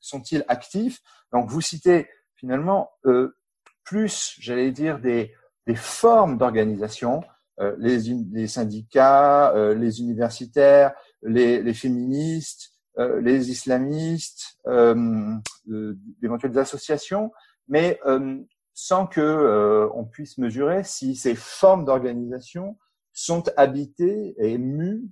sont-ils 0.00 0.44
actifs? 0.48 1.00
Donc 1.32 1.48
vous 1.48 1.60
citez 1.60 2.08
finalement 2.34 2.90
plus, 3.84 4.34
j'allais 4.40 4.72
dire, 4.72 4.98
des, 4.98 5.32
des 5.68 5.76
formes 5.76 6.38
d'organisation, 6.38 7.22
les, 7.78 7.98
les, 8.32 8.46
syndicats, 8.48 9.52
les 9.74 10.00
universitaires, 10.00 10.92
les, 11.22 11.74
féministes, 11.74 12.72
euh, 12.98 13.20
les 13.20 13.50
islamistes, 13.50 14.58
euh, 14.66 15.94
d'éventuelles 16.20 16.58
associations, 16.58 17.30
mais 17.68 18.00
euh, 18.06 18.38
sans 18.74 19.06
que 19.06 19.20
euh, 19.20 19.88
on 19.94 20.04
puisse 20.04 20.38
mesurer 20.38 20.82
si 20.82 21.14
ces 21.14 21.34
formes 21.34 21.84
d'organisation 21.84 22.76
sont 23.12 23.44
habitées 23.56 24.34
et 24.38 24.58
mues 24.58 25.04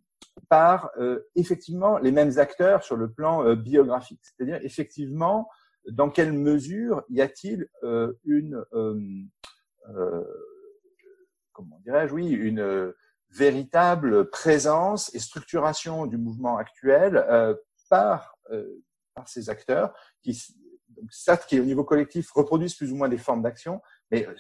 par 0.49 0.91
effectivement 1.35 1.99
les 1.99 2.13
mêmes 2.13 2.39
acteurs 2.39 2.85
sur 2.85 2.97
le 2.97 3.11
plan 3.11 3.55
biographique. 3.57 4.21
C'est-à-dire 4.23 4.61
effectivement 4.63 5.49
dans 5.91 6.11
quelle 6.11 6.33
mesure 6.33 7.03
y 7.09 7.21
a-t-il 7.21 7.69
une 8.25 8.65
comment 11.53 11.81
dirais-je 11.85 12.13
oui 12.13 12.29
une 12.29 12.93
véritable 13.31 14.31
présence 14.31 15.15
et 15.15 15.19
structuration 15.19 16.07
du 16.07 16.17
mouvement 16.17 16.57
actuel 16.57 17.25
euh, 17.29 17.55
par, 17.89 18.39
euh, 18.51 18.83
ces 19.27 19.49
acteurs 19.51 19.95
qui, 20.23 20.39
certes, 21.11 21.47
qui 21.47 21.59
au 21.59 21.65
niveau 21.65 21.85
collectif 21.85 22.31
reproduisent 22.33 22.75
plus 22.75 22.93
ou 22.93 22.97
moins 22.97 23.09
des 23.09 23.19
formes 23.19 23.43
d'action, 23.43 23.81
mais 24.11 24.27
euh, 24.27 24.35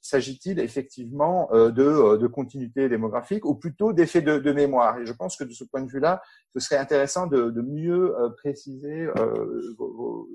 s'agit-il 0.00 0.58
effectivement 0.58 1.48
de, 1.52 2.26
continuité 2.26 2.88
démographique 2.88 3.44
ou 3.44 3.54
plutôt 3.54 3.92
d'effet 3.92 4.22
de, 4.22 4.52
mémoire? 4.52 4.98
Et 4.98 5.06
je 5.06 5.12
pense 5.12 5.36
que 5.36 5.44
de 5.44 5.52
ce 5.52 5.64
point 5.64 5.82
de 5.82 5.90
vue-là, 5.90 6.22
ce 6.54 6.60
serait 6.60 6.78
intéressant 6.78 7.26
de 7.26 7.60
mieux 7.60 8.14
préciser 8.38 9.06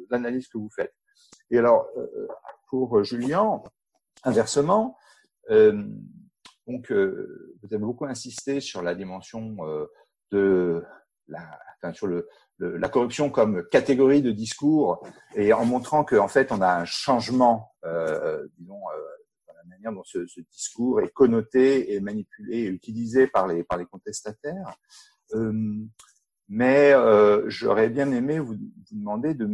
l'analyse 0.09 0.47
que 0.47 0.57
vous 0.57 0.69
faites. 0.69 0.93
Et 1.49 1.57
alors, 1.57 1.87
pour 2.69 3.03
Julien, 3.03 3.61
inversement, 4.23 4.97
donc, 6.67 6.91
euh, 6.91 7.55
vous 7.61 7.73
avez 7.73 7.83
beaucoup 7.83 8.05
insisté 8.05 8.59
sur 8.59 8.81
la 8.81 8.93
dimension 8.93 9.55
euh, 9.61 9.85
de 10.31 10.83
la, 11.27 11.93
sur 11.93 12.07
le, 12.07 12.27
la 12.59 12.89
corruption 12.89 13.29
comme 13.29 13.63
catégorie 13.69 14.21
de 14.21 14.31
discours 14.31 15.05
et 15.35 15.53
en 15.53 15.65
montrant 15.65 16.03
qu'en 16.03 16.27
fait, 16.27 16.51
on 16.51 16.61
a 16.61 16.75
un 16.75 16.85
changement, 16.85 17.71
euh, 17.85 18.45
disons, 18.57 18.75
euh, 18.75 19.01
dans 19.47 19.53
la 19.53 19.63
manière 19.63 19.93
dont 19.93 20.03
ce, 20.03 20.19
discours 20.51 21.01
est 21.01 21.09
connoté 21.09 21.93
et 21.93 22.01
manipulé 22.01 22.57
et 22.57 22.65
utilisé 22.65 23.27
par 23.27 23.47
les, 23.47 23.63
par 23.63 23.77
les 23.77 23.85
contestataires. 23.85 24.75
Euh, 25.33 25.53
mais 26.49 26.91
euh, 26.93 27.43
j'aurais 27.47 27.89
bien 27.89 28.11
aimé 28.11 28.39
vous, 28.39 28.55
vous 28.55 28.95
demander 28.97 29.33
de, 29.33 29.47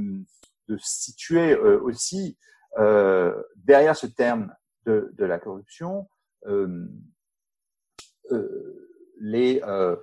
de 0.67 0.77
situer 0.79 1.55
aussi 1.55 2.37
derrière 2.77 3.95
ce 3.95 4.07
terme 4.07 4.53
de, 4.85 5.11
la 5.17 5.39
corruption 5.39 6.07
euh, 6.47 6.85
euh, 8.31 8.75
les, 9.19 9.61
euh, 9.65 9.95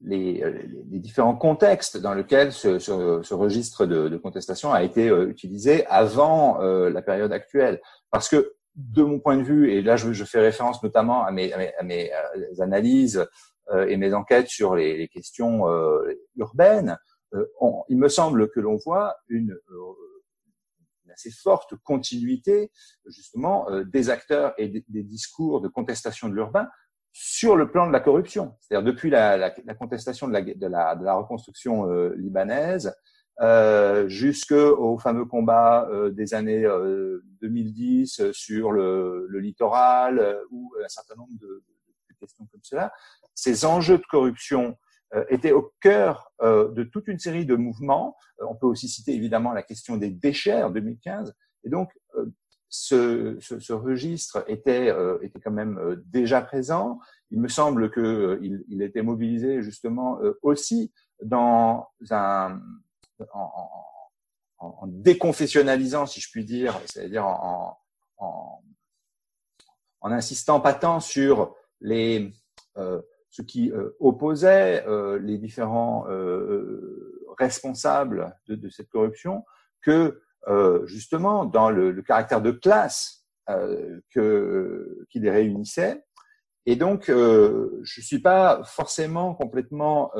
différents 0.00 1.36
contextes 1.36 1.96
dans 1.96 2.14
lesquels 2.14 2.52
ce, 2.52 3.34
registre 3.34 3.86
de, 3.86 4.16
contestation 4.18 4.72
a 4.72 4.82
été 4.82 5.08
utilisé 5.08 5.86
avant 5.86 6.58
la 6.58 7.02
période 7.02 7.32
actuelle. 7.32 7.80
Parce 8.10 8.28
que 8.28 8.52
de 8.76 9.02
mon 9.02 9.18
point 9.18 9.38
de 9.38 9.42
vue, 9.42 9.72
et 9.72 9.80
là 9.80 9.96
je, 9.96 10.24
fais 10.24 10.40
référence 10.40 10.82
notamment 10.82 11.24
à 11.24 11.32
mes, 11.32 11.52
analyses 12.60 13.26
euh, 13.70 13.86
et 13.88 13.96
mes 13.96 14.12
enquêtes 14.12 14.48
sur 14.48 14.74
les, 14.76 15.08
questions 15.08 15.68
euh, 15.68 16.12
urbaines, 16.36 16.98
euh, 17.34 17.46
il 17.88 17.98
me 17.98 18.08
semble 18.08 18.50
que 18.50 18.60
l'on 18.60 18.76
voit 18.76 19.16
une 19.28 19.58
assez 21.16 21.30
forte 21.30 21.74
continuité 21.82 22.70
justement 23.06 23.68
euh, 23.70 23.84
des 23.84 24.10
acteurs 24.10 24.54
et 24.58 24.68
des, 24.68 25.02
discours 25.02 25.60
de 25.60 25.68
contestation 25.68 26.28
de 26.28 26.34
l'urbain 26.34 26.68
sur 27.12 27.56
le 27.56 27.70
plan 27.70 27.86
de 27.86 27.92
la 27.92 28.00
corruption. 28.00 28.54
C'est-à-dire 28.60 28.84
depuis 28.84 29.10
la, 29.10 29.50
contestation 29.78 30.28
de 30.28 30.66
la, 30.68 31.14
reconstruction 31.14 31.90
euh, 31.90 32.14
libanaise 32.16 32.94
euh, 33.42 34.08
jusqu'au 34.08 34.96
fameux 34.98 35.26
combat 35.26 35.86
euh, 35.90 36.08
des 36.10 36.32
années 36.32 36.66
2010 37.42 38.20
euh, 38.20 38.32
sur 38.32 38.72
le, 38.72 39.26
le 39.28 39.40
littoral 39.40 40.40
ou 40.50 40.72
un 40.82 40.88
certain 40.88 41.16
nombre 41.16 41.38
de, 41.38 41.62
questions 42.18 42.46
comme 42.50 42.62
cela, 42.62 42.94
ces 43.34 43.66
enjeux 43.66 43.98
de 43.98 44.06
corruption 44.10 44.78
était 45.28 45.52
au 45.52 45.72
cœur 45.80 46.32
euh, 46.42 46.72
de 46.72 46.82
toute 46.84 47.08
une 47.08 47.18
série 47.18 47.46
de 47.46 47.54
mouvements. 47.54 48.16
Euh, 48.40 48.46
on 48.48 48.54
peut 48.54 48.66
aussi 48.66 48.88
citer 48.88 49.14
évidemment 49.14 49.52
la 49.52 49.62
question 49.62 49.96
des 49.96 50.10
déchets 50.10 50.62
en 50.62 50.70
2015. 50.70 51.34
Et 51.64 51.68
donc, 51.68 51.90
ce, 52.68 53.36
ce, 53.40 53.58
ce, 53.60 53.72
registre 53.72 54.44
était, 54.48 54.92
était 55.22 55.40
quand 55.40 55.50
même 55.50 56.02
déjà 56.06 56.42
présent. 56.42 57.00
Il 57.30 57.40
me 57.40 57.48
semble 57.48 57.90
qu'il 57.92 58.64
il 58.68 58.82
était 58.82 59.02
mobilisé 59.02 59.62
justement 59.62 60.18
aussi 60.42 60.92
dans 61.22 61.88
un, 62.10 62.60
en, 63.32 63.84
en, 64.58 64.66
en, 64.80 64.86
déconfessionnalisant, 64.86 66.06
si 66.06 66.20
je 66.20 66.30
puis 66.30 66.44
dire, 66.44 66.78
c'est-à-dire 66.86 67.26
en, 67.26 67.78
en, 68.18 68.62
en, 70.00 70.12
insistant 70.12 70.60
pas 70.60 70.74
tant 70.74 71.00
sur 71.00 71.54
les 71.80 72.32
euh, 72.76 73.00
ce 73.36 73.42
qui 73.42 73.70
euh, 73.70 73.94
opposait 74.00 74.82
euh, 74.86 75.18
les 75.18 75.36
différents 75.36 76.06
euh, 76.08 77.22
responsables 77.36 78.34
de, 78.48 78.70
cette 78.70 78.88
corruption 78.88 79.44
que 79.82 80.22
justement 80.86 81.44
dans 81.44 81.70
le, 81.70 82.00
caractère 82.02 82.40
de 82.40 82.52
classe 82.52 83.26
qui 84.12 84.20
les 85.20 85.30
réunissait. 85.30 86.04
Et 86.66 86.76
donc, 86.76 87.08
je 87.08 88.00
suis 88.00 88.20
pas 88.20 88.62
forcément 88.64 89.34
complètement 89.34 90.12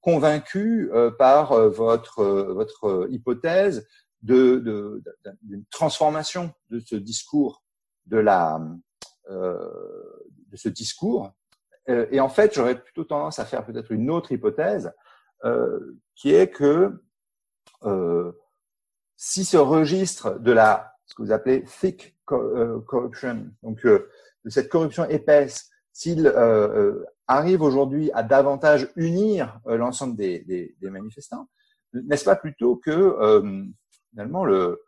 convaincu 0.00 0.90
par 1.18 1.68
votre, 1.68 3.06
hypothèse 3.10 3.86
d'une 4.22 5.02
transformation 5.70 6.50
de 6.70 6.80
ce 6.80 6.96
discours 6.96 7.62
de 8.06 8.22
ce 10.54 10.68
discours 10.70 11.30
et 11.88 12.20
en 12.20 12.28
fait, 12.28 12.54
j'aurais 12.54 12.80
plutôt 12.80 13.04
tendance 13.04 13.38
à 13.38 13.44
faire 13.44 13.64
peut-être 13.64 13.90
une 13.92 14.10
autre 14.10 14.32
hypothèse, 14.32 14.92
euh, 15.44 15.98
qui 16.14 16.34
est 16.34 16.50
que 16.50 17.02
euh, 17.84 18.32
si 19.16 19.44
ce 19.44 19.56
registre 19.56 20.38
de 20.38 20.52
la, 20.52 20.94
ce 21.06 21.14
que 21.14 21.22
vous 21.22 21.32
appelez 21.32 21.64
thick 21.64 22.16
corruption, 22.26 23.50
donc 23.62 23.84
de 23.84 24.06
cette 24.48 24.68
corruption 24.68 25.08
épaisse, 25.08 25.70
s'il 25.92 26.28
arrive 27.26 27.62
aujourd'hui 27.62 28.10
à 28.12 28.22
davantage 28.22 28.90
unir 28.96 29.58
l'ensemble 29.64 30.14
des, 30.14 30.40
des, 30.40 30.76
des, 30.78 30.90
manifestants, 30.90 31.48
n'est-ce 31.94 32.24
pas 32.24 32.36
plutôt 32.36 32.76
que 32.76 33.16
finalement 34.10 34.44
le, 34.44 34.82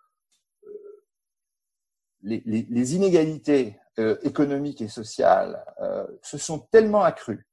les, 2.23 2.43
les, 2.45 2.95
inégalités 2.95 3.80
euh, 3.99 4.17
économiques 4.23 4.81
et 4.83 4.89
sociales 4.89 5.65
euh, 5.81 6.07
se 6.23 6.39
sont 6.39 6.61
tellement 6.71 7.03
accrues, 7.03 7.47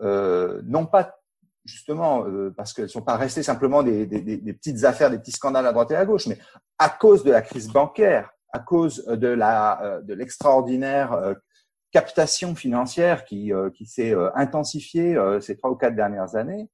euh, 0.00 0.62
non 0.64 0.86
pas 0.86 1.18
justement 1.64 2.24
euh, 2.26 2.52
parce 2.56 2.72
qu'elles 2.72 2.86
ne 2.86 2.90
sont 2.90 3.02
pas 3.02 3.16
restées 3.16 3.42
simplement 3.42 3.82
des, 3.82 4.06
des, 4.06 4.20
des, 4.38 4.52
petites 4.54 4.84
affaires, 4.84 5.10
des 5.10 5.18
petits 5.18 5.32
scandales 5.32 5.66
à 5.66 5.72
droite 5.72 5.90
et 5.90 5.96
à 5.96 6.06
gauche, 6.06 6.26
mais 6.26 6.38
à 6.78 6.88
cause 6.88 7.24
de 7.24 7.30
la 7.30 7.42
crise 7.42 7.68
bancaire, 7.68 8.30
à 8.52 8.58
cause 8.58 9.04
de 9.04 9.28
la 9.28 10.00
de 10.02 10.14
l'extraordinaire 10.14 11.36
captation 11.92 12.54
financière 12.54 13.24
qui, 13.24 13.52
qui 13.74 13.86
s'est 13.86 14.14
intensifiée 14.34 15.16
ces 15.40 15.56
trois 15.56 15.70
ou 15.70 15.76
quatre 15.76 15.94
dernières 15.94 16.34
années, 16.34 16.68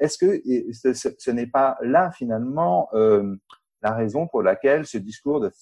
est-ce 0.00 0.18
que 0.18 0.42
ce, 0.72 1.10
ce 1.16 1.30
n'est 1.30 1.46
pas 1.46 1.76
là 1.82 2.10
finalement 2.10 2.88
la 2.92 3.92
raison 3.92 4.26
pour 4.26 4.42
laquelle 4.42 4.86
ce 4.86 4.98
discours 4.98 5.40
de 5.40 5.52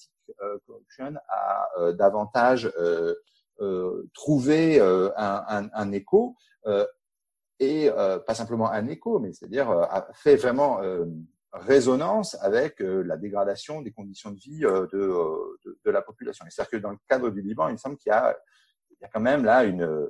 corruption 0.65 1.13
a 1.29 1.91
davantage 1.93 2.71
trouvé 4.13 4.79
un, 4.79 5.91
écho 5.91 6.35
et 7.59 7.89
pas 8.25 8.33
simplement 8.33 8.71
un 8.71 8.87
écho, 8.87 9.19
mais 9.19 9.33
c'est-à-dire 9.33 9.69
a 9.69 10.07
fait 10.13 10.35
vraiment 10.35 10.79
résonance 11.51 12.35
avec 12.41 12.79
la 12.79 13.17
dégradation 13.17 13.81
des 13.81 13.91
conditions 13.91 14.31
de 14.31 14.39
vie 14.39 14.61
de, 14.61 15.77
de, 15.85 15.91
la 15.91 16.01
population. 16.01 16.45
C'est-à-dire 16.49 16.71
que 16.71 16.77
dans 16.77 16.91
le 16.91 16.97
cadre 17.07 17.29
du 17.29 17.41
Liban, 17.41 17.67
il 17.67 17.73
me 17.73 17.77
semble 17.77 17.97
qu'il 17.97 18.09
y 18.09 18.13
a, 18.13 18.35
il 18.91 18.97
y 19.01 19.05
a 19.05 19.09
quand 19.09 19.21
même 19.21 19.43
là 19.43 19.63
une, 19.63 20.09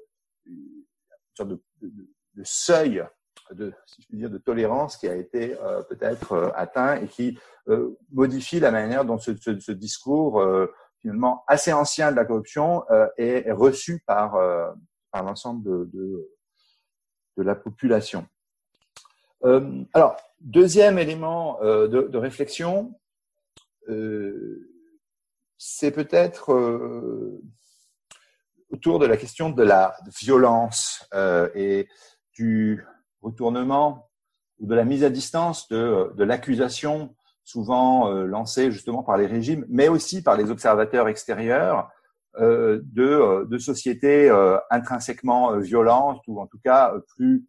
sorte 1.35 1.49
de, 1.49 2.43
seuil 2.43 3.05
de, 3.53 4.37
tolérance 4.37 4.97
qui 4.97 5.07
a 5.07 5.15
été 5.15 5.57
euh, 5.59 5.81
peut-être 5.83 6.33
euh, 6.33 6.49
atteint 6.55 6.95
et 6.95 7.07
qui 7.07 7.37
euh, 7.67 7.97
modifie 8.11 8.59
la 8.59 8.71
manière 8.71 9.05
dont 9.05 9.17
ce, 9.17 9.31
discours 9.71 10.43
finalement 10.99 11.43
assez 11.47 11.73
ancien 11.73 12.11
de 12.11 12.15
la 12.15 12.25
corruption 12.25 12.83
est, 13.17 13.51
reçu 13.51 14.01
par, 14.05 14.37
l'ensemble 15.13 15.89
de, 15.89 16.29
la 17.37 17.55
population. 17.55 18.25
alors, 19.93 20.17
deuxième 20.39 20.97
élément 20.97 21.59
de, 21.61 22.17
réflexion, 22.17 22.97
c'est 25.57 25.91
peut-être 25.91 26.53
autour 28.71 28.99
de 28.99 29.05
la 29.05 29.17
question 29.17 29.49
de 29.49 29.63
la 29.63 29.95
violence 30.21 31.07
et 31.55 31.87
du 32.33 32.85
retournement 33.23 34.09
ou 34.59 34.67
de 34.67 34.75
la 34.75 34.85
mise 34.85 35.03
à 35.03 35.09
distance 35.09 35.67
de, 35.69 36.23
l'accusation 36.23 37.15
souvent 37.43 38.09
euh, 38.09 38.25
lancée 38.25 38.71
justement 38.71 39.03
par 39.03 39.17
les 39.17 39.25
régimes, 39.25 39.65
mais 39.69 39.89
aussi 39.89 40.21
par 40.21 40.37
les 40.37 40.49
observateurs 40.49 41.07
extérieurs 41.07 41.89
euh, 42.39 42.81
de, 42.83 43.03
euh, 43.03 43.45
de, 43.45 43.57
sociétés 43.57 44.29
intrinsèquement 44.69 45.57
violentes 45.57 46.21
ou 46.27 46.39
en 46.39 46.47
tout 46.47 46.59
cas 46.63 46.93
plus 47.15 47.45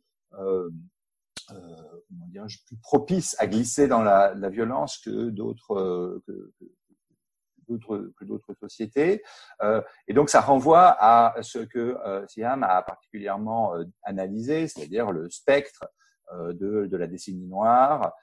comment 2.09 2.27
dire, 2.29 2.47
plus 2.67 2.77
propices 2.83 3.37
à 3.39 3.47
glisser 3.47 3.87
dans 3.87 4.03
la, 4.03 4.35
violence 4.49 4.99
que 4.99 5.29
d'autres 5.31 6.21
d'autres 7.69 8.13
que 8.19 8.25
d'autres 8.25 8.55
sociétés. 8.55 9.23
Euh, 9.63 9.81
et 10.09 10.15
donc 10.15 10.31
ça 10.31 10.41
renvoie 10.41 10.97
à 10.99 11.35
ce 11.43 11.59
que 11.59 11.97
euh, 12.05 12.27
Siam 12.29 12.63
a 12.63 12.83
particulièrement 12.83 13.75
euh, 13.75 13.85
analysé, 14.03 14.69
c'est-à-dire 14.69 15.13
le 15.13 15.31
spectre 15.31 15.87
de, 16.33 16.87
de, 16.87 16.97
la 16.97 17.07
décennie 17.07 17.47
noire 17.47 18.15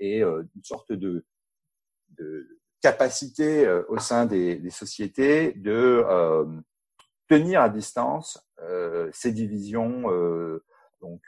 et 0.00 0.22
une 0.22 0.64
sorte 0.64 0.92
de, 0.92 1.24
de 2.18 2.58
capacité 2.82 3.68
au 3.88 3.98
sein 3.98 4.26
des, 4.26 4.56
des 4.56 4.70
sociétés 4.70 5.52
de 5.52 6.04
tenir 7.28 7.62
à 7.62 7.68
distance 7.68 8.44
ces 9.12 9.30
divisions 9.30 10.02
donc 11.00 11.22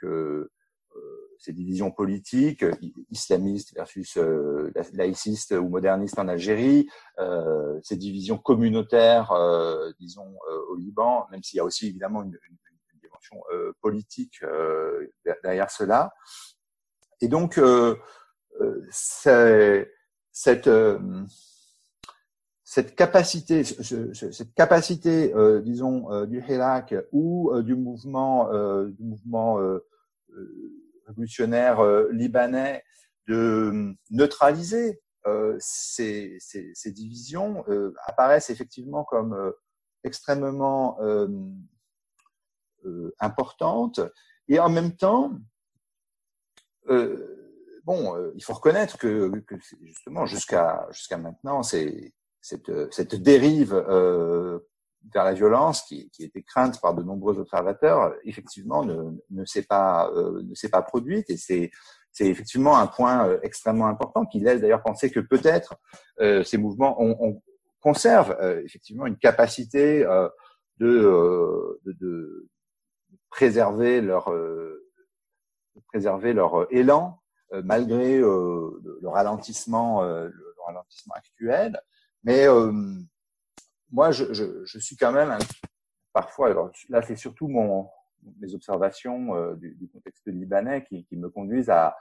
ces 1.39 1.53
divisions 1.53 1.91
politiques, 1.91 2.63
euh, 2.63 2.73
islamistes 3.11 3.73
versus 3.75 4.17
euh, 4.17 4.71
laïcistes 4.93 5.51
ou 5.51 5.69
modernistes 5.69 6.19
en 6.19 6.27
Algérie, 6.27 6.89
euh, 7.19 7.79
ces 7.83 7.95
divisions 7.95 8.37
communautaires, 8.37 9.31
disons, 9.99 10.37
au 10.69 10.75
Liban, 10.75 11.27
même 11.31 11.43
s'il 11.43 11.57
y 11.57 11.59
a 11.59 11.63
aussi 11.63 11.87
évidemment 11.87 12.23
une 12.23 12.37
dimension 13.01 13.37
politique 13.81 14.41
derrière 15.43 15.69
cela. 15.69 16.13
Et 17.21 17.27
donc, 17.27 17.59
cette, 18.89 20.69
cette 22.63 22.95
capacité, 22.95 23.63
cette 23.63 24.53
capacité, 24.53 25.33
disons, 25.63 26.25
du 26.25 26.43
Hirak 26.47 26.95
ou 27.11 27.51
du 27.61 27.75
mouvement, 27.75 28.49
du 28.87 29.03
mouvement 29.03 29.59
révolutionnaires 31.07 31.79
euh, 31.79 32.09
libanais 32.11 32.83
de 33.27 33.35
euh, 33.35 33.93
neutraliser 34.11 35.01
euh, 35.25 35.57
ces, 35.59 36.39
divisions 36.85 37.65
apparaissent 38.05 38.49
effectivement 38.49 39.03
comme 39.03 39.53
extrêmement 40.05 40.97
importantes. 43.19 43.99
Et 44.47 44.59
en 44.59 44.69
même 44.69 44.95
temps 44.95 45.33
bon, 47.83 48.31
il 48.35 48.41
faut 48.41 48.53
reconnaître 48.53 48.97
que, 48.97 49.29
justement 49.81 50.25
jusqu'à 50.25 50.87
jusqu'à 50.91 51.17
maintenant, 51.17 51.61
c'est 51.61 52.13
cette, 52.39 53.15
dérive 53.15 53.73
vers 55.13 55.23
la 55.23 55.33
violence 55.33 55.83
qui, 55.83 56.09
qui, 56.09 56.23
était 56.23 56.41
crainte 56.41 56.81
par 56.81 56.93
de 56.93 57.03
nombreux 57.03 57.39
observateurs, 57.39 58.13
effectivement 58.23 58.83
ne, 58.83 59.11
ne 59.29 59.45
s'est 59.45 59.63
pas 59.63 60.09
euh, 60.11 60.41
ne 60.43 60.53
s'est 60.55 60.69
pas 60.69 60.81
produite. 60.81 61.29
Et 61.29 61.37
c'est 61.37 61.71
c'est 62.17 62.27
effectivement 62.27 62.77
un 62.77 62.87
point 62.87 63.27
euh, 63.27 63.39
extrêmement 63.43 63.87
important 63.87 64.25
qui 64.25 64.39
laisse 64.39 64.59
d'ailleurs 64.59 64.81
penser 64.81 65.11
que 65.11 65.19
peut-être 65.19 65.75
euh, 66.19 66.43
ces 66.43 66.57
mouvements 66.57 66.99
on, 66.99 67.15
on 67.19 67.41
conserve 67.79 68.35
euh, 68.41 68.63
effectivement 68.65 69.05
une 69.05 69.17
capacité 69.17 70.03
euh, 70.03 70.27
de, 70.79 71.79
de, 71.85 71.93
de, 71.93 72.49
préserver 73.29 74.01
leur 74.01 74.31
de 74.31 74.81
préserver 75.87 76.33
leur 76.33 76.71
élan 76.71 77.19
malgré 77.51 78.19
le 78.19 79.07
ralentissement 79.07 80.01
le, 80.03 80.33
ralentissement 80.65 81.13
actuel. 81.15 81.81
Mais 82.23 82.45
moi, 83.91 84.11
je, 84.11 84.33
je, 84.33 84.65
je, 84.65 84.79
suis 84.79 84.95
quand 84.95 85.11
même 85.11 85.37
parfois, 86.13 86.49
alors 86.49 86.71
là, 86.89 87.01
c'est 87.01 87.15
surtout 87.15 87.47
mon, 87.47 87.87
mes 88.39 88.53
observations 88.53 89.35
euh, 89.35 89.55
du, 89.55 89.75
du, 89.75 89.87
contexte 89.87 90.27
libanais 90.27 90.83
qui, 90.83 91.05
qui 91.05 91.15
me 91.17 91.29
conduisent 91.29 91.69
à 91.69 91.95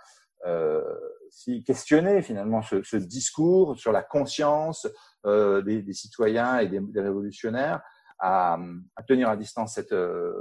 euh, 0.44 0.82
si 1.30 1.64
questionner 1.64 2.22
finalement 2.22 2.62
ce, 2.62 2.82
ce, 2.82 2.96
discours 2.96 3.78
sur 3.78 3.90
la 3.90 4.02
conscience 4.02 4.86
euh, 5.24 5.62
des, 5.62 5.82
des, 5.82 5.92
citoyens 5.92 6.58
et 6.58 6.68
des, 6.68 6.80
des 6.80 7.00
révolutionnaires 7.00 7.80
à, 8.18 8.58
à, 8.96 9.02
tenir 9.02 9.28
à 9.28 9.36
distance 9.36 9.74
cette, 9.74 9.92
euh, 9.92 10.34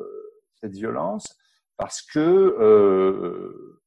cette 0.55 0.73
violence 0.73 1.37
parce 1.77 2.01
que 2.01 2.19
euh, 2.19 3.81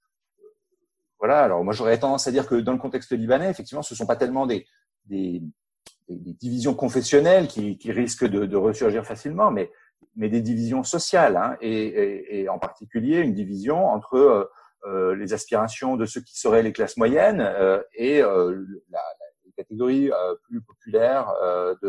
voilà 1.19 1.43
alors 1.45 1.63
moi 1.63 1.73
j'aurais 1.73 1.99
tendance 1.99 2.27
à 2.27 2.33
dire 2.33 2.47
que 2.47 2.57
dans 2.57 2.73
le 2.73 2.79
contexte 2.79 3.13
libanais 3.13 3.51
effectivement 3.51 3.83
ce 3.83 3.95
sont 3.95 4.07
pas 4.07 4.17
tellement 4.17 4.47
des, 4.47 4.67
des 5.05 5.43
des, 6.09 6.33
divisions 6.35 6.75
confessionnelles 6.75 7.49
qui, 7.49 7.79
qui 7.79 7.93
risquent 7.93 8.27
de, 8.27 8.47
de, 8.47 8.57
ressurgir 8.57 9.05
facilement, 9.05 9.51
mais, 9.51 9.71
mais 10.17 10.29
des 10.29 10.41
divisions 10.41 10.83
sociales, 10.83 11.37
hein, 11.37 11.57
et, 11.61 11.71
et, 11.71 12.41
et, 12.41 12.49
en 12.49 12.59
particulier 12.59 13.19
une 13.19 13.35
division 13.35 13.87
entre 13.87 14.15
euh, 14.15 14.45
euh, 14.87 15.17
les 15.17 15.33
aspirations 15.33 15.97
de 15.97 16.07
ceux 16.07 16.21
qui 16.21 16.39
seraient 16.39 16.63
les 16.63 16.73
classes 16.73 16.97
moyennes 16.97 17.41
euh, 17.41 17.83
et 17.95 18.23
euh, 18.23 18.65
la, 18.91 18.99
la, 18.99 19.27
les 19.45 19.53
catégories 19.53 20.13
euh, 20.13 20.35
plus 20.45 20.61
populaires 20.61 21.31
euh, 21.43 21.75
de, 21.83 21.89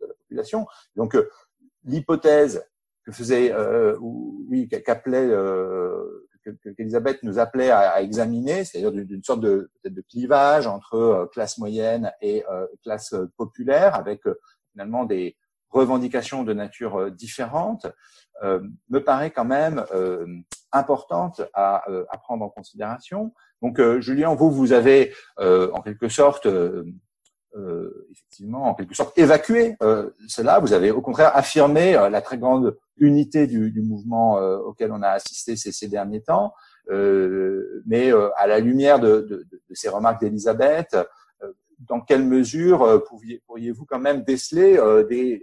de, 0.00 0.06
la 0.06 0.14
population. 0.14 0.66
Donc 0.96 1.16
l'hypothèse 1.84 2.62
que 3.04 3.12
faisait, 3.12 3.54
oui, 4.00 4.68
qu'appelait 4.68 5.30
qu'Elisabeth 6.76 7.22
nous 7.22 7.38
appelait 7.38 7.70
à, 7.70 7.90
à 7.90 8.00
examiner, 8.00 8.64
c'est-à-dire 8.64 8.92
d'une 8.92 9.22
sorte 9.22 9.40
de 9.40 9.70
de 9.90 10.02
clivage 10.02 10.66
entre 10.66 10.94
euh, 10.94 11.26
classe 11.26 11.58
moyenne 11.58 12.12
et 12.20 12.44
euh, 12.50 12.66
classe 12.82 13.12
euh, 13.12 13.30
populaire, 13.36 13.94
avec 13.94 14.22
finalement 14.72 15.04
des 15.04 15.36
revendications 15.70 16.44
de 16.44 16.52
nature 16.52 17.10
différente, 17.10 17.86
me 18.42 18.98
paraît 18.98 19.32
quand 19.32 19.44
même 19.44 19.84
importante 20.70 21.42
à, 21.52 21.82
à, 22.10 22.18
prendre 22.18 22.44
en 22.44 22.48
considération. 22.48 23.34
Donc, 23.60 23.80
Julien, 23.98 24.34
vous, 24.34 24.52
vous 24.52 24.72
avez 24.72 25.12
en 25.38 25.82
quelque 25.82 26.08
sorte 26.08 26.46
euh, 27.56 28.08
effectivement, 28.10 28.64
en 28.64 28.74
quelque 28.74 28.94
sorte, 28.94 29.16
évacué 29.18 29.76
euh, 29.82 30.10
cela. 30.28 30.58
Vous 30.58 30.72
avez 30.72 30.90
au 30.90 31.00
contraire 31.00 31.36
affirmé 31.36 31.96
euh, 31.96 32.08
la 32.08 32.20
très 32.20 32.38
grande 32.38 32.76
unité 32.96 33.46
du, 33.46 33.70
du 33.70 33.80
mouvement 33.80 34.38
euh, 34.38 34.58
auquel 34.58 34.92
on 34.92 35.02
a 35.02 35.10
assisté 35.10 35.56
ces, 35.56 35.72
ces 35.72 35.88
derniers 35.88 36.22
temps. 36.22 36.54
mais 37.86 38.12
à 38.36 38.46
la 38.46 38.58
lumière 38.60 38.98
de, 38.98 39.20
de, 39.20 39.46
de 39.48 39.74
ces 39.74 39.88
remarques 39.88 40.20
d'Elisabeth, 40.20 40.96
dans 41.78 42.00
quelle 42.00 42.24
mesure 42.24 43.02
pourriez-vous 43.46 43.84
quand 43.84 43.98
même 43.98 44.22
déceler 44.22 44.76
des, 45.08 45.42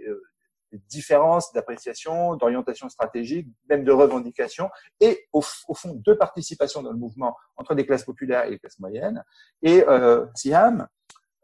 des, 0.72 0.78
différences 0.88 1.52
d'appréciation, 1.52 2.36
d'orientation 2.36 2.88
stratégique, 2.88 3.48
même 3.68 3.84
de 3.84 3.92
revendication, 3.92 4.70
et 5.00 5.26
au, 5.32 5.42
au, 5.68 5.74
fond 5.74 5.94
de 5.94 6.12
participation 6.14 6.82
dans 6.82 6.92
le 6.92 6.96
mouvement 6.96 7.36
entre 7.56 7.74
des 7.74 7.84
classes 7.84 8.04
populaires 8.04 8.44
et 8.46 8.50
les 8.50 8.58
classes 8.58 8.78
moyennes? 8.78 9.22
Et 9.62 9.84
euh, 9.86 10.24
Siam, 10.34 10.88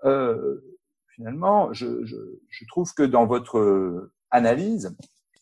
euh, 0.05 0.61
finalement, 1.15 1.73
je, 1.73 2.05
je, 2.05 2.17
je, 2.49 2.65
trouve 2.67 2.93
que 2.95 3.03
dans 3.03 3.27
votre 3.27 4.11
analyse, 4.31 4.97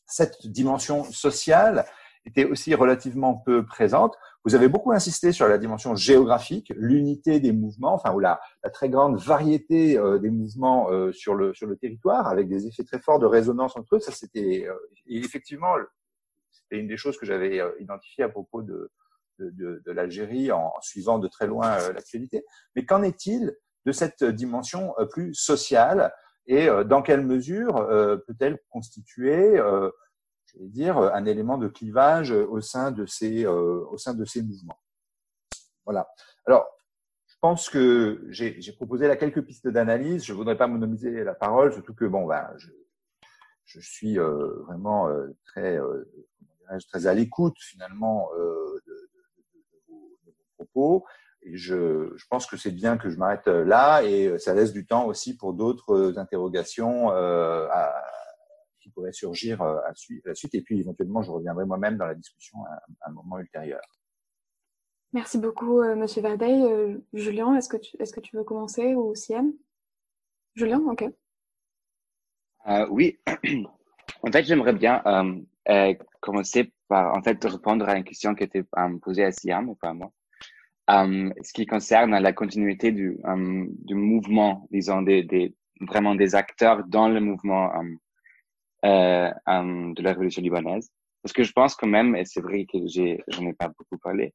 cette 0.06 0.46
dimension 0.46 1.04
sociale 1.04 1.84
était 2.24 2.44
aussi 2.44 2.74
relativement 2.74 3.34
peu 3.34 3.64
présente. 3.64 4.16
Vous 4.44 4.54
avez 4.54 4.68
beaucoup 4.68 4.92
insisté 4.92 5.32
sur 5.32 5.48
la 5.48 5.58
dimension 5.58 5.94
géographique, 5.94 6.72
l'unité 6.76 7.40
des 7.40 7.52
mouvements, 7.52 7.94
enfin 7.94 8.12
ou 8.12 8.20
la, 8.20 8.40
la 8.64 8.70
très 8.70 8.88
grande 8.88 9.18
variété 9.18 9.98
euh, 9.98 10.18
des 10.18 10.30
mouvements 10.30 10.90
euh, 10.90 11.12
sur 11.12 11.34
le 11.34 11.54
sur 11.54 11.66
le 11.66 11.76
territoire, 11.76 12.26
avec 12.28 12.48
des 12.48 12.66
effets 12.66 12.84
très 12.84 13.00
forts 13.00 13.18
de 13.18 13.26
résonance 13.26 13.76
entre 13.76 13.96
eux. 13.96 14.00
Ça, 14.00 14.12
c'était 14.12 14.66
effectivement 15.06 15.74
c'était 16.50 16.80
une 16.80 16.88
des 16.88 16.96
choses 16.96 17.16
que 17.18 17.26
j'avais 17.26 17.60
identifiées 17.80 18.24
à 18.24 18.28
propos 18.28 18.62
de, 18.62 18.90
de, 19.38 19.82
de 19.84 19.92
l'Algérie 19.92 20.50
en, 20.50 20.72
suivant 20.80 21.18
de 21.18 21.28
très 21.28 21.46
loin 21.46 21.76
l'actualité. 21.92 22.44
Mais 22.74 22.84
qu'en 22.84 23.02
est-il 23.02 23.54
de 23.86 23.92
cette 23.92 24.22
dimension 24.24 24.94
plus 25.10 25.32
sociale 25.34 26.12
et 26.46 26.68
dans 26.84 27.00
quelle 27.00 27.24
mesure 27.24 27.74
peut-elle 28.26 28.58
constituer 28.68 29.58
dire, 30.60 30.98
un 30.98 31.24
élément 31.24 31.58
de 31.58 31.68
clivage 31.68 32.30
au 32.30 32.60
sein 32.60 32.90
de 32.90 33.06
ces, 33.06 33.44
euh, 33.44 33.84
au 33.90 33.98
sein 33.98 34.14
de 34.14 34.24
ces 34.24 34.42
mouvements? 34.42 34.78
Voilà. 35.84 36.08
Alors, 36.46 36.66
je 37.26 37.34
pense 37.40 37.68
que 37.68 38.26
j'ai 38.30 38.72
proposé 38.72 39.06
là 39.06 39.16
quelques 39.16 39.42
pistes 39.42 39.68
d'analyse. 39.68 40.24
Je 40.24 40.32
voudrais 40.32 40.56
pas 40.56 40.66
monomiser 40.66 41.22
la 41.22 41.34
parole, 41.34 41.72
surtout 41.72 41.94
que 41.94 42.04
bon, 42.04 42.26
ben, 42.26 42.48
je, 43.64 43.80
suis 43.80 44.18
euh, 44.18 44.62
vraiment 44.66 45.08
euh, 45.08 45.28
très, 45.44 45.78
très 46.88 47.06
à 47.06 47.14
l'écoute 47.14 47.56
finalement 47.60 48.30
de, 48.34 49.10
vos, 49.88 50.34
propos. 50.56 51.04
Et 51.46 51.56
je, 51.56 52.12
je 52.16 52.24
pense 52.28 52.46
que 52.46 52.56
c'est 52.56 52.72
bien 52.72 52.98
que 52.98 53.08
je 53.08 53.16
m'arrête 53.16 53.46
là 53.46 54.02
et 54.02 54.38
ça 54.38 54.52
laisse 54.52 54.72
du 54.72 54.84
temps 54.84 55.06
aussi 55.06 55.36
pour 55.36 55.54
d'autres 55.54 56.18
interrogations 56.18 57.10
à, 57.10 57.94
qui 58.86 58.92
pourraient 58.92 59.12
surgir 59.12 59.60
euh, 59.62 59.78
à 59.78 59.92
la 60.24 60.34
suite. 60.34 60.54
Et 60.54 60.62
puis 60.62 60.78
éventuellement, 60.78 61.22
je 61.22 61.30
reviendrai 61.30 61.64
moi-même 61.64 61.96
dans 61.96 62.06
la 62.06 62.14
discussion 62.14 62.64
à, 62.66 63.08
un 63.08 63.12
moment 63.12 63.38
ultérieur. 63.38 63.80
Merci 65.12 65.38
beaucoup, 65.38 65.80
euh, 65.80 65.96
Monsieur 65.96 66.22
Verdeil. 66.22 66.62
Euh, 66.62 66.98
Julien, 67.12 67.56
est-ce 67.56 67.68
que 67.68 67.76
tu 67.76 67.96
est-ce 67.98 68.12
que 68.12 68.20
tu 68.20 68.36
veux 68.36 68.44
commencer 68.44 68.94
ou 68.94 69.14
Siem 69.14 69.52
Julien, 70.54 70.80
ok. 70.86 71.04
oui. 72.90 73.18
en 74.22 74.32
fait, 74.32 74.44
j'aimerais 74.44 74.72
bien 74.72 75.02
commencer 76.20 76.72
par 76.88 77.14
en 77.14 77.22
fait 77.22 77.42
répondre 77.44 77.88
à 77.88 77.96
une 77.96 78.04
question 78.04 78.34
qui 78.34 78.44
était 78.44 78.64
posée 79.02 79.24
à 79.24 79.32
Siam 79.32 79.68
et 79.68 79.74
pas 79.74 79.88
à 79.88 79.94
moi. 79.94 80.12
Ce 80.88 81.52
qui 81.52 81.66
concerne 81.66 82.18
la 82.18 82.32
continuité 82.32 82.92
du, 82.92 83.18
du 83.84 83.94
mouvement, 83.94 84.66
disons, 84.70 85.02
des, 85.02 85.22
des, 85.24 85.54
vraiment 85.80 86.14
des 86.14 86.34
acteurs 86.34 86.84
dans 86.86 87.08
le 87.08 87.20
mouvement 87.20 87.72
euh, 88.84 89.30
de 89.44 90.02
la 90.02 90.10
révolution 90.10 90.42
libanaise. 90.42 90.90
Parce 91.22 91.32
que 91.32 91.42
je 91.42 91.52
pense 91.52 91.74
quand 91.74 91.88
même, 91.88 92.14
et 92.14 92.24
c'est 92.24 92.40
vrai 92.40 92.66
que 92.66 92.78
j'ai, 92.86 93.20
j'en 93.28 93.46
ai 93.46 93.52
pas 93.52 93.68
beaucoup 93.68 93.98
parlé, 93.98 94.32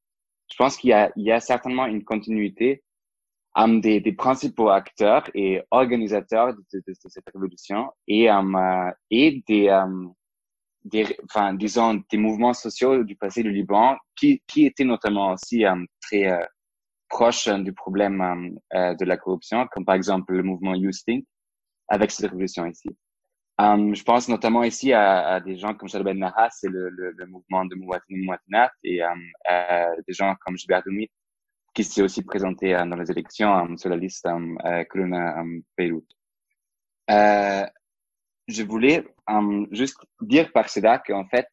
je 0.51 0.57
pense 0.57 0.75
qu'il 0.75 0.89
y 0.89 0.93
a, 0.93 1.09
y 1.15 1.31
a 1.31 1.39
certainement 1.39 1.85
une 1.85 2.03
continuité 2.03 2.83
um, 3.55 3.79
des, 3.79 4.01
des 4.01 4.11
principaux 4.11 4.69
acteurs 4.69 5.23
et 5.33 5.61
organisateurs 5.71 6.53
de 6.53 6.83
cette 7.07 7.29
révolution 7.33 7.91
et, 8.07 8.29
um, 8.29 8.59
et 9.09 9.41
des, 9.47 9.69
um, 9.69 10.13
des, 10.83 11.17
enfin, 11.25 11.53
disons, 11.53 12.03
des 12.09 12.17
mouvements 12.17 12.53
sociaux 12.53 13.03
du 13.03 13.15
passé 13.15 13.43
du 13.43 13.51
Liban 13.51 13.97
qui, 14.15 14.41
qui 14.47 14.65
étaient 14.65 14.83
notamment 14.83 15.33
aussi 15.33 15.65
um, 15.65 15.85
très 16.01 16.27
euh, 16.31 16.43
proches 17.09 17.49
du 17.49 17.73
problème 17.73 18.57
euh, 18.73 18.95
de 18.95 19.05
la 19.05 19.17
corruption, 19.17 19.67
comme 19.71 19.85
par 19.85 19.95
exemple 19.95 20.33
le 20.33 20.43
mouvement 20.43 20.75
Yousting 20.75 21.23
avec 21.87 22.11
cette 22.11 22.31
révolution 22.31 22.65
ici. 22.65 22.89
Je 23.59 24.03
pense 24.03 24.27
notamment 24.27 24.63
ici 24.63 24.91
à, 24.91 25.35
à 25.35 25.39
des 25.39 25.55
gens 25.55 25.75
comme 25.75 25.87
Shalben 25.87 26.17
Nahas 26.17 26.61
et 26.63 26.67
le, 26.67 26.89
le, 26.89 27.11
le, 27.11 27.25
mouvement 27.27 27.63
de 27.65 27.75
Mouatini 27.75 28.25
Mouatinat 28.25 28.71
et 28.83 29.01
des 30.07 30.13
gens 30.13 30.33
comme 30.43 30.57
Gilbert 30.57 30.81
Doumit 30.83 31.11
qui 31.75 31.83
s'est 31.83 32.01
aussi 32.01 32.23
présenté 32.23 32.73
dans 32.73 32.95
les 32.95 33.11
élections 33.11 33.77
sur 33.77 33.91
la 33.91 33.97
liste 33.97 34.27
Corona 34.89 35.43
Beyrouth. 35.77 36.09
Euh, 38.51 38.53
je 38.53 38.63
voulais 38.63 39.03
juste 39.71 39.97
dire 40.21 40.51
par 40.51 40.69
cela 40.69 40.99
qu'en 40.99 41.25
fait, 41.25 41.47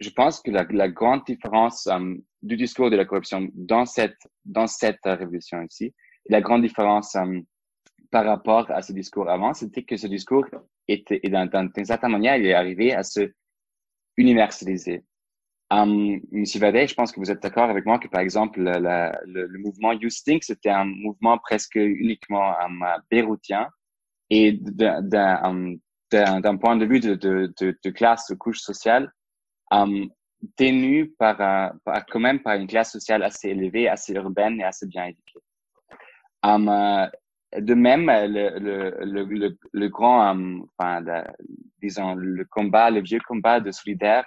je 0.00 0.10
pense 0.10 0.40
que 0.40 0.50
la, 0.50 0.88
grande 0.88 1.24
différence 1.24 1.88
du 2.42 2.56
discours 2.56 2.90
de 2.90 2.96
la 2.96 3.04
corruption 3.04 3.48
dans 3.54 3.84
cette, 3.84 4.18
dans 4.44 4.66
cette 4.66 5.04
révolution 5.04 5.62
ici, 5.62 5.94
la 6.28 6.40
grande 6.40 6.62
différence 6.62 7.16
par 8.10 8.24
rapport 8.24 8.70
à 8.70 8.82
ce 8.82 8.92
discours 8.92 9.28
avant, 9.30 9.54
c'était 9.54 9.84
que 9.84 9.96
ce 9.96 10.06
discours 10.06 10.46
était, 10.88 11.20
et 11.22 11.30
d'une 11.30 11.84
certaine 11.84 12.10
manière, 12.10 12.36
il 12.36 12.46
est 12.46 12.54
arrivé 12.54 12.92
à 12.92 13.02
se 13.02 13.32
universaliser. 14.16 15.04
Um, 15.70 16.20
Monsieur 16.30 16.60
Vadet, 16.60 16.88
je 16.88 16.94
pense 16.94 17.12
que 17.12 17.20
vous 17.20 17.30
êtes 17.30 17.42
d'accord 17.42 17.70
avec 17.70 17.86
moi 17.86 17.98
que, 17.98 18.08
par 18.08 18.20
exemple, 18.20 18.60
le, 18.60 19.58
mouvement 19.58 19.92
You 19.92 20.10
Stink, 20.10 20.44
c'était 20.44 20.68
un 20.68 20.84
mouvement 20.84 21.38
presque 21.38 21.76
uniquement 21.76 22.54
um, 22.60 22.84
béroutien 23.10 23.68
et 24.28 24.52
d'un 24.52 25.76
um, 26.14 26.58
point 26.58 26.76
de 26.76 26.86
vue 26.86 27.00
de, 27.00 27.90
classe, 27.90 28.28
de 28.28 28.34
couche 28.34 28.60
sociale, 28.60 29.12
um, 29.70 30.08
tenu 30.56 31.10
par, 31.18 31.72
quand 32.10 32.20
même 32.20 32.40
par 32.40 32.54
une 32.54 32.66
classe 32.66 32.92
sociale 32.92 33.22
assez 33.22 33.50
élevée, 33.50 33.88
assez 33.88 34.12
urbaine 34.14 34.60
et 34.60 34.64
assez 34.64 34.86
bien 34.86 35.06
éduquée. 35.06 35.40
Um, 36.42 36.68
uh, 36.68 37.08
de 37.60 37.74
même, 37.74 38.06
le, 38.06 39.88
grand, 39.88 40.30
um, 40.30 40.66
enfin, 40.78 41.04
disons, 41.80 42.14
le 42.14 42.44
combat, 42.46 42.90
le 42.90 43.00
vieux 43.00 43.20
combat 43.26 43.60
de 43.60 43.70
solidaire 43.70 44.24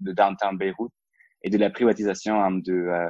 de 0.00 0.12
downtown 0.12 0.56
Beyrouth 0.56 0.92
et 1.42 1.50
de 1.50 1.58
la 1.58 1.70
privatisation 1.70 2.50
de, 2.50 2.72
euh, 2.72 3.08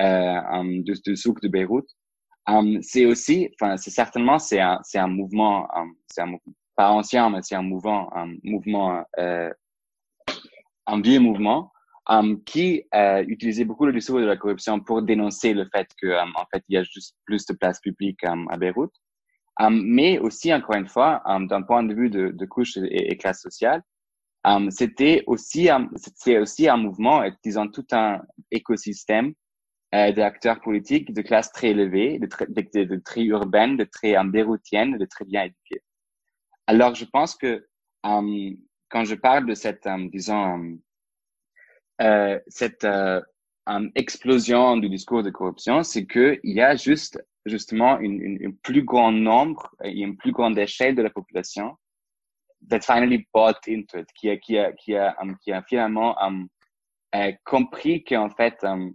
euh, 0.00 0.82
de, 0.82 0.94
de 1.10 1.14
souk 1.14 1.40
de 1.42 1.48
Beyrouth, 1.48 1.88
c'est 2.82 3.04
aussi, 3.04 3.50
enfin, 3.60 3.76
c'est 3.76 3.90
certainement, 3.90 4.38
c'est 4.38 4.60
un, 4.60 4.80
c'est 4.82 4.98
un 4.98 5.06
mouvement, 5.06 5.68
pas 6.78 6.92
ancien, 6.92 7.28
mais 7.28 7.40
c'est 7.42 7.56
un 7.56 7.62
mouvement, 7.62 8.08
un 8.16 8.36
mouvement, 8.44 9.02
euh, 9.18 9.50
un 10.86 11.00
vieux 11.00 11.18
mouvement 11.18 11.72
um, 12.08 12.40
qui 12.44 12.84
euh, 12.94 13.24
utilisait 13.26 13.64
beaucoup 13.64 13.84
le 13.84 13.92
discours 13.92 14.20
de 14.20 14.26
la 14.26 14.36
corruption 14.36 14.78
pour 14.78 15.02
dénoncer 15.02 15.54
le 15.54 15.68
fait 15.74 15.88
que 16.00 16.06
um, 16.06 16.32
en 16.36 16.46
fait 16.52 16.62
il 16.68 16.76
y 16.76 16.78
a 16.78 16.84
juste 16.84 17.16
plus 17.24 17.44
de 17.46 17.54
places 17.54 17.80
publiques 17.80 18.22
um, 18.22 18.46
à 18.48 18.56
Beyrouth, 18.56 18.94
mais 19.70 20.20
aussi 20.20 20.54
encore 20.54 20.76
une 20.76 20.86
fois 20.86 21.20
d'un 21.50 21.62
point 21.62 21.82
de 21.82 21.92
vue 21.92 22.10
de, 22.10 22.28
de 22.28 22.46
couche 22.46 22.76
et, 22.76 23.10
et, 23.10 23.16
classe 23.16 23.42
sociale, 23.42 23.82
c'était 24.70 25.24
aussi 25.26 25.68
c'est 26.14 26.38
aussi 26.38 26.68
un 26.68 26.76
mouvement, 26.76 27.24
disons 27.42 27.66
tout 27.66 27.86
un 27.90 28.22
écosystème 28.52 29.34
euh, 29.96 30.12
d'acteurs 30.12 30.60
politiques 30.60 31.12
de 31.12 31.22
classe 31.22 31.50
très 31.50 31.70
élevée, 31.70 32.20
de, 32.20 32.26
très, 32.26 32.46
de, 32.46 32.84
de, 32.84 32.96
très 32.96 33.24
urbaine, 33.24 33.76
de 33.76 33.84
très 33.84 34.14
um, 34.16 34.30
de 34.30 35.04
très 35.06 35.24
bien 35.24 35.42
éduquée. 35.42 35.82
Alors 36.68 36.94
je 36.94 37.06
pense 37.06 37.34
que 37.34 37.66
quand 38.02 39.04
je 39.04 39.14
parle 39.14 39.46
de 39.46 39.54
cette, 39.54 39.88
disons, 40.12 40.78
euh, 42.02 42.38
cette 42.46 42.84
euh, 42.84 43.22
explosion 43.94 44.76
du 44.76 44.90
discours 44.90 45.22
de 45.22 45.30
corruption, 45.30 45.82
c'est 45.82 46.04
que 46.04 46.38
il 46.44 46.54
y 46.54 46.60
a 46.60 46.76
juste 46.76 47.24
justement 47.46 47.98
une, 47.98 48.20
une, 48.20 48.48
un 48.48 48.52
plus 48.62 48.82
grand 48.82 49.12
nombre 49.12 49.74
et 49.82 49.92
une 49.92 50.18
plus 50.18 50.32
grande 50.32 50.58
échelle 50.58 50.94
de 50.94 51.00
la 51.00 51.08
population 51.08 51.74
that 52.68 52.80
finally 52.82 53.26
bought 53.32 53.66
into 53.66 54.00
it, 54.00 54.08
qui 54.12 54.28
a 54.28 54.36
qui 54.36 54.58
a 54.58 54.72
qui 54.72 54.94
a 54.94 55.16
um, 55.22 55.38
qui 55.38 55.52
a 55.52 55.62
finalement 55.62 56.22
um, 56.22 56.48
euh, 57.14 57.32
compris 57.46 58.04
qu'en 58.04 58.28
fait 58.28 58.62
um, 58.62 58.94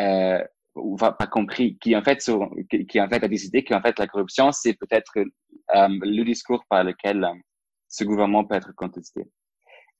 euh, 0.00 0.42
ou 0.74 0.96
pas 0.96 1.12
compris, 1.30 1.76
qui 1.78 1.96
en 1.96 2.02
fait 2.02 2.18
qui, 2.70 2.86
qui 2.86 3.00
en 3.00 3.08
fait 3.08 3.22
a 3.24 3.28
décidé 3.28 3.64
qu'en 3.64 3.80
fait 3.80 3.98
la 3.98 4.06
corruption 4.06 4.52
c'est 4.52 4.74
peut-être 4.74 5.18
um, 5.74 6.00
le 6.02 6.24
discours 6.24 6.64
par 6.68 6.84
lequel 6.84 7.24
um, 7.24 7.40
ce 7.88 8.04
gouvernement 8.04 8.44
peut 8.44 8.54
être 8.54 8.72
contesté. 8.74 9.22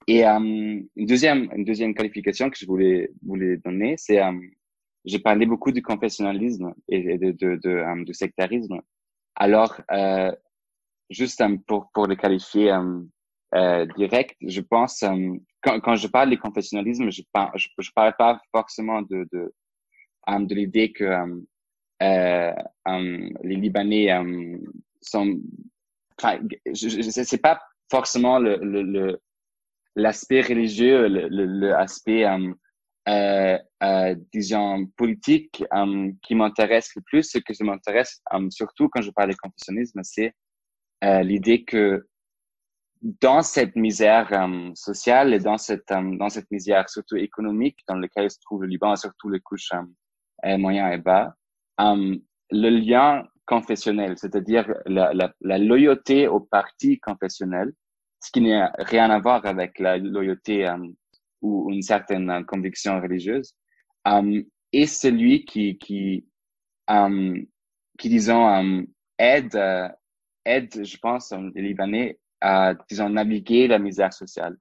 Et 0.06 0.26
euh, 0.26 0.38
une 0.38 1.06
deuxième 1.06 1.50
une 1.56 1.64
deuxième 1.64 1.94
qualification 1.94 2.50
que 2.50 2.56
je 2.56 2.66
voulais 2.66 3.10
voulais 3.22 3.56
donner, 3.58 3.96
c'est 3.98 4.22
euh, 4.22 4.32
j'ai 5.04 5.18
parlé 5.18 5.46
beaucoup 5.46 5.72
du 5.72 5.82
confessionnalisme 5.82 6.72
et 6.88 7.18
de 7.18 7.32
de 7.32 7.56
de, 7.62 7.70
euh, 7.70 8.04
de 8.04 8.12
sectarisme. 8.12 8.80
Alors 9.34 9.80
euh, 9.92 10.32
juste 11.10 11.42
pour 11.66 11.90
pour 11.92 12.06
le 12.06 12.14
qualifier 12.14 12.72
euh, 13.54 13.86
direct, 13.96 14.36
je 14.40 14.60
pense 14.60 15.04
quand 15.62 15.80
quand 15.80 15.96
je 15.96 16.06
parle 16.06 16.30
du 16.30 16.38
confessionnalisme, 16.38 17.10
je 17.10 17.22
parle 17.32 17.50
je, 17.56 17.68
je 17.78 17.90
parle 17.92 18.14
pas 18.16 18.40
forcément 18.52 19.02
de 19.02 19.26
de 19.32 19.52
de 20.28 20.54
l'idée 20.54 20.92
que 20.92 21.04
les 22.00 23.56
Libanais 23.56 24.08
sont 25.00 25.40
enfin 26.20 26.40
c'est 26.74 27.42
pas 27.42 27.60
forcément 27.90 28.38
le, 28.38 28.56
le, 28.56 28.82
le 28.82 29.20
l'aspect 29.96 30.40
religieux, 30.40 31.06
l'aspect, 31.08 32.24
euh, 32.24 32.52
euh, 33.08 33.58
euh, 33.82 34.14
disons, 34.32 34.86
politique 34.96 35.64
euh, 35.74 36.12
qui 36.22 36.34
m'intéresse 36.34 36.90
le 36.94 37.02
plus, 37.02 37.24
ce 37.24 37.38
que 37.38 37.52
je 37.52 37.64
m'intéresse 37.64 38.22
surtout 38.50 38.88
quand 38.88 39.02
je 39.02 39.10
parle 39.10 39.30
de 39.30 39.36
confessionnisme, 39.36 40.00
c'est 40.04 40.32
l'idée 41.02 41.64
que 41.64 42.06
dans 43.02 43.42
cette 43.42 43.76
misère 43.76 44.28
euh, 44.32 44.70
sociale 44.74 45.32
et 45.32 45.38
dans 45.38 45.56
cette 45.56 45.90
euh, 45.90 46.16
dans 46.18 46.28
cette 46.28 46.50
misère 46.50 46.88
surtout 46.90 47.16
économique 47.16 47.78
dans 47.88 47.94
laquelle 47.94 48.30
se 48.30 48.38
trouve 48.40 48.62
le 48.62 48.68
Liban, 48.68 48.94
surtout 48.96 49.30
les 49.30 49.40
couches 49.40 49.72
euh, 50.44 50.58
moyennes 50.58 50.92
et 50.92 50.98
bas, 50.98 51.34
le 51.78 52.68
lien 52.68 53.26
confessionnel, 53.46 54.16
c'est-à-dire 54.18 54.72
la, 54.86 55.58
loyauté 55.58 56.28
au 56.28 56.40
parti 56.40 56.98
confessionnel, 57.00 57.72
ce 58.20 58.30
qui 58.30 58.40
n'a 58.42 58.72
rien 58.78 59.10
à 59.10 59.18
voir 59.18 59.44
avec 59.46 59.78
la 59.78 59.98
loyauté 59.98 60.68
ou 61.40 61.70
une 61.70 61.82
certaine 61.82 62.44
conviction 62.46 63.00
religieuse, 63.00 63.54
est 64.72 64.86
celui 64.86 65.44
qui 65.44 65.78
qui 65.78 66.26
qui 67.98 68.08
disons 68.08 68.86
aide 69.18 69.56
aide, 70.44 70.84
je 70.84 70.96
pense, 70.98 71.32
les 71.54 71.62
Libanais 71.62 72.18
à, 72.40 72.74
disons, 72.88 73.10
naviguer 73.10 73.68
la 73.68 73.78
misère 73.78 74.12
sociale. 74.12 74.56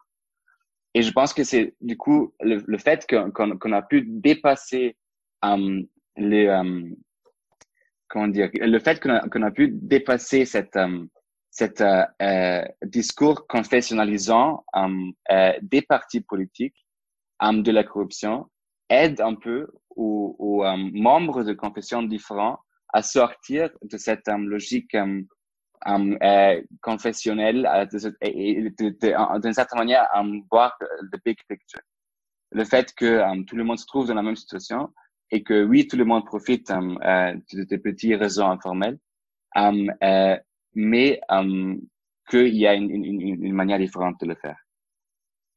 Et 0.94 1.02
je 1.02 1.12
pense 1.12 1.34
que 1.34 1.44
c'est 1.44 1.76
du 1.82 1.98
coup 1.98 2.34
le, 2.42 2.78
fait 2.78 3.08
qu'on 3.08 3.72
a 3.72 3.82
pu 3.84 4.04
dépasser 4.06 4.98
um, 5.42 5.86
les 6.18 6.48
um, 6.48 6.96
comment 8.08 8.28
dire 8.28 8.50
le 8.54 8.80
fait 8.80 9.00
qu'on 9.00 9.10
a, 9.12 9.48
a, 9.48 9.52
pu 9.52 9.70
dépasser 9.70 10.46
cette 10.46 10.76
um, 10.76 11.10
cet 11.52 11.82
euh, 11.82 12.06
euh, 12.22 12.64
discours 12.84 13.48
confessionnalisant 13.48 14.64
euh, 14.76 15.54
des 15.62 15.82
partis 15.82 16.22
politiques 16.22 16.86
de 17.42 17.72
la 17.72 17.84
corruption 17.84 18.50
aide 18.90 19.22
un 19.22 19.36
peu 19.36 19.68
aux, 19.96 20.36
aux 20.40 20.64
membres 20.94 21.44
de 21.44 21.54
confessions 21.54 22.04
différentes 22.04 22.60
à 22.94 23.02
sortir 23.02 23.70
de 23.84 23.98
cette 23.98 24.28
logique 24.28 24.96
um, 24.96 25.26
euh, 25.88 26.16
euh, 26.24 26.62
et 28.22 28.70
d'une 28.80 29.54
certaine 29.54 29.80
manière 29.80 30.08
um, 30.14 30.44
voir 30.52 30.76
le 30.80 31.18
big 31.24 31.38
picture. 31.48 31.82
Le 32.52 32.66
fait 32.66 32.94
que 32.94 33.44
tout 33.46 33.56
le 33.56 33.64
monde 33.64 33.80
se 33.80 33.86
trouve 33.86 34.08
dans 34.08 34.16
la 34.16 34.24
même 34.24 34.36
situation 34.36 34.92
et 35.32 35.44
que 35.44 35.64
oui, 35.64 35.88
tout 35.88 35.98
le 35.98 36.06
monde 36.06 36.26
profite 36.26 36.72
um, 36.72 37.00
euh, 37.04 37.36
de, 37.54 37.64
de, 37.64 37.78
petits 37.78 38.16
réseaux 38.16 38.46
informels, 38.46 38.98
um, 39.56 39.92
euh, 40.04 40.38
mais 40.74 41.22
um, 41.30 41.80
qu'il 42.30 42.56
y 42.56 42.68
a 42.68 42.74
une, 42.74 42.90
une, 42.90 43.22
une, 43.22 43.54
manière 43.54 43.80
différente 43.80 44.20
de 44.22 44.28
le 44.28 44.36
faire. 44.36 44.58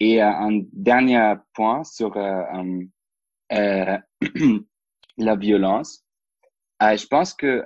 Et 0.00 0.22
euh, 0.22 0.28
un 0.28 0.60
dernier 0.72 1.34
point 1.54 1.84
sur 1.84 2.16
euh, 2.16 2.42
euh, 3.52 3.98
la 5.18 5.36
violence. 5.36 6.04
je 6.80 7.06
pense 7.06 7.34
que 7.34 7.64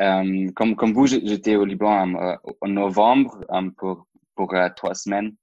euh, 0.00 0.50
comme, 0.54 0.76
comme 0.76 0.92
vous, 0.92 1.06
j'étais 1.06 1.56
au 1.56 1.64
Liban 1.64 2.14
euh, 2.14 2.36
en 2.60 2.68
novembre 2.68 3.44
um, 3.48 3.72
pour, 3.74 4.06
pour 4.36 4.54
euh, 4.54 4.68
trois 4.76 4.94
semaines. 4.94 5.34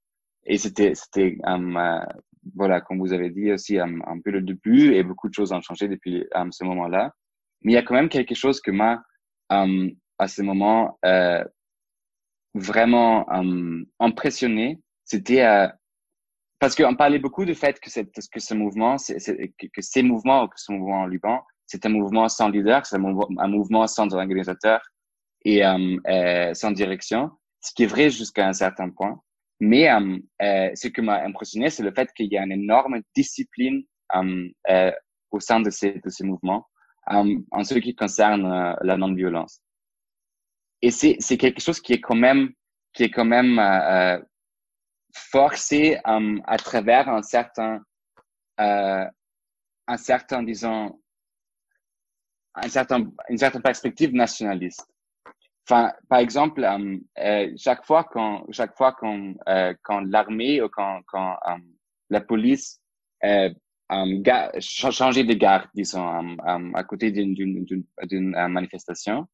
Et 0.44 0.58
c'était, 0.58 0.94
c'était 0.94 1.36
um, 1.44 1.76
voilà, 2.54 2.80
comme 2.80 2.98
vous 2.98 3.12
avez 3.12 3.30
dit 3.30 3.52
aussi, 3.52 3.78
un 3.78 4.20
peu 4.24 4.30
le 4.30 4.42
début 4.42 4.94
et 4.94 5.02
beaucoup 5.02 5.28
de 5.28 5.34
choses 5.34 5.52
ont 5.52 5.60
changé 5.60 5.88
depuis 5.88 6.26
ce 6.50 6.64
moment-là. 6.64 7.12
Mais 7.62 7.72
il 7.72 7.74
y 7.74 7.78
a 7.78 7.82
quand 7.82 7.94
même 7.94 8.08
quelque 8.08 8.34
chose 8.34 8.60
que 8.60 8.70
m'a, 8.70 9.02
à 9.48 10.28
ce 10.28 10.42
moment, 10.42 10.98
vraiment 12.54 13.26
impressionné. 13.98 14.80
C'était 15.04 15.70
parce 16.58 16.74
qu'on 16.74 16.94
parlait 16.94 17.18
beaucoup 17.18 17.44
du 17.44 17.54
fait 17.54 17.78
que, 17.80 17.90
que 17.90 18.40
ce 18.40 18.54
mouvement, 18.54 18.96
que, 18.96 19.82
ces 19.82 20.02
mouvements, 20.02 20.48
que 20.48 20.58
ce 20.58 20.72
mouvement 20.72 21.04
au 21.04 21.08
Liban, 21.08 21.42
c'est 21.66 21.84
un 21.84 21.90
mouvement 21.90 22.28
sans 22.28 22.48
leader, 22.48 22.86
c'est 22.86 22.96
un, 22.96 23.48
mouvement 23.48 23.86
sans 23.86 24.12
organisateur 24.14 24.80
et 25.44 25.64
euh, 25.64 25.96
euh, 26.08 26.54
sans 26.54 26.70
direction, 26.70 27.30
ce 27.60 27.72
qui 27.74 27.82
est 27.82 27.86
vrai 27.86 28.08
jusqu'à 28.08 28.48
un 28.48 28.52
certain 28.52 28.88
point. 28.90 29.20
Mais 29.60 29.90
euh, 29.90 30.18
euh 30.42 30.70
ce 30.74 30.88
qui 30.88 31.00
m'a 31.00 31.22
impressionné, 31.22 31.70
c'est 31.70 31.82
le 31.82 31.92
fait 31.92 32.12
qu'il 32.14 32.32
y 32.32 32.38
a 32.38 32.44
une 32.44 32.52
énorme 32.52 33.00
discipline 33.14 33.82
euh, 34.14 34.92
au 35.30 35.40
sein 35.40 35.60
de 35.60 35.70
ces, 35.70 35.92
de 35.92 36.08
ces 36.08 36.24
mouvements 36.24 36.66
en 37.08 37.62
ce 37.62 37.78
qui 37.78 37.94
concerne 37.94 38.76
la 38.80 38.96
non-violence. 38.96 39.60
Et 40.82 40.90
c'est, 40.90 41.16
c'est 41.20 41.36
quelque 41.36 41.60
chose 41.60 41.80
qui 41.80 41.92
est 41.92 42.00
quand 42.00 42.16
même, 42.16 42.50
qui 42.92 43.04
est 43.04 43.10
quand 43.10 43.24
même 43.24 43.60
forcé 45.12 46.00
à 46.04 46.56
travers 46.56 47.08
un 47.08 47.22
certain, 47.22 47.80
un 48.58 49.96
certain, 49.96 50.42
disons, 50.42 51.00
un 52.56 52.68
certain, 52.68 53.06
une 53.28 53.38
certaine 53.38 53.62
perspective 53.62 54.12
nationaliste. 54.12 54.86
Enfin, 55.68 55.92
par 56.08 56.20
exemple, 56.20 56.62
euh, 56.62 56.96
euh, 57.18 57.52
chaque 57.56 57.84
fois 57.84 58.04
quand 58.04 58.44
chaque 58.52 58.76
fois 58.76 58.92
quand 58.92 59.34
euh, 59.48 59.74
quand 59.82 60.00
l'armée 60.00 60.62
ou 60.62 60.68
quand 60.68 61.00
quand 61.08 61.32
euh, 61.48 61.56
la 62.08 62.20
police 62.20 62.80
euh, 63.24 63.50
changeait 64.60 65.24
de 65.24 65.34
garde, 65.34 65.68
disons, 65.74 66.36
à 66.74 66.84
côté 66.84 67.10
d'une 67.10 68.30
manifestation, 68.48 69.26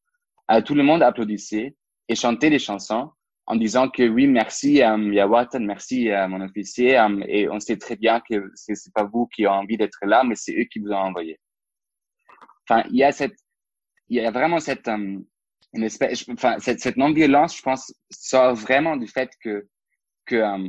tout 0.66 0.74
le 0.74 0.82
monde 0.82 1.02
applaudissait 1.02 1.74
et 2.08 2.14
chantait 2.14 2.50
des 2.50 2.58
chansons 2.58 3.10
en 3.46 3.56
disant 3.56 3.88
que 3.88 4.06
oui, 4.06 4.26
merci 4.26 4.82
um, 4.82 5.12
Yawatan, 5.12 5.60
merci 5.60 6.10
mon 6.28 6.42
officier, 6.42 6.98
et 7.28 7.48
on 7.48 7.60
sait 7.60 7.78
très 7.78 7.96
bien 7.96 8.20
que 8.20 8.50
c'est 8.54 8.92
pas 8.92 9.04
vous 9.04 9.26
qui 9.26 9.46
avez 9.46 9.56
envie 9.56 9.78
d'être 9.78 10.00
là, 10.02 10.22
mais 10.22 10.34
c'est 10.34 10.52
eux 10.52 10.64
qui 10.64 10.80
vous 10.80 10.90
ont 10.90 10.96
envoyé. 10.96 11.38
Enfin, 12.68 12.86
il 12.90 12.96
y 12.96 13.04
a 13.04 13.12
cette, 13.12 13.36
il 14.08 14.18
y 14.18 14.20
a 14.20 14.30
vraiment 14.30 14.60
cette, 14.60 14.88
une 15.74 15.84
espèce, 15.84 16.28
enfin, 16.28 16.58
cette, 16.58 16.80
cette 16.80 16.96
non-violence, 16.96 17.56
je 17.56 17.62
pense, 17.62 17.94
sort 18.10 18.54
vraiment 18.54 18.96
du 18.96 19.06
fait 19.06 19.30
que, 19.42 19.66
que, 20.26 20.36
euh, 20.36 20.68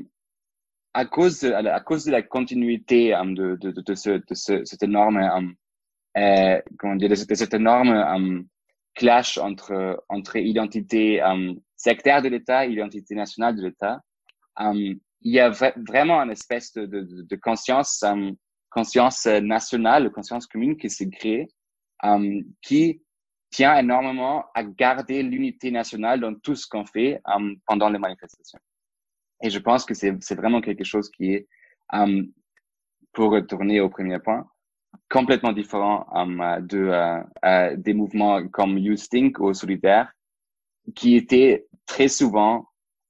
à 0.93 1.05
cause 1.05 1.39
de, 1.41 1.51
à 1.51 1.79
cause 1.79 2.05
de 2.05 2.11
la 2.11 2.21
continuité 2.21 3.13
um, 3.13 3.33
de, 3.33 3.55
de, 3.55 3.71
de, 3.71 3.95
ce, 3.95 4.11
de 4.11 4.33
ce, 4.33 4.63
cette 4.63 4.83
énorme, 4.83 5.17
um, 5.17 5.55
euh, 6.17 6.61
comment 6.77 6.95
dire, 6.95 7.09
de 7.09 7.15
cette, 7.15 7.35
cette 7.35 7.53
énorme 7.53 7.89
um, 7.89 8.47
clash 8.95 9.37
entre, 9.37 10.03
entre 10.07 10.37
identité 10.37 11.19
sectaire 11.75 12.21
de 12.21 12.29
l'État 12.29 12.65
et 12.65 12.71
identité 12.71 13.15
nationale 13.15 13.55
de 13.55 13.63
l'État, 13.63 14.01
il 14.59 14.99
y 15.23 15.39
a 15.39 15.49
vraiment 15.49 16.21
une 16.21 16.29
espèce 16.29 16.73
de, 16.73 16.85
de, 16.85 17.23
de 17.23 17.35
conscience, 17.37 18.05
conscience 18.69 19.25
nationale, 19.25 20.11
conscience 20.11 20.45
commune 20.45 20.77
qui 20.77 20.91
s'est 20.91 21.09
créée 21.09 21.47
euh, 22.03 22.41
qui 22.61 23.01
tient 23.53 23.77
énormément 23.77 24.45
à 24.55 24.63
garder 24.63 25.21
l'unité 25.21 25.69
nationale 25.71 26.19
dans 26.19 26.33
tout 26.33 26.55
ce 26.55 26.67
qu'on 26.67 26.85
fait 26.85 27.21
euh, 27.27 27.55
pendant 27.67 27.89
les 27.89 27.99
manifestations. 27.99 28.59
Et 29.41 29.49
je 29.49 29.59
pense 29.59 29.85
que 29.85 29.93
c'est 29.93 30.35
vraiment 30.35 30.59
quelque 30.59 30.83
chose 30.83 31.09
qui 31.09 31.33
est, 31.33 31.47
euh, 31.93 32.23
pour 33.13 33.31
retourner 33.31 33.79
au 33.79 33.89
premier 33.89 34.19
point, 34.19 34.45
complètement 35.09 35.53
différent 35.53 36.07
de 36.61 36.81
des 37.75 37.93
mouvements 37.93 38.47
comme 38.47 38.77
Youth 38.77 39.07
Think 39.09 39.39
ou 39.39 39.53
Solidaire, 39.53 40.11
qui 40.95 41.15
étaient 41.15 41.67
très 41.85 42.07
souvent 42.07 42.67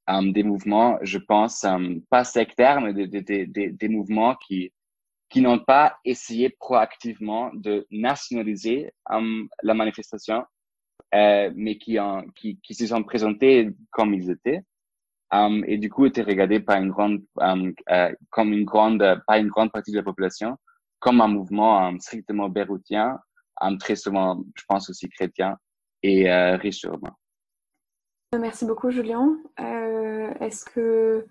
des 0.08 0.44
mouvements, 0.44 0.98
je 1.04 1.20
pense, 1.20 1.66
pas 2.10 2.24
sectaires, 2.24 2.82
mais 2.82 2.94
des 2.94 3.90
mouvements 3.90 4.36
qui 4.36 4.74
qui 5.34 5.42
n'ont 5.42 5.58
pas 5.58 5.98
essayé 6.06 6.50
proactivement 6.60 7.50
de 7.56 7.88
nationaliser 7.90 8.94
um, 9.10 9.50
la 9.64 9.74
manifestation, 9.74 10.46
euh, 11.16 11.50
mais 11.56 11.80
qui, 11.80 11.98
se 12.70 12.86
sont 12.86 13.02
présentés 13.02 13.72
comme 13.90 14.14
ils 14.14 14.30
étaient. 14.30 14.62
Um, 15.32 15.64
et 15.66 15.80
du 15.80 15.90
coup 15.90 16.06
étaient 16.06 16.22
regardés 16.22 16.60
par 16.60 16.80
une 16.80 16.92
grande, 16.92 17.24
euh, 17.42 18.14
comme 18.30 18.54
une 18.54 18.64
grande, 18.64 19.24
pas 19.26 19.40
une 19.40 19.48
grande 19.48 19.72
partie 19.72 19.92
de 19.92 19.98
la 19.98 20.04
population, 20.04 20.56
comme 21.00 21.20
un 21.20 21.28
mouvement 21.28 21.98
strictement 22.00 22.48
béroutien, 22.48 23.18
très 23.80 23.96
souvent, 23.96 24.44
je 24.56 24.64
pense 24.68 24.88
aussi 24.92 25.10
chrétien 25.10 25.58
et 26.04 26.32
euh, 26.32 26.58
riche 26.58 26.84
urbain. 26.84 27.16
Merci 28.40 28.66
beaucoup, 28.66 28.92
Julien. 28.92 29.36
Euh, 29.60 30.32
Est-ce 30.42 30.64
que 30.64 31.26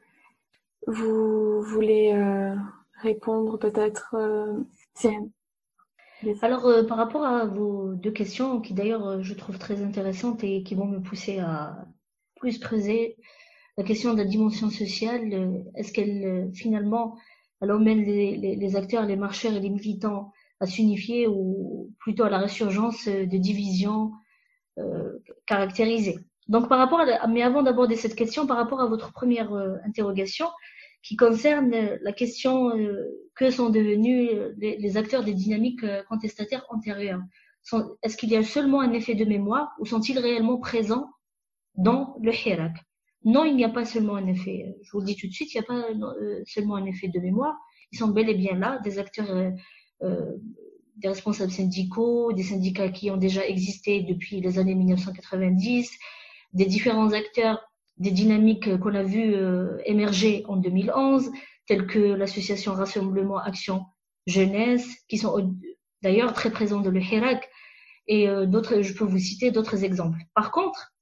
vous 0.88 1.62
voulez 1.62 2.12
euh, 2.12 2.56
répondre 3.02 3.58
peut-être, 3.58 4.14
euh, 4.14 4.62
Alors, 6.40 6.66
euh, 6.66 6.84
par 6.84 6.96
rapport 6.96 7.24
à 7.24 7.44
vos 7.44 7.94
deux 7.94 8.12
questions, 8.12 8.60
qui 8.60 8.74
d'ailleurs 8.74 9.06
euh, 9.06 9.22
je 9.22 9.34
trouve 9.34 9.58
très 9.58 9.82
intéressantes 9.82 10.44
et 10.44 10.62
qui 10.62 10.74
vont 10.74 10.86
me 10.86 11.00
pousser 11.00 11.38
à 11.40 11.84
plus 12.36 12.58
creuser 12.58 13.16
la 13.76 13.84
question 13.84 14.12
de 14.12 14.18
la 14.18 14.24
dimension 14.24 14.70
sociale, 14.70 15.64
est-ce 15.74 15.92
qu'elle 15.92 16.50
finalement, 16.54 17.16
elle 17.60 17.72
emmène 17.72 18.02
les, 18.02 18.76
acteurs, 18.76 19.06
les 19.06 19.16
marcheurs 19.16 19.54
et 19.54 19.60
les 19.60 19.70
militants 19.70 20.30
à 20.60 20.66
s'unifier 20.66 21.26
ou 21.26 21.90
plutôt 21.98 22.24
à 22.24 22.30
la 22.30 22.38
résurgence 22.38 23.08
de 23.08 23.36
divisions 23.38 24.12
caractérisées? 25.46 26.18
Donc, 26.48 26.68
par 26.68 26.78
rapport 26.78 27.00
mais 27.30 27.40
avant 27.40 27.62
d'aborder 27.62 27.96
cette 27.96 28.14
question, 28.14 28.46
par 28.46 28.58
rapport 28.58 28.82
à 28.82 28.88
votre 28.88 29.10
première 29.12 29.54
interrogation, 29.86 30.48
qui 31.02 31.16
concerne 31.16 31.70
la 32.00 32.12
question 32.12 32.76
euh, 32.76 33.06
que 33.34 33.50
sont 33.50 33.70
devenus 33.70 34.30
euh, 34.32 34.52
les, 34.58 34.96
acteurs 34.96 35.24
des 35.24 35.34
dynamiques 35.34 35.82
euh, 35.84 36.02
contestataires 36.08 36.64
antérieures. 36.70 37.22
Est-ce 38.02 38.16
qu'il 38.16 38.30
y 38.30 38.36
a 38.36 38.42
seulement 38.42 38.80
un 38.80 38.92
effet 38.92 39.14
de 39.14 39.24
mémoire 39.24 39.72
ou 39.78 39.86
sont-ils 39.86 40.18
réellement 40.18 40.58
présents 40.58 41.08
dans 41.76 42.16
le 42.20 42.32
Hirak? 42.32 42.76
Non, 43.24 43.44
il 43.44 43.54
n'y 43.54 43.64
a 43.64 43.68
pas 43.68 43.84
seulement 43.84 44.16
un 44.16 44.26
effet, 44.26 44.76
je 44.82 44.90
vous 44.92 45.00
le 45.00 45.06
dis 45.06 45.16
tout 45.16 45.28
de 45.28 45.32
suite, 45.32 45.54
il 45.54 45.58
n'y 45.58 45.64
a 45.64 45.66
pas 45.66 45.90
euh, 45.90 46.42
seulement 46.44 46.74
un 46.76 46.86
effet 46.86 47.08
de 47.08 47.20
mémoire. 47.20 47.56
Ils 47.92 47.98
sont 47.98 48.08
bel 48.08 48.28
et 48.28 48.34
bien 48.34 48.56
là, 48.56 48.80
des 48.82 48.98
acteurs, 48.98 49.30
euh, 49.30 49.50
euh, 50.02 50.36
des 50.96 51.08
responsables 51.08 51.52
syndicaux, 51.52 52.32
des 52.32 52.42
syndicats 52.42 52.88
qui 52.88 53.10
ont 53.10 53.16
déjà 53.16 53.46
existé 53.46 54.02
depuis 54.02 54.40
les 54.40 54.58
années 54.58 54.74
1990, 54.74 55.90
des 56.52 56.66
différents 56.66 57.12
acteurs, 57.12 57.62
des 57.98 58.10
dynamiques 58.10 58.78
qu'on 58.78 58.94
a 58.94 59.02
vues 59.02 59.34
émerger 59.84 60.44
en 60.48 60.56
2011, 60.56 61.30
telles 61.66 61.86
que 61.86 61.98
l'association 61.98 62.72
Rassemblement 62.74 63.38
Action 63.38 63.84
Jeunesse, 64.26 64.88
qui 65.08 65.18
sont 65.18 65.54
d'ailleurs 66.02 66.32
très 66.32 66.50
présentes 66.50 66.82
dans 66.82 66.90
le 66.90 67.00
Hirak, 67.00 67.48
et 68.08 68.26
d'autres, 68.46 68.82
je 68.82 68.94
peux 68.94 69.04
vous 69.04 69.18
citer 69.18 69.50
d'autres 69.50 69.84
exemples. 69.84 70.18
Par 70.34 70.50
contre, 70.50 70.92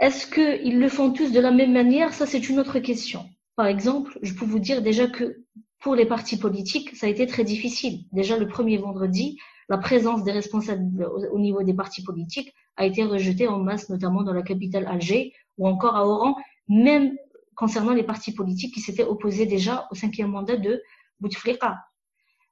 est-ce 0.00 0.26
qu'ils 0.28 0.78
le 0.78 0.88
font 0.88 1.12
tous 1.12 1.32
de 1.32 1.40
la 1.40 1.50
même 1.50 1.72
manière? 1.72 2.12
Ça, 2.12 2.26
c'est 2.26 2.48
une 2.48 2.60
autre 2.60 2.78
question. 2.78 3.28
Par 3.56 3.66
exemple, 3.66 4.16
je 4.22 4.32
peux 4.34 4.44
vous 4.44 4.60
dire 4.60 4.82
déjà 4.82 5.08
que 5.08 5.42
pour 5.80 5.96
les 5.96 6.06
partis 6.06 6.38
politiques, 6.38 6.94
ça 6.94 7.06
a 7.06 7.10
été 7.10 7.26
très 7.26 7.42
difficile. 7.42 8.04
Déjà, 8.12 8.36
le 8.36 8.46
premier 8.46 8.78
vendredi, 8.78 9.38
la 9.68 9.78
présence 9.78 10.22
des 10.22 10.32
responsables 10.32 11.04
au 11.32 11.38
niveau 11.40 11.62
des 11.64 11.74
partis 11.74 12.04
politiques 12.04 12.54
a 12.78 12.86
été 12.86 13.04
rejetée 13.04 13.46
en 13.46 13.58
masse, 13.58 13.90
notamment 13.90 14.22
dans 14.22 14.32
la 14.32 14.42
capitale 14.42 14.86
Alger 14.86 15.34
ou 15.58 15.68
encore 15.68 15.96
à 15.96 16.06
Oran, 16.06 16.36
même 16.68 17.14
concernant 17.54 17.92
les 17.92 18.04
partis 18.04 18.32
politiques 18.32 18.72
qui 18.72 18.80
s'étaient 18.80 19.04
opposés 19.04 19.44
déjà 19.44 19.86
au 19.90 19.94
cinquième 19.94 20.30
mandat 20.30 20.56
de 20.56 20.80
Bouteflika. 21.20 21.76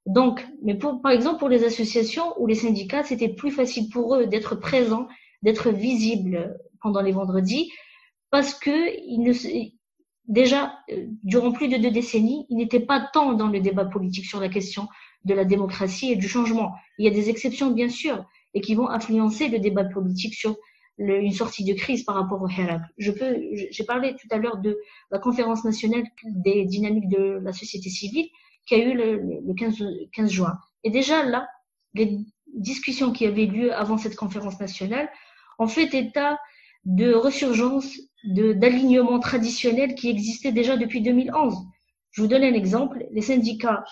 Donc, 0.05 0.45
mais 0.63 0.75
pour, 0.75 1.01
par 1.01 1.13
exemple, 1.13 1.39
pour 1.39 1.49
les 1.49 1.65
associations 1.65 2.35
ou 2.41 2.47
les 2.47 2.55
syndicats, 2.55 3.05
c'était 3.05 3.29
plus 3.29 3.51
facile 3.51 3.89
pour 3.89 4.15
eux 4.17 4.27
d'être 4.27 4.57
présents, 4.57 5.07
d'être 5.43 5.71
visibles 5.71 6.59
pendant 6.81 7.01
les 7.01 7.13
vendredis, 7.13 7.71
parce 8.31 8.55
que 8.55 8.71
il 9.07 9.23
ne, 9.23 9.33
déjà, 10.29 10.79
euh, 10.91 11.07
durant 11.23 11.53
plus 11.53 11.69
de 11.69 11.77
deux 11.77 11.91
décennies, 11.91 12.47
il 12.51 12.57
n'était 12.57 12.81
pas 12.81 13.01
tant 13.13 13.33
dans 13.33 13.49
le 13.49 13.61
débat 13.61 13.85
politique 13.85 14.27
sur 14.27 14.41
la 14.41 14.49
question 14.49 14.89
de 15.25 15.35
la 15.35 15.45
démocratie 15.45 16.13
et 16.13 16.17
du 16.17 16.29
changement. 16.29 16.73
Il 16.99 17.05
y 17.05 17.09
a 17.09 17.13
des 17.13 17.31
exceptions, 17.31 17.71
bien 17.71 17.89
sûr, 17.89 18.25
et 18.57 18.63
qui 18.63 18.75
vont 18.75 18.89
influencer 18.89 19.49
le 19.49 19.59
débat 19.59 19.85
politique 19.85 20.35
sur 20.35 20.57
une 20.99 21.33
sortie 21.33 21.63
de 21.63 21.75
crise 21.75 22.05
par 22.05 22.15
rapport 22.15 22.41
au 22.41 22.49
Hirak. 22.49 22.81
Je 22.97 23.13
peux, 23.13 23.37
j'ai 23.71 23.85
parlé 23.85 24.17
tout 24.17 24.29
à 24.31 24.39
l'heure 24.39 24.57
de 24.57 24.79
la 25.11 25.19
conférence 25.19 25.63
nationale 25.63 26.05
des 26.25 26.65
dynamiques 26.65 27.11
de 27.11 27.39
la 27.43 27.53
société 27.53 27.91
civile 27.91 28.29
qui 28.67 28.77
a 28.77 28.79
eu 28.79 28.95
le, 28.95 29.17
le 29.47 29.55
15, 29.55 29.85
15 30.15 30.31
juin. 30.31 30.59
Et 30.85 30.91
déjà 30.91 31.23
là, 31.23 31.47
les 31.93 32.19
discussions 32.55 33.13
qui 33.13 33.27
avaient 33.27 33.45
lieu 33.45 33.75
avant 33.75 33.99
cette 33.99 34.17
conférence 34.17 34.59
nationale 34.59 35.11
ont 35.59 35.69
fait 35.69 35.93
état 35.93 36.39
de 36.87 37.13
resurgence 37.13 37.95
d'alignement 38.25 39.21
traditionnel 39.21 39.95
qui 39.95 40.09
existait 40.09 40.53
déjà 40.53 40.79
depuis 40.79 41.03
2011. 41.03 41.59
Je 42.13 42.23
vous 42.23 42.29
donne 42.29 42.43
un 42.43 42.55
exemple. 42.55 43.05
Les 43.13 43.21
syndicats 43.21 43.85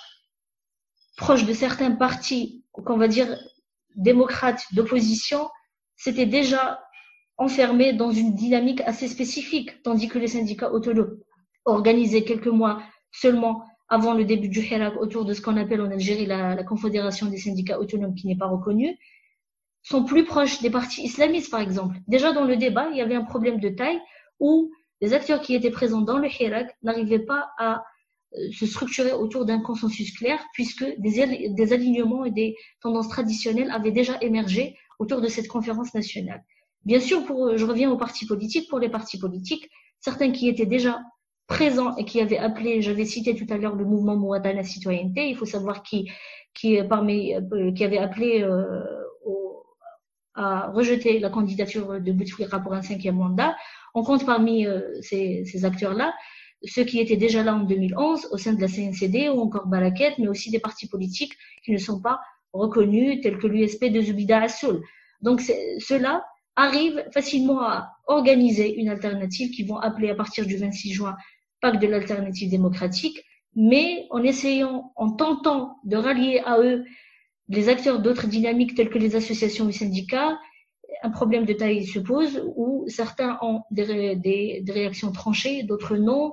proches 1.19 1.45
de 1.45 1.53
certains 1.53 1.91
partis, 1.91 2.65
qu'on 2.73 2.97
va 2.97 3.09
dire 3.09 3.29
démocrates 3.95 4.65
d'opposition, 4.73 5.49
s'étaient 5.97 6.27
déjà 6.27 6.81
enfermés 7.37 7.93
dans 7.93 8.11
une 8.11 8.35
dynamique 8.35 8.81
assez 8.83 9.09
spécifique, 9.09 9.83
tandis 9.83 10.09
que 10.09 10.19
les 10.19 10.29
syndicats 10.29 10.73
autonomes, 10.73 11.19
organisés 11.65 12.25
quelques 12.25 12.47
mois 12.47 12.83
seulement 13.11 13.65
avant 13.89 14.15
le 14.15 14.25
début 14.25 14.49
du 14.49 14.61
Hirak 14.61 15.01
autour 15.01 15.25
de 15.25 15.35
ce 15.35 15.41
qu'on 15.41 15.57
appelle 15.57 15.81
en 15.81 15.91
Algérie 15.91 16.27
la, 16.27 16.63
Confédération 16.65 17.27
des 17.27 17.37
syndicats 17.37 17.79
autonomes 17.79 18.15
qui 18.15 18.27
n'est 18.27 18.37
pas 18.37 18.47
reconnue, 18.47 18.97
sont 19.83 20.05
plus 20.05 20.25
proches 20.25 20.63
des 20.63 20.71
partis 20.71 21.03
islamistes, 21.03 21.51
par 21.51 21.61
exemple. 21.61 21.97
Déjà 22.09 22.33
dans 22.33 22.45
le 22.45 22.57
débat, 22.57 22.89
il 22.91 22.97
y 22.97 23.03
avait 23.03 23.15
un 23.15 23.25
problème 23.25 23.61
de 23.61 23.69
taille 23.69 24.01
où 24.41 24.73
les 25.01 25.13
acteurs 25.13 25.41
qui 25.41 25.55
étaient 25.55 25.71
présents 25.71 26.01
dans 26.01 26.19
le 26.19 26.29
Hirak 26.29 26.75
n'arrivaient 26.83 27.19
pas 27.19 27.51
à 27.59 27.85
se 28.53 28.67
structurer 28.67 29.13
autour 29.13 29.45
d'un 29.45 29.61
consensus 29.61 30.13
clair, 30.13 30.39
puisque 30.53 30.85
des, 30.99 31.73
alignements 31.73 32.25
et 32.25 32.31
des 32.31 32.57
tendances 32.81 33.09
traditionnelles 33.09 33.71
avaient 33.71 33.93
déjà 33.93 34.19
émergé 34.21 34.77
autour 34.99 35.21
de 35.21 35.29
cette 35.29 35.49
conférence 35.49 35.95
nationale. 35.95 36.45
Bien 36.85 37.01
sûr, 37.01 37.25
pour, 37.25 37.57
je 37.57 37.65
reviens 37.65 37.91
aux 37.91 37.97
partis 37.97 38.27
politiques. 38.27 38.69
Pour 38.69 38.79
les 38.79 38.89
partis 38.89 39.19
politiques, 39.19 39.69
certains 40.01 40.33
qui 40.33 40.49
étaient 40.49 40.67
déjà 40.67 41.01
présents 41.47 41.97
et 41.97 42.05
qui 42.05 42.21
avaient 42.21 42.39
appelé, 42.39 42.83
j'avais 42.83 43.05
cité 43.05 43.35
tout 43.35 43.47
à 43.53 43.57
l'heure 43.57 43.77
le 43.77 43.85
mouvement 43.85 44.17
Mouadana 44.17 44.65
Citoyenneté, 44.65 45.29
il 45.29 45.37
faut 45.37 45.47
savoir 45.47 45.83
qui, 45.83 46.11
parmi, 46.89 47.35
euh, 47.35 47.73
qui 47.73 47.85
avait 47.85 47.99
appelé 47.99 48.43
euh, 48.43 48.83
a 50.35 50.71
rejeté 50.73 51.21
la 51.21 51.31
candidature 51.31 52.01
de 52.01 52.13
Bouteflika 52.13 52.59
pour 52.59 52.73
un 52.73 52.83
cinquième 52.83 53.17
mandat. 53.17 53.57
On 53.95 54.03
compte 54.03 54.27
parmi 54.27 54.67
euh, 54.67 54.81
ces, 55.01 55.45
ces 55.45 55.65
acteurs-là 55.65 56.13
ceux 56.63 56.85
qui 56.85 57.01
étaient 57.01 57.17
déjà 57.17 57.43
là 57.43 57.55
en 57.55 57.65
2011 57.65 58.29
au 58.31 58.39
sein 58.39 58.53
de 58.55 58.61
la 58.61 58.69
CNCD 58.69 59.29
ou 59.29 59.41
encore 59.41 59.67
Baraket, 59.67 60.15
mais 60.19 60.29
aussi 60.29 60.51
des 60.51 60.61
partis 60.61 60.89
politiques 60.89 61.35
qui 61.65 61.73
ne 61.73 61.79
sont 61.79 62.01
pas 62.01 62.21
reconnus, 62.53 63.21
tels 63.23 63.39
que 63.39 63.47
l'USP 63.47 63.87
de 63.87 64.01
Zubida 64.01 64.43
Assoul. 64.43 64.83
Donc 65.21 65.41
ceux-là 65.41 66.25
arrivent 66.57 67.05
facilement 67.13 67.63
à 67.63 67.91
organiser 68.07 68.75
une 68.77 68.89
alternative 68.89 69.51
qui 69.51 69.65
vont 69.65 69.79
appeler 69.79 70.11
à 70.11 70.15
partir 70.15 70.47
du 70.47 70.57
26 70.57 70.93
juin 70.93 71.17
pacte 71.61 71.81
de 71.83 71.87
l'alternative 71.87 72.51
démocratique, 72.51 73.25
mais 73.57 74.07
en 74.11 74.23
essayant, 74.23 74.93
en 74.97 75.11
tentant 75.11 75.77
de 75.85 75.97
rallier 75.97 76.41
à 76.45 76.59
eux 76.61 76.85
les 77.49 77.69
acteurs 77.69 78.01
d'autres 78.01 78.27
dynamiques 78.27 78.75
telles 78.75 78.91
que 78.91 78.99
les 78.99 79.17
associations 79.17 79.67
ou 79.67 79.73
syndicats, 79.73 80.39
un 81.05 81.11
problème 81.11 81.45
de 81.45 81.53
taille 81.53 81.87
se 81.87 81.99
pose 81.99 82.43
où 82.57 82.85
certains 82.89 83.39
ont 83.43 83.63
des, 83.71 84.65
réactions 84.69 85.13
tranchées, 85.13 85.63
d'autres 85.63 85.97
non. 85.97 86.33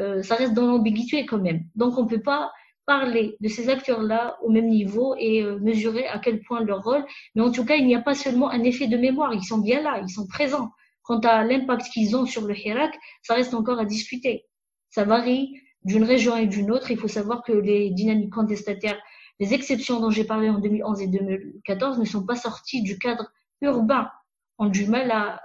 Euh, 0.00 0.22
ça 0.22 0.36
reste 0.36 0.54
dans 0.54 0.66
l'ambiguïté 0.66 1.26
quand 1.26 1.40
même. 1.40 1.64
Donc 1.74 1.98
on 1.98 2.04
ne 2.04 2.08
peut 2.08 2.22
pas 2.22 2.52
parler 2.86 3.36
de 3.40 3.48
ces 3.48 3.68
acteurs-là 3.68 4.38
au 4.42 4.50
même 4.50 4.68
niveau 4.68 5.14
et 5.18 5.42
euh, 5.42 5.58
mesurer 5.58 6.06
à 6.06 6.18
quel 6.18 6.40
point 6.40 6.62
leur 6.62 6.82
rôle. 6.82 7.04
Mais 7.34 7.42
en 7.42 7.50
tout 7.50 7.64
cas, 7.64 7.74
il 7.74 7.86
n'y 7.86 7.96
a 7.96 8.00
pas 8.00 8.14
seulement 8.14 8.48
un 8.48 8.62
effet 8.62 8.86
de 8.86 8.96
mémoire, 8.96 9.34
ils 9.34 9.44
sont 9.44 9.58
bien 9.58 9.82
là, 9.82 10.00
ils 10.00 10.08
sont 10.10 10.26
présents. 10.26 10.70
Quant 11.02 11.18
à 11.20 11.42
l'impact 11.42 11.86
qu'ils 11.92 12.16
ont 12.16 12.24
sur 12.24 12.46
le 12.46 12.56
Hirak, 12.56 12.94
ça 13.22 13.34
reste 13.34 13.54
encore 13.54 13.80
à 13.80 13.84
discuter. 13.84 14.46
Ça 14.90 15.04
varie 15.04 15.52
d'une 15.84 16.04
région 16.04 16.36
et 16.36 16.46
d'une 16.46 16.70
autre. 16.70 16.92
Il 16.92 16.96
faut 16.96 17.08
savoir 17.08 17.42
que 17.42 17.52
les 17.52 17.90
dynamiques 17.90 18.32
contestataires 18.32 19.00
les 19.40 19.54
exceptions 19.54 19.98
dont 19.98 20.10
j'ai 20.10 20.22
parlé 20.22 20.48
en 20.48 20.60
2011 20.60 21.00
et 21.00 21.08
2014 21.08 21.98
ne 21.98 22.04
sont 22.04 22.24
pas 22.24 22.36
sorties 22.36 22.82
du 22.82 22.96
cadre 22.98 23.32
urbain, 23.62 24.10
ont 24.58 24.66
du 24.68 24.86
mal 24.86 25.10
à 25.10 25.40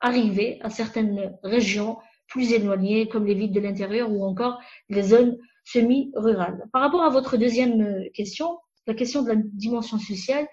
arriver 0.00 0.58
à 0.62 0.70
certaines 0.70 1.38
régions 1.42 1.98
plus 2.28 2.52
éloignées, 2.52 3.08
comme 3.08 3.24
les 3.24 3.34
villes 3.34 3.52
de 3.52 3.60
l'intérieur 3.60 4.10
ou 4.10 4.24
encore 4.24 4.60
les 4.88 5.02
zones 5.02 5.38
semi-rurales. 5.64 6.68
Par 6.72 6.82
rapport 6.82 7.02
à 7.02 7.10
votre 7.10 7.36
deuxième 7.36 8.10
question, 8.12 8.58
la 8.86 8.94
question 8.94 9.22
de 9.22 9.28
la 9.28 9.36
dimension 9.36 9.98
sociale, 9.98 10.46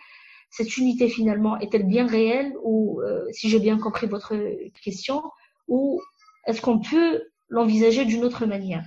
cette 0.49 0.77
unité 0.77 1.09
finalement 1.09 1.57
est-elle 1.59 1.87
bien 1.87 2.05
réelle 2.05 2.53
ou, 2.63 3.01
euh, 3.01 3.25
si 3.31 3.49
j'ai 3.49 3.59
bien 3.59 3.79
compris 3.79 4.05
votre 4.05 4.35
question, 4.83 5.23
ou 5.67 5.99
est-ce 6.45 6.61
qu'on 6.61 6.79
peut 6.79 7.23
l'envisager 7.49 8.05
d'une 8.05 8.23
autre 8.23 8.45
manière? 8.45 8.83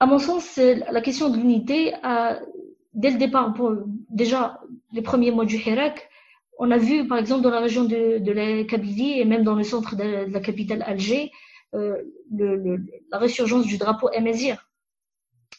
À 0.00 0.06
mon 0.06 0.18
sens, 0.18 0.56
la 0.56 1.00
question 1.00 1.28
de 1.28 1.36
l'unité, 1.36 1.92
dès 2.94 3.10
le 3.10 3.18
départ, 3.18 3.54
déjà 4.08 4.60
les 4.92 5.02
premiers 5.02 5.30
mois 5.30 5.44
du 5.44 5.56
Hirak, 5.56 6.08
on 6.58 6.70
a 6.70 6.78
vu 6.78 7.06
par 7.06 7.18
exemple 7.18 7.42
dans 7.42 7.50
la 7.50 7.60
région 7.60 7.84
de, 7.84 8.32
la 8.32 8.64
Kabylie 8.64 9.18
et 9.20 9.24
même 9.24 9.42
dans 9.42 9.54
le 9.54 9.62
centre 9.62 9.96
de, 9.96 10.30
la 10.30 10.40
capitale 10.40 10.82
Alger, 10.86 11.30
euh, 11.74 11.96
la 13.10 13.18
résurgence 13.18 13.66
du 13.66 13.78
drapeau 13.78 14.08
Amazir. 14.14 14.68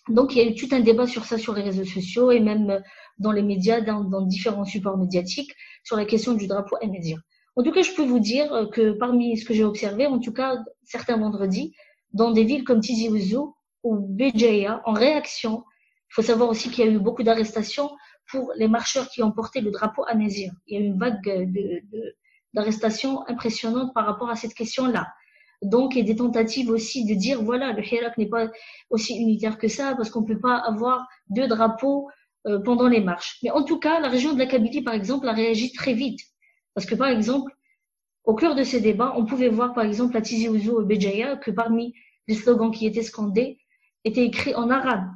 Donc 0.09 0.35
il 0.35 0.37
y 0.39 0.41
a 0.41 0.49
eu 0.49 0.55
tout 0.55 0.67
un 0.71 0.81
débat 0.81 1.07
sur 1.07 1.25
ça 1.25 1.37
sur 1.37 1.53
les 1.53 1.61
réseaux 1.61 1.85
sociaux 1.85 2.31
et 2.31 2.39
même 2.39 2.81
dans 3.19 3.31
les 3.31 3.41
médias, 3.41 3.81
dans, 3.81 4.21
différents 4.21 4.65
supports 4.65 4.97
médiatiques, 4.97 5.53
sur 5.83 5.95
la 5.95 6.05
question 6.05 6.33
du 6.33 6.47
drapeau 6.47 6.77
Amazir. 6.81 7.19
En 7.55 7.63
tout 7.63 7.71
cas, 7.71 7.83
je 7.83 7.93
peux 7.93 8.05
vous 8.05 8.19
dire 8.19 8.69
que 8.73 8.91
parmi 8.91 9.37
ce 9.37 9.45
que 9.45 9.53
j'ai 9.53 9.63
observé, 9.63 10.07
en 10.07 10.19
tout 10.19 10.33
cas 10.33 10.57
certains 10.83 11.17
vendredis, 11.17 11.73
dans 12.11 12.31
des 12.31 12.43
villes 12.43 12.63
comme 12.63 12.79
Tizi 12.79 13.09
Ouzou, 13.09 13.55
ou 13.83 13.97
Béjaïa 13.97 14.81
en 14.85 14.93
réaction. 14.93 15.63
Il 16.09 16.13
faut 16.15 16.21
savoir 16.21 16.49
aussi 16.49 16.69
qu'il 16.69 16.85
y 16.85 16.87
a 16.87 16.91
eu 16.91 16.99
beaucoup 16.99 17.23
d'arrestations 17.23 17.91
pour 18.27 18.51
les 18.55 18.67
marcheurs 18.67 19.09
qui 19.09 19.21
ont 19.23 19.31
porté 19.31 19.61
le 19.61 19.71
drapeau 19.71 20.03
amésien. 20.07 20.51
Il 20.67 20.79
y 20.79 20.81
a 20.81 20.85
une 20.85 20.97
vague 20.97 21.21
d'arrestations 22.53 23.21
de, 23.21 23.31
impressionnantes 23.31 23.93
par 23.93 24.05
rapport 24.05 24.29
à 24.29 24.35
cette 24.35 24.53
question-là. 24.53 25.07
Donc, 25.61 25.95
il 25.95 25.99
y 25.99 26.01
a 26.01 26.05
des 26.05 26.15
tentatives 26.15 26.69
aussi 26.69 27.05
de 27.05 27.13
dire, 27.13 27.41
voilà, 27.41 27.71
le 27.71 27.83
Hirak 27.83 28.17
n'est 28.17 28.27
pas 28.27 28.49
aussi 28.89 29.15
unitaire 29.15 29.57
que 29.57 29.67
ça, 29.67 29.95
parce 29.95 30.09
qu'on 30.09 30.21
ne 30.21 30.27
peut 30.27 30.39
pas 30.39 30.57
avoir 30.57 31.07
deux 31.29 31.47
drapeaux 31.47 32.09
euh, 32.47 32.59
pendant 32.59 32.87
les 32.87 32.99
marches. 32.99 33.39
Mais 33.43 33.51
en 33.51 33.63
tout 33.63 33.79
cas, 33.79 34.01
la 34.01 34.09
région 34.09 34.33
de 34.33 34.39
la 34.39 34.45
Kabylie, 34.45 34.81
par 34.81 34.93
exemple, 34.93 35.27
a 35.29 35.33
réagi 35.33 35.71
très 35.71 35.93
vite. 35.93 36.19
Parce 36.73 36.85
que, 36.85 36.95
par 36.95 37.07
exemple, 37.07 37.51
au 38.25 38.35
cœur 38.35 38.55
de 38.55 38.63
ces 38.63 38.81
débats, 38.81 39.13
on 39.15 39.25
pouvait 39.25 39.49
voir, 39.49 39.73
par 39.73 39.85
exemple, 39.85 40.17
à 40.17 40.21
Tizi 40.21 40.49
Ouzou 40.49 40.81
et 40.81 40.85
Béjaïa, 40.85 41.37
que 41.37 41.51
parmi 41.51 41.93
les 42.27 42.35
slogans 42.35 42.71
qui 42.71 42.85
étaient 42.85 43.03
scandés, 43.03 43.57
était 44.03 44.25
écrit 44.25 44.53
en 44.55 44.69
arabe. 44.69 45.09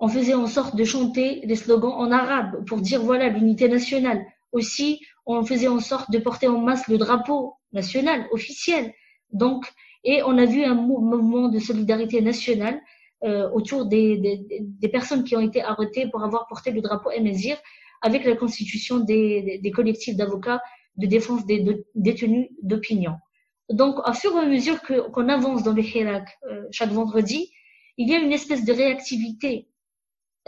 On 0.00 0.08
faisait 0.08 0.34
en 0.34 0.46
sorte 0.46 0.76
de 0.76 0.84
chanter 0.84 1.40
des 1.46 1.56
slogans 1.56 1.92
en 1.92 2.10
arabe 2.12 2.64
pour 2.66 2.80
dire 2.80 3.02
voilà 3.02 3.28
l'unité 3.28 3.68
nationale. 3.68 4.24
Aussi, 4.52 5.00
on 5.26 5.44
faisait 5.44 5.68
en 5.68 5.80
sorte 5.80 6.10
de 6.10 6.18
porter 6.18 6.48
en 6.48 6.60
masse 6.60 6.88
le 6.88 6.98
drapeau 6.98 7.54
national 7.72 8.26
officiel. 8.30 8.92
Donc, 9.32 9.66
et 10.04 10.22
on 10.22 10.38
a 10.38 10.46
vu 10.46 10.64
un 10.64 10.74
mouvement 10.74 11.48
de 11.48 11.58
solidarité 11.58 12.20
nationale 12.20 12.80
euh, 13.24 13.50
autour 13.50 13.86
des, 13.86 14.16
des, 14.16 14.46
des, 14.60 14.88
personnes 14.88 15.24
qui 15.24 15.36
ont 15.36 15.40
été 15.40 15.60
arrêtées 15.60 16.06
pour 16.08 16.22
avoir 16.22 16.46
porté 16.46 16.70
le 16.70 16.80
drapeau 16.80 17.10
Emezir 17.10 17.56
avec 18.00 18.24
la 18.24 18.36
constitution 18.36 19.00
des, 19.00 19.58
des 19.60 19.70
collectifs 19.72 20.16
d'avocats 20.16 20.62
de 20.96 21.06
défense 21.06 21.44
des 21.44 21.84
détenus 21.94 22.48
d'opinion. 22.62 23.14
Donc, 23.70 23.96
à 24.04 24.12
fur 24.12 24.34
et 24.36 24.40
à 24.40 24.46
mesure 24.46 24.80
qu'on 24.82 25.28
avance 25.28 25.62
dans 25.62 25.72
le 25.72 25.82
Hirak 25.82 26.28
euh, 26.50 26.64
chaque 26.70 26.90
vendredi, 26.90 27.50
il 27.96 28.08
y 28.08 28.14
a 28.14 28.18
une 28.18 28.32
espèce 28.32 28.64
de 28.64 28.72
réactivité. 28.72 29.68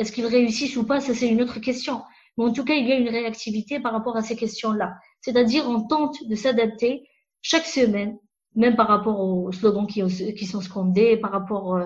Est-ce 0.01 0.13
qu'ils 0.13 0.25
réussissent 0.25 0.79
ou 0.79 0.87
pas 0.87 0.99
Ça, 1.01 1.15
c'est 1.15 1.29
une 1.29 1.43
autre 1.43 1.61
question. 1.61 2.03
Mais 2.39 2.45
en 2.45 2.53
tout 2.55 2.65
cas, 2.65 2.73
il 2.73 2.89
y 2.89 2.93
a 2.93 2.97
une 2.97 3.11
réactivité 3.11 3.81
par 3.81 3.93
rapport 3.93 4.17
à 4.17 4.23
ces 4.23 4.35
questions-là. 4.35 4.95
C'est-à-dire, 5.21 5.69
on 5.69 5.87
tente 5.87 6.27
de 6.27 6.35
s'adapter 6.35 7.07
chaque 7.43 7.67
semaine, 7.67 8.19
même 8.55 8.77
par 8.77 8.89
rapport 8.89 9.21
aux 9.21 9.53
slogans 9.53 9.87
qui, 9.87 10.47
sont 10.47 10.63
scandés, 10.63 11.19
par 11.19 11.33
rapport 11.33 11.77
euh, 11.77 11.85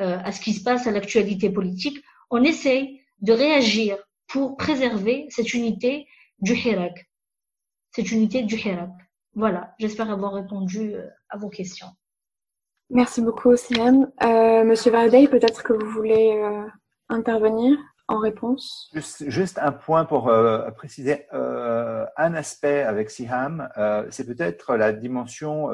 euh, 0.00 0.16
à 0.22 0.30
ce 0.30 0.40
qui 0.40 0.52
se 0.52 0.62
passe 0.62 0.86
à 0.86 0.92
l'actualité 0.92 1.50
politique. 1.50 1.98
On 2.30 2.44
essaye 2.44 3.00
de 3.20 3.32
réagir 3.32 3.98
pour 4.28 4.56
préserver 4.56 5.26
cette 5.30 5.52
unité 5.52 6.06
du 6.38 6.54
Hirak. 6.54 7.10
Cette 7.90 8.12
unité 8.12 8.42
du 8.42 8.54
Hirak. 8.54 8.90
Voilà, 9.34 9.74
j'espère 9.80 10.12
avoir 10.12 10.34
répondu 10.34 10.94
euh, 10.94 11.08
à 11.30 11.36
vos 11.36 11.48
questions. 11.48 11.88
Merci 12.90 13.22
beaucoup, 13.22 13.56
Siam. 13.56 14.08
Euh, 14.22 14.62
Monsieur 14.62 14.92
Vardey, 14.92 15.26
peut-être 15.26 15.64
que 15.64 15.72
vous 15.72 15.90
voulez 15.90 16.40
intervenir 17.08 17.78
en 18.08 18.18
réponse. 18.18 18.90
Juste, 19.20 19.58
un 19.58 19.72
point 19.72 20.04
pour 20.04 20.28
euh, 20.28 20.70
préciser 20.70 21.26
euh, 21.32 22.06
un 22.16 22.34
aspect 22.34 22.82
avec 22.82 23.10
Siham, 23.10 23.68
euh, 23.76 24.06
c'est 24.10 24.26
peut-être 24.26 24.76
la 24.76 24.92
dimension 24.92 25.70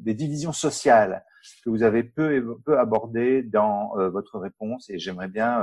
des 0.00 0.14
divisions 0.14 0.52
sociales 0.52 1.24
que 1.64 1.70
vous 1.70 1.82
avez 1.82 2.02
peu, 2.02 2.58
peu 2.64 2.78
abordé 2.78 3.42
dans 3.42 3.92
votre 4.10 4.38
réponse 4.38 4.90
et 4.90 4.98
j'aimerais 4.98 5.28
bien 5.28 5.62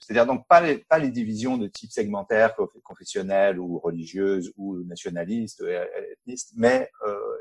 c'est-à-dire 0.00 0.26
donc 0.26 0.46
pas 0.46 0.60
les, 0.60 0.78
pas 0.78 0.98
les 0.98 1.10
divisions 1.10 1.56
de 1.56 1.66
type 1.66 1.90
segmentaire, 1.90 2.54
confessionnelle 2.84 3.58
ou 3.58 3.78
religieuse 3.78 4.52
ou 4.56 4.78
nationaliste, 4.84 5.62
euh, 5.62 5.84
ethnique, 6.12 6.40
mais 6.56 6.90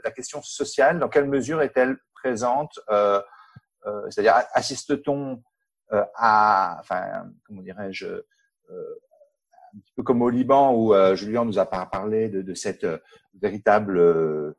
la 0.03 0.11
question 0.11 0.41
sociale, 0.41 0.99
dans 0.99 1.09
quelle 1.09 1.27
mesure 1.27 1.61
est-elle 1.61 1.97
présente 2.13 2.79
C'est-à-dire 4.09 4.41
assiste-t-on 4.53 5.43
à, 5.91 6.77
enfin, 6.79 7.31
comment 7.45 7.61
dirais-je, 7.61 8.07
un 8.07 9.79
petit 9.79 9.93
peu 9.95 10.03
comme 10.03 10.21
au 10.21 10.29
Liban 10.29 10.73
où 10.75 10.93
Julien 11.15 11.45
nous 11.45 11.59
a 11.59 11.65
parlé 11.65 12.29
de, 12.29 12.41
de 12.41 12.53
cette 12.53 12.85
véritable 13.39 14.55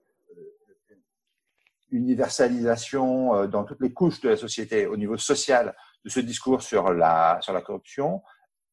universalisation 1.91 3.47
dans 3.47 3.65
toutes 3.65 3.81
les 3.81 3.93
couches 3.93 4.21
de 4.21 4.29
la 4.31 4.37
société 4.37 4.87
au 4.87 4.97
niveau 4.97 5.17
social 5.17 5.75
de 6.05 6.11
ce 6.11 6.21
discours 6.21 6.63
sur 6.63 6.93
la, 6.93 7.39
sur 7.43 7.53
la 7.53 7.61
corruption, 7.61 8.23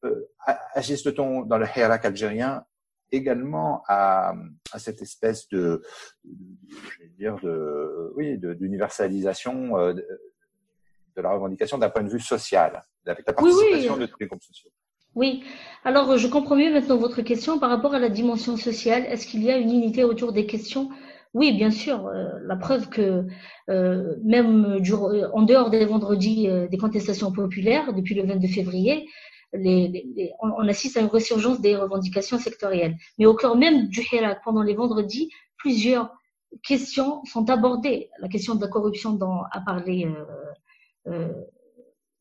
euh, 0.06 0.30
assiste-t-on 0.74 1.44
dans 1.44 1.58
le 1.58 1.66
Hirak 1.66 2.06
algérien 2.06 2.66
également 3.12 3.84
à, 3.88 4.36
à 4.72 4.80
cette 4.80 5.02
espèce 5.02 5.48
de, 5.50 5.82
je 6.24 7.00
vais 7.00 7.10
dire, 7.10 7.38
de, 7.42 8.14
oui, 8.16 8.38
d'universalisation 8.38 9.78
euh, 9.78 9.94
de, 11.18 11.22
la 11.22 11.32
revendication 11.32 11.78
d'un 11.78 11.90
point 11.90 12.04
de 12.04 12.10
vue 12.10 12.20
social, 12.20 12.84
avec 13.06 13.26
la 13.26 13.34
participation 13.34 13.94
oui, 13.94 14.00
oui. 14.00 14.00
de 14.00 14.06
tous 14.06 14.18
les 14.20 14.28
groupes 14.28 14.44
sociaux. 14.44 14.70
Oui, 15.16 15.44
alors 15.84 16.18
je 16.18 16.28
comprends 16.28 16.56
mieux 16.56 16.72
maintenant 16.72 16.98
votre 16.98 17.22
question 17.22 17.58
par 17.60 17.70
rapport 17.70 17.96
à 17.96 18.00
la 18.00 18.10
dimension 18.10 18.56
sociale. 18.56 19.06
Est-ce 19.06 19.26
qu'il 19.26 19.44
y 19.44 19.52
a 19.52 19.58
une 19.58 19.72
unité 19.72 20.04
autour 20.04 20.32
des 20.32 20.46
questions? 20.46 20.90
Oui, 21.34 21.54
bien 21.54 21.72
sûr. 21.72 22.08
Euh, 22.08 22.30
la 22.46 22.56
preuve 22.56 22.90
que 22.90 23.26
euh, 23.70 24.16
même 24.24 24.80
du, 24.80 24.94
en 24.94 25.42
dehors 25.42 25.70
des 25.70 25.86
vendredis 25.86 26.48
euh, 26.48 26.68
des 26.68 26.78
contestations 26.78 27.32
populaires, 27.32 27.94
depuis 27.94 28.16
le 28.16 28.26
22 28.26 28.48
février, 28.48 29.08
les, 29.54 29.88
les, 29.88 30.32
on, 30.42 30.50
on, 30.50 30.68
assiste 30.68 30.98
à 30.98 31.02
une 31.02 31.08
ressurgence 31.08 31.62
des 31.62 31.76
revendications 31.76 32.38
sectorielles. 32.38 32.96
Mais 33.18 33.26
au 33.26 33.34
cœur 33.34 33.56
même 33.56 33.88
du 33.88 34.02
Hirak, 34.12 34.42
pendant 34.44 34.62
les 34.62 34.76
vendredis, 34.76 35.30
plusieurs 35.58 36.12
questions 36.64 37.24
sont 37.26 37.50
abordées. 37.50 38.10
La 38.20 38.28
question 38.28 38.56
de 38.56 38.62
la 38.62 38.68
corruption 38.68 39.14
dont 39.14 39.42
a 39.52 39.62
parlé 39.62 40.06
euh, 40.06 40.10
euh, 40.10 40.52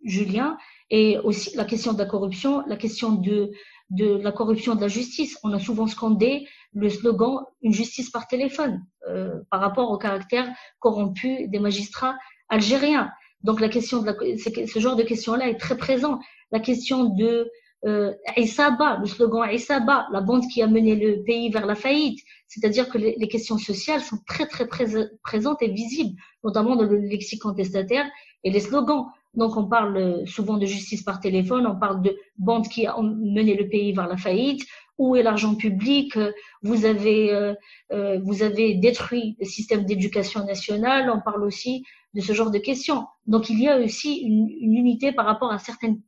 Julien, 0.07 0.57
et 0.91 1.19
aussi 1.19 1.55
la 1.57 1.65
question 1.65 1.93
de 1.93 1.99
la 1.99 2.07
corruption, 2.07 2.65
la 2.67 2.77
question 2.77 3.13
de, 3.13 3.51
la 3.99 4.33
corruption 4.33 4.75
de 4.75 4.81
la 4.81 4.89
justice. 4.89 5.39
On 5.43 5.53
a 5.53 5.59
souvent 5.59 5.87
scandé 5.87 6.47
le 6.73 6.89
slogan 6.89 7.45
une 7.63 7.73
justice 7.73 8.11
par 8.11 8.29
téléphone 8.29 8.85
euh, 9.09 9.41
par 9.51 9.61
rapport 9.61 9.91
au 9.91 9.99
caractère 9.99 10.49
corrompu 10.79 11.49
des 11.49 11.59
magistrats 11.59 12.17
algériens. 12.49 13.11
Donc 13.43 13.61
la 13.61 13.69
question 13.69 14.03
de 14.03 14.15
ce 14.37 14.79
genre 14.79 14.97
de 14.97 15.03
question-là 15.03 15.49
est 15.49 15.59
très 15.59 15.77
présent. 15.77 16.21
La 16.53 16.61
question 16.61 17.05
de 17.05 17.51
euh, 17.85 18.13
le 18.37 19.07
slogan 19.07 19.49
Isaba, 19.53 20.07
la 20.11 20.21
bande 20.21 20.47
qui 20.49 20.63
a 20.63 20.67
mené 20.67 20.97
le 20.97 21.23
pays 21.25 21.51
vers 21.51 21.67
la 21.67 21.75
faillite. 21.75 22.21
C'est-à-dire 22.49 22.89
que 22.89 22.99
les, 22.99 23.29
questions 23.29 23.59
sociales 23.59 24.01
sont 24.01 24.19
très 24.27 24.47
très 24.47 24.67
présentes 24.67 25.63
et 25.63 25.69
visibles, 25.69 26.19
notamment 26.43 26.77
dans 26.77 26.85
le 26.85 26.97
lexique 26.97 27.43
contestataire 27.43 28.07
et 28.45 28.51
les 28.51 28.61
slogans. 28.61 29.07
Donc 29.35 29.57
on 29.57 29.67
parle 29.67 30.27
souvent 30.27 30.57
de 30.57 30.65
justice 30.65 31.03
par 31.03 31.21
téléphone, 31.21 31.67
on 31.67 31.79
parle 31.79 32.01
de 32.01 32.17
bande 32.39 32.69
qui 32.69 32.87
a 32.87 32.97
mené 33.01 33.55
le 33.55 33.69
pays 33.69 33.93
vers 33.93 34.09
la 34.09 34.17
faillite, 34.17 34.67
où 34.99 35.15
est 35.15 35.23
l'argent 35.23 35.55
public? 35.55 36.19
Vous 36.63 36.85
avez 36.87 37.33
euh, 37.33 37.55
euh, 37.93 38.19
vous 38.25 38.43
avez 38.43 38.75
détruit 38.75 39.37
le 39.39 39.45
système 39.45 39.85
d'éducation 39.85 40.45
nationale. 40.45 41.11
On 41.11 41.21
parle 41.21 41.45
aussi 41.45 41.85
de 42.15 42.21
ce 42.21 42.33
genre 42.33 42.51
de 42.51 42.59
questions. 42.59 43.07
Donc 43.27 43.51
il 43.51 43.61
y 43.61 43.69
a 43.69 43.79
aussi 43.79 44.17
une, 44.17 44.49
une 44.49 44.75
unité 44.75 45.13
par 45.13 45.27
rapport 45.27 45.53
à 45.53 45.59
certaines 45.59 46.01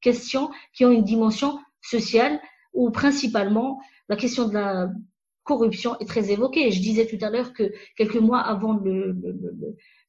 questions 0.00 0.50
qui 0.72 0.84
ont 0.84 0.92
une 0.92 1.04
dimension 1.04 1.58
sociale 1.82 2.40
ou 2.72 2.90
principalement 2.90 3.80
la 4.08 4.16
question 4.16 4.48
de 4.48 4.54
la 4.54 4.88
corruption 5.50 5.98
est 5.98 6.08
très 6.14 6.30
évoquée. 6.30 6.70
Je 6.70 6.80
disais 6.80 7.06
tout 7.06 7.18
à 7.24 7.30
l'heure 7.30 7.52
que 7.52 7.72
quelques 7.96 8.22
mois 8.28 8.40
avant 8.40 8.74
le, 8.74 9.16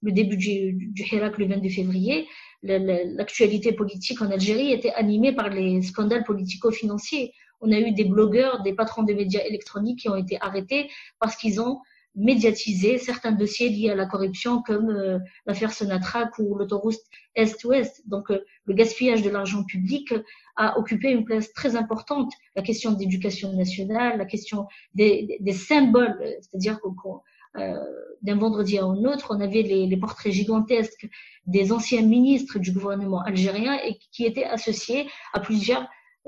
début 0.04 0.38
du, 0.38 0.74
du 0.74 1.04
Hirak, 1.04 1.38
le 1.40 1.48
22 1.48 1.70
février, 1.70 2.28
l'actualité 2.64 3.72
politique 3.74 4.22
en 4.22 4.30
Algérie 4.30 4.72
était 4.72 4.94
animée 4.94 5.34
par 5.34 5.50
les 5.50 5.82
scandales 5.82 6.24
politico-financiers 6.24 7.34
on 7.62 7.72
a 7.72 7.80
eu 7.80 7.92
des 7.92 8.06
blogueurs, 8.06 8.64
des 8.64 8.74
patrons 8.74 9.04
de 9.04 9.14
médias 9.14 9.44
électroniques 9.46 10.00
qui 10.00 10.10
ont 10.10 10.16
été 10.16 10.38
arrêtés 10.42 10.90
parce 11.20 11.36
qu'ils 11.36 11.62
ont 11.62 11.78
médiatisé 12.16 12.98
certains 12.98 13.32
dossiers 13.32 13.70
liés 13.70 13.90
à 13.90 13.96
la 13.96 14.06
corruption 14.06 14.62
comme 14.62 14.90
euh, 14.90 15.20
l'affaire 15.46 15.72
Sonatrach 15.72 16.38
ou 16.40 16.56
l'autoroute 16.56 17.00
Est-Ouest. 17.36 18.04
Donc 18.08 18.32
euh, 18.32 18.44
le 18.66 18.74
gaspillage 18.74 19.22
de 19.22 19.30
l'argent 19.30 19.64
public 19.64 20.14
a 20.58 20.78
occupé 20.78 21.12
une 21.12 21.24
place 21.24 21.54
très 21.54 21.76
importante. 21.76 22.34
La 22.56 22.62
question 22.62 22.92
d'éducation 22.92 23.54
nationale, 23.54 24.18
la 24.18 24.26
question 24.26 24.68
des, 24.94 25.40
symboles, 25.54 26.18
c'est-à-dire 26.42 26.80
qu'au 26.82 27.24
euh, 27.58 27.84
d'un 28.22 28.38
vendredi 28.38 28.78
à 28.78 28.84
un 28.84 29.04
autre, 29.06 29.36
on 29.36 29.42
avait 29.42 29.64
les, 29.64 29.88
les, 29.88 29.98
portraits 29.98 30.32
gigantesques 30.32 31.10
des 31.48 31.72
anciens 31.72 32.04
ministres 32.04 32.60
du 32.60 32.72
gouvernement 32.72 33.22
algérien 33.24 33.78
et 33.84 33.98
qui 34.12 34.26
étaient 34.26 34.46
associés 34.46 35.08
à 35.34 35.40
plusieurs 35.40 35.82
euh, 35.82 35.86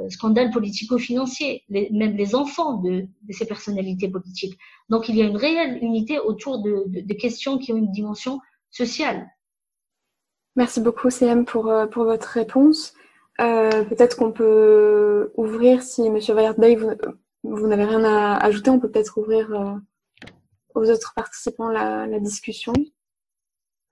scandales 0.10 0.52
politico-financiers, 0.52 1.64
même 1.70 2.18
les 2.18 2.36
enfants 2.36 2.78
de, 2.78 3.06
de, 3.22 3.34
ces 3.34 3.46
personnalités 3.46 4.10
politiques. 4.10 4.58
Donc 4.90 5.08
il 5.10 5.16
y 5.16 5.22
a 5.22 5.26
une 5.26 5.38
réelle 5.38 5.78
unité 5.84 6.20
autour 6.20 6.62
de, 6.62 6.84
de, 6.88 7.02
de 7.02 7.14
questions 7.14 7.58
qui 7.60 7.74
ont 7.74 7.78
une 7.78 7.92
dimension 7.92 8.40
sociale. 8.72 9.30
Merci 10.56 10.82
beaucoup 10.82 11.10
CM 11.10 11.46
pour, 11.46 11.68
euh, 11.70 11.88
pour 11.88 12.06
votre 12.06 12.28
réponse. 12.28 12.94
Euh, 13.42 13.84
peut-être 13.86 14.18
qu'on 14.18 14.32
peut 14.32 15.32
ouvrir, 15.36 15.82
si 15.82 16.06
M. 16.06 16.18
Weyertbey, 16.18 16.76
vous, 16.76 16.92
vous 17.44 17.68
n'avez 17.68 17.86
rien 17.86 18.04
à 18.04 18.38
ajouter, 18.38 18.70
on 18.70 18.80
peut 18.80 18.90
peut-être 18.90 19.18
ouvrir 19.18 19.52
euh, 19.54 19.74
aux 20.76 20.90
autres 20.90 21.14
participants 21.16 21.70
la, 21.70 22.06
la 22.06 22.20
discussion. 22.20 22.74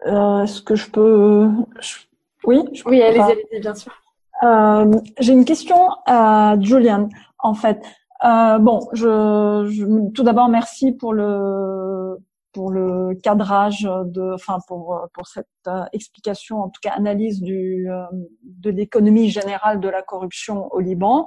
Euh, 0.06 0.44
Est-ce 0.44 0.62
que 0.62 0.76
je 0.76 0.90
peux... 0.90 1.50
Je... 1.80 1.96
Oui, 2.44 2.60
je 2.74 2.84
oui, 2.86 3.02
allez-y, 3.02 3.22
allez 3.22 3.60
bien 3.60 3.76
sûr. 3.76 4.01
Euh, 4.44 4.92
J'ai 5.20 5.34
une 5.34 5.46
question 5.46 5.90
à 6.06 6.56
Julian, 6.60 7.10
en 7.40 7.54
fait. 7.54 7.84
Euh, 8.24 8.60
bon, 8.60 8.88
je, 8.94 9.68
je 9.72 10.12
tout 10.12 10.24
d'abord 10.24 10.48
merci 10.48 10.92
pour 10.92 11.14
le 11.14 12.18
pour 12.54 12.70
le 12.70 13.16
cadrage 13.24 13.82
de, 14.06 14.34
enfin 14.34 14.58
pour 14.68 15.08
pour 15.14 15.28
cette 15.28 15.48
euh, 15.68 15.84
explication, 15.94 16.62
en 16.62 16.70
tout 16.70 16.80
cas 16.82 16.92
analyse 16.92 17.42
du 17.42 17.90
euh, 17.90 18.04
de 18.44 18.70
l'économie 18.70 19.30
générale 19.30 19.80
de 19.80 19.90
la 19.90 20.02
corruption 20.04 20.68
au 20.72 20.80
Liban. 20.80 21.26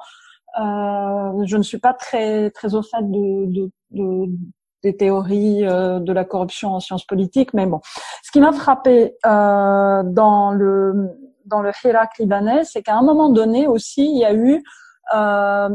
Euh, 0.61 1.45
je 1.47 1.57
ne 1.57 1.63
suis 1.63 1.79
pas 1.79 1.95
très 1.95 2.51
très 2.51 2.75
au 2.77 2.83
fait 2.83 3.03
de, 3.03 3.47
de, 3.47 3.71
de 3.91 4.31
des 4.85 4.97
théories 4.97 5.63
de 5.63 6.13
la 6.13 6.25
corruption 6.27 6.75
en 6.75 6.81
sciences 6.81 7.07
politiques, 7.07 7.55
mais 7.55 7.65
bon, 7.67 7.81
ce 8.23 8.31
qui 8.31 8.39
m'a 8.41 8.53
frappé 8.53 9.15
dans 9.25 10.53
le 10.53 11.11
dans 11.47 11.63
le 11.63 11.73
Hirak 11.83 12.19
libanais, 12.19 12.65
c'est 12.65 12.83
qu'à 12.83 12.97
un 12.97 13.03
moment 13.03 13.29
donné 13.29 13.67
aussi, 13.67 14.05
il 14.05 14.19
y 14.19 14.25
a 14.25 14.35
eu 14.35 14.63
euh, 15.15 15.69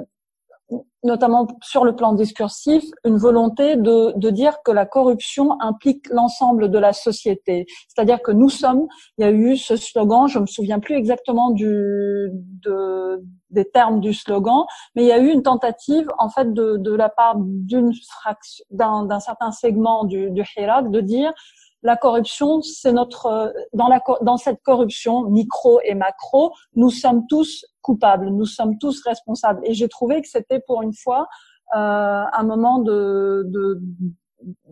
notamment 1.04 1.48
sur 1.62 1.86
le 1.86 1.96
plan 1.96 2.14
discursif, 2.14 2.84
une 3.06 3.18
volonté 3.18 3.76
de, 3.76 4.14
de 4.18 4.30
dire 4.30 4.62
que 4.64 4.72
la 4.72 4.86
corruption 4.86 5.60
implique 5.62 6.10
l'ensemble 6.10 6.70
de 6.70 6.78
la 6.78 6.94
société. 6.94 7.66
C'est-à-dire 7.88 8.22
que 8.22 8.32
nous 8.32 8.50
sommes, 8.50 8.88
il 9.18 9.26
y 9.26 9.28
a 9.28 9.32
eu 9.32 9.56
ce 9.56 9.78
slogan, 9.78 10.28
je 10.28 10.40
me 10.40 10.46
souviens 10.46 10.80
plus 10.80 10.96
exactement 10.96 11.52
du, 11.52 12.30
de, 12.34 13.24
des 13.50 13.66
termes 13.66 14.02
du 14.02 14.14
slogan, 14.14 14.66
mais 14.96 15.04
il 15.04 15.08
y 15.08 15.14
a 15.14 15.20
eu 15.20 15.30
une 15.30 15.44
tentative, 15.44 16.08
en 16.18 16.30
fait, 16.30 16.54
de, 16.54 16.78
de 16.78 16.94
la 16.94 17.10
part 17.10 17.36
d'une 17.38 17.94
fraction, 18.22 18.66
d'un 18.72 19.20
certain 19.20 19.52
segment 19.52 20.04
du, 20.04 20.32
du 20.32 20.44
Hirak 20.58 20.91
de 20.91 21.00
dire 21.00 21.32
la 21.81 21.95
corruption, 21.95 22.61
c'est 22.61 22.91
notre 22.91 23.53
dans 23.73 23.88
la 23.88 24.01
dans 24.22 24.38
cette 24.38 24.61
corruption 24.64 25.23
micro 25.30 25.80
et 25.84 25.95
macro, 25.95 26.53
nous 26.76 26.89
sommes 26.89 27.26
tous 27.27 27.65
coupables, 27.81 28.30
nous 28.30 28.45
sommes 28.45 28.77
tous 28.77 29.01
responsables. 29.03 29.61
Et 29.64 29.73
j'ai 29.73 29.88
trouvé 29.88 30.22
que 30.22 30.27
c'était 30.27 30.60
pour 30.60 30.81
une 30.81 30.93
fois 30.93 31.27
euh, 31.76 32.23
un 32.31 32.43
moment 32.43 32.80
de, 32.80 33.45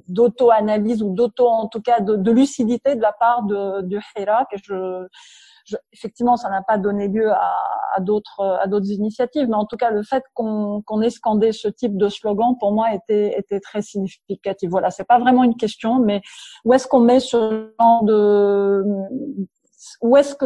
d'auto-analyse 0.08 1.02
ou 1.02 1.14
d'auto 1.14 1.48
en 1.48 1.68
tout 1.68 1.82
cas 1.82 2.00
de, 2.00 2.16
de, 2.16 2.32
lucidité 2.32 2.96
de 2.96 3.02
la 3.02 3.14
part 3.14 3.44
de, 3.44 3.82
de 3.82 4.00
Hirak 4.18 4.48
et 4.54 4.58
je, 4.64 5.08
effectivement, 5.92 6.38
ça 6.38 6.50
n'a 6.50 6.62
pas 6.62 6.78
donné 6.78 7.08
lieu 7.08 7.32
à, 7.32 7.54
à 7.96 8.00
d'autres 8.00 8.60
à 8.62 8.68
d'autres 8.68 8.92
initiatives, 8.92 9.48
mais 9.48 9.56
en 9.56 9.66
tout 9.66 9.78
cas, 9.78 9.92
le 9.92 10.04
fait 10.04 10.24
qu'on 10.34 10.82
qu'on 10.86 11.02
ait 11.02 11.10
ce 11.52 11.68
type 11.68 11.98
de 11.98 12.10
slogan 12.10 12.56
pour 12.60 12.72
moi 12.72 12.94
était 12.94 13.38
était 13.38 13.60
très 13.60 13.82
significatif. 13.82 14.70
Voilà, 14.70 14.92
c'est 14.92 15.06
pas 15.08 15.20
vraiment 15.20 15.44
une 15.44 15.58
question, 15.58 16.00
mais 16.00 16.22
où 16.66 16.74
est-ce 16.74 16.88
qu'on 16.88 17.00
met 17.00 17.20
ce 17.20 17.72
genre 17.80 18.04
de 18.04 18.84
où 20.02 20.18
est-ce 20.18 20.36
que 20.36 20.46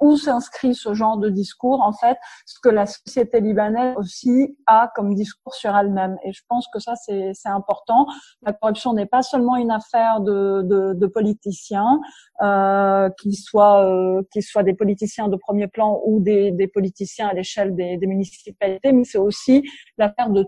où 0.00 0.16
s'inscrit 0.16 0.74
ce 0.74 0.94
genre 0.94 1.18
de 1.18 1.28
discours, 1.28 1.80
en 1.82 1.92
fait, 1.92 2.16
ce 2.46 2.58
que 2.60 2.68
la 2.68 2.86
société 2.86 3.40
libanaise 3.40 3.94
aussi 3.96 4.56
a 4.66 4.90
comme 4.94 5.14
discours 5.14 5.54
sur 5.54 5.76
elle-même. 5.76 6.16
Et 6.24 6.32
je 6.32 6.42
pense 6.48 6.66
que 6.72 6.78
ça, 6.78 6.94
c'est 6.96 7.32
important. 7.44 8.06
La 8.42 8.52
corruption 8.52 8.92
n'est 8.92 9.06
pas 9.06 9.22
seulement 9.22 9.56
une 9.56 9.70
affaire 9.70 10.20
de, 10.20 11.06
politiciens, 11.06 12.00
euh, 12.42 13.10
qu'ils 13.20 13.36
soient, 13.36 13.84
euh, 13.86 14.22
qu'ils 14.32 14.42
soient 14.42 14.62
des 14.62 14.74
politiciens 14.74 15.28
de 15.28 15.36
premier 15.36 15.68
plan 15.68 16.00
ou 16.04 16.20
des, 16.20 16.70
politiciens 16.72 17.28
à 17.28 17.34
l'échelle 17.34 17.74
des, 17.74 17.98
municipalités, 18.06 18.92
mais 18.92 19.04
c'est 19.04 19.18
aussi 19.18 19.62
l'affaire 19.98 20.30
de, 20.30 20.42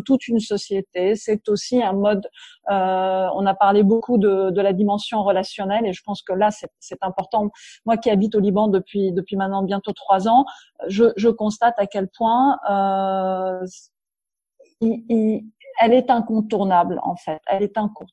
toute 0.00 0.28
une 0.28 0.40
société. 0.40 1.14
C'est 1.16 1.48
aussi 1.48 1.82
un 1.82 1.92
mode. 1.92 2.28
Euh, 2.70 3.28
on 3.34 3.46
a 3.46 3.54
parlé 3.54 3.82
beaucoup 3.82 4.18
de, 4.18 4.50
de 4.50 4.60
la 4.60 4.72
dimension 4.72 5.22
relationnelle, 5.22 5.86
et 5.86 5.92
je 5.92 6.02
pense 6.02 6.22
que 6.22 6.32
là, 6.32 6.50
c'est 6.50 7.02
important. 7.02 7.50
Moi, 7.84 7.96
qui 7.96 8.10
habite 8.10 8.34
au 8.34 8.40
Liban 8.40 8.68
depuis 8.68 9.12
depuis 9.12 9.36
maintenant 9.36 9.62
bientôt 9.62 9.92
trois 9.92 10.28
ans, 10.28 10.44
je, 10.88 11.12
je 11.16 11.28
constate 11.28 11.74
à 11.78 11.86
quel 11.86 12.08
point 12.08 12.58
euh, 12.70 13.64
elle 14.80 15.92
est 15.92 16.10
incontournable 16.10 17.00
en 17.02 17.16
fait. 17.16 17.40
Elle 17.46 17.62
est 17.62 17.76
incontournable. 17.76 18.12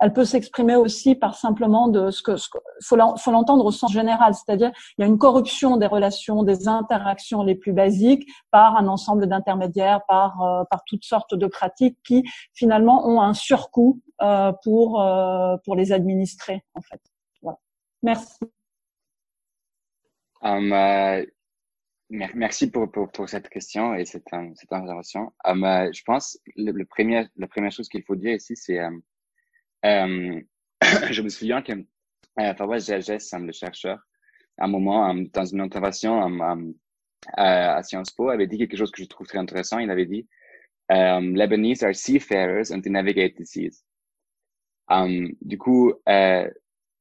Elle 0.00 0.12
peut 0.12 0.24
s'exprimer 0.24 0.76
aussi 0.76 1.14
par 1.14 1.36
simplement 1.36 1.88
de 1.88 2.10
ce 2.10 2.22
que, 2.22 2.36
ce 2.36 2.48
faut 2.80 2.96
l'entendre 2.96 3.64
au 3.64 3.70
sens 3.70 3.92
général, 3.92 4.34
c'est-à-dire 4.34 4.70
il 4.96 5.02
y 5.02 5.04
a 5.04 5.06
une 5.06 5.18
corruption 5.18 5.76
des 5.76 5.86
relations, 5.86 6.42
des 6.42 6.68
interactions 6.68 7.42
les 7.42 7.54
plus 7.54 7.72
basiques 7.72 8.26
par 8.50 8.76
un 8.76 8.86
ensemble 8.86 9.26
d'intermédiaires, 9.26 10.00
par 10.06 10.42
euh, 10.42 10.64
par 10.70 10.82
toutes 10.84 11.04
sortes 11.04 11.34
de 11.34 11.46
pratiques 11.46 11.98
qui 12.04 12.24
finalement 12.52 13.06
ont 13.06 13.20
un 13.20 13.34
surcoût 13.34 14.00
euh, 14.22 14.52
pour 14.62 15.00
euh, 15.00 15.56
pour 15.64 15.76
les 15.76 15.92
administrer 15.92 16.62
en 16.74 16.80
fait. 16.80 17.00
Voilà. 17.42 17.58
Merci. 18.02 18.38
Um, 20.42 20.72
uh, 20.72 21.24
merci 22.34 22.70
pour, 22.70 22.90
pour, 22.90 23.10
pour, 23.10 23.28
cette 23.28 23.48
question 23.48 23.94
et 23.94 24.04
cette, 24.04 24.32
um, 24.32 24.54
cette 24.54 24.72
intervention. 24.72 25.32
Um, 25.44 25.62
je 25.92 26.02
pense 26.04 26.38
le, 26.56 26.72
le 26.72 26.84
premier, 26.84 27.26
la 27.36 27.46
première 27.46 27.72
chose 27.72 27.88
qu'il 27.88 28.02
faut 28.02 28.16
dire 28.16 28.34
ici, 28.34 28.56
c'est 28.56 28.78
um, 28.80 29.02
je 31.10 31.22
me 31.22 31.28
souviens 31.28 31.62
que 31.62 31.72
euh, 32.40 32.54
Fawaz 32.54 32.86
Gerges, 32.86 33.18
le 33.38 33.52
chercheur, 33.52 33.98
à 34.58 34.64
un 34.64 34.68
moment, 34.68 35.14
dans 35.14 35.44
une 35.44 35.60
intervention 35.60 36.42
à, 37.36 37.76
à 37.76 37.82
Sciences 37.82 38.10
Po, 38.10 38.28
avait 38.28 38.46
dit 38.46 38.58
quelque 38.58 38.76
chose 38.76 38.90
que 38.90 39.02
je 39.02 39.08
trouve 39.08 39.26
très 39.26 39.38
intéressant. 39.38 39.78
Il 39.78 39.90
avait 39.90 40.06
dit 40.06 40.26
Lebanese 40.90 41.82
are 41.82 41.94
seafarers 41.94 42.70
and 42.70 42.82
they 42.82 42.90
navigate 42.90 43.34
the 43.36 43.44
seas. 43.44 43.84
Du 45.40 45.58
coup, 45.58 45.92
euh, 46.08 46.50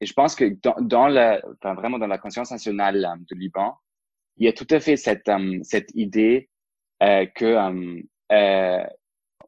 je 0.01 0.13
pense 0.13 0.35
que 0.35 0.45
dans, 0.61 0.75
dans 0.81 1.41
enfin, 1.53 1.73
vraiment 1.73 1.99
dans 1.99 2.07
la 2.07 2.17
conscience 2.17 2.51
nationale 2.51 3.07
du 3.21 3.35
Liban, 3.35 3.75
il 4.37 4.45
y 4.45 4.49
a 4.49 4.53
tout 4.53 4.67
à 4.69 4.79
fait 4.79 4.97
cette, 4.97 5.27
um, 5.29 5.63
cette 5.63 5.89
idée 5.95 6.49
euh, 7.01 7.25
que 7.35 7.45
um, 7.45 8.01
euh, 8.31 8.83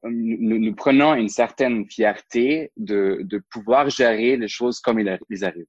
nous, 0.04 0.60
nous, 0.60 0.76
prenons 0.76 1.16
une 1.16 1.30
certaine 1.30 1.90
fierté 1.90 2.72
de, 2.78 3.20
de 3.24 3.42
pouvoir 3.50 3.90
gérer 3.90 4.38
les 4.38 4.48
choses 4.48 4.80
comme 4.80 5.00
ils, 5.00 5.10
arrivent. 5.10 5.66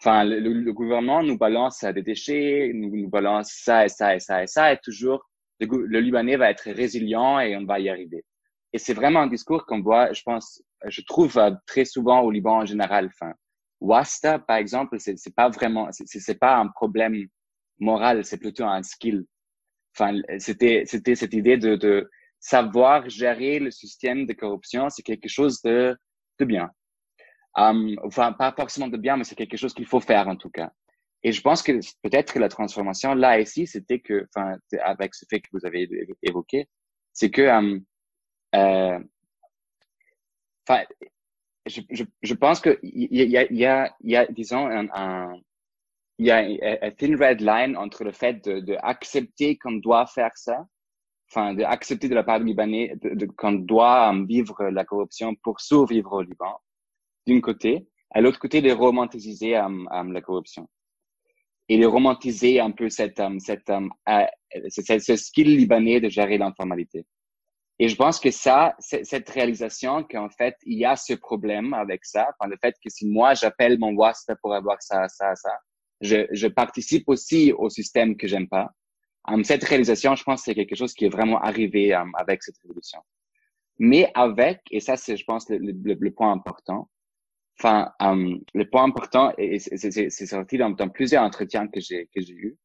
Enfin, 0.00 0.24
le, 0.24 0.40
le, 0.40 0.72
gouvernement 0.72 1.22
nous 1.22 1.38
balance 1.38 1.84
des 1.84 2.02
déchets, 2.02 2.72
nous, 2.74 2.94
nous 2.96 3.08
balance 3.08 3.52
ça 3.52 3.84
et 3.84 3.88
ça 3.88 4.16
et 4.16 4.20
ça 4.20 4.42
et 4.42 4.46
ça, 4.46 4.72
et 4.72 4.78
toujours 4.82 5.24
le, 5.60 5.66
le 5.86 6.00
Libanais 6.00 6.36
va 6.36 6.50
être 6.50 6.70
résilient 6.70 7.38
et 7.40 7.56
on 7.56 7.64
va 7.64 7.78
y 7.78 7.88
arriver. 7.88 8.24
Et 8.72 8.78
c'est 8.78 8.94
vraiment 8.94 9.20
un 9.20 9.26
discours 9.26 9.64
qu'on 9.64 9.80
voit, 9.80 10.12
je 10.12 10.22
pense, 10.22 10.62
je 10.84 11.00
trouve 11.02 11.38
euh, 11.38 11.50
très 11.66 11.84
souvent 11.84 12.20
au 12.20 12.30
Liban 12.30 12.58
en 12.58 12.66
général. 12.66 13.06
Enfin, 13.06 13.32
Wasta, 13.80 14.38
par 14.38 14.56
exemple, 14.56 14.96
c'est, 14.98 15.34
pas 15.34 15.48
vraiment, 15.48 15.88
c'est 15.92 16.38
pas 16.38 16.56
un 16.56 16.68
problème 16.68 17.26
moral, 17.78 18.24
c'est 18.24 18.38
plutôt 18.38 18.64
un 18.64 18.82
skill. 18.82 19.24
Enfin, 19.94 20.20
c'était, 20.38 20.84
c'était 20.86 21.14
cette 21.14 21.34
idée 21.34 21.56
de, 21.56 21.76
de 21.76 22.10
savoir 22.38 23.08
gérer 23.08 23.58
le 23.58 23.70
système 23.70 24.26
de 24.26 24.32
corruption, 24.32 24.90
c'est 24.90 25.02
quelque 25.02 25.28
chose 25.28 25.62
de, 25.62 25.96
de 26.38 26.44
bien. 26.44 26.70
Um, 27.56 27.96
enfin, 28.04 28.32
pas 28.32 28.52
forcément 28.52 28.88
de 28.88 28.98
bien, 28.98 29.16
mais 29.16 29.24
c'est 29.24 29.34
quelque 29.34 29.56
chose 29.56 29.72
qu'il 29.72 29.86
faut 29.86 30.00
faire 30.00 30.28
en 30.28 30.36
tout 30.36 30.50
cas. 30.50 30.70
Et 31.22 31.32
je 31.32 31.40
pense 31.40 31.62
que 31.62 31.72
peut-être 32.02 32.34
que 32.34 32.38
la 32.38 32.50
transformation 32.50 33.14
là 33.14 33.40
ici, 33.40 33.66
c'était 33.66 34.00
que, 34.00 34.26
enfin, 34.34 34.58
avec 34.82 35.14
ce 35.14 35.24
fait 35.28 35.40
que 35.40 35.48
vous 35.52 35.64
avez 35.64 35.88
évoqué, 36.22 36.68
c'est 37.12 37.30
que, 37.30 37.42
um, 37.42 37.82
euh, 38.54 38.98
je, 41.66 41.80
je, 41.90 42.04
je 42.22 42.34
pense 42.34 42.60
qu'il 42.60 42.78
y, 42.82 43.24
y, 43.24 43.36
a, 43.36 43.50
y, 43.50 43.64
a, 43.64 43.96
y 44.02 44.16
a, 44.16 44.26
disons, 44.26 44.66
un, 44.66 44.86
un, 44.92 45.40
il 46.18 46.26
y 46.26 46.30
a 46.30 46.38
un 46.38 46.90
thin 46.92 47.16
red 47.16 47.40
line 47.40 47.76
entre 47.76 48.04
le 48.04 48.12
fait 48.12 48.44
de, 48.44 48.60
de 48.60 48.76
accepter 48.82 49.58
qu'on 49.58 49.72
doit 49.72 50.06
faire 50.06 50.32
ça, 50.34 50.66
enfin, 51.30 51.54
d'accepter 51.54 52.08
de 52.08 52.14
la 52.14 52.22
part 52.22 52.40
du 52.40 52.46
Libanais 52.46 52.94
de, 53.02 53.14
de, 53.14 53.26
qu'on 53.26 53.52
doit 53.52 54.08
um, 54.08 54.26
vivre 54.26 54.64
la 54.70 54.84
corruption 54.84 55.34
pour 55.42 55.60
survivre 55.60 56.12
au 56.12 56.22
Liban, 56.22 56.58
d'une 57.26 57.40
côté, 57.40 57.86
à 58.10 58.20
l'autre 58.20 58.38
côté, 58.38 58.62
de 58.62 58.72
romantiser 58.72 59.56
um, 59.56 59.88
um, 59.92 60.12
la 60.12 60.20
corruption. 60.20 60.68
Et 61.68 61.78
de 61.78 61.86
romantiser 61.86 62.60
un 62.60 62.70
peu 62.70 62.88
cette, 62.88 63.18
um, 63.18 63.40
cette, 63.40 63.68
um, 63.70 63.90
euh, 64.08 64.24
ce 64.68 65.16
skill 65.16 65.56
libanais 65.56 66.00
de 66.00 66.08
gérer 66.08 66.38
l'informalité. 66.38 67.04
Et 67.78 67.88
je 67.88 67.96
pense 67.96 68.20
que 68.20 68.30
ça, 68.30 68.74
cette 68.78 69.28
réalisation 69.28 70.02
qu'en 70.04 70.30
fait, 70.30 70.56
il 70.64 70.78
y 70.78 70.86
a 70.86 70.96
ce 70.96 71.12
problème 71.12 71.74
avec 71.74 72.06
ça, 72.06 72.26
enfin, 72.38 72.48
le 72.48 72.56
fait 72.56 72.74
que 72.82 72.88
si 72.88 73.06
moi, 73.06 73.34
j'appelle 73.34 73.78
mon 73.78 73.92
WhatsApp 73.92 74.38
pour 74.40 74.54
avoir 74.54 74.80
ça, 74.80 75.08
ça, 75.08 75.34
ça, 75.34 75.50
je, 76.00 76.26
je 76.30 76.46
participe 76.46 77.08
aussi 77.08 77.52
au 77.52 77.68
système 77.70 78.16
que 78.16 78.26
j'aime 78.26 78.48
pas. 78.48 78.72
Um, 79.28 79.42
cette 79.44 79.64
réalisation, 79.64 80.14
je 80.14 80.22
pense, 80.22 80.42
c'est 80.42 80.54
quelque 80.54 80.76
chose 80.76 80.94
qui 80.94 81.04
est 81.04 81.08
vraiment 81.08 81.40
arrivé 81.40 81.94
um, 81.94 82.12
avec 82.14 82.42
cette 82.42 82.58
révolution. 82.62 83.00
Mais 83.78 84.10
avec, 84.14 84.60
et 84.70 84.80
ça, 84.80 84.96
c'est, 84.96 85.16
je 85.16 85.24
pense, 85.24 85.48
le, 85.50 85.58
le, 85.58 85.96
le 85.98 86.10
point 86.12 86.32
important, 86.32 86.88
enfin, 87.58 87.92
um, 88.00 88.40
le 88.54 88.68
point 88.68 88.84
important, 88.84 89.32
et 89.36 89.58
c'est 89.58 90.26
sorti 90.26 90.58
dans, 90.58 90.74
plusieurs 90.88 91.22
entretiens 91.22 91.66
que 91.68 91.80
j'ai 91.80 92.08
que 92.14 92.20
j'ai 92.20 92.34
eu, 92.34 92.56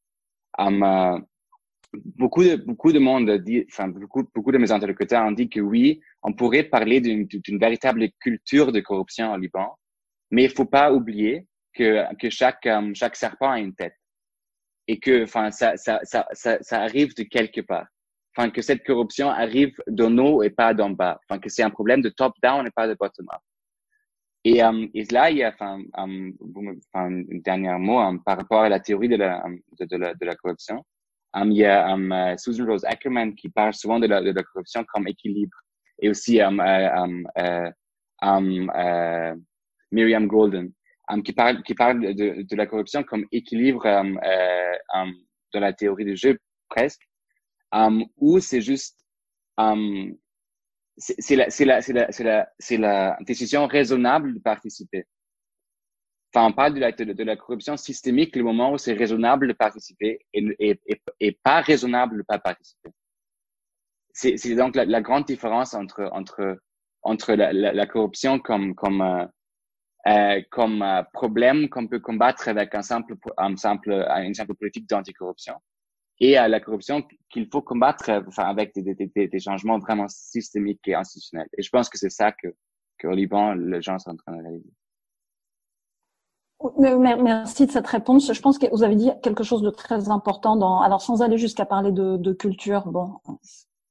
um, 0.58 0.82
uh, 0.82 1.20
beaucoup 1.94 2.44
de, 2.44 2.56
beaucoup 2.56 2.92
de 2.92 2.98
monde 2.98 3.30
dit, 3.38 3.64
enfin, 3.68 3.88
beaucoup, 3.88 4.24
beaucoup 4.34 4.52
de 4.52 4.58
mes 4.58 4.72
interlocuteurs 4.72 5.24
ont 5.24 5.32
dit 5.32 5.48
que 5.48 5.60
oui, 5.60 6.00
on 6.22 6.32
pourrait 6.32 6.64
parler 6.64 7.00
d'une 7.00 7.58
véritable 7.58 8.08
culture 8.20 8.72
de 8.72 8.80
corruption 8.80 9.32
au 9.32 9.36
Liban, 9.36 9.76
mais 10.30 10.44
il 10.44 10.50
faut 10.50 10.64
pas 10.64 10.92
oublier 10.92 11.46
que, 11.74 12.14
que 12.16 12.30
chaque, 12.30 12.66
um, 12.66 12.94
chaque 12.94 13.16
serpent 13.16 13.50
a 13.50 13.58
une 13.58 13.74
tête. 13.74 13.94
Et 14.88 14.98
que, 14.98 15.24
enfin, 15.24 15.50
ça, 15.50 15.76
ça, 15.76 16.00
ça, 16.02 16.26
ça, 16.32 16.58
ça 16.60 16.82
arrive 16.82 17.14
de 17.14 17.22
quelque 17.22 17.60
part. 17.60 17.86
Enfin, 18.34 18.50
que 18.50 18.62
cette 18.62 18.84
corruption 18.84 19.28
arrive 19.28 19.74
d'en 19.86 20.16
haut 20.18 20.42
et 20.42 20.50
pas 20.50 20.74
d'en 20.74 20.90
bas. 20.90 21.20
Enfin, 21.24 21.38
que 21.38 21.48
c'est 21.48 21.62
un 21.62 21.70
problème 21.70 22.02
de 22.02 22.08
top-down 22.08 22.66
et 22.66 22.70
pas 22.70 22.88
de 22.88 22.94
bottom-up. 22.94 23.40
Et, 24.44 24.60
um, 24.62 24.88
et 24.92 25.04
là, 25.12 25.30
il 25.30 25.36
y 25.38 25.44
a, 25.44 25.50
enfin, 25.50 25.80
um, 25.96 26.34
un 26.94 27.22
dernier 27.44 27.78
mot 27.78 28.18
par 28.24 28.38
rapport 28.38 28.62
à 28.62 28.68
la 28.68 28.80
théorie 28.80 29.08
de 29.08 29.16
la, 29.16 29.44
de, 29.78 29.96
la, 29.96 30.14
de 30.14 30.24
la 30.24 30.34
corruption. 30.34 30.84
Um, 31.34 31.50
il 31.50 31.58
y 31.58 31.64
a 31.64 31.96
uh, 31.96 32.38
Susan 32.38 32.66
Rose 32.66 32.84
Ackerman 32.84 33.34
qui 33.34 33.48
parle 33.48 33.72
souvent 33.72 34.00
de 34.00 34.06
la, 34.06 34.20
de 34.20 34.32
la 34.32 34.42
corruption 34.42 34.84
comme 34.92 35.06
équilibre. 35.06 35.56
Et 36.00 36.08
aussi 36.10 36.40
um, 36.40 36.60
uh, 36.60 37.70
uh, 38.22 39.34
Miriam 39.92 40.26
Golden 40.26 40.72
qui 41.24 41.32
parle, 41.32 41.62
qui 41.62 41.74
parle 41.74 42.14
de, 42.14 42.42
de 42.42 42.56
la 42.56 42.66
corruption 42.66 43.02
comme 43.02 43.26
équilibre 43.32 43.84
de 43.84 45.58
la 45.58 45.72
théorie 45.72 46.04
du 46.04 46.16
jeu 46.16 46.38
presque. 46.68 47.02
um, 47.72 48.04
ou 48.16 48.40
c'est 48.40 48.60
juste 48.60 48.98
um, 49.58 50.16
c'est 50.98 51.36
la, 51.36 51.50
c'est 51.50 51.64
la, 51.64 51.80
c'est 51.80 51.92
la, 51.92 52.12
c'est 52.12 52.24
la, 52.24 52.48
c'est 52.58 52.76
la 52.76 53.16
décision 53.22 53.66
raisonnable 53.66 54.34
de 54.34 54.38
participer. 54.38 55.04
Enfin, 56.34 56.46
on 56.46 56.52
parle 56.52 56.74
de 56.74 56.80
la, 56.80 56.92
de, 56.92 57.24
la 57.24 57.36
corruption 57.36 57.76
systémique 57.76 58.36
le 58.36 58.42
moment 58.42 58.72
où 58.72 58.78
c'est 58.78 58.94
raisonnable 58.94 59.48
de 59.48 59.52
participer 59.52 60.20
et, 60.32 60.46
et, 60.58 60.80
et, 61.20 61.32
pas 61.42 61.60
raisonnable 61.60 62.18
de 62.18 62.22
pas 62.22 62.38
participer. 62.38 62.90
C'est, 64.14 64.36
c'est 64.36 64.54
donc 64.54 64.74
la, 64.76 64.84
la, 64.84 65.00
grande 65.02 65.26
différence 65.26 65.74
entre, 65.74 66.08
entre, 66.12 66.58
entre 67.02 67.34
la, 67.34 67.52
la, 67.52 67.72
la 67.72 67.86
corruption 67.86 68.38
comme, 68.38 68.74
comme, 68.74 69.02
euh, 69.02 69.24
euh 69.24 69.26
comme 70.50 70.82
euh, 70.82 71.02
problème 71.12 71.68
qu'on 71.68 71.86
peut 71.86 72.00
combattre 72.00 72.48
avec 72.48 72.74
un 72.74 72.82
simple, 72.82 73.14
un 73.36 73.56
simple, 73.56 73.92
une 73.92 74.34
simple 74.34 74.54
politique 74.54 74.88
d'anticorruption 74.88 75.54
et 76.20 76.36
à 76.36 76.48
la 76.48 76.60
corruption 76.60 77.02
qu'il 77.30 77.48
faut 77.50 77.62
combattre 77.62 78.10
enfin, 78.28 78.44
avec 78.44 78.74
des, 78.74 78.94
des, 78.94 79.28
des, 79.28 79.38
changements 79.40 79.78
vraiment 79.78 80.06
systémiques 80.08 80.86
et 80.86 80.94
institutionnels. 80.94 81.48
Et 81.56 81.62
je 81.62 81.70
pense 81.70 81.88
que 81.88 81.98
c'est 81.98 82.10
ça 82.10 82.32
que, 82.32 82.48
que 82.98 83.08
au 83.08 83.12
Liban, 83.12 83.54
les 83.54 83.82
gens 83.82 83.98
sont 83.98 84.10
en 84.10 84.16
train 84.16 84.36
de 84.36 84.42
réaliser. 84.42 84.70
Merci 86.78 87.66
de 87.66 87.72
cette 87.72 87.88
réponse. 87.88 88.32
Je 88.32 88.40
pense 88.40 88.58
que 88.58 88.66
vous 88.70 88.84
avez 88.84 88.94
dit 88.94 89.10
quelque 89.22 89.42
chose 89.42 89.62
de 89.62 89.70
très 89.70 90.10
important 90.10 90.54
dans, 90.54 90.80
alors 90.80 91.02
sans 91.02 91.22
aller 91.22 91.38
jusqu'à 91.38 91.66
parler 91.66 91.90
de, 91.90 92.16
de 92.16 92.32
culture, 92.32 92.86
bon, 92.86 93.18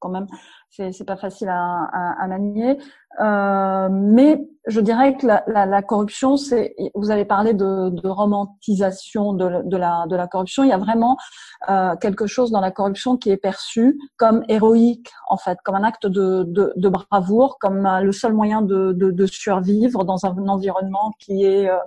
quand 0.02 0.10
même, 0.10 0.28
c'est 0.70 1.06
pas 1.06 1.18
facile 1.18 1.50
à, 1.50 1.62
à, 1.94 2.24
à 2.24 2.28
manier. 2.28 2.78
Euh, 3.20 3.90
mais 3.92 4.42
je 4.68 4.80
dirais 4.80 5.16
que 5.18 5.28
la, 5.28 5.44
la, 5.48 5.66
la 5.66 5.82
corruption, 5.82 6.38
c'est, 6.38 6.76
vous 6.96 7.12
avez 7.12 7.26
parlé 7.26 7.54
de, 7.54 7.90
de 7.90 8.08
romantisation 8.08 9.34
de, 9.34 9.62
de, 9.64 9.78
la, 9.78 10.06
de 10.08 10.16
la 10.16 10.28
corruption. 10.28 10.64
Il 10.64 10.70
y 10.70 10.74
a 10.74 10.78
vraiment 10.78 11.18
euh, 11.70 11.96
quelque 11.98 12.26
chose 12.26 12.52
dans 12.52 12.62
la 12.62 12.72
corruption 12.72 13.18
qui 13.18 13.32
est 13.32 13.38
perçu 13.38 14.00
comme 14.18 14.44
héroïque, 14.48 15.10
en 15.30 15.38
fait, 15.38 15.58
comme 15.64 15.76
un 15.76 15.84
acte 15.84 16.08
de, 16.08 16.44
de, 16.48 16.74
de 16.76 16.90
bravoure, 16.90 17.58
comme 17.60 17.86
euh, 17.86 18.02
le 18.02 18.12
seul 18.12 18.34
moyen 18.34 18.62
de, 18.62 18.94
de, 18.94 19.12
de 19.12 19.26
survivre 19.26 20.04
dans 20.04 20.26
un 20.26 20.36
environnement 20.48 21.12
qui 21.20 21.44
est 21.44 21.70
euh, 21.70 21.78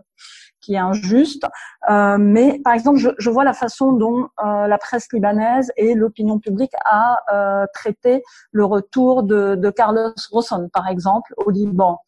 qui 0.65 0.75
est 0.75 0.79
injuste. 0.79 1.45
Euh, 1.91 2.17
mais 2.19 2.61
par 2.65 2.73
exemple, 2.73 2.99
je, 2.99 3.11
je, 3.19 3.31
vois 3.31 3.45
la 3.45 3.53
façon 3.53 3.93
dont 3.93 4.29
euh, 4.45 4.67
la 4.67 4.79
presse 4.79 5.13
libanaise 5.13 5.71
et 5.77 5.95
l'opinion 5.95 6.39
publique 6.39 6.73
a 6.85 7.17
euh, 7.33 7.67
traité 7.75 8.23
le 8.53 8.65
retour 8.65 9.23
de, 9.23 9.55
de 9.55 9.71
Carlos 9.71 10.15
Rosson, 10.31 10.69
par 10.73 10.89
exemple, 10.89 11.35
au 11.37 11.51
Liban. 11.51 12.01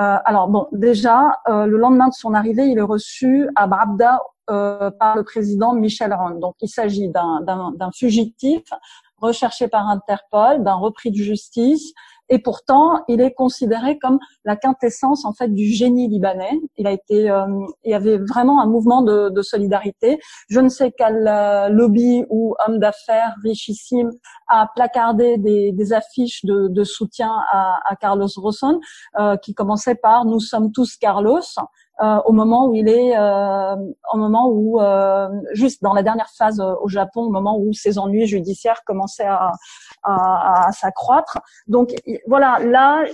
Euh, 0.00 0.16
alors 0.24 0.48
bon, 0.48 0.66
déjà, 0.72 1.38
euh, 1.48 1.66
le 1.66 1.76
lendemain 1.76 2.08
de 2.08 2.14
son 2.14 2.32
arrivée, 2.32 2.66
il 2.66 2.78
est 2.78 2.82
reçu 2.82 3.48
à 3.54 3.66
Brabda 3.66 4.20
euh, 4.48 4.90
par 4.90 5.16
le 5.16 5.24
président 5.24 5.74
Michel 5.74 6.12
Aoun. 6.12 6.40
Donc, 6.40 6.54
il 6.62 6.68
s'agit 6.68 7.08
d'un 7.08 7.90
fugitif 7.94 8.62
recherché 9.20 9.68
par 9.68 9.88
Interpol, 9.88 10.62
d'un 10.62 10.74
repris 10.74 11.10
de 11.10 11.16
justice, 11.16 11.92
et 12.30 12.38
pourtant 12.38 13.02
il 13.08 13.20
est 13.20 13.32
considéré 13.32 13.98
comme 13.98 14.18
la 14.44 14.56
quintessence 14.56 15.24
en 15.24 15.32
fait 15.32 15.48
du 15.48 15.66
génie 15.66 16.08
libanais. 16.08 16.60
Il 16.76 16.86
a 16.86 16.92
été, 16.92 17.28
euh, 17.28 17.44
il 17.84 17.90
y 17.90 17.94
avait 17.94 18.18
vraiment 18.18 18.62
un 18.62 18.66
mouvement 18.66 19.02
de, 19.02 19.28
de 19.28 19.42
solidarité. 19.42 20.20
Je 20.48 20.60
ne 20.60 20.68
sais 20.68 20.92
quel 20.96 21.26
euh, 21.26 21.68
lobby 21.68 22.24
ou 22.30 22.54
homme 22.66 22.78
d'affaires 22.78 23.34
richissime 23.42 24.10
a 24.46 24.68
placardé 24.74 25.38
des, 25.38 25.72
des 25.72 25.92
affiches 25.92 26.44
de, 26.44 26.68
de, 26.68 26.84
soutien 26.84 27.32
à, 27.52 27.80
à 27.84 27.96
Carlos 27.96 28.28
Rosson, 28.36 28.80
euh, 29.18 29.36
qui 29.36 29.52
commençaient 29.54 29.96
par 29.96 30.24
"Nous 30.24 30.40
sommes 30.40 30.72
tous 30.72 30.96
Carlos". 30.96 31.40
Euh, 32.02 32.18
au 32.24 32.32
moment 32.32 32.66
où 32.66 32.74
il 32.74 32.88
est, 32.88 33.14
euh, 33.14 33.76
au 34.14 34.16
moment 34.16 34.48
où, 34.48 34.80
euh, 34.80 35.28
juste 35.52 35.82
dans 35.82 35.92
la 35.92 36.02
dernière 36.02 36.30
phase 36.30 36.58
au 36.58 36.88
Japon, 36.88 37.24
au 37.24 37.30
moment 37.30 37.58
où 37.58 37.74
ses 37.74 37.98
ennuis 37.98 38.26
judiciaires 38.26 38.82
commençaient 38.86 39.26
à, 39.26 39.52
à, 40.04 40.68
à 40.68 40.72
s'accroître. 40.72 41.38
Donc 41.66 41.94
voilà, 42.26 42.58
là, 42.60 43.04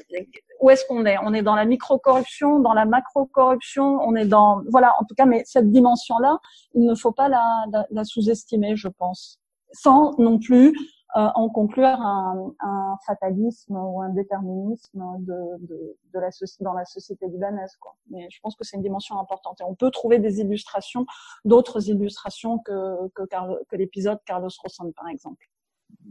où 0.61 0.70
est-ce 0.70 0.85
qu'on 0.86 1.05
est? 1.05 1.16
On 1.24 1.35
est 1.35 1.43
dans 1.43 1.57
la 1.57 1.65
micro-corruption, 1.65 2.61
dans 2.61 2.74
la 2.74 2.85
macro-corruption, 2.85 3.98
on 4.03 4.15
est 4.15 4.27
dans, 4.27 4.61
voilà, 4.70 4.93
en 5.01 5.05
tout 5.05 5.16
cas, 5.16 5.27
mais 5.27 5.43
cette 5.47 5.69
dimension-là, 5.73 6.39
il 6.74 6.85
ne 6.86 6.94
faut 6.94 7.12
pas 7.12 7.28
la, 7.28 7.43
la, 7.73 7.86
la 7.90 8.05
sous-estimer, 8.05 8.77
je 8.77 8.89
pense, 8.89 9.40
sans 9.73 10.15
non 10.19 10.39
plus 10.39 10.73
euh, 11.16 11.28
en 11.34 11.48
conclure 11.48 11.86
un, 11.86 12.55
un, 12.60 12.98
fatalisme 13.06 13.74
ou 13.74 14.02
un 14.02 14.10
déterminisme 14.10 15.02
de, 15.20 15.66
de, 15.66 15.97
de 16.12 16.18
la 16.20 16.28
dans 16.60 16.74
la 16.74 16.84
société 16.84 17.26
libanaise. 17.26 17.74
Quoi. 17.76 17.97
Mais 18.10 18.28
je 18.30 18.38
pense 18.40 18.55
que 18.55 18.64
c'est 18.64 18.76
une 18.76 18.82
dimension 18.82 19.18
importante. 19.18 19.60
Et 19.62 19.64
on 19.64 19.74
peut 19.74 19.90
trouver 19.90 20.18
des 20.18 20.40
illustrations, 20.40 21.06
d'autres 21.47 21.88
illustrations 21.88 22.59
que, 22.59 23.09
que, 23.14 23.22
que 23.66 23.76
l'épisode 23.76 24.18
Carlos 24.26 24.51
Rosson, 24.62 24.93
par 24.93 25.09
exemple. 25.09 25.47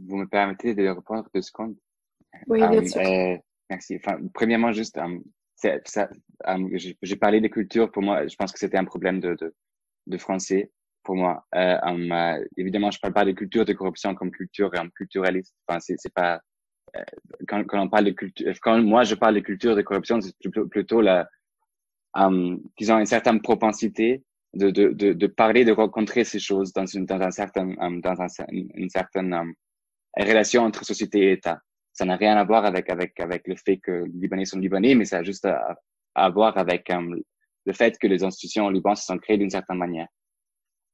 Vous 0.08 0.16
me 0.16 0.26
permettez 0.26 0.74
de 0.74 0.88
reprendre 0.88 1.28
deux 1.32 1.42
secondes? 1.42 1.76
Oui, 2.48 2.66
bien 2.66 2.84
sûr. 2.84 3.00
Euh, 3.00 3.36
merci. 3.70 3.96
Enfin, 3.96 4.18
premièrement, 4.34 4.72
juste, 4.72 4.98
um, 4.98 5.22
um, 6.46 6.68
j'ai 6.72 7.16
parlé 7.16 7.40
de 7.40 7.48
culture. 7.48 7.92
Pour 7.92 8.02
moi, 8.02 8.26
je 8.26 8.34
pense 8.34 8.50
que 8.50 8.58
c'était 8.58 8.78
un 8.78 8.84
problème 8.84 9.20
de, 9.20 9.34
de, 9.34 9.54
de 10.08 10.18
français 10.18 10.72
pour 11.06 11.16
moi. 11.16 11.44
Euh, 11.54 11.78
euh, 11.86 12.44
évidemment, 12.56 12.90
je 12.90 12.98
parle 12.98 13.14
pas 13.14 13.24
de 13.24 13.32
culture 13.32 13.64
de 13.64 13.72
corruption 13.72 14.14
comme 14.14 14.30
culture 14.30 14.70
um, 14.78 14.90
culturaliste. 14.90 15.54
Enfin, 15.66 15.78
c'est, 15.80 15.94
c'est 15.96 16.12
pas 16.12 16.40
euh, 16.96 17.04
quand, 17.48 17.64
quand 17.64 17.80
on 17.80 17.88
parle 17.88 18.06
de 18.06 18.10
culture. 18.10 18.52
Quand 18.60 18.82
moi 18.82 19.04
je 19.04 19.14
parle 19.14 19.36
de 19.36 19.40
culture 19.40 19.76
de 19.76 19.82
corruption, 19.82 20.20
c'est 20.20 20.36
plutôt, 20.38 20.66
plutôt 20.66 21.00
la, 21.00 21.28
um, 22.14 22.60
disons 22.76 22.98
une 22.98 23.06
certaine 23.06 23.40
propensité 23.40 24.24
de, 24.52 24.70
de, 24.70 24.88
de, 24.88 25.12
de, 25.12 25.26
parler, 25.28 25.64
de 25.64 25.72
rencontrer 25.72 26.24
ces 26.24 26.40
choses 26.40 26.72
dans 26.72 26.86
une, 26.86 27.06
dans 27.06 27.20
un 27.20 27.30
certain, 27.30 27.74
um, 27.78 28.00
dans 28.00 28.20
un, 28.20 28.26
une 28.50 28.90
certaine 28.90 29.32
um, 29.32 29.54
relation 30.18 30.62
entre 30.64 30.84
société 30.84 31.18
et 31.20 31.32
État. 31.32 31.60
Ça 31.92 32.04
n'a 32.04 32.16
rien 32.16 32.36
à 32.36 32.44
voir 32.44 32.66
avec 32.66 32.90
avec 32.90 33.18
avec 33.20 33.46
le 33.46 33.56
fait 33.56 33.78
que 33.78 34.04
les 34.12 34.20
Libanais 34.22 34.44
sont 34.44 34.58
Libanais, 34.58 34.94
mais 34.94 35.06
ça 35.06 35.18
a 35.18 35.22
juste 35.22 35.46
à, 35.46 35.76
à 36.14 36.28
voir 36.30 36.58
avec 36.58 36.90
um, 36.90 37.16
le 37.64 37.72
fait 37.72 37.96
que 37.98 38.08
les 38.08 38.22
institutions 38.22 38.66
au 38.66 38.70
Liban 38.70 38.94
se 38.94 39.04
sont 39.06 39.18
créées 39.18 39.38
d'une 39.38 39.50
certaine 39.50 39.78
manière. 39.78 40.08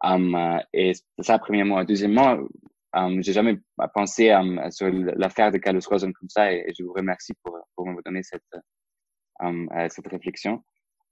Um, 0.03 0.61
et 0.73 0.93
ça, 1.21 1.39
premièrement. 1.39 1.85
Deuxièmement, 1.85 2.39
um, 2.93 3.23
j'ai 3.23 3.33
jamais 3.33 3.59
pensé 3.95 4.31
um, 4.31 4.61
sur 4.71 4.89
l'affaire 4.91 5.51
de 5.53 5.59
Carlos 5.59 5.81
Rosen 5.87 6.13
comme 6.13 6.29
ça 6.29 6.53
et, 6.53 6.73
je 6.77 6.83
vous 6.85 6.93
remercie 6.93 7.33
pour, 7.43 7.59
pour 7.77 7.87
me 7.87 8.03
donner 8.03 8.23
cette, 8.23 8.43
um, 9.41 9.69
uh, 9.73 9.89
cette 9.89 10.09
réflexion. 10.09 10.63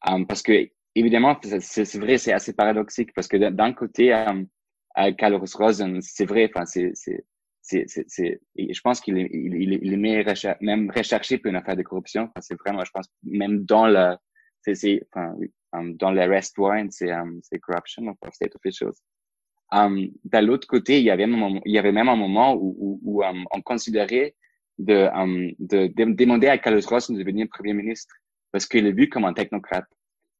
Um, 0.06 0.26
parce 0.26 0.42
que, 0.42 0.68
évidemment, 0.94 1.38
c'est 1.42 1.98
vrai, 1.98 2.18
c'est 2.18 2.32
assez 2.32 2.54
paradoxique 2.54 3.12
parce 3.14 3.28
que 3.28 3.36
d'un 3.36 3.72
côté, 3.72 4.12
um, 4.12 4.46
uh, 4.96 5.14
Carlos 5.16 5.44
Rosen, 5.54 6.00
c'est 6.00 6.26
vrai, 6.26 6.50
enfin, 6.52 6.66
c'est, 6.66 6.92
c'est, 6.94 7.24
c'est, 7.62 8.40
je 8.56 8.80
pense 8.80 9.00
qu'il 9.00 9.18
est, 9.18 9.30
il, 9.32 9.54
il, 9.82 9.92
est 9.92 10.56
même 10.60 10.90
recherché 10.90 11.38
pour 11.38 11.50
une 11.50 11.56
affaire 11.56 11.76
de 11.76 11.82
corruption. 11.82 12.22
Enfin, 12.22 12.40
c'est 12.40 12.58
vraiment, 12.58 12.84
je 12.84 12.90
pense, 12.90 13.06
même 13.22 13.64
dans 13.64 13.86
la, 13.86 14.18
c'est, 14.62 15.06
enfin, 15.12 15.34
um, 15.72 15.96
dans 15.96 16.10
l'arrest 16.10 16.56
warrant, 16.58 16.88
c'est, 16.90 17.10
um, 17.10 17.40
c'est 17.42 17.58
corruption 17.58 18.06
of 18.08 18.34
state 18.34 18.54
officials. 18.56 18.94
Um, 19.72 20.10
de 20.24 20.38
l'autre 20.38 20.66
côté, 20.66 20.98
il 20.98 21.04
y 21.04 21.10
avait, 21.10 21.26
il 21.26 21.72
y 21.72 21.78
avait 21.78 21.92
même 21.92 22.08
un 22.08 22.16
moment 22.16 22.56
où, 22.56 23.22
um, 23.22 23.46
on 23.52 23.62
considérait 23.62 24.34
de, 24.78 25.08
de, 25.58 25.86
de, 25.86 26.12
demander 26.12 26.48
à 26.48 26.58
Carlos 26.58 26.80
Ross 26.86 27.10
de 27.10 27.18
devenir 27.18 27.46
premier 27.48 27.74
ministre 27.74 28.14
parce 28.50 28.66
qu'il 28.66 28.86
est 28.86 28.92
vu 28.92 29.08
comme 29.08 29.24
un 29.24 29.32
technocrate. 29.32 29.86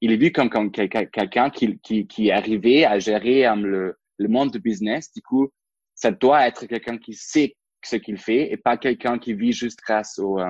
Il 0.01 0.13
est 0.13 0.17
vu 0.17 0.33
comme, 0.33 0.51
quelqu'un 0.73 1.51
qui, 1.51 1.79
qui, 1.79 2.07
qui 2.07 2.33
à 2.33 2.99
gérer 2.99 3.45
le, 3.55 3.97
monde 4.19 4.51
du 4.51 4.59
business. 4.59 5.13
Du 5.13 5.23
coup, 5.23 5.49
ça 5.95 6.11
doit 6.11 6.47
être 6.47 6.67
quelqu'un 6.67 6.97
qui 6.99 7.13
sait 7.15 7.55
ce 7.85 7.97
qu'il 7.97 8.19
fait 8.19 8.51
et 8.51 8.57
pas 8.57 8.77
quelqu'un 8.79 9.19
qui 9.19 9.35
vit 9.35 9.53
juste 9.53 9.79
grâce 9.87 10.19
au, 10.19 10.41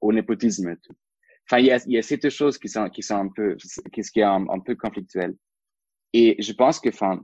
au 0.00 0.12
népotisme. 0.12 0.76
tout. 0.82 0.94
Enfin, 1.50 1.60
il 1.60 1.66
y 1.66 1.70
a, 1.72 1.78
il 1.86 1.92
y 1.92 1.98
a 1.98 2.02
ces 2.02 2.18
choses 2.28 2.58
qui 2.58 2.68
sont, 2.68 2.90
qui 2.90 3.02
sont 3.02 3.16
un 3.16 3.28
peu, 3.28 3.56
qui, 3.92 4.02
qui 4.02 4.20
est 4.20 4.22
un, 4.22 4.60
peu 4.60 4.74
conflictuel. 4.74 5.34
Et 6.12 6.36
je 6.42 6.52
pense 6.52 6.78
que, 6.78 6.90
enfin, 6.90 7.22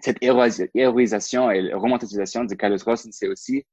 cette 0.00 0.18
héroïsation 0.22 1.50
et 1.50 1.74
romantisation 1.74 2.44
de 2.44 2.54
Carlos 2.54 2.78
Rosen, 2.84 3.12
c'est 3.12 3.28
aussi 3.28 3.64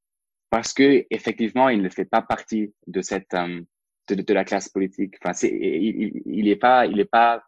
parce 0.50 0.74
que 0.74 1.06
effectivement, 1.10 1.70
il 1.70 1.82
ne 1.82 1.90
fait 1.90 2.06
pas 2.06 2.22
partie 2.22 2.74
de 2.88 3.02
cette 3.02 3.34
um, 3.34 3.66
de, 4.10 4.34
la 4.34 4.44
classe 4.44 4.70
politique. 4.70 5.16
Enfin, 5.22 5.34
c'est, 5.34 5.50
il, 5.50 6.22
il 6.26 6.48
est 6.50 6.56
pas, 6.58 6.86
il 6.86 7.00
est 7.00 7.06
pas, 7.06 7.44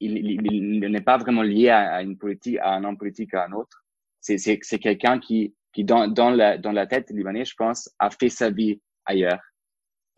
il, 0.00 0.16
il, 0.18 0.80
n'est 0.80 1.00
pas 1.00 1.16
vraiment 1.16 1.42
lié 1.42 1.70
à, 1.70 2.02
une 2.02 2.18
politique, 2.18 2.58
à 2.58 2.74
un 2.74 2.84
homme 2.84 2.98
politique 2.98 3.32
à 3.34 3.46
un 3.46 3.52
autre. 3.52 3.84
C'est, 4.20 4.38
c'est, 4.38 4.58
c'est 4.62 4.78
quelqu'un 4.78 5.18
qui, 5.18 5.54
qui 5.72 5.84
dans, 5.84 6.08
dans 6.08 6.30
la, 6.30 6.58
dans 6.58 6.72
la 6.72 6.86
tête 6.86 7.10
libanais, 7.10 7.44
je 7.44 7.54
pense, 7.56 7.90
a 7.98 8.10
fait 8.10 8.28
sa 8.28 8.50
vie 8.50 8.80
ailleurs 9.06 9.40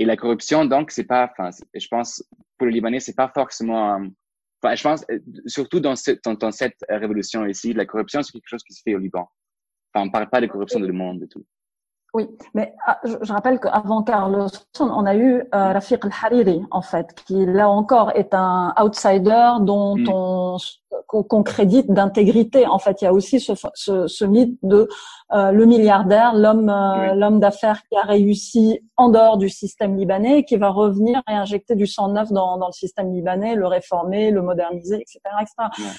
et 0.00 0.06
la 0.06 0.16
corruption, 0.16 0.64
donc, 0.64 0.90
c'est 0.90 1.04
pas, 1.04 1.30
enfin, 1.30 1.50
je 1.74 1.86
pense, 1.88 2.24
pour 2.56 2.66
le 2.66 2.72
Libanais, 2.72 3.00
c'est 3.00 3.14
pas 3.14 3.30
forcément, 3.34 4.00
enfin, 4.62 4.74
je 4.74 4.82
pense, 4.82 5.04
euh, 5.10 5.18
surtout 5.44 5.78
dans, 5.78 5.94
ce, 5.94 6.12
dans, 6.24 6.32
dans, 6.32 6.50
cette 6.50 6.78
révolution 6.88 7.44
ici, 7.44 7.74
la 7.74 7.84
corruption, 7.84 8.22
c'est 8.22 8.32
quelque 8.32 8.48
chose 8.48 8.62
qui 8.62 8.72
se 8.72 8.80
fait 8.82 8.94
au 8.94 8.98
Liban. 8.98 9.28
Enfin, 9.92 10.06
on 10.06 10.10
parle 10.10 10.30
pas 10.30 10.40
de 10.40 10.46
corruption 10.46 10.80
dans 10.80 10.86
le 10.86 10.94
monde 10.94 11.22
et 11.22 11.28
tout. 11.28 11.44
Oui, 12.14 12.26
mais 12.54 12.74
ah, 12.86 12.98
je, 13.04 13.30
rappelle 13.30 13.60
qu'avant 13.60 14.02
Carlos, 14.02 14.48
on 14.80 15.04
a 15.04 15.14
eu 15.14 15.42
euh, 15.42 15.42
Rafiq 15.52 16.02
al-Hariri, 16.02 16.62
en 16.70 16.80
fait, 16.80 17.14
qui 17.26 17.44
là 17.44 17.68
encore 17.68 18.10
est 18.16 18.32
un 18.32 18.74
outsider 18.82 19.50
dont 19.60 19.96
mm. 19.98 20.08
on 20.08 20.56
qu'on 21.06 21.42
crédite 21.42 21.90
d'intégrité. 21.90 22.66
En 22.66 22.78
fait, 22.78 23.02
il 23.02 23.04
y 23.04 23.08
a 23.08 23.12
aussi 23.12 23.40
ce, 23.40 23.52
ce, 23.74 24.06
ce 24.06 24.24
mythe 24.24 24.58
de 24.62 24.88
euh, 25.32 25.52
le 25.52 25.64
milliardaire, 25.64 26.34
l'homme 26.34 26.68
euh, 26.68 27.14
l'homme 27.14 27.38
d'affaires 27.38 27.82
qui 27.88 27.96
a 27.96 28.02
réussi 28.02 28.80
en 28.96 29.08
dehors 29.08 29.38
du 29.38 29.48
système 29.48 29.96
libanais 29.96 30.40
et 30.40 30.44
qui 30.44 30.56
va 30.56 30.70
revenir 30.70 31.22
et 31.28 31.32
injecter 31.32 31.74
du 31.74 31.86
sang 31.86 32.08
neuf 32.08 32.32
dans, 32.32 32.58
dans 32.58 32.66
le 32.66 32.72
système 32.72 33.12
libanais, 33.12 33.54
le 33.54 33.66
réformer, 33.66 34.30
le 34.30 34.42
moderniser, 34.42 34.96
etc., 34.96 35.20
etc. 35.40 35.54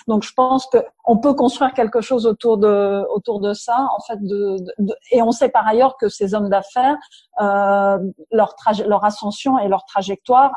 Donc, 0.07 0.23
je 0.23 0.33
pense 0.33 0.67
que 0.67 0.77
on 1.05 1.17
peut 1.17 1.33
construire 1.33 1.73
quelque 1.73 2.01
chose 2.01 2.25
autour 2.25 2.57
de 2.57 3.05
autour 3.13 3.39
de 3.39 3.53
ça, 3.53 3.87
en 3.97 4.01
fait, 4.01 4.21
de, 4.21 4.57
de, 4.79 4.93
et 5.11 5.21
on 5.21 5.31
sait 5.31 5.49
par 5.49 5.65
ailleurs 5.67 5.97
que 5.97 6.09
ces 6.09 6.33
hommes 6.33 6.49
d'affaires, 6.49 6.97
euh, 7.41 7.97
leur 8.31 8.55
leur 8.85 9.05
ascension 9.05 9.57
et 9.59 9.67
leur 9.67 9.85
trajectoire 9.85 10.51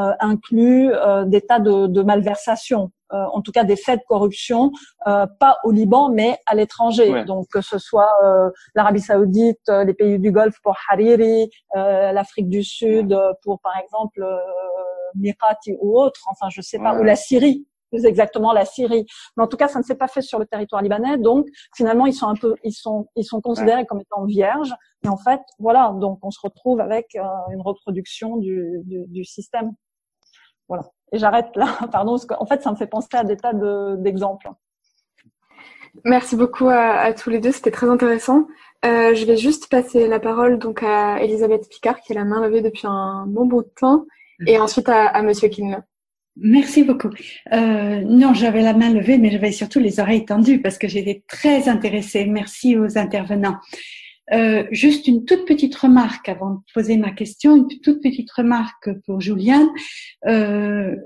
euh, 0.00 0.12
incluent 0.20 0.92
euh, 0.92 1.24
des 1.24 1.40
tas 1.40 1.60
de, 1.60 1.86
de 1.86 2.02
malversations. 2.02 2.90
Euh, 3.12 3.24
en 3.32 3.40
tout 3.40 3.52
cas 3.52 3.62
des 3.62 3.76
faits 3.76 4.00
de 4.00 4.04
corruption, 4.08 4.72
euh, 5.06 5.26
pas 5.38 5.58
au 5.62 5.70
Liban 5.70 6.10
mais 6.10 6.38
à 6.46 6.56
l'étranger. 6.56 7.24
Donc 7.24 7.46
que 7.52 7.60
ce 7.60 7.78
soit 7.78 8.10
euh, 8.24 8.50
l'Arabie 8.74 9.00
Saoudite, 9.00 9.68
les 9.68 9.94
pays 9.94 10.18
du 10.18 10.32
Golfe 10.32 10.56
pour 10.62 10.74
Hariri, 10.90 11.48
l'Afrique 11.74 12.48
du 12.48 12.64
Sud 12.64 13.16
pour 13.42 13.60
par 13.60 13.76
exemple 13.78 14.26
Mirati 15.14 15.76
ou 15.80 16.00
autre, 16.00 16.20
enfin 16.30 16.48
je 16.50 16.60
sais 16.60 16.78
pas, 16.78 16.98
ou 16.98 17.04
la 17.04 17.16
Syrie 17.16 17.66
plus 17.90 18.04
exactement 18.04 18.52
la 18.52 18.64
Syrie. 18.64 19.06
Mais 19.36 19.44
en 19.44 19.46
tout 19.46 19.56
cas, 19.56 19.68
ça 19.68 19.78
ne 19.78 19.84
s'est 19.84 19.94
pas 19.94 20.08
fait 20.08 20.20
sur 20.20 20.40
le 20.40 20.46
territoire 20.46 20.82
libanais. 20.82 21.18
Donc, 21.18 21.46
finalement, 21.76 22.06
ils 22.06 22.12
sont 22.12 22.26
un 22.26 22.34
peu, 22.34 22.56
ils 22.64 22.72
sont, 22.72 23.06
ils 23.14 23.22
sont 23.22 23.40
considérés 23.40 23.86
comme 23.86 24.00
étant 24.00 24.24
vierges. 24.24 24.74
Et 25.04 25.08
en 25.08 25.16
fait, 25.16 25.40
voilà. 25.60 25.92
Donc, 26.00 26.18
on 26.22 26.32
se 26.32 26.40
retrouve 26.42 26.80
avec 26.80 27.14
une 27.14 27.60
reproduction 27.60 28.38
du, 28.38 28.82
du, 28.84 29.04
du 29.06 29.24
système. 29.24 29.70
Voilà. 30.68 30.90
Et 31.12 31.18
j'arrête 31.18 31.54
là, 31.54 31.78
pardon, 31.92 32.12
parce 32.12 32.26
qu'en 32.26 32.46
fait, 32.46 32.62
ça 32.62 32.70
me 32.70 32.76
fait 32.76 32.86
penser 32.86 33.08
à 33.12 33.24
des 33.24 33.36
tas 33.36 33.52
d'exemples. 33.96 34.50
Merci 36.04 36.36
beaucoup 36.36 36.68
à, 36.68 37.12
tous 37.14 37.30
les 37.30 37.40
deux, 37.40 37.52
c'était 37.52 37.70
très 37.70 37.88
intéressant. 37.88 38.46
Euh, 38.84 39.14
je 39.14 39.24
vais 39.24 39.36
juste 39.36 39.70
passer 39.70 40.06
la 40.06 40.20
parole 40.20 40.58
donc 40.58 40.82
à 40.82 41.22
Elisabeth 41.22 41.68
Picard, 41.70 42.00
qui 42.00 42.12
a 42.12 42.14
la 42.16 42.24
main 42.24 42.42
levée 42.42 42.60
depuis 42.60 42.86
un 42.86 43.24
bon 43.26 43.46
bout 43.46 43.62
de 43.62 43.70
temps, 43.80 44.04
et 44.46 44.58
ensuite 44.58 44.88
à, 44.88 45.06
à 45.06 45.22
Monsieur 45.22 45.48
Kinle. 45.48 45.82
Merci 46.36 46.84
beaucoup. 46.84 47.08
Euh, 47.52 48.02
non, 48.04 48.34
j'avais 48.34 48.60
la 48.60 48.74
main 48.74 48.90
levée, 48.90 49.16
mais 49.16 49.30
j'avais 49.30 49.52
surtout 49.52 49.80
les 49.80 50.00
oreilles 50.00 50.26
tendues 50.26 50.60
parce 50.60 50.76
que 50.76 50.86
j'étais 50.86 51.22
très 51.26 51.68
intéressée. 51.68 52.26
Merci 52.26 52.76
aux 52.76 52.98
intervenants. 52.98 53.56
Euh, 54.32 54.66
juste 54.72 55.06
une 55.06 55.24
toute 55.24 55.46
petite 55.46 55.74
remarque 55.76 56.28
avant 56.28 56.54
de 56.54 56.60
poser 56.74 56.96
ma 56.96 57.12
question, 57.12 57.56
une 57.56 57.68
toute 57.80 58.02
petite 58.02 58.30
remarque 58.32 58.90
pour 59.04 59.20
Juliane. 59.20 59.68
Euh, 60.26 60.96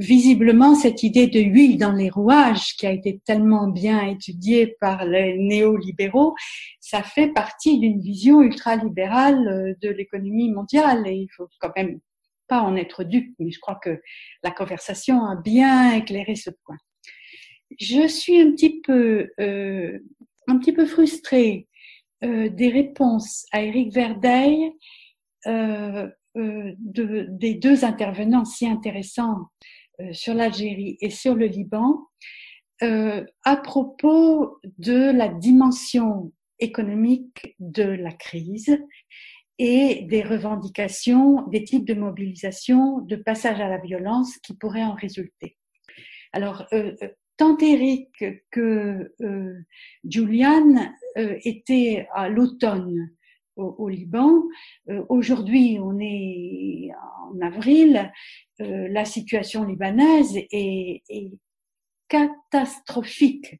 visiblement, 0.00 0.74
cette 0.74 1.02
idée 1.02 1.26
de 1.26 1.40
huile 1.40 1.76
dans 1.76 1.92
les 1.92 2.08
rouages 2.08 2.74
qui 2.76 2.86
a 2.86 2.90
été 2.90 3.20
tellement 3.26 3.68
bien 3.68 4.06
étudiée 4.08 4.74
par 4.80 5.04
les 5.04 5.36
néolibéraux, 5.36 6.34
ça 6.80 7.02
fait 7.02 7.28
partie 7.28 7.78
d'une 7.78 8.00
vision 8.00 8.40
ultralibérale 8.40 9.46
euh, 9.46 9.74
de 9.82 9.90
l'économie 9.90 10.50
mondiale 10.50 11.06
et 11.06 11.14
il 11.14 11.28
faut 11.36 11.48
quand 11.60 11.72
même 11.76 12.00
pas 12.48 12.62
en 12.62 12.76
être 12.76 13.04
dupe, 13.04 13.34
mais 13.38 13.50
je 13.50 13.60
crois 13.60 13.78
que 13.80 14.00
la 14.42 14.50
conversation 14.50 15.24
a 15.24 15.36
bien 15.36 15.92
éclairé 15.94 16.34
ce 16.34 16.50
point. 16.64 16.78
Je 17.78 18.08
suis 18.08 18.40
un 18.40 18.50
petit 18.52 18.80
peu, 18.80 19.30
euh, 19.38 19.98
un 20.48 20.58
petit 20.58 20.72
peu 20.72 20.86
frustrée 20.86 21.68
des 22.22 22.68
réponses 22.68 23.46
à 23.52 23.62
Eric 23.62 23.92
Verdeil 23.92 24.72
euh, 25.46 26.08
euh, 26.36 26.72
de, 26.78 27.26
des 27.30 27.54
deux 27.54 27.84
intervenants 27.84 28.44
si 28.44 28.66
intéressants 28.66 29.46
sur 30.12 30.34
l'Algérie 30.34 30.96
et 31.00 31.10
sur 31.10 31.34
le 31.34 31.46
Liban 31.46 32.06
à 32.82 33.56
propos 33.56 34.58
de 34.78 35.10
la 35.10 35.28
dimension 35.28 36.32
économique 36.58 37.54
de 37.58 37.82
la 37.82 38.12
crise 38.12 38.78
et 39.58 40.06
des 40.08 40.22
revendications, 40.22 41.46
des 41.48 41.64
types 41.64 41.86
de 41.86 41.92
mobilisation, 41.92 43.00
de 43.00 43.16
passage 43.16 43.60
à 43.60 43.68
la 43.68 43.76
violence 43.76 44.38
qui 44.38 44.54
pourraient 44.54 44.84
en 44.84 44.94
résulter. 44.94 45.58
Alors, 46.32 46.66
tant 47.40 47.56
Eric 47.56 48.22
que 48.50 49.14
euh, 49.22 49.54
Julian 50.06 50.92
euh, 51.16 51.38
étaient 51.42 52.06
à 52.12 52.28
l'automne 52.28 53.12
au, 53.56 53.88
Liban. 53.88 54.42
Euh, 54.90 55.02
aujourd'hui, 55.08 55.78
on 55.80 55.98
est 56.00 56.90
en 57.32 57.40
avril. 57.40 58.12
la 58.58 59.06
situation 59.06 59.64
libanaise 59.64 60.36
est 60.52 61.02
catastrophique. 62.08 63.58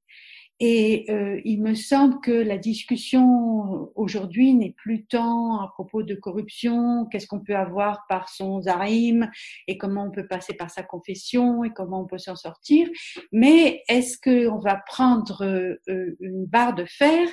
Et 0.63 1.07
euh, 1.09 1.41
il 1.47 1.63
me 1.63 1.75
semble 1.75 2.21
que 2.21 2.31
la 2.31 2.59
discussion 2.59 3.91
aujourd'hui 3.95 4.53
n'est 4.53 4.75
plus 4.77 5.07
tant 5.07 5.59
à 5.63 5.69
propos 5.69 6.03
de 6.03 6.15
corruption, 6.15 7.07
qu'est-ce 7.07 7.27
qu'on 7.27 7.41
peut 7.41 7.57
avoir 7.57 8.05
par 8.11 8.29
son 8.29 8.61
zarim 8.61 9.31
et 9.67 9.79
comment 9.79 10.05
on 10.05 10.11
peut 10.11 10.27
passer 10.27 10.53
par 10.53 10.71
sa 10.71 10.83
confession 10.83 11.65
et 11.65 11.71
comment 11.71 12.03
on 12.03 12.07
peut 12.07 12.19
s'en 12.19 12.37
sortir, 12.37 12.89
mais 13.33 13.83
est-ce 13.89 14.19
qu'on 14.19 14.59
va 14.59 14.77
prendre 14.87 15.45
euh, 15.45 16.17
une 16.21 16.45
barre 16.45 16.75
de 16.75 16.85
fer 16.85 17.27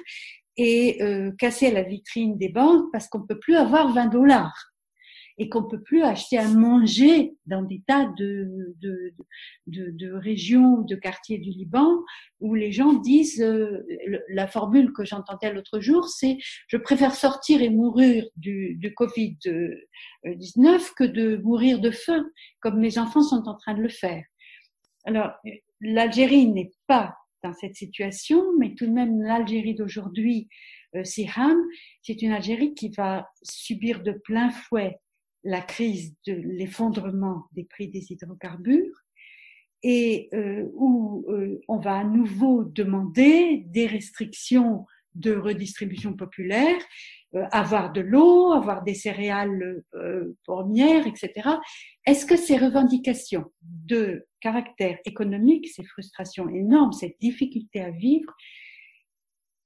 et 0.56 1.04
euh, 1.04 1.32
casser 1.38 1.70
la 1.70 1.84
vitrine 1.84 2.38
des 2.38 2.49
banques 2.49 2.90
parce 2.94 3.10
qu'on 3.10 3.22
peut 3.24 3.40
plus 3.40 3.56
avoir 3.56 3.94
20 3.94 4.08
dollars? 4.08 4.77
Et 5.38 5.50
qu'on 5.50 5.64
peut 5.64 5.82
plus 5.82 6.02
acheter 6.02 6.38
à 6.38 6.48
manger 6.48 7.36
dans 7.46 7.62
des 7.62 7.84
tas 7.86 8.06
de, 8.18 8.76
de, 8.82 9.14
de, 9.68 9.92
de 9.92 10.12
régions, 10.12 10.82
de 10.82 10.96
quartiers 10.96 11.38
du 11.38 11.52
Liban 11.52 12.04
où 12.40 12.56
les 12.56 12.72
gens 12.72 12.94
disent, 12.94 13.42
euh, 13.42 13.86
la 14.30 14.48
formule 14.48 14.94
que 14.94 15.06
j'entendais 15.06 15.54
l'autre 15.54 15.80
jour, 15.80 16.08
c'est 16.08 16.38
je 16.68 16.78
préfère 16.78 17.16
sortir 17.16 17.62
et 17.62 17.70
mourir 17.70 18.26
du, 18.36 18.76
du 18.76 18.92
Covid-19 18.92 20.94
que 20.96 21.04
de 21.04 21.38
mourir 21.38 21.80
de 21.80 21.92
faim, 21.92 22.26
comme 22.60 22.80
mes 22.80 22.98
enfants 22.98 23.22
sont 23.22 23.48
en 23.48 23.56
train 23.56 23.76
de 23.76 23.82
le 23.82 23.90
faire. 23.90 24.24
Alors, 25.06 25.32
l'Algérie 25.82 26.48
n'est 26.48 26.72
pas 26.88 27.16
dans 27.44 27.54
cette 27.54 27.76
situation, 27.76 28.44
mais 28.60 28.74
tout 28.76 28.88
de 28.88 28.92
même 28.92 29.22
l'Algérie 29.22 29.76
d'aujourd'hui, 29.76 30.50
euh, 30.96 31.04
Siham, 31.04 31.58
c'est 32.02 32.22
une 32.22 32.32
Algérie 32.32 32.74
qui 32.74 32.90
va 32.90 33.30
subir 33.44 34.04
de 34.04 34.12
plein 34.12 34.50
fouet 34.50 35.00
la 35.48 35.61
crise 35.61 36.14
de 36.28 36.34
l'effondrement 36.34 37.45
des 37.53 37.64
prix 37.64 37.88
des 37.88 38.11
hydrocarbures 38.11 39.06
et 39.82 40.28
euh, 40.34 40.69
où 40.74 41.26
euh, 41.30 41.61
on 41.69 41.78
va 41.78 41.99
à 41.99 42.03
nouveau 42.03 42.65
demander 42.65 43.64
des 43.68 43.88
restrictions 43.88 44.86
de 45.15 45.34
redistribution 45.34 46.14
populaire, 46.14 46.78
euh, 47.34 47.45
avoir 47.52 47.94
de 47.94 48.02
l'eau, 48.02 48.52
avoir 48.52 48.84
des 48.84 48.94
céréales 48.94 49.84
premières, 50.44 51.07
etc. 51.07 51.32
Est-ce 52.06 52.26
que 52.26 52.36
ces 52.36 52.57
revendications 52.57 53.45
de 53.61 54.28
caractère 54.41 54.99
économique, 55.06 55.69
ces 55.69 55.86
frustrations 55.86 56.49
énormes, 56.49 56.91
cette 56.91 57.19
difficulté 57.22 57.80
à 57.80 57.91
vivre, 57.91 58.36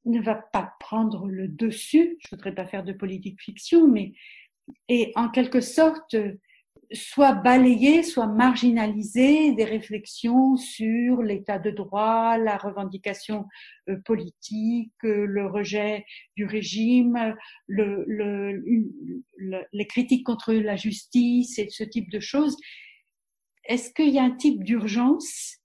ne 0.06 0.22
va 0.22 0.36
pas 0.36 0.74
prendre 0.80 1.28
le 1.28 1.48
dessus? 1.48 2.18
Je 2.20 2.36
voudrais 2.36 2.54
pas 2.54 2.66
faire 2.66 2.84
de 2.84 2.94
politique 2.94 3.42
fiction, 3.42 3.88
mais 3.88 4.14
et 4.88 5.12
en 5.16 5.30
quelque 5.30 5.62
sorte 5.62 6.16
soit 6.94 7.34
balayé, 7.34 8.04
soit 8.04 8.28
marginalisé 8.28 9.54
des 9.54 9.64
réflexions 9.64 10.58
sur 10.58 11.22
l'état 11.22 11.58
de 11.58 11.72
droit, 11.72 12.38
la 12.38 12.58
revendication 12.58 13.48
euh, 13.90 13.98
politique, 14.04 14.92
euh, 15.04 15.26
le 15.26 15.48
rejet 15.48 16.06
du 16.36 16.46
régime, 16.46 17.36
le, 17.68 18.04
le, 18.08 19.66
les 19.72 19.88
critiques 19.88 20.26
contre 20.26 20.54
la 20.54 20.76
justice 20.76 21.58
et 21.60 21.70
ce 21.70 21.84
type 21.84 22.12
de 22.12 22.20
choses. 22.20 22.58
Est-ce 23.66 23.94
qu'il 23.94 24.10
y 24.10 24.20
a 24.20 24.24
un 24.24 24.36
type 24.36 24.64
d'urgence 24.64 25.60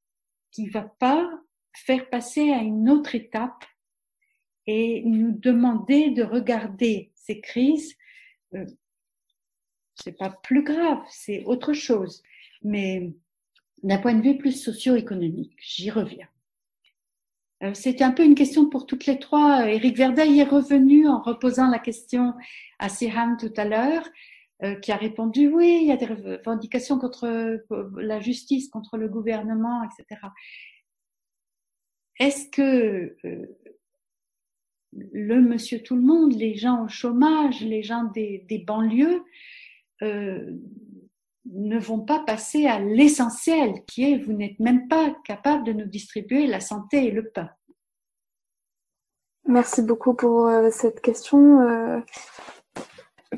qui 0.52 0.68
va 0.68 0.82
pas 1.00 1.28
faire 1.74 2.08
passer 2.08 2.52
à 2.52 2.62
une 2.62 2.88
autre 2.88 3.14
étape 3.14 3.64
et 4.66 5.02
nous 5.04 5.32
demander 5.32 6.10
de 6.10 6.22
regarder 6.22 7.12
ces 7.14 7.40
crises 7.40 7.94
euh, 8.54 8.64
c'est 9.96 10.16
pas 10.16 10.30
plus 10.30 10.62
grave, 10.62 11.02
c'est 11.08 11.44
autre 11.44 11.72
chose. 11.72 12.22
Mais 12.62 13.12
d'un 13.82 13.98
point 13.98 14.14
de 14.14 14.22
vue 14.22 14.38
plus 14.38 14.52
socio-économique, 14.52 15.56
j'y 15.60 15.90
reviens. 15.90 16.28
Euh, 17.62 17.72
c'est 17.74 18.02
un 18.02 18.12
peu 18.12 18.24
une 18.24 18.34
question 18.34 18.68
pour 18.68 18.86
toutes 18.86 19.06
les 19.06 19.18
trois. 19.18 19.68
Éric 19.68 19.96
Verdeil 19.96 20.38
est 20.38 20.44
revenu 20.44 21.08
en 21.08 21.20
reposant 21.20 21.68
la 21.68 21.78
question 21.78 22.34
à 22.78 22.88
Siham 22.88 23.38
tout 23.38 23.52
à 23.56 23.64
l'heure, 23.64 24.06
euh, 24.62 24.74
qui 24.74 24.92
a 24.92 24.96
répondu 24.96 25.48
oui, 25.48 25.78
il 25.82 25.88
y 25.88 25.92
a 25.92 25.96
des 25.96 26.06
revendications 26.06 26.98
contre 26.98 27.58
la 27.96 28.20
justice, 28.20 28.68
contre 28.68 28.98
le 28.98 29.08
gouvernement, 29.08 29.82
etc. 29.84 30.20
Est-ce 32.18 32.50
que 32.50 33.16
euh, 33.24 33.58
le 34.92 35.40
monsieur 35.40 35.82
tout 35.82 35.96
le 35.96 36.02
monde, 36.02 36.34
les 36.34 36.56
gens 36.56 36.84
au 36.84 36.88
chômage, 36.88 37.62
les 37.62 37.82
gens 37.82 38.04
des 38.04 38.64
banlieues, 38.66 39.22
euh, 40.02 40.52
ne 41.52 41.78
vont 41.78 42.00
pas 42.00 42.20
passer 42.20 42.66
à 42.66 42.80
l'essentiel 42.80 43.84
qui 43.86 44.10
est 44.10 44.18
vous 44.18 44.32
n'êtes 44.32 44.58
même 44.58 44.88
pas 44.88 45.14
capable 45.24 45.64
de 45.64 45.72
nous 45.72 45.86
distribuer 45.86 46.46
la 46.46 46.60
santé 46.60 47.06
et 47.06 47.10
le 47.10 47.28
pain. 47.30 47.50
Merci 49.46 49.82
beaucoup 49.82 50.14
pour 50.14 50.46
euh, 50.46 50.70
cette 50.70 51.00
question. 51.00 51.60
Euh, 51.60 52.00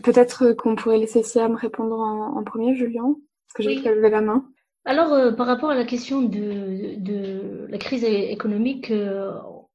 peut-être 0.03 0.53
qu'on 0.53 0.75
pourrait 0.75 0.99
laisser 0.99 1.23
Siam 1.23 1.55
répondre 1.55 1.99
en, 1.99 2.43
premier, 2.45 2.75
Julien, 2.75 3.15
parce 3.47 3.55
que 3.55 3.63
j'ai 3.63 3.77
vu 3.77 3.83
qu'elle 3.83 3.97
levait 3.97 4.11
la 4.11 4.23
main. 4.23 4.47
Alors, 4.87 5.13
euh, 5.13 5.33
par 5.33 5.47
rapport 5.47 5.71
à 5.71 5.75
la 5.75 5.85
question 5.85 6.23
de, 6.23 6.95
de 6.97 7.67
la 7.69 7.79
crise 7.79 8.05
économique 8.05 8.91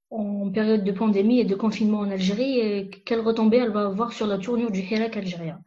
en 0.09 0.49
période 0.49 0.83
de 0.83 0.91
pandémie 0.91 1.39
et 1.39 1.45
de 1.45 1.55
confinement 1.55 1.99
en 1.99 2.09
Algérie, 2.09 2.89
quelle 3.05 3.19
retombée 3.19 3.57
elle 3.57 3.71
va 3.71 3.85
avoir 3.85 4.11
sur 4.11 4.25
la 4.25 4.39
tournure 4.39 4.71
du 4.71 4.79
Hirak 4.79 5.17
algérien? 5.17 5.59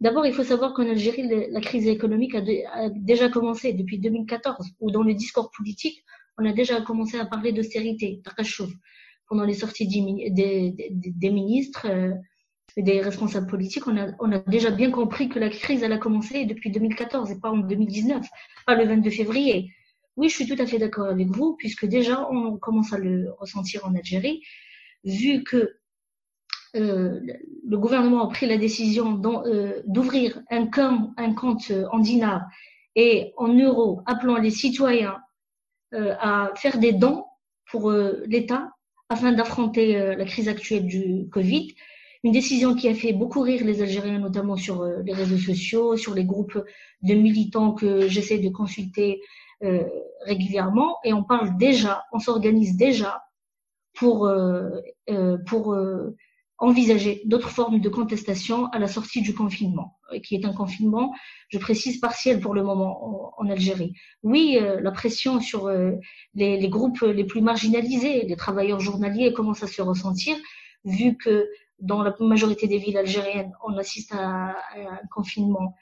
D'abord, 0.00 0.26
il 0.26 0.34
faut 0.34 0.44
savoir 0.44 0.74
qu'en 0.74 0.88
Algérie, 0.88 1.28
la 1.50 1.60
crise 1.60 1.86
économique 1.86 2.34
a, 2.34 2.90
déjà 2.90 3.28
commencé 3.28 3.72
depuis 3.72 3.98
2014, 3.98 4.72
où 4.80 4.90
dans 4.90 5.02
le 5.02 5.14
discours 5.14 5.50
politique, 5.56 6.04
on 6.36 6.44
a 6.44 6.52
déjà 6.52 6.80
commencé 6.80 7.18
à 7.18 7.24
parler 7.26 7.52
d'austérité, 7.52 8.20
pendant 9.28 9.44
les 9.44 9.54
sorties 9.54 9.86
des, 9.86 11.30
ministres 11.30 11.86
euh, 11.88 12.12
des 12.76 13.00
responsables 13.00 13.46
politiques, 13.46 13.86
on 13.86 13.96
a, 13.96 14.38
déjà 14.40 14.70
bien 14.70 14.90
compris 14.90 15.28
que 15.28 15.38
la 15.38 15.48
crise, 15.48 15.82
elle 15.82 15.92
a 15.92 15.98
commencé 15.98 16.44
depuis 16.44 16.70
2014 16.70 17.30
et 17.30 17.40
pas 17.40 17.50
en 17.50 17.58
2019, 17.58 18.26
pas 18.66 18.74
le 18.74 18.84
22 18.86 19.10
février. 19.10 19.70
Oui, 20.16 20.28
je 20.28 20.34
suis 20.34 20.46
tout 20.46 20.60
à 20.60 20.66
fait 20.66 20.78
d'accord 20.78 21.06
avec 21.06 21.28
vous, 21.28 21.54
puisque 21.56 21.86
déjà, 21.86 22.28
on 22.30 22.58
commence 22.58 22.92
à 22.92 22.98
le 22.98 23.32
ressentir 23.38 23.86
en 23.86 23.94
Algérie, 23.94 24.42
vu 25.04 25.44
que 25.44 25.76
euh, 26.76 27.20
le 27.66 27.78
gouvernement 27.78 28.28
a 28.28 28.28
pris 28.28 28.46
la 28.46 28.58
décision 28.58 29.20
euh, 29.46 29.80
d'ouvrir 29.86 30.42
un, 30.50 30.68
un, 31.16 31.34
compte 31.34 31.72
en 31.92 31.98
dinars 31.98 32.42
et 32.96 33.32
en 33.36 33.48
euros, 33.48 34.02
appelant 34.06 34.36
les 34.36 34.50
citoyens 34.50 35.18
euh, 35.94 36.14
à 36.18 36.52
faire 36.56 36.78
des 36.78 36.92
dons 36.92 37.24
pour 37.70 37.90
l'État 37.92 38.70
afin 39.08 39.32
d'affronter 39.32 40.14
la 40.16 40.24
crise 40.24 40.48
actuelle 40.48 40.86
du 40.86 41.28
Covid. 41.30 41.74
Une 42.22 42.32
décision 42.32 42.74
qui 42.74 42.88
a 42.88 42.94
fait 42.94 43.12
beaucoup 43.12 43.40
rire 43.40 43.64
les 43.64 43.82
Algériens, 43.82 44.18
notamment 44.18 44.56
sur 44.56 44.84
les 44.84 45.12
réseaux 45.12 45.38
sociaux, 45.38 45.96
sur 45.96 46.14
les 46.14 46.24
groupes 46.24 46.62
de 47.02 47.14
militants 47.14 47.72
que 47.72 48.06
j'essaie 48.08 48.38
de 48.38 48.48
consulter 48.48 49.20
régulièrement. 50.24 50.98
Et 51.04 51.12
on 51.12 51.24
parle 51.24 51.56
déjà, 51.58 52.04
on 52.12 52.18
s'organise 52.18 52.76
déjà 52.76 53.24
pour, 53.94 54.30
pour 55.46 55.76
envisager 56.58 57.22
d'autres 57.24 57.50
formes 57.50 57.80
de 57.80 57.88
contestation 57.88 58.66
à 58.66 58.78
la 58.78 58.86
sortie 58.86 59.22
du 59.22 59.34
confinement, 59.34 59.98
euh, 60.12 60.18
qui 60.20 60.34
est 60.34 60.44
un 60.44 60.52
confinement, 60.52 61.14
je 61.48 61.58
précise, 61.58 61.98
partiel 61.98 62.40
pour 62.40 62.54
le 62.54 62.62
moment 62.62 63.34
en, 63.38 63.48
Algérie. 63.48 63.92
Oui, 64.22 64.58
euh, 64.60 64.80
la 64.80 64.90
pression 64.90 65.40
sur 65.40 65.66
euh, 65.66 65.92
les, 66.34 66.68
groupes 66.68 67.02
les 67.02 67.24
plus 67.24 67.40
marginalisés, 67.40 68.24
les 68.24 68.36
travailleurs 68.36 68.80
journaliers, 68.80 69.32
commence 69.32 69.62
à 69.62 69.66
se 69.66 69.82
ressentir, 69.82 70.36
vu 70.84 71.16
que 71.16 71.48
dans 71.80 72.02
la 72.02 72.14
majorité 72.20 72.68
des 72.68 72.78
villes 72.78 72.96
algériennes, 72.96 73.52
on 73.64 73.76
assiste 73.76 74.12
à, 74.14 74.56
un 74.76 75.06
confinement 75.12 75.74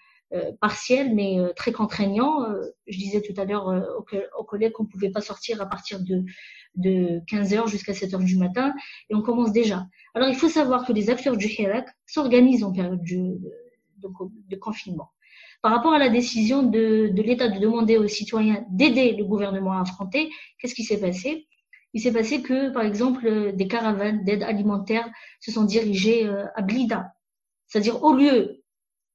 partiel, 0.60 1.14
mais 1.14 1.38
très 1.56 1.72
contraignant. 1.72 2.46
je 2.86 2.98
disais 2.98 3.20
tout 3.20 3.38
à 3.40 3.44
l'heure 3.44 3.66
aux, 4.38 4.44
collègues 4.44 4.72
qu'on 4.72 4.84
ne 4.84 4.88
pouvait 4.88 5.10
pas 5.10 5.20
sortir 5.20 5.60
à 5.60 5.66
partir 5.66 6.00
de, 6.00 6.24
de 6.76 7.20
15h 7.30 7.68
jusqu'à 7.68 7.92
7h 7.92 8.24
du 8.24 8.36
matin, 8.36 8.74
et 9.10 9.14
on 9.14 9.22
commence 9.22 9.52
déjà. 9.52 9.86
Alors, 10.14 10.28
il 10.28 10.36
faut 10.36 10.48
savoir 10.48 10.86
que 10.86 10.92
les 10.92 11.10
acteurs 11.10 11.36
du 11.36 11.46
Hirak 11.46 11.88
s'organisent 12.06 12.64
en 12.64 12.72
période 12.72 13.02
de, 13.02 14.56
confinement. 14.56 15.10
Par 15.62 15.72
rapport 15.72 15.92
à 15.92 15.98
la 15.98 16.08
décision 16.08 16.62
de, 16.62 17.08
de 17.12 17.22
l'État 17.22 17.48
de 17.48 17.58
demander 17.58 17.96
aux 17.96 18.08
citoyens 18.08 18.64
d'aider 18.70 19.12
le 19.12 19.24
gouvernement 19.24 19.72
à 19.72 19.82
affronter, 19.82 20.30
qu'est-ce 20.58 20.74
qui 20.74 20.84
s'est 20.84 21.00
passé? 21.00 21.46
Il 21.94 22.00
s'est 22.00 22.12
passé 22.12 22.42
que, 22.42 22.70
par 22.70 22.82
exemple, 22.82 23.52
des 23.52 23.68
caravanes 23.68 24.24
d'aide 24.24 24.42
alimentaire 24.42 25.08
se 25.40 25.52
sont 25.52 25.64
dirigées 25.64 26.26
euh, 26.26 26.46
à 26.54 26.62
Blida. 26.62 27.12
C'est-à-dire, 27.66 28.02
au 28.02 28.14
lieu 28.14 28.61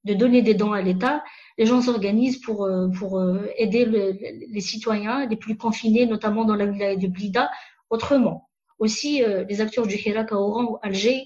de 0.08 0.14
donner 0.14 0.40
des 0.42 0.54
dons 0.54 0.72
à 0.72 0.80
l'État, 0.80 1.22
les 1.58 1.66
gens 1.66 1.82
s'organisent 1.82 2.40
pour, 2.40 2.64
euh, 2.64 2.88
euh, 3.02 3.46
aider 3.56 3.84
les 3.84 4.60
citoyens 4.60 5.26
les 5.26 5.36
plus 5.36 5.56
confinés, 5.56 6.06
notamment 6.06 6.44
dans 6.44 6.54
la 6.54 6.66
ville 6.66 6.98
de 6.98 7.08
Blida, 7.08 7.50
autrement. 7.90 8.48
Aussi, 8.78 9.22
euh, 9.22 9.44
les 9.48 9.60
acteurs 9.60 9.86
du 9.86 9.96
Hirak 9.96 10.32
à 10.32 10.36
Oran 10.36 10.64
ou 10.64 10.78
Alger 10.82 11.24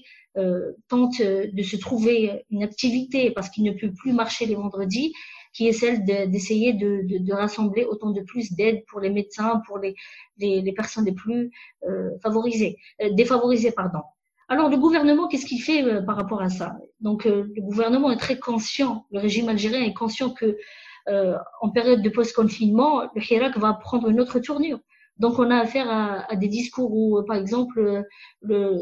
tentent 0.87 1.21
de 1.21 1.61
se 1.61 1.75
trouver 1.75 2.43
une 2.49 2.63
activité 2.63 3.29
parce 3.29 3.51
qu'ils 3.51 3.65
ne 3.65 3.71
peuvent 3.71 3.93
plus 3.93 4.13
marcher 4.13 4.47
les 4.47 4.55
vendredis, 4.55 5.13
qui 5.53 5.67
est 5.67 5.73
celle 5.73 6.03
d'essayer 6.05 6.73
de, 6.73 7.31
rassembler 7.31 7.85
autant 7.85 8.09
de 8.09 8.21
plus 8.21 8.51
d'aide 8.53 8.83
pour 8.87 8.99
les 8.99 9.11
médecins, 9.11 9.61
pour 9.67 9.77
les, 9.77 9.93
personnes 10.75 11.05
les 11.05 11.11
plus 11.11 11.51
favorisées, 12.23 12.77
défavorisées, 13.11 13.73
pardon. 13.73 14.01
Alors 14.53 14.69
le 14.69 14.77
gouvernement, 14.77 15.27
qu'est-ce 15.27 15.47
qu'il 15.47 15.61
fait 15.61 15.83
par 16.05 16.15
rapport 16.15 16.41
à 16.41 16.49
ça? 16.49 16.77
Donc 17.01 17.25
le 17.25 17.51
gouvernement 17.57 18.11
est 18.11 18.17
très 18.17 18.37
conscient, 18.37 19.07
le 19.11 19.19
régime 19.19 19.49
algérien 19.49 19.81
est 19.81 19.93
conscient 19.93 20.29
que 20.29 20.57
en 21.61 21.69
période 21.71 22.01
de 22.01 22.09
post-confinement, 22.09 23.01
le 23.15 23.21
Hirak 23.21 23.57
va 23.57 23.73
prendre 23.73 24.09
une 24.09 24.21
autre 24.21 24.39
tournure. 24.39 24.79
Donc 25.17 25.39
on 25.39 25.49
a 25.49 25.57
affaire 25.57 25.89
à, 25.89 26.35
des 26.35 26.47
discours 26.47 26.93
où, 26.93 27.21
par 27.23 27.37
exemple, 27.37 28.05
le, 28.41 28.77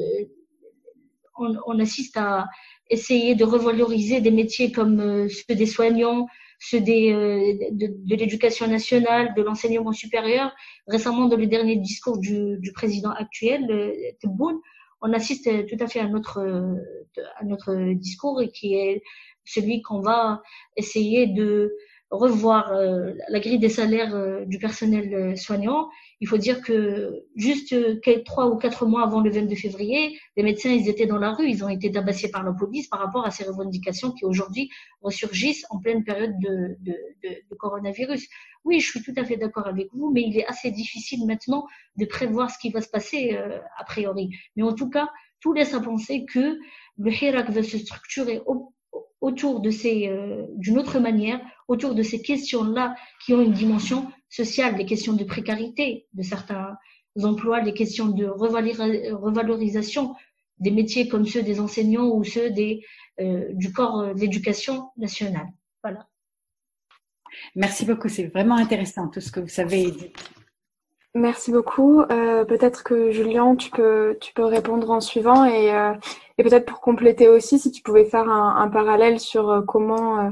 on, 1.37 1.79
assiste 1.79 2.17
à 2.17 2.47
essayer 2.89 3.35
de 3.35 3.43
revaloriser 3.43 4.21
des 4.21 4.31
métiers 4.31 4.71
comme 4.71 4.99
euh, 4.99 5.27
ceux 5.29 5.55
des 5.55 5.65
soignants, 5.65 6.27
ceux 6.59 6.77
euh, 6.77 7.53
de, 7.71 8.15
l'éducation 8.15 8.67
nationale, 8.67 9.33
de 9.35 9.41
l'enseignement 9.41 9.93
supérieur. 9.93 10.53
Récemment, 10.87 11.27
dans 11.27 11.37
le 11.37 11.47
dernier 11.47 11.77
discours 11.77 12.17
du, 12.19 12.59
président 12.73 13.11
actuel, 13.11 13.65
euh, 13.71 13.93
Tebboune, 14.19 14.59
on 15.01 15.13
assiste 15.13 15.49
tout 15.67 15.83
à 15.83 15.87
fait 15.87 15.99
à 15.99 16.07
notre, 16.07 16.39
à 17.37 17.43
notre 17.43 17.93
discours 17.93 18.41
qui 18.53 18.75
est 18.75 19.01
celui 19.45 19.81
qu'on 19.81 20.01
va 20.01 20.41
essayer 20.77 21.27
de 21.27 21.73
revoir 22.11 22.73
la 22.73 23.39
grille 23.39 23.59
des 23.59 23.69
salaires 23.69 24.45
du 24.45 24.59
personnel 24.59 25.37
soignant 25.37 25.89
il 26.21 26.27
faut 26.27 26.37
dire 26.37 26.61
que 26.61 27.25
juste 27.35 27.75
trois 28.23 28.47
ou 28.47 28.57
quatre 28.57 28.85
mois 28.85 29.03
avant 29.03 29.21
le 29.21 29.31
22 29.31 29.55
février, 29.55 30.19
les 30.37 30.43
médecins, 30.43 30.69
ils 30.69 30.87
étaient 30.87 31.07
dans 31.07 31.17
la 31.17 31.31
rue, 31.31 31.49
ils 31.49 31.65
ont 31.65 31.69
été 31.69 31.91
tabassés 31.91 32.29
par 32.29 32.43
la 32.43 32.53
police 32.53 32.87
par 32.87 32.99
rapport 32.99 33.25
à 33.25 33.31
ces 33.31 33.43
revendications 33.43 34.11
qui 34.11 34.23
aujourd'hui 34.23 34.69
ressurgissent 35.01 35.65
en 35.71 35.79
pleine 35.79 36.03
période 36.03 36.37
de, 36.39 36.77
de, 36.81 36.93
de, 37.23 37.55
coronavirus. 37.55 38.27
Oui, 38.63 38.79
je 38.79 38.91
suis 38.91 39.01
tout 39.01 39.13
à 39.17 39.25
fait 39.25 39.35
d'accord 39.35 39.65
avec 39.65 39.87
vous, 39.93 40.11
mais 40.11 40.21
il 40.21 40.37
est 40.37 40.45
assez 40.45 40.69
difficile 40.69 41.25
maintenant 41.25 41.65
de 41.97 42.05
prévoir 42.05 42.51
ce 42.51 42.59
qui 42.59 42.69
va 42.69 42.81
se 42.81 42.89
passer 42.89 43.33
euh, 43.33 43.57
a 43.79 43.83
priori. 43.83 44.29
Mais 44.55 44.61
en 44.61 44.73
tout 44.73 44.91
cas, 44.91 45.09
tout 45.39 45.53
laisse 45.53 45.73
à 45.73 45.79
penser 45.79 46.25
que 46.25 46.59
le 46.99 47.11
Hirak 47.11 47.49
va 47.49 47.63
se 47.63 47.79
structurer 47.79 48.43
au, 48.45 48.71
autour 49.21 49.59
de 49.59 49.69
ces, 49.69 50.07
euh, 50.07 50.45
d'une 50.55 50.77
autre 50.77 50.99
manière, 50.99 51.39
autour 51.71 51.95
de 51.95 52.03
ces 52.03 52.21
questions-là 52.21 52.95
qui 53.23 53.33
ont 53.33 53.41
une 53.41 53.53
dimension 53.53 54.11
sociale, 54.29 54.75
les 54.75 54.85
questions 54.85 55.13
de 55.13 55.23
précarité 55.23 56.05
de 56.13 56.21
certains 56.21 56.77
emplois, 57.23 57.61
les 57.61 57.73
questions 57.73 58.07
de 58.07 58.25
revalorisation 58.25 60.15
des 60.59 60.71
métiers 60.71 61.07
comme 61.07 61.25
ceux 61.25 61.43
des 61.43 61.59
enseignants 61.61 62.09
ou 62.09 62.23
ceux 62.23 62.49
des, 62.49 62.83
euh, 63.21 63.47
du 63.53 63.71
corps 63.71 63.99
euh, 64.01 64.13
d'éducation 64.13 64.89
nationale. 64.97 65.47
Voilà. 65.81 66.07
Merci 67.55 67.85
beaucoup, 67.85 68.09
c'est 68.09 68.27
vraiment 68.27 68.57
intéressant 68.57 69.07
tout 69.07 69.21
ce 69.21 69.31
que 69.31 69.39
vous 69.39 69.47
savez 69.47 69.91
dit. 69.91 70.11
Merci 71.15 71.51
beaucoup. 71.51 72.01
Euh, 72.01 72.45
peut-être 72.45 72.83
que 72.83 73.11
Julien, 73.11 73.55
tu 73.55 73.69
peux, 73.71 74.17
tu 74.21 74.33
peux 74.33 74.45
répondre 74.45 74.89
en 74.91 75.01
suivant 75.01 75.45
et, 75.45 75.73
euh, 75.73 75.93
et 76.37 76.43
peut-être 76.43 76.65
pour 76.65 76.79
compléter 76.81 77.27
aussi, 77.27 77.59
si 77.59 77.71
tu 77.71 77.81
pouvais 77.81 78.05
faire 78.05 78.29
un, 78.29 78.57
un 78.57 78.69
parallèle 78.69 79.19
sur 79.19 79.63
comment 79.67 80.19
euh, 80.19 80.31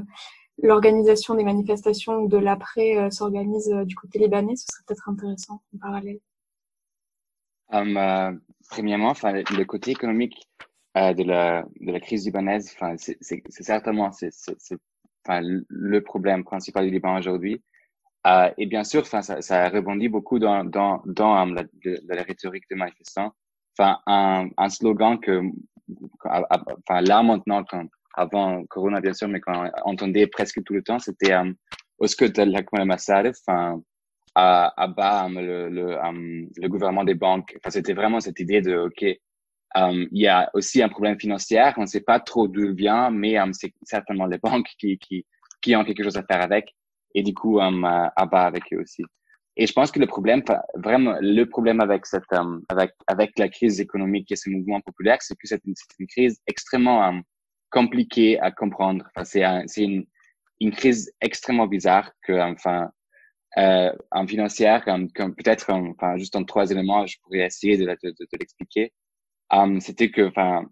l'organisation 0.62 1.36
des 1.36 1.44
manifestations 1.44 2.26
de 2.26 2.38
l'après 2.38 3.10
s'organise 3.12 3.70
du 3.86 3.96
côté 3.96 4.20
libanais, 4.20 4.56
ce 4.56 4.66
serait 4.72 4.84
peut-être 4.88 5.10
intéressant 5.10 5.62
en 5.76 5.78
parallèle. 5.80 6.20
Um, 7.72 8.42
premièrement, 8.70 9.10
enfin, 9.10 9.34
le 9.34 9.64
côté 9.64 9.92
économique 9.92 10.48
de 10.96 11.24
la 11.24 12.00
crise 12.00 12.26
libanaise, 12.26 12.76
enfin, 12.76 12.96
c'est 12.98 13.42
certainement 13.52 14.12
c'est 14.12 14.32
enfin, 15.26 15.42
le 15.42 16.02
problème 16.02 16.44
principal 16.44 16.86
du 16.86 16.92
Liban 16.92 17.18
aujourd'hui. 17.18 17.62
Euh, 18.28 18.52
et 18.58 18.66
bien 18.66 18.84
sûr, 18.84 19.06
ça, 19.06 19.22
ça 19.22 19.70
rebondit 19.70 20.10
beaucoup 20.10 20.40
dans, 20.40 20.66
dans, 20.66 21.02
dans 21.06 21.46
la, 21.46 21.64
la, 21.84 22.24
rhétorique 22.24 22.66
des 22.70 22.76
manifestants. 22.76 23.32
Enfin, 23.78 24.00
un, 24.08 24.50
un 24.58 24.70
slogan 24.70 25.20
que, 25.20 25.42
enfin, 26.26 27.02
là 27.02 27.24
maintenant, 27.24 27.64
quand, 27.64 27.86
avant 28.16 28.64
Corona 28.66 29.02
bien 29.02 29.14
sûr, 29.14 29.28
mais 29.28 29.40
qu'on 29.40 29.70
entendait 29.84 30.28
presque 30.28 30.64
tout 30.64 30.74
le 30.74 30.84
temps, 30.84 31.00
c'était 31.00 31.34
um, 31.34 31.56
Oscut 32.00 32.32
al-Hakmal 32.38 32.90
enfin, 32.92 33.82
à, 34.36 34.82
à 34.82 34.88
bas 34.88 35.26
um, 35.26 35.40
le, 35.40 35.70
le, 35.70 35.98
um, 36.04 36.48
le 36.56 36.68
gouvernement 36.68 37.04
des 37.04 37.16
banques. 37.16 37.56
Enfin, 37.58 37.70
c'était 37.70 37.94
vraiment 37.94 38.20
cette 38.20 38.40
idée 38.40 38.62
de, 38.62 38.78
OK, 38.78 39.02
il 39.02 40.08
y 40.12 40.28
a 40.28 40.50
aussi 40.54 40.82
un 40.82 40.90
problème 40.90 41.20
financier. 41.20 41.62
On 41.78 41.82
ne 41.82 41.86
sait 41.86 42.02
pas 42.02 42.20
trop 42.20 42.48
d'où 42.48 42.66
il 42.66 42.74
vient, 42.74 43.12
mais 43.12 43.36
c'est 43.52 43.74
certainement 43.84 44.26
les 44.26 44.38
banques 44.40 44.70
qui, 44.80 44.98
qui, 44.98 45.26
qui 45.62 45.76
ont 45.76 45.84
quelque 45.84 46.04
chose 46.04 46.18
à 46.18 46.24
faire 46.24 46.42
avec. 46.42 46.76
Et 47.16 47.24
du 47.24 47.34
coup, 47.34 47.60
um, 47.60 47.86
abat 48.16 48.46
avec 48.46 48.64
eux 48.74 48.82
aussi. 48.82 49.04
Et 49.58 49.68
je 49.68 49.74
pense 49.74 49.92
que 49.92 50.00
le 50.00 50.08
problème, 50.08 50.42
vraiment, 50.76 51.18
le 51.20 51.44
problème 51.44 51.82
avec 51.82 52.06
cette, 52.06 52.24
avec, 52.70 52.92
avec 53.08 53.38
la 53.38 53.50
crise 53.50 53.82
économique 53.82 54.32
et 54.32 54.38
ce 54.38 54.50
mouvement 54.50 54.80
populaire, 54.80 55.18
c'est 55.20 55.36
que 55.36 55.48
c'est 55.48 55.62
une, 55.66 55.74
une, 56.00 56.08
crise 56.08 56.40
extrêmement 56.48 57.22
compliquée 57.72 58.40
à 58.40 58.52
comprendre. 58.52 59.06
Enfin, 59.16 59.26
c'est 59.26 59.44
c'est 59.68 59.84
une, 59.84 60.06
une 60.60 60.72
crise 60.72 61.12
extrêmement 61.22 61.68
bizarre 61.68 62.12
que, 62.24 62.34
enfin, 62.34 62.92
euh, 63.58 63.92
en 64.12 64.28
financière, 64.28 64.84
comme, 64.86 65.12
comme 65.12 65.36
peut-être, 65.36 65.72
enfin, 65.72 66.18
juste 66.18 66.36
en 66.36 66.44
trois 66.44 66.70
éléments, 66.72 67.06
je 67.06 67.18
pourrais 67.24 67.40
essayer 67.40 67.78
de, 67.78 67.86
de, 67.86 68.12
de, 68.12 68.28
l'expliquer. 68.40 68.94
Um, 69.52 69.80
C'était 69.82 70.12
que, 70.12 70.28
enfin, 70.28 70.66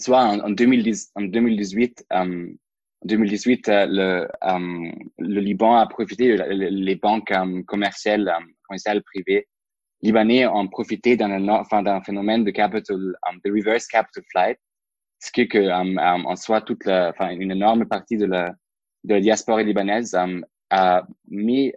soit 0.00 0.22
en, 0.24 0.40
en, 0.40 0.50
2010, 0.50 1.12
en 1.16 1.22
2018, 1.22 2.06
um, 2.10 2.56
en 3.04 3.06
2018, 3.06 3.68
euh, 3.68 3.86
le, 3.86 4.28
um, 4.42 4.92
le 5.18 5.40
Liban 5.40 5.76
a 5.76 5.86
profité, 5.86 6.36
les 6.36 6.96
banques 6.96 7.32
commerciales, 7.66 8.32
commerciales 8.68 9.02
privées 9.02 9.48
libanais 10.02 10.46
ont 10.46 10.68
profité 10.68 11.16
d'un 11.16 11.48
enfin, 11.48 11.82
d'un 11.82 12.00
phénomène 12.02 12.44
de 12.44 12.50
capital, 12.50 12.96
de 12.96 13.50
reverse 13.50 13.86
capital 13.86 14.22
flight, 14.30 14.58
ce 15.18 15.30
qui 15.32 15.42
est 15.42 15.48
que 15.48 15.70
en 15.70 16.36
soit 16.36 16.62
toute 16.62 16.84
la, 16.84 17.10
enfin, 17.10 17.30
une 17.30 17.50
énorme 17.50 17.86
partie 17.86 18.16
de 18.16 18.26
la, 18.26 18.54
diaspora 19.04 19.62
libanaise 19.62 20.16
a 20.70 21.06
mis 21.28 21.72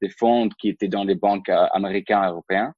des 0.00 0.08
fonds 0.08 0.48
qui 0.58 0.70
étaient 0.70 0.88
dans 0.88 1.04
les 1.04 1.16
banques 1.16 1.48
euh, 1.48 1.66
américaines 1.72 2.24
et 2.24 2.28
européennes 2.28 2.72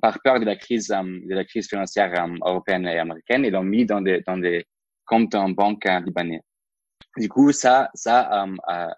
par 0.00 0.20
peur 0.22 0.40
de 0.40 0.44
la 0.44 0.56
crise 0.56 0.88
de 0.88 1.34
la 1.34 1.44
crise 1.44 1.68
financière 1.68 2.12
européenne 2.44 2.86
et 2.86 2.98
américaine 2.98 3.44
et 3.44 3.50
l'ont 3.50 3.62
mis 3.62 3.86
dans 3.86 4.00
des 4.00 4.64
comptes 5.06 5.34
en 5.34 5.50
banque 5.50 5.86
euh, 5.86 6.00
libanais. 6.00 6.42
Du 7.16 7.28
coup, 7.28 7.52
ça, 7.52 7.90
ça, 7.94 8.44
euh, 8.44 8.56
euh, 8.70 8.88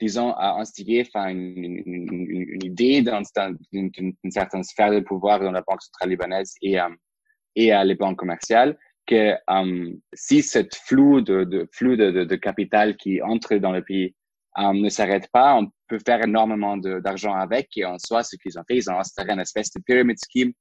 disons, 0.00 0.32
a 0.32 0.60
instigé 0.60 1.04
enfin, 1.06 1.28
une, 1.28 2.64
idée 2.64 3.02
dans 3.02 3.22
une, 3.72 3.90
certaine 4.30 4.64
sphère 4.64 4.90
de 4.92 5.00
pouvoir 5.00 5.40
dans 5.40 5.52
la 5.52 5.62
Banque 5.62 5.82
centrale 5.82 6.10
libanaise 6.10 6.54
et, 6.62 6.80
euh, 6.80 6.88
et 7.56 7.72
à 7.72 7.84
les 7.84 7.96
banques 7.96 8.18
commerciales 8.18 8.78
que 9.06 9.34
euh, 9.50 9.92
si 10.12 10.42
cette 10.42 10.74
flou 10.74 11.20
de, 11.20 11.44
de 11.44 11.68
flux 11.72 11.96
de, 11.96 12.10
de, 12.10 12.24
de, 12.24 12.36
capital 12.36 12.96
qui 12.96 13.20
entre 13.22 13.56
dans 13.56 13.72
le 13.72 13.82
pays 13.82 14.14
euh, 14.58 14.72
ne 14.72 14.88
s'arrête 14.88 15.28
pas, 15.32 15.54
on 15.56 15.70
peut 15.88 15.98
faire 16.04 16.22
énormément 16.22 16.76
d'argent 16.76 17.34
avec. 17.34 17.76
Et 17.76 17.84
en 17.84 17.98
soi, 17.98 18.22
ce 18.22 18.36
qu'ils 18.36 18.58
ont 18.58 18.64
fait, 18.66 18.76
ils 18.76 18.90
ont 18.90 18.98
installé 18.98 19.32
une 19.32 19.40
espèce 19.40 19.72
de 19.72 19.80
pyramid 19.80 20.16
scheme 20.18 20.52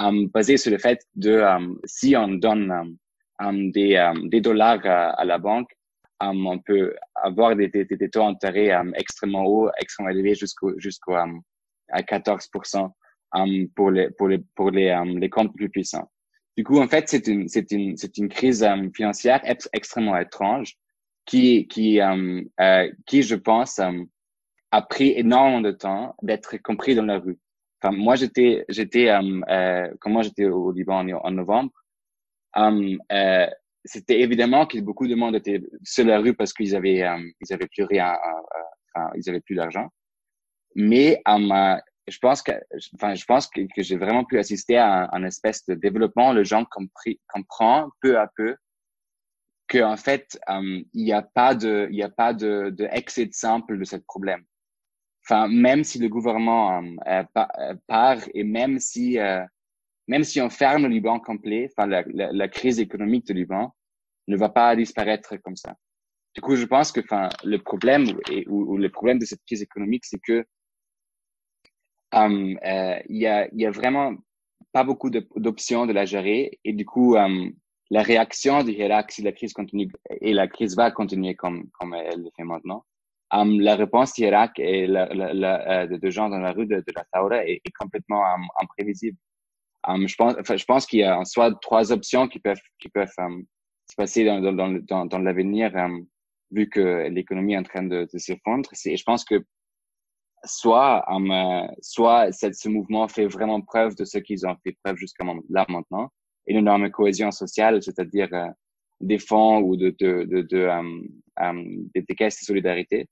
euh, 0.00 0.26
basé 0.32 0.56
sur 0.56 0.72
le 0.72 0.78
fait 0.78 1.00
de 1.14 1.42
si 1.84 2.16
on 2.16 2.28
donne 2.28 2.96
des, 3.72 4.12
des 4.24 4.40
dollars 4.40 4.84
à, 4.84 5.10
à 5.10 5.24
la 5.24 5.38
banque, 5.38 5.70
um, 6.22 6.46
on 6.46 6.58
peut 6.58 6.94
avoir 7.14 7.56
des, 7.56 7.68
des, 7.68 7.84
des 7.84 8.10
taux 8.10 8.20
d'intérêt 8.20 8.72
um, 8.72 8.92
extrêmement 8.96 9.44
hauts, 9.44 9.70
extrêmement 9.80 10.10
élevés 10.10 10.34
jusqu'au 10.34 10.78
jusqu'au 10.78 11.14
um, 11.14 11.42
à 11.90 12.02
14% 12.02 12.90
um, 13.34 13.68
pour 13.74 13.90
les 13.90 14.10
pour 14.10 14.28
les 14.28 14.38
pour 14.54 14.70
les 14.70 14.90
um, 14.90 15.18
les 15.18 15.30
comptes 15.30 15.54
plus 15.54 15.68
puissants. 15.68 16.10
Du 16.56 16.64
coup, 16.64 16.78
en 16.80 16.88
fait, 16.88 17.08
c'est 17.08 17.26
une 17.28 17.48
c'est 17.48 17.70
une 17.72 17.96
c'est 17.96 18.18
une 18.18 18.28
crise 18.28 18.62
um, 18.62 18.92
financière 18.94 19.40
extrêmement 19.72 20.16
étrange 20.16 20.74
qui 21.24 21.66
qui 21.68 22.00
euh, 22.00 22.90
qui 23.06 23.22
je 23.22 23.34
pense 23.34 23.80
a 24.70 24.82
pris 24.82 25.12
énormément 25.16 25.60
de 25.60 25.72
temps 25.72 26.14
d'être 26.22 26.56
compris 26.58 26.94
dans 26.94 27.04
la 27.04 27.18
rue. 27.18 27.38
Enfin, 27.80 27.96
moi, 27.96 28.16
j'étais 28.16 28.64
j'étais 28.68 29.08
euh, 29.08 29.88
quand 30.00 30.10
moi 30.10 30.22
j'étais 30.22 30.46
au 30.46 30.72
Liban 30.72 31.08
en, 31.08 31.20
en 31.24 31.30
novembre. 31.30 31.70
Euh, 32.56 33.46
c'était 33.84 34.20
évidemment 34.20 34.66
que 34.66 34.78
beaucoup 34.78 35.08
de 35.08 35.14
monde 35.14 35.34
étaient 35.36 35.60
sur 35.82 36.04
la 36.04 36.18
rue 36.18 36.34
parce 36.34 36.52
qu'ils 36.52 36.76
avaient, 36.76 37.02
euh, 37.02 37.18
ils 37.40 37.52
avaient 37.52 37.66
plus 37.66 37.84
rien, 37.84 38.14
ils 39.16 39.28
avaient 39.28 39.40
plus 39.40 39.56
d'argent. 39.56 39.88
Mais 40.74 41.20
euh, 41.28 41.76
je 42.08 42.18
pense 42.18 42.42
que, 42.42 42.52
enfin, 42.94 43.14
je 43.14 43.24
pense 43.24 43.46
que, 43.48 43.62
j'ai 43.76 43.96
vraiment 43.96 44.24
pu 44.24 44.38
assister 44.38 44.76
à 44.76 45.08
un, 45.12 45.24
espèce 45.24 45.64
de 45.66 45.74
développement. 45.74 46.32
Le 46.32 46.44
gens 46.44 46.64
compris, 46.64 47.20
comprend 47.28 47.90
peu 48.00 48.18
à 48.18 48.30
peu 48.36 48.56
que 49.68 49.82
en 49.82 49.96
fait, 49.96 50.38
euh, 50.48 50.82
il 50.92 51.04
n'y 51.04 51.12
a 51.12 51.22
pas 51.22 51.54
de, 51.54 51.88
il 51.90 52.02
a 52.02 52.10
pas 52.10 52.34
de, 52.34 52.70
de 52.70 52.84
exit 52.92 53.32
simple 53.34 53.78
de 53.78 53.84
ce 53.84 53.96
problème. 53.96 54.44
Enfin, 55.24 55.48
même 55.48 55.84
si 55.84 55.98
le 55.98 56.08
gouvernement 56.08 56.82
euh, 57.06 57.74
part 57.86 58.18
et 58.34 58.42
même 58.42 58.80
si 58.80 59.18
même 60.08 60.24
si 60.24 60.40
on 60.40 60.50
ferme 60.50 60.82
le 60.82 60.88
Liban 60.88 61.20
complet, 61.20 61.70
enfin 61.70 61.86
la, 61.86 62.02
la, 62.12 62.48
crise 62.48 62.80
économique 62.80 63.26
du 63.26 63.34
Liban 63.34 63.74
ne 64.28 64.36
va 64.36 64.48
pas 64.48 64.74
disparaître 64.76 65.36
comme 65.36 65.56
ça. 65.56 65.76
Du 66.34 66.40
coup, 66.40 66.56
je 66.56 66.64
pense 66.64 66.92
que 66.92 67.00
enfin 67.00 67.28
le 67.44 67.58
problème 67.58 68.06
et, 68.30 68.46
ou, 68.48 68.76
le 68.76 68.90
problème 68.90 69.18
de 69.18 69.24
cette 69.24 69.44
crise 69.46 69.62
économique, 69.62 70.04
c'est 70.04 70.20
que 70.20 70.44
um, 72.12 72.58
euh, 72.64 72.98
il 73.08 73.16
y 73.16 73.26
a 73.26 73.48
y 73.54 73.66
a 73.66 73.70
vraiment 73.70 74.14
pas 74.72 74.84
beaucoup 74.84 75.10
d'options 75.10 75.86
de 75.86 75.92
la 75.92 76.04
gérer 76.04 76.58
et 76.64 76.72
du 76.72 76.84
coup 76.84 77.16
um, 77.16 77.52
la 77.90 78.02
réaction 78.02 78.62
du 78.64 78.72
Irak 78.72 79.12
si 79.12 79.22
la 79.22 79.32
crise 79.32 79.52
continue 79.52 79.90
et 80.20 80.32
la 80.32 80.48
crise 80.48 80.76
va 80.76 80.90
continuer 80.90 81.34
comme 81.34 81.68
comme 81.78 81.94
elle 81.94 82.22
le 82.22 82.30
fait 82.36 82.44
maintenant. 82.44 82.84
Um, 83.34 83.60
la 83.60 83.76
réponse 83.76 84.12
du 84.14 84.22
Irak 84.22 84.58
et 84.58 84.86
la, 84.86 85.06
la, 85.14 85.82
euh, 85.84 85.86
de, 85.86 86.10
gens 86.10 86.28
dans 86.28 86.38
la 86.38 86.52
rue 86.52 86.66
de, 86.66 86.84
la 86.94 87.04
Taura 87.12 87.46
est, 87.46 87.62
complètement 87.78 88.22
imprévisible. 88.60 89.16
Je 89.88 90.16
pense, 90.16 90.34
je 90.38 90.64
pense 90.66 90.84
qu'il 90.84 90.98
y 90.98 91.04
a 91.04 91.18
en 91.18 91.24
soit 91.24 91.58
trois 91.62 91.92
options 91.92 92.28
qui 92.28 92.40
peuvent, 92.40 92.60
qui 92.78 92.90
peuvent 92.90 93.08
se 93.08 93.96
passer 93.96 94.26
dans, 94.26 94.40
dans, 94.40 94.68
dans, 94.82 95.06
dans 95.06 95.18
l'avenir, 95.18 95.72
vu 96.50 96.68
que 96.68 97.08
l'économie 97.08 97.54
est 97.54 97.58
en 97.58 97.62
train 97.62 97.84
de, 97.84 98.06
de 98.12 98.18
s'effondrer. 98.18 98.70
Je 98.74 99.02
pense 99.02 99.24
que 99.24 99.42
soit, 100.44 101.04
um, 101.08 101.32
soit 101.80 102.32
ce 102.32 102.68
mouvement 102.68 103.08
fait 103.08 103.26
vraiment 103.26 103.60
preuve 103.60 103.94
de 103.96 104.04
ce 104.04 104.18
qu'ils 104.18 104.46
ont 104.46 104.56
fait 104.62 104.76
preuve 104.82 104.96
jusqu'à 104.96 105.24
là 105.50 105.64
maintenant, 105.68 106.10
une 106.46 106.58
énorme 106.58 106.90
cohésion 106.90 107.30
sociale, 107.30 107.82
c'est-à-dire 107.82 108.28
euh, 108.32 108.48
des 109.00 109.18
fonds 109.18 109.60
ou 109.60 109.76
de, 109.76 109.90
de, 109.98 110.24
de, 110.24 110.42
de 110.42 110.66
um, 110.66 111.88
des, 111.94 112.02
des 112.02 112.14
caisses 112.14 112.40
de 112.40 112.44
solidarité, 112.44 113.08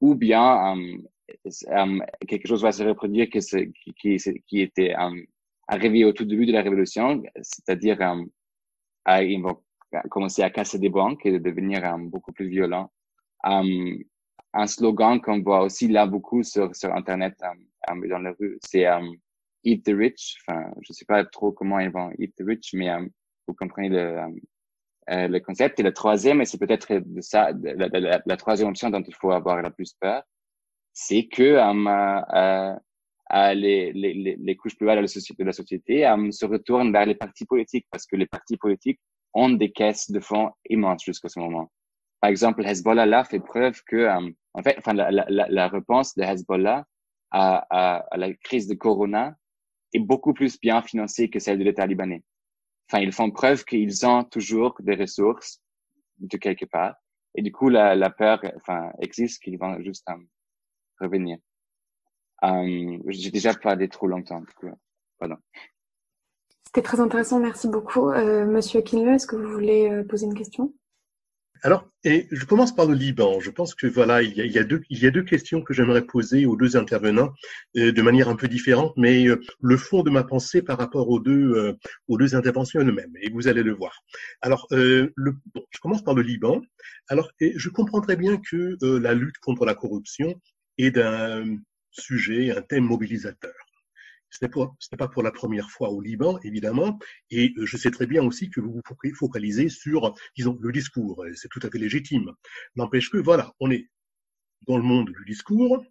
ou 0.00 0.14
bien 0.14 0.76
quelque 2.28 2.46
chose 2.46 2.62
va 2.62 2.72
se 2.72 2.82
reproduire 2.82 3.28
qui, 3.30 3.40
qui, 4.00 4.16
qui 4.46 4.60
était 4.60 4.94
arrivé 5.66 6.04
au 6.04 6.12
tout 6.12 6.24
début 6.24 6.46
de 6.46 6.52
la 6.52 6.62
révolution, 6.62 7.22
c'est-à-dire 7.40 7.98
ils 9.08 9.40
vont 9.40 9.58
commencer 10.10 10.42
à 10.42 10.50
casser 10.50 10.78
des 10.78 10.88
banques 10.88 11.24
et 11.24 11.38
devenir 11.38 11.96
beaucoup 11.98 12.32
plus 12.32 12.48
violents. 12.48 12.90
Um, 13.42 14.04
un 14.52 14.66
slogan 14.66 15.20
qu'on 15.20 15.40
voit 15.42 15.62
aussi 15.62 15.88
là 15.88 16.06
beaucoup 16.06 16.42
sur, 16.42 16.74
sur 16.74 16.94
Internet 16.94 17.34
um, 17.88 18.08
dans 18.08 18.18
la 18.18 18.32
rue, 18.38 18.58
c'est 18.62 18.86
um, 18.86 19.14
Eat 19.64 19.84
the 19.84 19.94
Rich. 19.94 20.38
Enfin, 20.46 20.70
je 20.82 20.92
sais 20.92 21.04
pas 21.04 21.24
trop 21.24 21.52
comment 21.52 21.78
ils 21.78 21.90
vont 21.90 22.10
Eat 22.18 22.34
the 22.36 22.42
Rich, 22.44 22.74
mais 22.74 22.90
vous 23.46 23.54
comprenez 23.54 23.88
le, 23.88 24.18
euh, 25.10 25.28
le 25.28 25.40
concept. 25.40 25.80
Et 25.80 25.82
le 25.82 25.92
troisième, 25.92 26.40
et 26.40 26.44
c'est 26.44 26.58
peut-être 26.58 26.92
de 26.94 27.20
ça, 27.20 27.50
la, 27.62 27.88
la, 27.88 28.22
la, 28.24 28.36
troisième 28.36 28.68
option 28.68 28.90
dont 28.90 29.02
il 29.02 29.14
faut 29.14 29.32
avoir 29.32 29.60
la 29.62 29.70
plus 29.70 29.94
peur, 30.00 30.22
c'est 30.92 31.26
que 31.26 31.42
euh, 31.42 32.74
les, 33.54 33.92
les, 33.92 34.36
les, 34.38 34.56
couches 34.56 34.76
plus 34.76 34.86
bas 34.86 34.96
de 34.96 35.00
la 35.00 35.06
société, 35.06 35.42
de 35.42 35.46
la 35.46 35.52
société 35.52 36.14
se 36.30 36.46
retournent 36.46 36.92
vers 36.92 37.06
les 37.06 37.14
partis 37.14 37.44
politiques 37.44 37.86
parce 37.90 38.06
que 38.06 38.16
les 38.16 38.26
partis 38.26 38.56
politiques 38.56 39.00
ont 39.34 39.50
des 39.50 39.70
caisses 39.70 40.10
de 40.10 40.20
fonds 40.20 40.50
immenses 40.68 41.04
jusqu'à 41.04 41.28
ce 41.28 41.38
moment. 41.38 41.70
Par 42.20 42.30
exemple, 42.30 42.64
Hezbollah 42.64 43.06
là 43.06 43.24
fait 43.24 43.40
preuve 43.40 43.82
que, 43.84 43.96
euh, 43.96 44.30
en 44.54 44.62
fait, 44.62 44.76
enfin, 44.78 44.92
la, 44.92 45.10
la, 45.10 45.24
la, 45.28 45.68
réponse 45.68 46.14
de 46.14 46.22
Hezbollah 46.22 46.86
à, 47.30 47.66
à, 47.70 47.96
à, 48.10 48.16
la 48.16 48.32
crise 48.34 48.66
de 48.66 48.74
Corona 48.74 49.36
est 49.92 50.00
beaucoup 50.00 50.34
plus 50.34 50.60
bien 50.60 50.82
financée 50.82 51.30
que 51.30 51.38
celle 51.38 51.58
de 51.58 51.64
l'État 51.64 51.86
libanais. 51.86 52.22
Enfin, 52.88 53.02
ils 53.02 53.12
font 53.12 53.30
preuve 53.30 53.64
qu'ils 53.64 54.04
ont 54.06 54.24
toujours 54.24 54.76
des 54.80 54.96
ressources 54.96 55.60
de 56.18 56.36
quelque 56.36 56.66
part. 56.66 56.96
Et 57.34 57.42
du 57.42 57.52
coup, 57.52 57.68
la, 57.68 57.94
la 57.94 58.10
peur, 58.10 58.40
enfin, 58.56 58.90
existe 59.00 59.42
qu'ils 59.42 59.58
vont 59.58 59.80
juste 59.80 60.08
euh, 60.10 60.14
revenir. 61.00 61.38
Euh, 62.44 62.98
j'ai 63.08 63.30
déjà 63.30 63.54
parlé 63.54 63.88
trop 63.88 64.06
longtemps. 64.06 64.42
Voilà. 65.18 65.38
C'était 66.66 66.82
très 66.82 67.00
intéressant, 67.00 67.40
merci 67.40 67.68
beaucoup. 67.68 68.10
Euh, 68.10 68.46
Monsieur 68.46 68.80
Kinle, 68.80 69.08
est-ce 69.08 69.26
que 69.26 69.36
vous 69.36 69.50
voulez 69.50 69.90
euh, 69.90 70.04
poser 70.04 70.26
une 70.26 70.34
question? 70.34 70.72
Alors, 71.62 71.86
et 72.04 72.26
je 72.30 72.44
commence 72.46 72.74
par 72.74 72.86
le 72.86 72.94
Liban. 72.94 73.40
Je 73.40 73.50
pense 73.50 73.74
que 73.74 73.86
voilà, 73.86 74.22
il 74.22 74.34
y 74.34 74.58
a, 74.58 74.64
deux, 74.64 74.82
il 74.88 74.98
y 74.98 75.06
a 75.06 75.10
deux 75.10 75.22
questions 75.22 75.60
que 75.62 75.74
j'aimerais 75.74 76.06
poser 76.06 76.46
aux 76.46 76.56
deux 76.56 76.76
intervenants 76.76 77.32
euh, 77.76 77.92
de 77.92 78.02
manière 78.02 78.28
un 78.28 78.36
peu 78.36 78.48
différente, 78.48 78.94
mais 78.96 79.26
euh, 79.28 79.40
le 79.60 79.76
fond 79.76 80.02
de 80.02 80.10
ma 80.10 80.24
pensée 80.24 80.62
par 80.62 80.78
rapport 80.78 81.08
aux 81.10 81.20
deux, 81.20 81.52
euh, 81.52 81.72
aux 82.08 82.16
deux 82.16 82.34
interventions 82.34 82.80
elles-mêmes. 82.80 83.12
Et 83.20 83.30
vous 83.30 83.48
allez 83.48 83.62
le 83.62 83.74
voir. 83.74 84.02
Alors, 84.40 84.66
le, 84.70 85.12
bon, 85.54 85.62
je 85.70 85.78
commence 85.80 86.02
par 86.02 86.14
le 86.14 86.22
Liban. 86.22 86.62
Alors, 87.08 87.30
et 87.40 87.52
je 87.56 87.68
comprendrais 87.68 88.16
bien 88.16 88.38
que 88.38 88.76
la 88.82 89.14
lutte 89.14 89.38
contre 89.38 89.64
la 89.66 89.74
corruption 89.74 90.40
est 90.78 90.90
d'un 90.90 91.58
sujet, 91.90 92.50
un 92.50 92.62
thème 92.62 92.84
mobilisateur. 92.84 93.52
Ce 94.30 94.44
n'est 94.44 94.96
pas 94.98 95.08
pour 95.08 95.22
la 95.22 95.32
première 95.32 95.70
fois 95.70 95.90
au 95.90 96.00
Liban, 96.00 96.38
évidemment, 96.44 96.98
et 97.30 97.52
je 97.56 97.76
sais 97.76 97.90
très 97.90 98.06
bien 98.06 98.22
aussi 98.22 98.50
que 98.50 98.60
vous 98.60 98.72
vous 98.72 99.14
focalisez 99.14 99.68
sur, 99.68 100.14
disons, 100.36 100.58
le 100.60 100.72
discours. 100.72 101.24
C'est 101.34 101.48
tout 101.48 101.60
à 101.62 101.70
fait 101.70 101.78
légitime. 101.78 102.32
N'empêche 102.76 103.10
que, 103.10 103.18
voilà, 103.18 103.52
on 103.60 103.70
est 103.70 103.88
dans 104.66 104.76
le 104.76 104.82
monde 104.82 105.10
du 105.10 105.24
discours, 105.24 105.84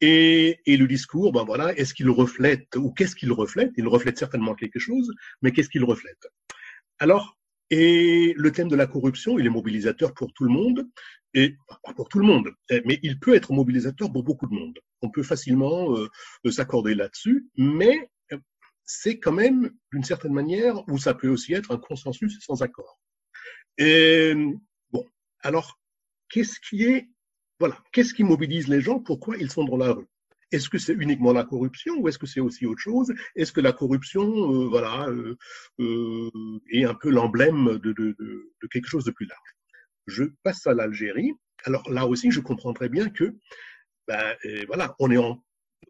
et, 0.00 0.58
et, 0.66 0.76
le 0.76 0.88
discours, 0.88 1.30
ben 1.30 1.44
voilà, 1.44 1.76
est-ce 1.76 1.94
qu'il 1.94 2.10
reflète 2.10 2.74
ou 2.76 2.92
qu'est-ce 2.92 3.14
qu'il 3.14 3.30
reflète? 3.30 3.70
Il 3.76 3.86
reflète 3.86 4.18
certainement 4.18 4.54
quelque 4.54 4.80
chose, 4.80 5.12
mais 5.42 5.52
qu'est-ce 5.52 5.68
qu'il 5.68 5.84
reflète? 5.84 6.26
Alors, 6.98 7.38
et 7.70 8.34
le 8.36 8.52
thème 8.52 8.68
de 8.68 8.76
la 8.76 8.86
corruption, 8.86 9.38
il 9.38 9.46
est 9.46 9.50
mobilisateur 9.50 10.12
pour 10.12 10.32
tout 10.34 10.44
le 10.44 10.50
monde, 10.50 10.86
et 11.34 11.56
pas 11.82 11.94
pour 11.94 12.08
tout 12.08 12.18
le 12.18 12.26
monde, 12.26 12.50
mais 12.84 12.98
il 13.02 13.18
peut 13.18 13.34
être 13.34 13.52
mobilisateur 13.52 14.12
pour 14.12 14.22
beaucoup 14.22 14.46
de 14.46 14.54
monde. 14.54 14.78
On 15.02 15.10
peut 15.10 15.22
facilement 15.22 15.96
euh, 15.96 16.50
s'accorder 16.50 16.94
là-dessus, 16.94 17.48
mais 17.56 18.10
c'est 18.84 19.18
quand 19.18 19.32
même 19.32 19.70
d'une 19.92 20.04
certaine 20.04 20.32
manière 20.32 20.86
où 20.88 20.98
ça 20.98 21.14
peut 21.14 21.28
aussi 21.28 21.54
être 21.54 21.72
un 21.72 21.78
consensus 21.78 22.38
sans 22.40 22.62
accord. 22.62 23.00
Bon, 23.78 25.04
alors 25.40 25.78
qu'est-ce 26.28 26.58
qui 26.68 26.84
est 26.84 27.08
voilà, 27.62 27.78
qu'est-ce 27.92 28.12
qui 28.12 28.24
mobilise 28.24 28.66
les 28.66 28.80
gens? 28.80 28.98
Pourquoi 28.98 29.36
ils 29.36 29.48
sont 29.48 29.62
dans 29.62 29.76
la 29.76 29.92
rue? 29.92 30.08
Est-ce 30.50 30.68
que 30.68 30.78
c'est 30.78 30.94
uniquement 30.94 31.32
la 31.32 31.44
corruption 31.44 31.94
ou 31.96 32.08
est-ce 32.08 32.18
que 32.18 32.26
c'est 32.26 32.40
aussi 32.40 32.66
autre 32.66 32.80
chose? 32.80 33.14
Est-ce 33.36 33.52
que 33.52 33.60
la 33.60 33.72
corruption, 33.72 34.24
euh, 34.24 34.66
voilà, 34.66 35.06
euh, 35.08 35.36
euh, 35.78 36.28
est 36.72 36.84
un 36.84 36.94
peu 36.94 37.08
l'emblème 37.08 37.78
de, 37.78 37.92
de, 37.92 38.66
quelque 38.72 38.88
chose 38.88 39.04
de 39.04 39.12
plus 39.12 39.26
large? 39.26 39.56
Je 40.08 40.24
passe 40.42 40.66
à 40.66 40.74
l'Algérie. 40.74 41.34
Alors 41.62 41.88
là 41.88 42.04
aussi, 42.06 42.32
je 42.32 42.40
comprends 42.40 42.72
très 42.72 42.88
bien 42.88 43.08
que, 43.08 43.36
ben, 44.08 44.34
voilà, 44.66 44.94
on 44.98 45.10
est 45.10 45.16
en 45.16 45.42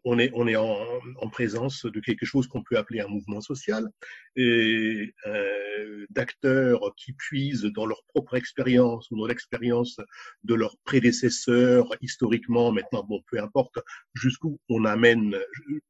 on 0.05 0.19
est, 0.19 0.31
on 0.33 0.47
est 0.47 0.55
en, 0.55 0.77
en, 1.21 1.29
présence 1.29 1.85
de 1.85 1.99
quelque 1.99 2.25
chose 2.25 2.47
qu'on 2.47 2.63
peut 2.63 2.77
appeler 2.77 2.99
un 2.99 3.07
mouvement 3.07 3.41
social, 3.41 3.87
et 4.35 5.13
euh, 5.27 6.05
d'acteurs 6.09 6.93
qui 6.97 7.13
puisent 7.13 7.63
dans 7.63 7.85
leur 7.85 8.03
propre 8.07 8.35
expérience 8.35 9.09
ou 9.11 9.17
dans 9.17 9.27
l'expérience 9.27 9.97
de 10.43 10.55
leurs 10.55 10.77
prédécesseurs 10.83 11.87
historiquement, 12.01 12.71
maintenant, 12.71 13.03
bon, 13.03 13.21
peu 13.31 13.39
importe 13.39 13.79
jusqu'où 14.13 14.59
on 14.69 14.85
amène, 14.85 15.37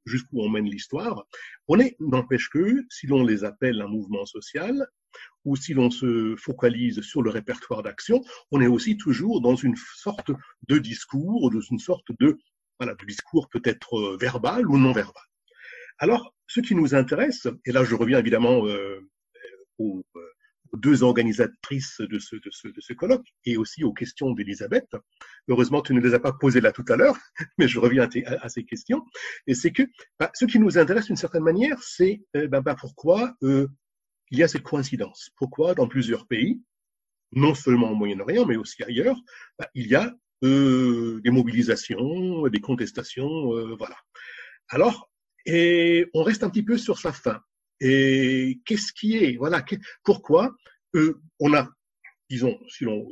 jusqu'où 0.05 0.41
on 0.41 0.49
mène 0.49 0.65
l'histoire. 0.65 1.25
On 1.67 1.79
est, 1.79 1.95
n'empêche 1.99 2.49
que, 2.49 2.83
si 2.89 3.07
l'on 3.07 3.23
les 3.23 3.43
appelle 3.43 3.81
un 3.81 3.87
mouvement 3.87 4.25
social, 4.25 4.87
ou 5.45 5.55
si 5.55 5.73
l'on 5.73 5.89
se 5.89 6.35
focalise 6.37 7.01
sur 7.01 7.21
le 7.21 7.29
répertoire 7.29 7.83
d'action, 7.83 8.23
on 8.51 8.61
est 8.61 8.67
aussi 8.67 8.97
toujours 8.97 9.41
dans 9.41 9.55
une 9.55 9.75
sorte 9.75 10.31
de 10.67 10.77
discours, 10.77 11.51
dans 11.51 11.61
une 11.61 11.79
sorte 11.79 12.07
de 12.19 12.37
voilà, 12.79 12.95
du 12.95 13.05
discours 13.05 13.49
peut 13.49 13.61
être 13.65 13.97
euh, 13.97 14.17
verbal 14.19 14.67
ou 14.67 14.77
non 14.77 14.93
verbal. 14.93 15.23
Alors, 15.99 16.33
ce 16.47 16.59
qui 16.59 16.75
nous 16.75 16.95
intéresse, 16.95 17.47
et 17.65 17.71
là 17.71 17.83
je 17.83 17.95
reviens 17.95 18.19
évidemment 18.19 18.65
euh, 18.65 18.99
aux, 19.77 20.03
euh, 20.15 20.19
aux, 20.71 20.77
deux 20.77 21.03
organisatrices 21.03 22.01
de 22.01 22.19
ce, 22.19 22.35
de, 22.35 22.71
de 22.71 22.93
colloque 22.95 23.27
et 23.45 23.57
aussi 23.57 23.83
aux 23.83 23.93
questions 23.93 24.31
d'Elisabeth. 24.31 24.87
Heureusement, 25.47 25.81
tu 25.81 25.93
ne 25.93 26.01
les 26.01 26.13
as 26.13 26.19
pas 26.19 26.33
posées 26.33 26.61
là 26.61 26.71
tout 26.71 26.85
à 26.89 26.95
l'heure, 26.95 27.17
mais 27.57 27.67
je 27.67 27.79
reviens 27.79 28.09
à, 28.25 28.49
ces 28.49 28.65
questions. 28.65 29.05
Et 29.45 29.53
c'est 29.53 29.71
que 29.71 29.83
bah, 30.19 30.31
ce 30.33 30.45
qui 30.45 30.59
nous 30.59 30.77
intéresse 30.77 31.05
d'une 31.05 31.15
certaine 31.15 31.43
manière, 31.43 31.81
c'est 31.83 32.21
bah, 32.49 32.61
bah, 32.61 32.75
pourquoi 32.75 33.35
il 34.31 34.39
y 34.39 34.43
a 34.43 34.47
cette 34.47 34.63
coïncidence. 34.63 35.31
Pourquoi? 35.35 35.75
Dans 35.75 35.87
plusieurs 35.87 36.27
pays, 36.27 36.61
non 37.31 37.55
seulement 37.55 37.91
au 37.91 37.95
Moyen-Orient, 37.95 38.45
mais 38.45 38.55
aussi 38.55 38.83
ailleurs, 38.83 39.19
bah, 39.57 39.69
il 39.73 39.87
y 39.87 39.95
a 39.95 40.13
euh, 40.43 41.21
des 41.23 41.31
mobilisations, 41.31 42.47
des 42.47 42.59
contestations, 42.59 43.53
euh, 43.53 43.75
voilà. 43.77 43.95
Alors, 44.69 45.09
et 45.45 46.07
on 46.13 46.23
reste 46.23 46.43
un 46.43 46.49
petit 46.49 46.63
peu 46.63 46.77
sur 46.77 46.99
sa 46.99 47.11
fin. 47.11 47.41
Et 47.79 48.61
qu'est-ce 48.65 48.93
qui 48.93 49.17
est, 49.17 49.35
voilà, 49.37 49.63
pourquoi 50.03 50.55
euh, 50.95 51.21
on 51.39 51.53
a, 51.53 51.69
disons, 52.29 52.59
si 52.69 52.85
l'on 52.85 53.07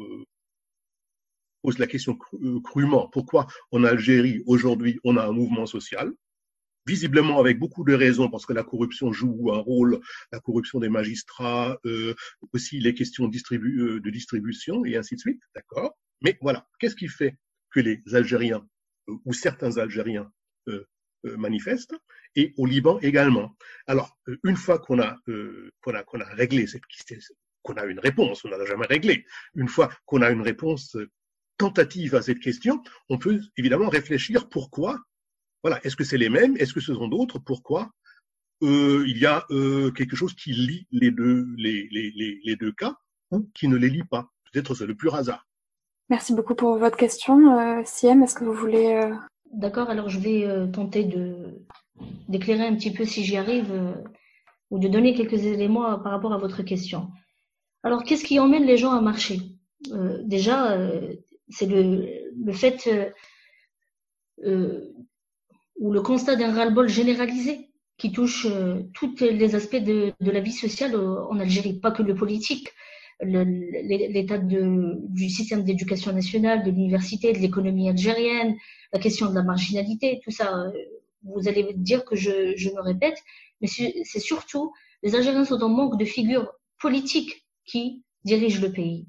pose 1.61 1.77
la 1.77 1.87
question 1.87 2.17
crûment, 2.63 3.07
pourquoi 3.09 3.47
en 3.71 3.83
Algérie? 3.83 4.43
Aujourd'hui 4.45 4.99
on 5.03 5.17
a 5.17 5.25
un 5.25 5.31
mouvement 5.31 5.65
social 5.65 6.11
visiblement 6.85 7.39
avec 7.39 7.59
beaucoup 7.59 7.83
de 7.83 7.93
raisons, 7.93 8.29
parce 8.29 8.45
que 8.45 8.53
la 8.53 8.63
corruption 8.63 9.11
joue 9.13 9.51
un 9.53 9.59
rôle, 9.59 9.99
la 10.31 10.39
corruption 10.39 10.79
des 10.79 10.89
magistrats, 10.89 11.79
euh, 11.85 12.13
aussi 12.53 12.79
les 12.79 12.93
questions 12.93 13.27
distribu 13.27 13.99
de 14.01 14.09
distribution 14.09 14.85
et 14.85 14.97
ainsi 14.97 15.15
de 15.15 15.19
suite, 15.19 15.41
d'accord? 15.55 15.97
Mais 16.21 16.37
voilà, 16.41 16.67
qu'est-ce 16.79 16.95
qui 16.95 17.07
fait 17.07 17.37
que 17.71 17.79
les 17.79 18.01
Algériens 18.13 18.65
euh, 19.09 19.15
ou 19.25 19.33
certains 19.33 19.77
Algériens 19.77 20.31
euh, 20.67 20.85
euh, 21.25 21.37
manifestent 21.37 21.95
et 22.35 22.53
au 22.57 22.65
Liban 22.65 22.99
également? 22.99 23.55
Alors, 23.87 24.17
euh, 24.27 24.37
une 24.43 24.55
fois 24.55 24.79
qu'on 24.79 24.99
a, 24.99 25.17
euh, 25.27 25.71
qu'on 25.81 25.93
a, 25.93 26.03
qu'on 26.03 26.21
a 26.21 26.25
réglé 26.25 26.67
cette 26.67 26.83
qu'on 27.63 27.73
a 27.73 27.85
une 27.85 27.99
réponse, 27.99 28.43
on 28.43 28.49
n'a 28.49 28.65
jamais 28.65 28.87
réglé. 28.87 29.23
Une 29.53 29.67
fois 29.67 29.89
qu'on 30.05 30.23
a 30.23 30.31
une 30.31 30.41
réponse 30.41 30.97
tentative 31.57 32.15
à 32.15 32.23
cette 32.23 32.39
question, 32.39 32.81
on 33.07 33.19
peut 33.19 33.39
évidemment 33.55 33.87
réfléchir 33.87 34.49
pourquoi. 34.49 34.99
Voilà, 35.63 35.79
est-ce 35.83 35.95
que 35.95 36.03
c'est 36.03 36.17
les 36.17 36.29
mêmes? 36.29 36.57
Est-ce 36.57 36.73
que 36.73 36.79
ce 36.79 36.93
sont 36.93 37.07
d'autres? 37.07 37.39
Pourquoi? 37.39 37.91
Euh, 38.63 39.03
il 39.07 39.17
y 39.17 39.25
a 39.25 39.45
quelque 39.95 40.15
chose 40.15 40.33
qui 40.35 40.53
lie 40.53 40.87
les 40.91 41.11
deux, 41.11 41.47
les, 41.57 41.87
les, 41.91 42.11
les, 42.15 42.39
les 42.43 42.55
deux 42.55 42.71
cas 42.71 42.95
ou 43.31 43.49
qui 43.53 43.67
ne 43.67 43.75
les 43.75 43.89
lie 43.89 44.03
pas. 44.03 44.29
Peut-être 44.51 44.75
c'est 44.75 44.85
le 44.85 44.95
pur 44.95 45.15
hasard. 45.15 45.47
Merci 46.09 46.33
beaucoup 46.33 46.55
pour 46.55 46.77
votre 46.77 46.97
question. 46.97 47.57
Euh, 47.57 47.81
Siem, 47.85 48.21
est-ce 48.23 48.35
que 48.35 48.43
vous 48.43 48.53
voulez... 48.53 48.93
Euh... 48.93 49.15
D'accord, 49.53 49.89
alors 49.89 50.09
je 50.09 50.19
vais 50.19 50.45
euh, 50.45 50.67
tenter 50.67 51.03
de 51.05 51.59
d'éclairer 52.27 52.65
un 52.65 52.75
petit 52.75 52.91
peu 52.91 53.05
si 53.05 53.23
j'y 53.23 53.37
arrive 53.37 53.71
euh, 53.71 53.93
ou 54.71 54.79
de 54.79 54.87
donner 54.87 55.13
quelques 55.13 55.43
éléments 55.45 55.99
par 55.99 56.11
rapport 56.11 56.33
à 56.33 56.37
votre 56.37 56.63
question. 56.63 57.09
Alors, 57.83 58.03
qu'est-ce 58.03 58.25
qui 58.25 58.39
emmène 58.39 58.65
les 58.65 58.77
gens 58.77 58.91
à 58.91 59.01
marcher? 59.01 59.39
Euh, 59.91 60.21
Déjà, 60.23 60.77
c'est 61.49 61.65
le, 61.65 62.07
le 62.45 62.53
fait 62.53 63.13
ou 65.81 65.91
le 65.91 66.01
constat 66.01 66.37
d'un 66.37 66.53
ras-le-bol 66.53 66.87
généralisé 66.87 67.71
qui 67.97 68.11
touche 68.11 68.47
tous 68.93 69.15
les 69.19 69.55
aspects 69.55 69.83
de, 69.83 70.13
la 70.21 70.39
vie 70.39 70.53
sociale 70.53 70.95
en 70.95 71.39
Algérie, 71.39 71.73
pas 71.73 71.91
que 71.91 72.03
le 72.03 72.15
politique 72.15 72.69
l'état 73.23 74.37
du 74.37 75.29
système 75.29 75.63
d'éducation 75.63 76.11
nationale, 76.11 76.63
de 76.63 76.71
l'université, 76.71 77.33
de 77.33 77.39
l'économie 77.39 77.89
algérienne, 77.89 78.55
la 78.93 78.99
question 78.99 79.29
de 79.29 79.35
la 79.35 79.43
marginalité, 79.43 80.21
tout 80.23 80.31
ça. 80.31 80.53
Euh, 80.53 80.71
vous 81.23 81.47
allez 81.47 81.73
dire 81.75 82.03
que 82.03 82.15
je, 82.15 82.73
me 82.75 82.81
répète, 82.81 83.17
mais 83.61 83.67
c'est 83.67 84.19
surtout 84.19 84.73
les 85.03 85.13
Algériens 85.15 85.45
sont 85.45 85.61
en 85.61 85.69
manque 85.69 85.99
de 85.99 86.05
figures 86.05 86.51
politiques 86.79 87.45
qui 87.65 88.03
dirigent 88.23 88.61
le 88.61 88.71
pays. 88.71 89.05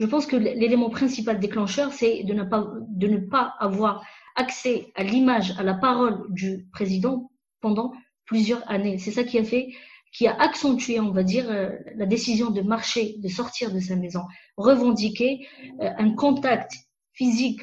Je 0.00 0.06
pense 0.06 0.26
que 0.26 0.36
l'élément 0.36 0.90
principal 0.90 1.40
déclencheur, 1.40 1.94
c'est 1.94 2.24
de 2.24 2.34
ne 2.34 3.16
pas 3.16 3.54
avoir 3.58 4.04
accès 4.36 4.92
à 4.94 5.02
l'image, 5.02 5.54
à 5.58 5.62
la 5.62 5.74
parole 5.74 6.24
du 6.30 6.66
président 6.72 7.30
pendant 7.60 7.92
plusieurs 8.24 8.68
années. 8.70 8.98
C'est 8.98 9.10
ça 9.10 9.24
qui 9.24 9.38
a 9.38 9.44
fait 9.44 9.68
qui 10.12 10.26
a 10.26 10.34
accentué, 10.40 10.98
on 10.98 11.12
va 11.12 11.22
dire, 11.22 11.48
euh, 11.50 11.70
la 11.94 12.06
décision 12.06 12.50
de 12.50 12.62
marcher, 12.62 13.16
de 13.18 13.28
sortir 13.28 13.72
de 13.72 13.78
sa 13.80 13.96
maison, 13.96 14.22
revendiquer 14.56 15.46
euh, 15.80 15.90
un 15.98 16.14
contact 16.14 16.72
physique 17.12 17.60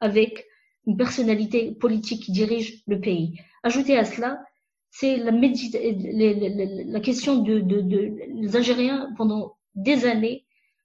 avec 0.00 0.44
une 0.86 0.96
personnalité 0.96 1.72
politique 1.72 2.24
qui 2.24 2.32
dirige 2.32 2.82
le 2.86 3.00
pays. 3.00 3.38
Ajouter 3.62 3.96
à 3.96 4.04
cela, 4.04 4.40
c'est 4.90 5.16
la, 5.16 5.30
la, 5.30 7.00
question 7.00 7.38
de, 7.38 7.60
de, 7.60 7.80
de, 7.80 8.12
les 8.34 8.56
Algériens 8.56 9.08
pendant 9.16 9.56
des 9.74 10.04
années, 10.04 10.44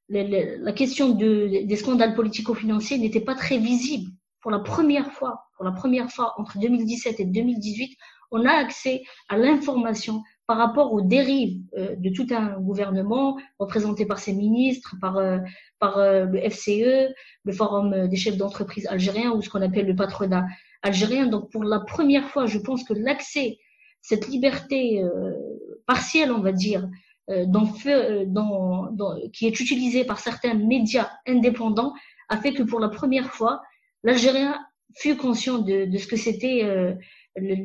la 0.10 0.72
question 0.72 1.10
de, 1.10 1.66
des 1.66 1.76
scandales 1.76 2.16
politico-financiers 2.16 2.98
n'était 2.98 3.20
pas 3.20 3.36
très 3.36 3.58
visible. 3.58 4.12
Pour 4.42 4.52
la 4.52 4.60
première 4.60 5.12
fois, 5.12 5.46
pour 5.56 5.66
la 5.66 5.72
première 5.72 6.10
fois 6.10 6.34
entre 6.38 6.58
2017 6.58 7.20
et 7.20 7.26
2018, 7.26 7.98
on 8.32 8.46
a 8.46 8.52
accès 8.52 9.04
à 9.28 9.38
l'information 9.38 10.24
par 10.48 10.58
rapport 10.58 10.94
aux 10.94 11.02
dérives 11.02 11.62
euh, 11.78 11.96
de 11.98 12.10
tout 12.10 12.28
un 12.32 12.60
gouvernement 12.60 13.38
représenté 13.60 14.06
par 14.06 14.20
ses 14.20 14.34
ministres, 14.34 14.96
par, 15.00 15.18
euh, 15.18 15.38
par 15.80 15.98
euh, 15.98 16.26
le 16.26 16.40
FCE, 16.50 17.14
le 17.44 17.54
Forum 17.54 18.08
des 18.08 18.16
chefs 18.16 18.38
d'entreprise 18.38 18.88
algériens 18.88 19.32
ou 19.32 19.42
ce 19.42 19.50
qu'on 19.50 19.62
appelle 19.62 19.86
le 19.86 19.96
patronat 19.96 20.46
algérien. 20.82 21.28
Donc 21.28 21.52
pour 21.52 21.64
la 21.64 21.80
première 21.80 22.30
fois, 22.30 22.46
je 22.46 22.58
pense 22.58 22.84
que 22.84 22.94
l'accès, 22.94 23.58
cette 24.02 24.28
liberté 24.28 25.04
partielle, 25.86 26.32
on 26.32 26.40
va 26.40 26.54
dire, 26.54 26.88
dans, 27.28 27.70
dans, 28.28 28.90
dans, 28.92 29.20
qui 29.34 29.46
est 29.46 29.60
utilisée 29.60 30.06
par 30.06 30.20
certains 30.20 30.54
médias 30.54 31.10
indépendants, 31.28 31.94
a 32.30 32.38
fait 32.38 32.54
que 32.54 32.64
pour 32.64 32.80
la 32.80 32.88
première 32.88 33.30
fois, 33.34 33.62
l'Algérien 34.04 34.60
fut 34.96 35.16
conscient 35.16 35.60
de, 35.60 35.90
ce 35.98 36.08
que 36.08 36.16
c'était 36.16 36.64
le, 37.36 37.56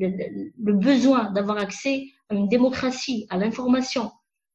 le, 0.63 0.73
besoin 0.73 1.31
d'avoir 1.33 1.59
accès 1.59 2.09
à 2.29 2.35
une 2.35 2.49
démocratie, 2.49 3.27
à 3.31 3.39
l'information. 3.39 4.11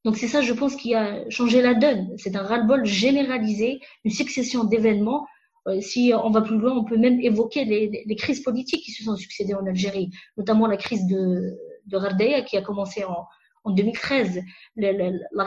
Donc 0.05 0.17
c'est 0.17 0.27
ça, 0.27 0.41
je 0.41 0.53
pense, 0.53 0.75
qui 0.75 0.95
a 0.95 1.29
changé 1.29 1.61
la 1.61 1.73
donne. 1.73 2.13
C'est 2.17 2.35
un 2.35 2.43
ras-le-bol 2.43 2.85
généralisé, 2.85 3.79
une 4.05 4.11
succession 4.11 4.63
d'événements. 4.63 5.27
Euh, 5.67 5.81
si 5.81 6.13
on 6.15 6.29
va 6.29 6.41
plus 6.41 6.57
loin, 6.57 6.73
on 6.73 6.85
peut 6.85 6.97
même 6.97 7.19
évoquer 7.19 7.65
les, 7.65 8.03
les, 8.05 8.15
crises 8.15 8.41
politiques 8.41 8.83
qui 8.83 8.91
se 8.91 9.03
sont 9.03 9.17
succédées 9.17 9.55
en 9.55 9.65
Algérie, 9.65 10.09
notamment 10.37 10.67
la 10.67 10.77
crise 10.77 11.05
de, 11.07 11.57
de 11.87 12.41
qui 12.45 12.55
a 12.55 12.61
commencé 12.61 13.03
en, 13.03 13.25
en 13.63 13.71
2013, 13.71 14.41
la, 14.77 14.93
la, 14.93 15.11
la, 15.31 15.43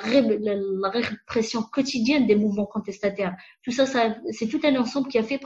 répression 0.91 1.63
quotidienne 1.63 2.27
des 2.27 2.37
mouvements 2.37 2.67
contestataires. 2.67 3.35
Tout 3.63 3.73
ça, 3.73 3.87
ça 3.87 4.17
c'est 4.31 4.49
tout 4.49 4.61
un 4.65 4.77
ensemble 4.77 5.09
qui 5.09 5.19
a 5.19 5.23
fait 5.23 5.41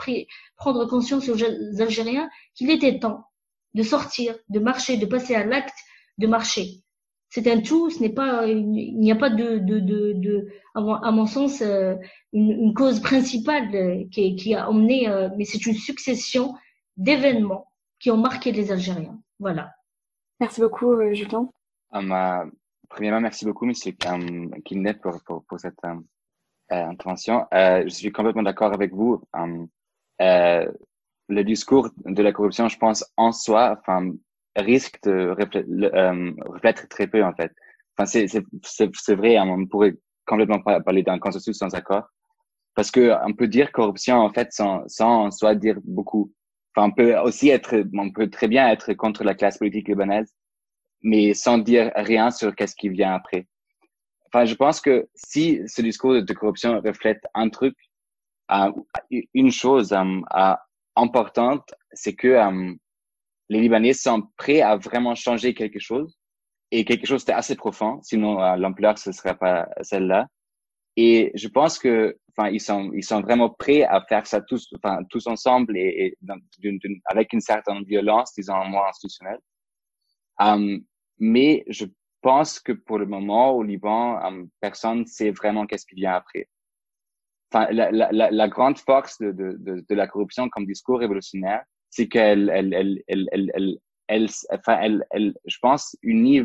prendre 0.57 0.85
conscience 0.87 1.29
aux 1.29 1.43
Algériens 1.81 2.29
qu'il 2.55 2.71
était 2.71 2.99
temps 2.99 3.25
de 3.75 3.83
sortir, 3.83 4.37
de 4.49 4.59
marcher, 4.59 4.97
de 4.97 5.07
passer 5.07 5.35
à 5.35 5.45
l'acte 5.45 5.79
de 6.19 6.27
marcher. 6.27 6.83
C'est 7.29 7.51
un 7.51 7.61
tout, 7.61 7.91
ce 7.91 8.01
n'est 8.01 8.13
pas, 8.13 8.47
il 8.47 8.99
n'y 8.99 9.13
a 9.13 9.17
pas 9.17 9.31
de, 9.31 9.59
de, 9.59 9.81
de, 9.81 10.13
de 10.15 10.49
à, 10.75 10.81
mon, 11.11 11.27
sens, 11.27 11.61
euh, 11.61 11.95
une, 12.33 12.51
une, 12.51 12.75
cause 12.75 13.01
principale 13.01 13.75
euh, 13.75 14.05
qui, 14.11 14.37
qui 14.37 14.55
a 14.55 14.71
emmené, 14.71 15.09
euh, 15.09 15.29
mais 15.37 15.45
c'est 15.45 15.67
une 15.67 15.75
succession 15.75 16.55
d'événements 16.97 17.71
qui 17.99 18.11
ont 18.11 18.17
marqué 18.17 18.53
les 18.53 18.73
Algériens. 18.73 19.21
Voilà. 19.39 19.73
Merci 20.41 20.61
beaucoup, 20.61 20.95
Julien. 21.13 21.51
Um, 21.97 22.51
premièrement, 22.91 23.21
merci 23.21 23.45
beaucoup, 23.47 23.65
Monsieur 23.65 23.93
Kidnet, 24.65 24.95
pour, 24.95 25.23
pour, 25.25 25.45
pour 25.45 25.59
cette 25.59 25.79
euh, 25.85 25.95
intervention. 26.71 27.47
Euh, 27.55 27.85
je 27.85 27.89
suis 27.89 28.13
complètement 28.13 28.43
d'accord 28.43 28.73
avec 28.75 28.93
vous. 28.93 29.23
Um, 29.33 29.69
euh, 30.21 30.71
le 31.29 31.43
discours 31.43 31.89
de 32.05 32.23
la 32.23 32.33
corruption, 32.33 32.69
je 32.69 32.77
pense, 32.77 33.05
en 33.17 33.33
soi, 33.33 33.77
enfin, 33.81 34.13
risque 34.57 35.03
de 35.05 35.31
refléter 35.31 36.87
très 36.89 37.07
peu, 37.07 37.25
en 37.25 37.33
fait. 37.33 37.53
Enfin, 37.97 38.05
c'est, 38.07 39.15
vrai, 39.15 39.37
hein, 39.37 39.49
on 39.49 39.67
pourrait 39.67 39.95
complètement 40.27 40.61
parler 40.61 41.03
d'un 41.03 41.19
consensus 41.19 41.57
sans 41.57 41.75
accord. 41.75 42.05
Parce 42.75 42.91
que 42.91 43.17
on 43.27 43.33
peut 43.33 43.49
dire 43.49 43.73
corruption, 43.73 44.19
en 44.19 44.31
fait, 44.31 44.53
sans, 44.53 44.87
sans 44.87 45.27
en 45.27 45.31
soi 45.31 45.55
dire 45.55 45.79
beaucoup. 45.83 46.31
Enfin, 46.75 46.89
on 46.89 46.93
peut 46.93 47.17
aussi 47.21 47.49
être, 47.49 47.75
on 47.95 48.11
peut 48.11 48.29
très 48.29 48.49
bien 48.49 48.69
être 48.69 48.93
contre 48.93 49.25
la 49.25 49.35
classe 49.35 49.57
politique 49.57 49.89
libanaise 49.89 50.31
mais 51.07 51.35
sans 51.35 51.59
dire 51.59 51.93
rien 51.95 52.33
sur 52.33 52.55
qu'est-ce 52.57 52.75
qui 52.75 52.89
vient 52.89 53.15
après. 53.15 53.47
Enfin, 54.27 54.45
je 54.45 54.57
pense 54.57 54.81
que 54.81 55.09
si 55.15 55.61
ce 55.69 55.81
discours 55.81 56.21
de 56.21 56.33
corruption 56.33 56.81
reflète 56.81 57.23
un 57.33 57.49
truc, 57.49 57.77
euh, 58.51 58.73
une 59.33 59.53
chose 59.53 59.93
euh, 59.93 60.03
euh, 60.37 60.55
importante, 60.97 61.73
c'est 61.93 62.15
que 62.15 62.37
les 63.49 63.61
Libanais 63.61 63.93
sont 63.93 64.25
prêts 64.37 64.63
à 64.63 64.77
vraiment 64.77 65.15
changer 65.15 65.55
quelque 65.55 65.79
chose 65.79 66.19
et 66.73 66.85
quelque 66.85 67.07
chose 67.07 67.25
d'assez 67.25 67.55
profond, 67.55 68.01
sinon 68.03 68.39
l'ampleur 68.57 68.99
ce 68.99 69.13
serait 69.13 69.37
pas 69.37 69.69
celle-là. 69.83 70.27
Et 70.97 71.31
je 71.35 71.47
pense 71.47 71.79
que, 71.79 72.19
enfin, 72.31 72.49
ils 72.49 72.61
sont, 72.61 72.91
ils 72.95 73.05
sont 73.05 73.21
vraiment 73.21 73.51
prêts 73.51 73.85
à 73.85 74.01
faire 74.09 74.27
ça 74.27 74.41
tous, 74.41 74.69
enfin, 74.77 75.05
tous 75.09 75.29
ensemble 75.29 75.77
et, 75.77 76.17
avec 77.05 77.33
une 77.33 77.41
certaine 77.41 77.85
violence, 77.85 78.33
disons, 78.35 78.65
moins 78.65 78.89
institutionnelle. 78.89 79.39
Mais 81.19 81.65
je 81.69 81.87
pense 82.23 82.61
que 82.61 82.73
pour 82.73 82.99
le 82.99 83.07
moment, 83.07 83.53
au 83.53 83.63
Liban, 83.63 84.19
um, 84.25 84.49
personne 84.61 85.07
sait 85.07 85.31
vraiment 85.31 85.67
qu'est-ce 85.67 85.87
qui 85.87 85.95
vient 85.95 86.15
après. 86.15 86.49
Enfin, 87.53 87.71
la, 87.71 87.91
la, 87.93 88.11
la, 88.11 88.49
grande 88.49 88.79
force 88.79 89.19
de, 89.19 89.31
de, 89.31 89.57
de, 89.59 89.85
de, 89.89 89.95
la 89.95 90.09
corruption 90.09 90.49
comme 90.49 90.67
discours 90.67 90.99
révolutionnaire, 90.99 91.63
c'est 91.91 92.09
qu'elle, 92.09 92.51
elle, 92.53 92.75
elle, 92.75 93.03
elle, 93.07 93.29
elle, 93.33 93.79
elle, 94.09 94.27
enfin, 94.51 94.79
elle, 94.81 95.07
elle, 95.11 95.35
je 95.47 95.59
pense, 95.63 95.97
unit 96.03 96.43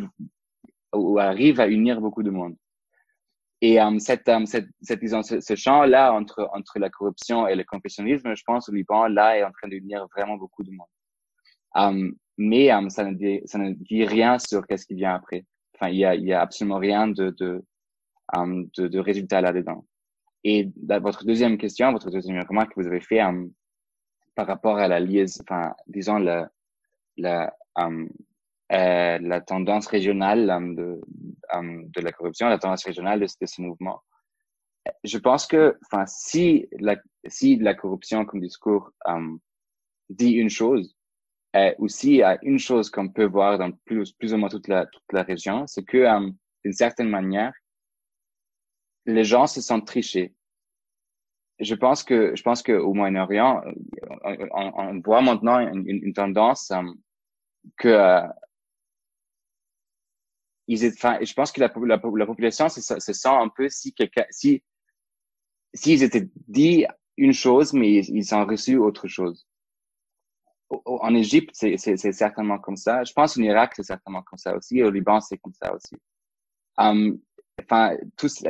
ou 0.94 1.18
arrive 1.18 1.60
à 1.60 1.68
unir 1.68 2.00
beaucoup 2.00 2.22
de 2.22 2.30
monde. 2.30 2.56
Et 3.62 3.80
um, 3.80 4.00
cette, 4.00 4.30
cette, 4.46 4.70
cette, 4.82 5.00
disons, 5.00 5.24
ce, 5.24 5.40
ce 5.40 5.56
champ-là 5.56 6.14
entre, 6.14 6.50
entre 6.54 6.80
la 6.80 6.90
corruption 6.90 7.48
et 7.48 7.56
le 7.56 7.64
confessionnalisme, 7.64 8.36
je 8.36 8.44
pense, 8.46 8.70
au 8.70 8.72
Liban, 8.72 9.08
là, 9.08 9.38
est 9.38 9.44
en 9.44 9.52
train 9.52 9.68
d'unir 9.68 10.08
vraiment 10.16 10.38
beaucoup 10.38 10.64
de 10.64 10.72
monde. 10.72 10.88
Mais 12.38 12.70
ça, 12.90 13.04
ne 13.06 13.74
dit, 13.74 14.06
rien 14.06 14.40
sur 14.40 14.66
qu'est-ce 14.66 14.86
qui 14.86 14.96
vient 14.96 15.14
après. 15.14 15.46
Enfin, 15.76 15.90
il 15.90 15.98
y 15.98 16.06
a, 16.06 16.16
il 16.16 16.24
y 16.24 16.34
a 16.34 16.42
absolument 16.42 16.78
rien 16.78 17.08
de, 17.08 17.30
de, 17.32 17.64
de, 18.34 18.88
de 18.88 19.00
résultat 19.00 19.42
là-dedans. 19.42 19.86
Et 20.44 20.72
votre 21.02 21.26
deuxième 21.26 21.58
question, 21.58 21.92
votre 21.92 22.10
deuxième 22.10 22.44
remarque 22.48 22.74
que 22.74 22.82
vous 22.82 22.88
avez 22.88 23.02
fait 23.02 23.22
par 24.36 24.48
rapport 24.48 24.78
à 24.78 24.88
la 24.88 25.00
liaison, 25.00 25.44
enfin, 25.44 25.76
disons 25.88 26.18
la, 26.18 26.50
la, 27.18 27.54
euh, 27.80 28.08
la 29.20 29.42
tendance 29.42 29.88
régionale 29.88 30.48
de, 30.76 31.00
de 31.54 32.02
la 32.02 32.12
corruption, 32.12 32.48
la 32.48 32.58
tendance 32.58 32.86
régionale 32.86 33.20
de, 33.20 33.28
ce 33.28 33.62
mouvement. 33.62 34.02
Je 35.04 35.18
pense 35.20 35.46
que, 35.46 35.78
enfin, 35.86 36.06
si 36.08 36.68
la, 36.80 36.96
si 37.28 37.58
la 37.58 37.76
corruption 37.76 38.26
comme 38.26 38.40
discours 38.40 38.92
dit 40.10 40.32
une 40.32 40.50
chose, 40.50 40.96
euh, 41.56 41.74
aussi, 41.80 42.24
euh, 42.24 42.38
une 42.44 42.60
chose 42.60 42.90
qu'on 42.90 43.10
peut 43.10 43.26
voir 43.26 43.58
dans 43.58 43.72
plus, 43.86 44.14
ou 44.34 44.38
moins 44.38 44.50
toute 44.50 44.68
la, 44.68 44.86
toute 44.86 45.12
la 45.12 45.24
région, 45.24 45.68
c'est 45.68 45.84
que, 45.84 45.98
euh, 45.98 46.30
d'une 46.64 46.74
certaine 46.74 47.10
manière, 47.10 47.54
les 49.06 49.24
gens 49.24 49.48
se 49.48 49.62
sentent 49.62 49.88
trichés. 49.88 50.34
Je 51.60 51.76
pense 51.76 52.04
que, 52.04 52.36
je 52.36 52.42
pense 52.42 52.64
que 52.64 52.72
au 52.72 52.94
Moyen-Orient, 52.94 53.62
on, 54.24 54.38
on, 54.52 54.74
on, 54.78 55.00
voit 55.02 55.22
maintenant 55.22 55.60
une, 55.60 55.88
une 55.88 56.14
tendance 56.14 56.72
euh, 56.72 56.82
que 57.78 57.90
euh, 57.90 58.28
ils, 60.68 60.88
enfin, 60.88 61.20
je 61.22 61.34
pense 61.34 61.52
que 61.52 61.60
la, 61.60 61.72
la, 61.86 62.02
la 62.02 62.26
population 62.26 62.70
se, 62.70 62.82
se, 62.82 63.14
sent 63.14 63.28
un 63.30 63.50
peu 63.50 63.70
si 63.70 63.94
quelqu'un, 63.94 64.26
si 64.30 64.64
s'ils 65.74 66.04
étaient 66.04 66.30
dit 66.48 66.86
une 67.18 67.34
chose, 67.34 67.74
mais 67.74 67.92
ils, 67.94 68.16
ils 68.16 68.36
ont 68.36 68.46
reçu 68.46 68.78
autre 68.78 69.08
chose 69.08 69.48
en 70.86 71.16
Égypte, 71.16 71.52
c'est 71.54 71.78
certainement 71.78 72.60
comme 72.60 72.78
ça. 72.78 73.04
Je 73.04 73.14
pense 73.14 73.38
en 73.38 73.42
Irak, 73.42 73.74
c'est 73.76 73.84
certainement 73.84 74.22
comme 74.24 74.38
ça 74.38 74.56
aussi. 74.56 74.82
Au 74.84 74.90
Liban, 74.90 75.20
c'est 75.20 75.38
comme 75.38 75.54
ça 75.54 75.74
aussi. 75.74 75.96
Um, 76.78 77.20
enfin, 77.62 77.98
tous 78.18 78.44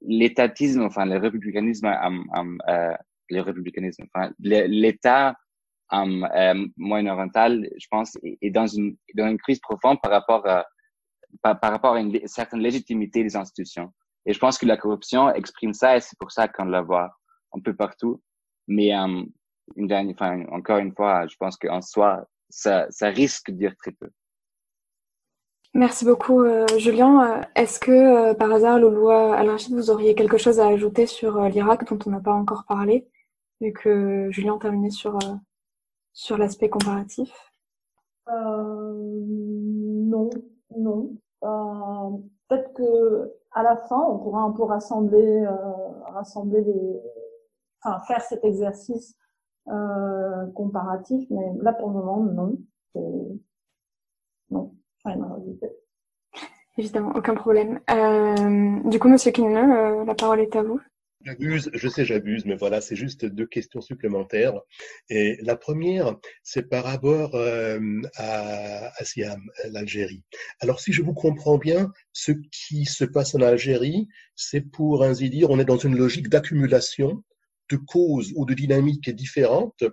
l'étatisme, 0.00 0.82
enfin, 0.82 1.04
le 1.06 1.18
républicanisme, 1.18 1.86
um, 1.86 2.24
um, 2.34 2.58
euh, 2.68 2.94
le 3.28 3.40
républicanisme, 3.40 4.04
enfin, 4.14 4.32
l'État 4.38 5.36
um, 5.90 6.26
euh, 6.34 6.66
moyen-oriental, 6.76 7.68
je 7.76 7.86
pense, 7.90 8.16
est, 8.22 8.50
dans 8.50 8.66
une 8.66 8.96
dans 9.14 9.28
une 9.28 9.38
crise 9.38 9.60
profonde 9.60 9.98
par 10.02 10.12
rapport 10.12 10.46
à 10.46 10.66
par, 11.42 11.58
par, 11.60 11.72
rapport 11.72 11.94
à 11.94 12.00
une 12.00 12.26
certaine 12.26 12.60
légitimité 12.60 13.22
des 13.22 13.36
institutions. 13.36 13.92
Et 14.26 14.32
je 14.32 14.38
pense 14.38 14.58
que 14.58 14.66
la 14.66 14.76
corruption 14.76 15.30
exprime 15.30 15.72
ça, 15.72 15.96
et 15.96 16.00
c'est 16.00 16.18
pour 16.18 16.30
ça 16.30 16.48
qu'on 16.48 16.66
la 16.66 16.82
voit 16.82 17.10
un 17.54 17.60
peu 17.60 17.74
partout. 17.74 18.22
Mais 18.68 18.94
um, 18.94 19.26
une 19.76 19.86
dernière, 19.86 20.14
enfin, 20.14 20.44
encore 20.50 20.78
une 20.78 20.94
fois, 20.94 21.26
je 21.26 21.36
pense 21.36 21.56
qu'en 21.56 21.80
soi, 21.80 22.26
ça, 22.48 22.86
ça 22.90 23.08
risque 23.08 23.50
de 23.50 23.56
dire 23.56 23.74
très 23.76 23.92
peu. 23.92 24.10
Merci 25.74 26.04
beaucoup, 26.04 26.42
euh, 26.42 26.66
Julien. 26.76 27.38
Euh, 27.38 27.40
est-ce 27.54 27.80
que, 27.80 27.92
euh, 27.92 28.34
par 28.34 28.52
hasard, 28.52 28.78
Louloua 28.78 29.34
Alainchid, 29.34 29.74
vous 29.74 29.90
auriez 29.90 30.14
quelque 30.14 30.36
chose 30.36 30.60
à 30.60 30.66
ajouter 30.66 31.06
sur 31.06 31.40
euh, 31.40 31.48
l'Irak 31.48 31.88
dont 31.88 31.98
on 32.04 32.10
n'a 32.10 32.20
pas 32.20 32.34
encore 32.34 32.64
parlé, 32.68 33.08
vu 33.58 33.72
que 33.72 34.30
Julien 34.30 34.58
terminait 34.58 34.90
sur, 34.90 35.16
euh, 35.16 35.34
sur 36.12 36.36
l'aspect 36.36 36.68
comparatif? 36.68 37.32
Non, 38.28 40.28
non. 40.76 41.16
Peut-être 42.48 42.74
que 42.74 43.32
à 43.52 43.62
la 43.62 43.76
fin, 43.76 43.98
on 43.98 44.18
pourra 44.18 44.42
un 44.42 44.52
peu 44.52 44.64
rassembler, 44.64 45.46
rassembler 46.06 46.62
les, 46.62 47.00
enfin, 47.82 47.98
faire 48.06 48.20
cet 48.20 48.44
exercice 48.44 49.16
euh, 49.68 50.46
comparatif, 50.54 51.28
mais 51.30 51.52
là 51.60 51.72
pour 51.72 51.88
le 51.88 51.94
moment, 51.94 52.22
non. 52.22 52.58
Non, 54.50 54.74
rien 55.04 55.22
à 55.22 55.26
rajouter. 55.28 55.70
Évidemment, 56.78 57.12
aucun 57.14 57.34
problème. 57.34 57.80
Euh, 57.90 58.88
du 58.88 58.98
coup, 58.98 59.08
Monsieur 59.08 59.30
Kinne, 59.30 59.56
euh, 59.56 60.04
la 60.04 60.14
parole 60.14 60.40
est 60.40 60.56
à 60.56 60.62
vous. 60.62 60.80
J'abuse, 61.24 61.70
je 61.72 61.88
sais, 61.88 62.04
j'abuse, 62.04 62.44
mais 62.46 62.56
voilà, 62.56 62.80
c'est 62.80 62.96
juste 62.96 63.24
deux 63.24 63.46
questions 63.46 63.80
supplémentaires. 63.80 64.60
Et 65.08 65.38
la 65.42 65.54
première, 65.54 66.16
c'est 66.42 66.68
par 66.68 66.84
rapport 66.84 67.36
euh, 67.36 67.78
à, 68.16 68.90
à 68.98 69.04
Siam, 69.04 69.40
l'Algérie. 69.70 70.24
Alors, 70.60 70.80
si 70.80 70.92
je 70.92 71.02
vous 71.02 71.14
comprends 71.14 71.58
bien, 71.58 71.92
ce 72.12 72.32
qui 72.50 72.86
se 72.86 73.04
passe 73.04 73.34
en 73.34 73.40
Algérie, 73.40 74.08
c'est 74.34 74.62
pour 74.62 75.04
ainsi 75.04 75.30
dire, 75.30 75.50
on 75.50 75.60
est 75.60 75.64
dans 75.64 75.76
une 75.76 75.96
logique 75.96 76.28
d'accumulation 76.28 77.22
de 77.72 77.76
causes 77.76 78.32
ou 78.36 78.44
de 78.44 78.54
dynamiques 78.54 79.10
différentes 79.10 79.84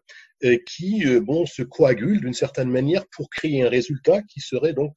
euh, 0.44 0.58
qui 0.66 1.06
euh, 1.06 1.22
bon, 1.22 1.46
se 1.46 1.64
coagulent 1.64 2.22
d'une 2.22 2.34
certaine 2.34 2.70
manière 2.70 3.06
pour 3.16 3.30
créer 3.30 3.64
un 3.64 3.70
résultat 3.70 4.22
qui 4.24 4.42
serait 4.42 4.74
donc 4.74 4.96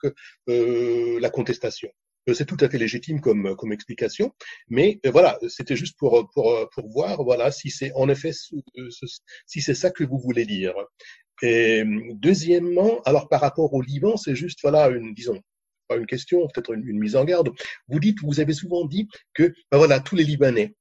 euh, 0.49 1.19
la 1.21 1.31
contestation. 1.31 1.89
C'est 2.33 2.47
tout 2.47 2.57
à 2.61 2.69
fait 2.69 2.79
légitime 2.79 3.21
comme, 3.21 3.57
comme 3.57 3.73
explication, 3.73 4.33
mais 4.69 5.01
voilà, 5.07 5.41
c'était 5.49 5.75
juste 5.75 5.99
pour, 5.99 6.31
pour, 6.33 6.69
pour 6.73 6.89
voir 6.89 7.25
voilà, 7.25 7.51
si 7.51 7.69
c'est 7.69 7.91
en 7.95 8.09
effet 8.09 8.31
si 8.33 9.61
c'est 9.61 9.75
ça 9.75 9.91
que 9.91 10.05
vous 10.05 10.21
voulez 10.21 10.47
dire. 10.47 10.73
Et, 11.43 11.83
deuxièmement, 12.15 13.01
alors 13.05 13.29
par 13.29 13.41
rapport 13.41 13.75
au 13.75 13.83
Liban, 13.83 14.17
c'est 14.17 14.37
juste 14.37 14.61
voilà 14.63 14.87
une 14.87 15.15
disons 15.15 15.43
pas 15.89 15.97
une 15.97 16.07
question, 16.07 16.47
peut-être 16.55 16.73
une, 16.73 16.99
mise 16.99 17.17
en 17.17 17.25
garde. 17.25 17.51
Vous 17.89 17.99
dites, 17.99 18.19
vous 18.23 18.39
avez 18.39 18.53
souvent 18.53 18.85
dit 18.85 19.09
que 19.35 19.53
ben 19.73 19.79
voilà 19.79 19.99
tous 19.99 20.15
les 20.15 20.23
Libanais 20.23 20.77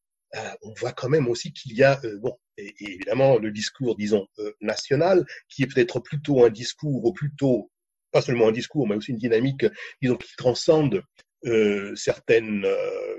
on 0.61 0.73
voit 0.73 0.93
quand 0.93 1.09
même 1.09 1.27
aussi 1.27 1.51
qu'il 1.53 1.73
y 1.73 1.83
a, 1.83 1.99
euh, 2.03 2.17
bon, 2.19 2.37
et, 2.57 2.73
évidemment 2.79 3.37
le 3.37 3.51
discours, 3.51 3.95
disons, 3.95 4.27
euh, 4.39 4.53
national, 4.61 5.25
qui 5.49 5.63
est 5.63 5.67
peut-être 5.67 5.99
plutôt 5.99 6.43
un 6.45 6.49
discours 6.49 7.05
ou 7.05 7.13
plutôt 7.13 7.71
pas 8.11 8.21
seulement 8.21 8.49
un 8.49 8.51
discours, 8.51 8.87
mais 8.87 8.95
aussi 8.95 9.11
une 9.11 9.17
dynamique, 9.17 9.65
disons, 10.01 10.17
qui 10.17 10.35
transcende 10.35 11.03
euh, 11.45 11.95
certaines, 11.95 12.65
euh, 12.65 13.17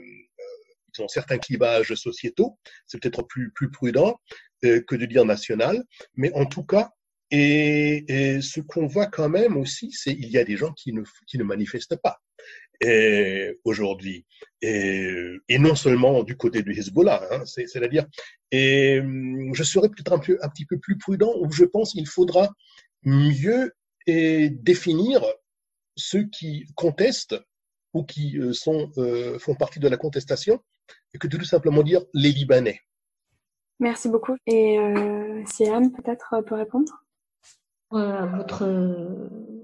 disons, 0.92 1.08
certains 1.08 1.38
clivages 1.38 1.94
sociétaux. 1.94 2.58
C'est 2.86 3.00
peut-être 3.00 3.22
plus, 3.22 3.50
plus 3.52 3.70
prudent 3.70 4.20
que 4.62 4.94
de 4.94 5.06
dire 5.06 5.24
national, 5.24 5.82
mais 6.14 6.32
en 6.34 6.46
tout 6.46 6.62
cas, 6.62 6.92
et, 7.32 8.04
et 8.06 8.40
ce 8.40 8.60
qu'on 8.60 8.86
voit 8.86 9.06
quand 9.06 9.28
même 9.28 9.56
aussi, 9.56 9.90
c'est 9.90 10.12
il 10.12 10.28
y 10.28 10.38
a 10.38 10.44
des 10.44 10.56
gens 10.56 10.72
qui 10.72 10.92
ne, 10.92 11.02
qui 11.26 11.36
ne 11.36 11.42
manifestent 11.42 11.96
pas 11.96 12.20
aujourd'hui, 13.64 14.24
et, 14.60 15.36
et, 15.48 15.58
non 15.58 15.74
seulement 15.74 16.22
du 16.22 16.36
côté 16.36 16.62
du 16.62 16.72
Hezbollah, 16.72 17.22
hein, 17.30 17.44
c'est-à-dire, 17.46 18.06
et 18.50 19.00
hum, 19.00 19.54
je 19.54 19.62
serais 19.62 19.88
peut-être 19.88 20.12
un, 20.12 20.18
peu, 20.18 20.38
un 20.42 20.48
petit 20.48 20.66
peu 20.66 20.78
plus 20.78 20.98
prudent, 20.98 21.32
où 21.38 21.50
je 21.50 21.64
pense 21.64 21.92
qu'il 21.92 22.06
faudra 22.06 22.50
mieux 23.04 23.72
et 24.06 24.50
définir 24.50 25.22
ceux 25.96 26.24
qui 26.24 26.66
contestent 26.74 27.36
ou 27.94 28.04
qui 28.04 28.38
euh, 28.38 28.52
sont, 28.52 28.90
euh, 28.96 29.38
font 29.38 29.54
partie 29.54 29.78
de 29.78 29.88
la 29.88 29.96
contestation, 29.96 30.60
et 31.14 31.18
que 31.18 31.26
de 31.26 31.36
tout 31.36 31.44
simplement 31.44 31.82
dire 31.82 32.02
les 32.14 32.30
Libanais. 32.30 32.80
Merci 33.80 34.08
beaucoup. 34.08 34.36
Et 34.46 34.78
euh, 34.78 35.42
Siam, 35.46 35.92
peut-être, 35.92 36.42
peut 36.46 36.54
répondre? 36.54 36.92
Euh, 37.92 38.24
votre 38.26 38.64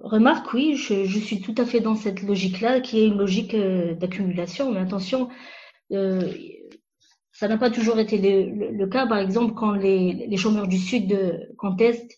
remarque, 0.03 0.53
oui, 0.55 0.77
je, 0.77 1.19
suis 1.19 1.41
tout 1.41 1.55
à 1.59 1.65
fait 1.65 1.81
dans 1.81 1.97
cette 1.97 2.23
logique-là, 2.23 2.81
qui 2.81 3.01
est 3.01 3.07
une 3.07 3.19
logique 3.19 3.55
euh, 3.55 3.95
d'accumulation. 3.95 4.73
Mais 4.73 4.81
attention, 4.81 5.29
euh, 5.93 6.33
ça 7.33 7.49
n'a 7.49 7.59
pas 7.59 7.71
toujours 7.71 7.99
été 7.99 8.19
le, 8.19 8.87
cas. 8.87 9.07
Par 9.07 9.19
exemple, 9.19 9.55
quand 9.55 9.73
les, 9.73 10.27
les 10.27 10.37
chômeurs 10.37 10.69
du 10.69 10.79
Sud 10.79 11.55
contestent, 11.57 12.17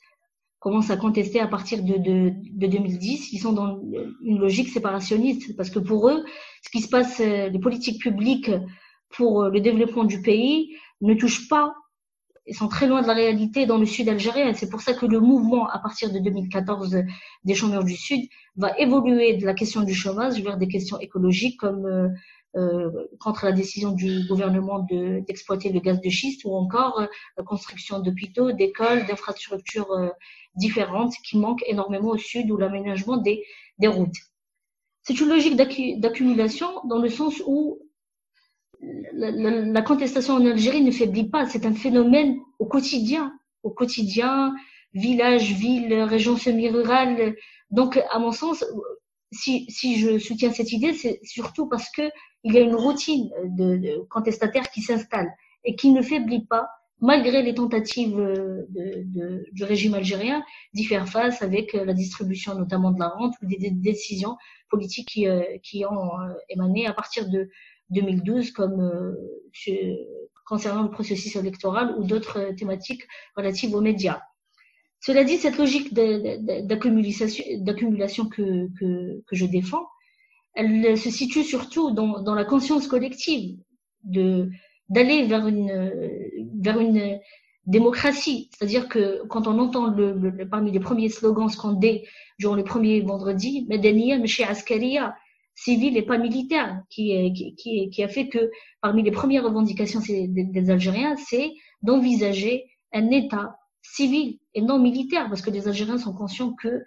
commencent 0.58 0.90
à 0.90 0.96
contester 0.96 1.40
à 1.40 1.46
partir 1.46 1.82
de, 1.82 1.96
de, 1.96 2.32
de, 2.52 2.66
2010, 2.66 3.32
ils 3.32 3.38
sont 3.38 3.52
dans 3.52 3.80
une 4.22 4.38
logique 4.38 4.68
séparationniste. 4.68 5.56
Parce 5.56 5.70
que 5.70 5.78
pour 5.78 6.08
eux, 6.08 6.24
ce 6.62 6.70
qui 6.70 6.80
se 6.80 6.88
passe, 6.88 7.18
les 7.18 7.58
politiques 7.58 8.00
publiques 8.00 8.50
pour 9.08 9.44
le 9.44 9.60
développement 9.60 10.04
du 10.04 10.22
pays 10.22 10.76
ne 11.00 11.14
touchent 11.14 11.48
pas 11.48 11.74
sont 12.52 12.68
très 12.68 12.86
loin 12.86 13.02
de 13.02 13.06
la 13.06 13.14
réalité 13.14 13.66
dans 13.66 13.78
le 13.78 13.86
sud 13.86 14.08
algérien. 14.08 14.52
C'est 14.54 14.70
pour 14.70 14.80
ça 14.80 14.94
que 14.94 15.06
le 15.06 15.20
mouvement, 15.20 15.68
à 15.68 15.78
partir 15.78 16.12
de 16.12 16.18
2014 16.18 16.96
des 17.44 17.54
chômeurs 17.54 17.84
du 17.84 17.96
sud, 17.96 18.28
va 18.56 18.76
évoluer 18.78 19.36
de 19.36 19.46
la 19.46 19.54
question 19.54 19.82
du 19.82 19.94
chômage 19.94 20.40
vers 20.40 20.56
des 20.56 20.68
questions 20.68 20.98
écologiques 20.98 21.58
comme 21.60 21.86
euh, 21.86 22.08
euh, 22.56 22.90
contre 23.20 23.44
la 23.44 23.52
décision 23.52 23.92
du 23.92 24.26
gouvernement 24.26 24.80
d'exploiter 24.80 25.68
le 25.70 25.78
gaz 25.78 26.00
de 26.00 26.10
schiste 26.10 26.44
ou 26.44 26.56
encore 26.56 26.98
euh, 26.98 27.06
la 27.36 27.44
construction 27.44 28.00
d'hôpitaux, 28.00 28.50
d'écoles, 28.50 29.06
d'infrastructures 29.06 29.92
euh, 29.92 30.08
différentes 30.56 31.14
qui 31.24 31.38
manquent 31.38 31.62
énormément 31.68 32.08
au 32.08 32.18
sud 32.18 32.50
ou 32.50 32.56
l'aménagement 32.56 33.18
des, 33.18 33.44
des 33.78 33.86
routes. 33.86 34.16
C'est 35.02 35.20
une 35.20 35.28
logique 35.28 35.54
d'accumulation 35.54 36.66
dans 36.88 36.98
le 36.98 37.08
sens 37.08 37.40
où 37.46 37.79
la, 39.12 39.30
la, 39.30 39.82
contestation 39.82 40.34
en 40.34 40.46
Algérie 40.46 40.82
ne 40.82 40.90
faiblit 40.90 41.28
pas. 41.28 41.46
C'est 41.46 41.66
un 41.66 41.74
phénomène 41.74 42.38
au 42.58 42.66
quotidien, 42.66 43.32
au 43.62 43.70
quotidien, 43.70 44.54
village, 44.94 45.52
ville, 45.52 45.94
région 46.02 46.36
semi-rurale. 46.36 47.34
Donc, 47.70 48.00
à 48.10 48.18
mon 48.18 48.32
sens, 48.32 48.64
si, 49.32 49.66
si 49.68 49.98
je 49.98 50.18
soutiens 50.18 50.52
cette 50.52 50.72
idée, 50.72 50.92
c'est 50.92 51.20
surtout 51.22 51.68
parce 51.68 51.90
que 51.90 52.10
il 52.42 52.54
y 52.54 52.58
a 52.58 52.60
une 52.60 52.74
routine 52.74 53.30
de, 53.44 53.76
de 53.76 53.98
contestataire 54.08 54.70
qui 54.70 54.80
s'installe 54.80 55.30
et 55.64 55.76
qui 55.76 55.90
ne 55.90 56.00
faiblit 56.00 56.46
pas 56.46 56.68
malgré 57.02 57.42
les 57.42 57.54
tentatives 57.54 58.16
de, 58.16 58.66
de, 58.68 59.46
du 59.52 59.64
régime 59.64 59.94
algérien 59.94 60.42
d'y 60.74 60.84
faire 60.84 61.08
face 61.08 61.42
avec 61.42 61.72
la 61.72 61.94
distribution 61.94 62.54
notamment 62.54 62.90
de 62.92 62.98
la 62.98 63.08
rente 63.08 63.34
ou 63.42 63.46
des, 63.46 63.56
des 63.56 63.70
décisions 63.70 64.36
politiques 64.70 65.08
qui, 65.08 65.26
euh, 65.26 65.42
qui 65.62 65.84
ont 65.84 66.20
euh, 66.20 66.34
émané 66.48 66.86
à 66.86 66.92
partir 66.92 67.28
de, 67.28 67.48
2012 67.90 68.52
comme 68.52 68.80
euh, 68.80 69.14
concernant 70.46 70.82
le 70.82 70.90
processus 70.90 71.36
électoral 71.36 71.94
ou 71.98 72.04
d'autres 72.04 72.38
euh, 72.38 72.52
thématiques 72.54 73.06
relatives 73.36 73.74
aux 73.74 73.80
médias. 73.80 74.20
Cela 75.00 75.24
dit, 75.24 75.38
cette 75.38 75.56
logique 75.56 75.94
d'accumulation 75.94 78.28
que, 78.28 78.68
je 79.32 79.46
défends, 79.46 79.86
elle 80.54 80.98
se 80.98 81.08
situe 81.08 81.42
surtout 81.42 81.92
dans, 81.92 82.34
la 82.34 82.44
conscience 82.44 82.86
collective 82.86 83.56
d'aller 84.04 85.24
vers 85.24 85.46
une 85.46 85.90
vers 86.60 86.80
une 86.80 87.18
démocratie. 87.66 88.50
C'est-à-dire 88.52 88.88
que 88.88 89.26
quand 89.28 89.46
on 89.46 89.58
entend 89.58 89.94
parmi 90.50 90.70
les 90.70 90.80
premiers 90.80 91.08
slogans 91.08 91.48
scandés 91.48 92.06
durant 92.38 92.54
les 92.54 92.64
premiers 92.64 93.00
vendredis, 93.00 93.66
Meshé 93.68 94.44
Askaria, 94.44 95.14
civil 95.54 95.96
et 95.96 96.02
pas 96.02 96.18
militaire, 96.18 96.82
qui, 96.88 97.32
qui, 97.56 97.90
qui, 97.90 98.02
a 98.02 98.08
fait 98.08 98.28
que 98.28 98.50
parmi 98.80 99.02
les 99.02 99.10
premières 99.10 99.44
revendications 99.44 100.00
des, 100.00 100.70
Algériens, 100.70 101.16
c'est 101.16 101.52
d'envisager 101.82 102.64
un 102.92 103.10
État 103.10 103.58
civil 103.82 104.38
et 104.54 104.62
non 104.62 104.78
militaire, 104.78 105.28
parce 105.28 105.42
que 105.42 105.50
les 105.50 105.68
Algériens 105.68 105.98
sont 105.98 106.14
conscients 106.14 106.52
que 106.52 106.82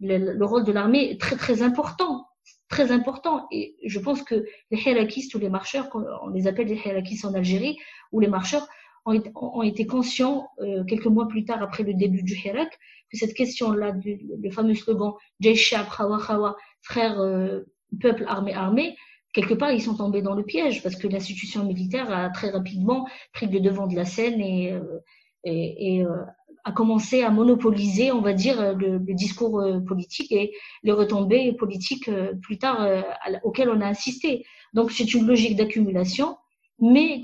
le, 0.00 0.32
le 0.32 0.44
rôle 0.44 0.64
de 0.64 0.72
l'armée 0.72 1.10
est 1.10 1.20
très 1.20 1.36
très 1.36 1.62
important, 1.62 2.26
très 2.68 2.90
important. 2.90 3.46
Et 3.52 3.76
je 3.84 3.98
pense 3.98 4.22
que 4.22 4.44
les 4.70 4.78
Hirakistes 4.78 5.34
ou 5.34 5.38
les 5.38 5.48
marcheurs, 5.48 5.88
on 6.22 6.28
les 6.28 6.46
appelle 6.46 6.68
les 6.68 6.76
Hirakistes 6.76 7.24
en 7.24 7.34
Algérie, 7.34 7.78
ou 8.12 8.20
les 8.20 8.28
marcheurs 8.28 8.66
ont, 9.04 9.20
ont 9.34 9.62
été 9.62 9.86
conscients 9.86 10.48
euh, 10.60 10.84
quelques 10.84 11.06
mois 11.06 11.28
plus 11.28 11.44
tard 11.44 11.62
après 11.62 11.82
le 11.82 11.94
début 11.94 12.22
du 12.22 12.34
Hirak 12.34 12.78
que 13.10 13.16
cette 13.16 13.34
question-là, 13.34 13.94
le 14.04 14.50
fameux 14.50 14.74
slogan 14.74 15.12
Jaishab 15.40 15.86
Khawa 15.88 16.20
Khawa, 16.24 16.56
frère 16.82 17.18
euh, 17.20 17.60
peuple 18.00 18.24
armé 18.26 18.54
armé, 18.54 18.96
quelque 19.32 19.54
part, 19.54 19.72
ils 19.72 19.82
sont 19.82 19.96
tombés 19.96 20.22
dans 20.22 20.34
le 20.34 20.44
piège 20.44 20.82
parce 20.82 20.96
que 20.96 21.08
l'institution 21.08 21.64
militaire 21.64 22.10
a 22.10 22.30
très 22.30 22.50
rapidement 22.50 23.06
pris 23.32 23.46
le 23.46 23.60
devant 23.60 23.86
de 23.86 23.94
la 23.94 24.04
scène 24.04 24.40
et, 24.40 24.72
euh, 24.72 25.00
euh, 25.46 26.24
a 26.64 26.72
commencé 26.72 27.22
à 27.22 27.30
monopoliser, 27.30 28.12
on 28.12 28.20
va 28.20 28.32
dire, 28.32 28.76
le, 28.76 28.98
le 28.98 29.14
discours 29.14 29.60
euh, 29.60 29.80
politique 29.80 30.32
et 30.32 30.52
les 30.82 30.92
retombées 30.92 31.52
politiques 31.52 32.10
plus 32.42 32.58
tard 32.58 32.86
auxquelles 33.42 33.70
on 33.70 33.80
a 33.80 33.86
assisté. 33.86 34.44
Donc, 34.74 34.90
c'est 34.90 35.14
une 35.14 35.26
logique 35.26 35.56
d'accumulation, 35.56 36.36
mais 36.80 37.22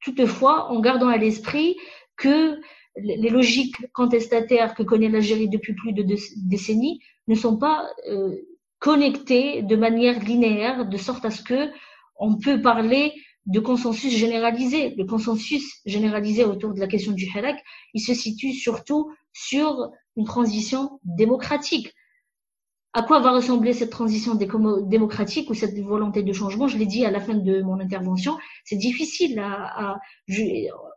toutefois, 0.00 0.70
en 0.70 0.80
gardant 0.80 1.08
à 1.08 1.18
l'esprit 1.18 1.76
que 2.16 2.58
les 2.96 3.28
logiques 3.28 3.92
contestataires 3.92 4.74
que 4.74 4.82
connaît 4.82 5.10
l'Algérie 5.10 5.50
depuis 5.50 5.74
plus 5.74 5.92
de 5.92 6.02
deux 6.02 6.16
décennies 6.36 7.00
ne 7.28 7.34
sont 7.34 7.58
pas 7.58 7.90
connectés 8.78 9.62
de 9.62 9.76
manière 9.76 10.20
linéaire, 10.20 10.86
de 10.86 10.96
sorte 10.96 11.24
à 11.24 11.30
ce 11.30 11.42
que 11.42 11.70
on 12.18 12.36
peut 12.38 12.60
parler 12.62 13.12
de 13.46 13.60
consensus 13.60 14.12
généralisé. 14.12 14.94
Le 14.96 15.04
consensus 15.04 15.80
généralisé 15.86 16.44
autour 16.44 16.74
de 16.74 16.80
la 16.80 16.86
question 16.86 17.12
du 17.12 17.26
halak, 17.34 17.62
il 17.94 18.00
se 18.00 18.14
situe 18.14 18.52
surtout 18.52 19.12
sur 19.32 19.90
une 20.16 20.24
transition 20.24 20.98
démocratique. 21.04 21.92
À 22.92 23.02
quoi 23.02 23.20
va 23.20 23.32
ressembler 23.32 23.74
cette 23.74 23.90
transition 23.90 24.34
démocratique 24.34 25.50
ou 25.50 25.54
cette 25.54 25.78
volonté 25.78 26.22
de 26.22 26.32
changement? 26.32 26.66
Je 26.66 26.78
l'ai 26.78 26.86
dit 26.86 27.04
à 27.04 27.10
la 27.10 27.20
fin 27.20 27.34
de 27.34 27.60
mon 27.60 27.78
intervention, 27.78 28.38
c'est 28.64 28.76
difficile. 28.76 29.38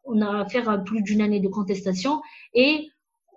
On 0.06 0.22
a 0.22 0.40
affaire 0.40 0.70
à 0.70 0.78
plus 0.78 1.02
d'une 1.02 1.20
année 1.22 1.42
de 1.42 1.50
contestation 1.50 2.22
et 2.54 2.88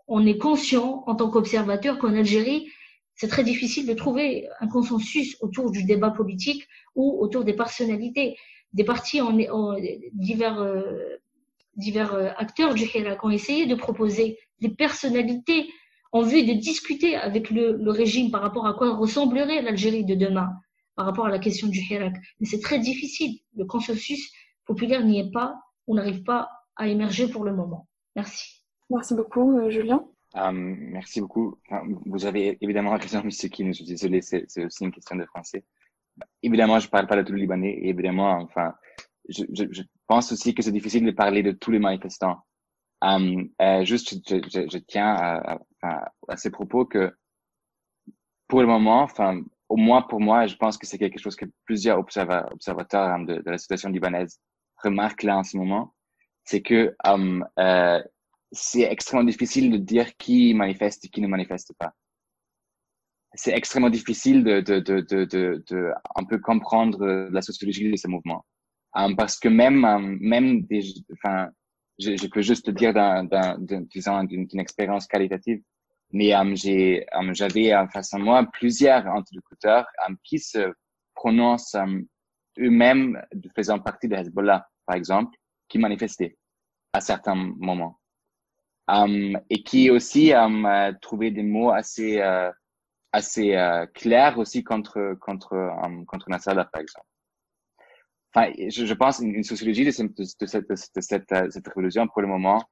on 0.06 0.24
est 0.24 0.38
conscient 0.38 1.02
en 1.08 1.16
tant 1.16 1.28
qu'observateur 1.28 1.98
qu'en 1.98 2.14
Algérie, 2.14 2.68
c'est 3.15 3.28
très 3.28 3.44
difficile 3.44 3.86
de 3.86 3.94
trouver 3.94 4.49
un 4.60 4.68
consensus 4.68 5.36
autour 5.41 5.70
du 5.70 5.84
débat 5.84 6.10
politique 6.10 6.66
ou 6.94 7.18
autour 7.20 7.44
des 7.44 7.52
personnalités. 7.52 8.36
Des 8.73 8.84
partis, 8.84 9.20
divers, 10.12 10.60
euh, 10.60 11.16
divers 11.76 12.15
euh, 12.15 12.31
acteurs 12.36 12.74
du 12.74 12.84
Hirak 12.84 13.23
ont 13.23 13.31
essayé 13.31 13.66
de 13.66 13.74
proposer 13.74 14.39
des 14.60 14.70
personnalités 14.70 15.68
en 16.10 16.23
vue 16.23 16.44
de 16.44 16.52
discuter 16.55 17.16
avec 17.16 17.50
le, 17.50 17.76
le 17.76 17.91
régime 17.91 18.31
par 18.31 18.42
rapport 18.42 18.66
à 18.66 18.74
quoi 18.74 18.97
ressemblerait 18.97 19.62
l'Algérie 19.62 20.05
de 20.05 20.15
demain, 20.15 20.50
par 20.94 21.07
rapport 21.07 21.26
à 21.26 21.31
la 21.31 21.39
question 21.39 21.68
du 21.68 21.81
Hirak. 21.81 22.15
Mais 22.41 22.47
c'est 22.47 22.60
très 22.60 22.78
difficile. 22.78 23.39
Le 23.57 23.65
consensus 23.65 24.32
populaire 24.66 25.05
n'y 25.05 25.18
est 25.18 25.31
pas, 25.31 25.57
on 25.86 25.94
n'arrive 25.94 26.23
pas 26.23 26.49
à 26.76 26.89
émerger 26.89 27.28
pour 27.28 27.44
le 27.44 27.55
moment. 27.55 27.89
Merci. 28.16 28.62
Merci 28.91 29.15
beaucoup, 29.15 29.58
euh, 29.58 29.70
Julien. 29.70 30.05
Um, 30.35 30.77
merci 30.93 31.20
beaucoup. 31.20 31.59
Vous 32.07 32.27
avez 32.27 32.59
évidemment 32.61 32.97
raison, 32.97 33.23
monsieur 33.25 33.49
Kim. 33.49 33.69
Je 33.69 33.73
suis 33.73 33.85
désolé, 33.85 34.23
c'est 34.23 34.65
aussi 34.65 34.85
une 34.85 34.93
question 34.93 35.17
de 35.17 35.25
français. 35.27 35.65
Évidemment, 36.43 36.78
je 36.78 36.89
parle 36.89 37.07
pas 37.07 37.17
de 37.17 37.23
tout 37.23 37.33
le 37.33 37.39
Libanais. 37.39 37.73
Et 37.73 37.89
évidemment, 37.89 38.33
enfin, 38.41 38.75
je, 39.28 39.44
je, 39.52 39.65
je 39.70 39.83
pense 40.07 40.33
aussi 40.33 40.55
que 40.55 40.62
c'est 40.62 40.73
difficile 40.73 41.05
de 41.05 41.11
parler 41.11 41.43
de 41.43 41.52
tous 41.52 41.70
les 41.70 41.78
manifestants. 41.78 42.41
Um, 43.02 43.49
euh, 43.61 43.85
juste, 43.85 44.15
je, 44.28 44.36
je, 44.49 44.69
je 44.70 44.78
tiens 44.78 45.15
à, 45.15 45.59
à, 45.83 46.12
à, 46.28 46.36
ces 46.36 46.51
propos 46.51 46.85
que 46.85 47.12
pour 48.47 48.61
le 48.61 48.67
moment, 48.69 49.02
enfin, 49.02 49.43
au 49.69 49.77
moins 49.77 50.02
pour 50.02 50.20
moi, 50.20 50.47
je 50.47 50.55
pense 50.55 50.78
que 50.78 50.86
c'est 50.86 50.99
quelque 50.99 51.19
chose 51.19 51.35
que 51.35 51.47
plusieurs 51.65 51.99
observateurs 51.99 53.09
hein, 53.09 53.25
de, 53.25 53.43
la 53.44 53.59
situation 53.59 53.89
libanaise 53.89 54.39
remarquent 54.77 55.25
là 55.25 55.39
en 55.39 55.43
ce 55.43 55.57
moment, 55.57 55.94
c'est 56.44 56.62
que 56.62 56.94
um, 57.05 57.44
euh, 57.59 58.01
c'est 58.52 58.82
extrêmement 58.82 59.24
difficile 59.24 59.70
de 59.70 59.78
dire 59.78 60.16
qui 60.16 60.55
manifeste 60.55 61.05
et 61.06 61.08
qui 61.08 61.20
ne 61.20 61.26
manifeste 61.26 61.72
pas. 61.78 61.92
c'est 63.34 63.52
extrêmement 63.52 63.90
difficile 63.90 64.44
de, 64.44 64.60
de, 64.60 64.78
de, 64.81 65.00
de, 65.00 65.64
de, 65.68 65.90
un 66.16 66.24
peu 66.24 66.39
comprendre 66.39 67.28
la 67.32 67.40
sociologie 67.40 67.90
de 67.90 67.97
ce 67.97 68.08
mouvement. 68.08 68.44
Um, 68.94 69.16
parce 69.16 69.39
que 69.40 69.48
même, 69.48 69.84
um, 69.86 70.18
même 70.20 70.62
des, 70.66 70.82
enfin, 71.14 71.48
je, 71.98 72.26
peux 72.26 72.42
juste 72.42 72.68
dire 72.68 72.92
d'un, 72.92 73.24
d'un, 73.24 73.56
disons, 73.58 74.24
d'une, 74.24 74.60
expérience 74.60 75.06
qualitative. 75.06 75.62
Mais 76.12 76.34
um, 76.34 76.55
j'ai, 76.55 77.06
j'avais 77.32 77.72
face 77.90 78.10
de 78.10 78.18
moi 78.18 78.47
plusieurs 78.52 79.06
interlocuteurs 79.06 79.86
qui 80.24 80.39
se 80.39 80.74
prononcent 81.14 81.76
eux-mêmes 82.58 83.18
faisant 83.56 83.78
partie 83.78 84.08
de 84.08 84.16
Hezbollah, 84.16 84.68
par 84.84 84.97
exemple, 84.97 85.34
qui 85.68 85.78
manifestaient 85.78 86.36
à 86.92 87.00
certains 87.00 87.34
moments. 87.34 87.98
Um, 88.89 89.39
et 89.49 89.62
qui 89.62 89.91
aussi 89.91 90.33
um, 90.33 90.67
euh, 90.67 90.93
trouvaient 91.01 91.31
des 91.31 91.44
mots 91.44 91.70
assez 91.70 92.20
euh, 92.20 92.51
assez 93.12 93.55
euh, 93.55 93.86
clairs 93.94 94.39
aussi 94.39 94.65
contre 94.65 95.15
contre 95.20 95.55
um, 95.55 96.05
contre 96.05 96.28
Nasrallah 96.28 96.65
par 96.65 96.83
exemple. 96.83 97.07
Enfin, 98.35 98.52
je, 98.59 98.86
je 98.86 98.94
pense 98.94 99.20
une, 99.20 99.44
sociologie 99.44 99.85
de, 99.85 99.91
cette, 99.91 100.17
de, 100.17 100.47
cette, 100.47 100.69
de 100.69 101.01
cette, 101.01 101.33
euh, 101.33 101.51
cette 101.51 101.69
révolution 101.69 102.09
pour 102.09 102.23
le 102.23 102.28
moment 102.28 102.65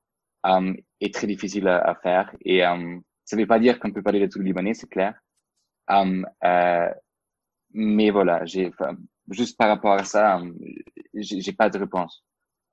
um, 0.43 0.75
est 1.01 1.15
très 1.15 1.27
difficile 1.27 1.69
à, 1.69 1.95
faire 2.03 2.35
et 2.45 2.65
um, 2.65 3.03
ça 3.25 3.37
ne 3.37 3.43
veut 3.43 3.47
pas 3.47 3.59
dire 3.59 3.79
qu'on 3.79 3.93
peut 3.93 4.03
parler 4.03 4.21
de 4.21 4.27
tout 4.27 4.39
le 4.39 4.45
Libanais, 4.47 4.75
c'est 4.75 4.89
clair. 4.89 5.15
Euh, 5.91 6.89
mais 7.73 8.11
voilà, 8.11 8.45
j'ai 8.45 8.73
juste 9.31 9.57
par 9.59 9.69
rapport 9.69 9.93
à 9.93 10.05
ça, 10.05 10.41
j'ai 11.15 11.53
pas 11.53 11.69
de 11.69 11.79
réponse 11.79 12.25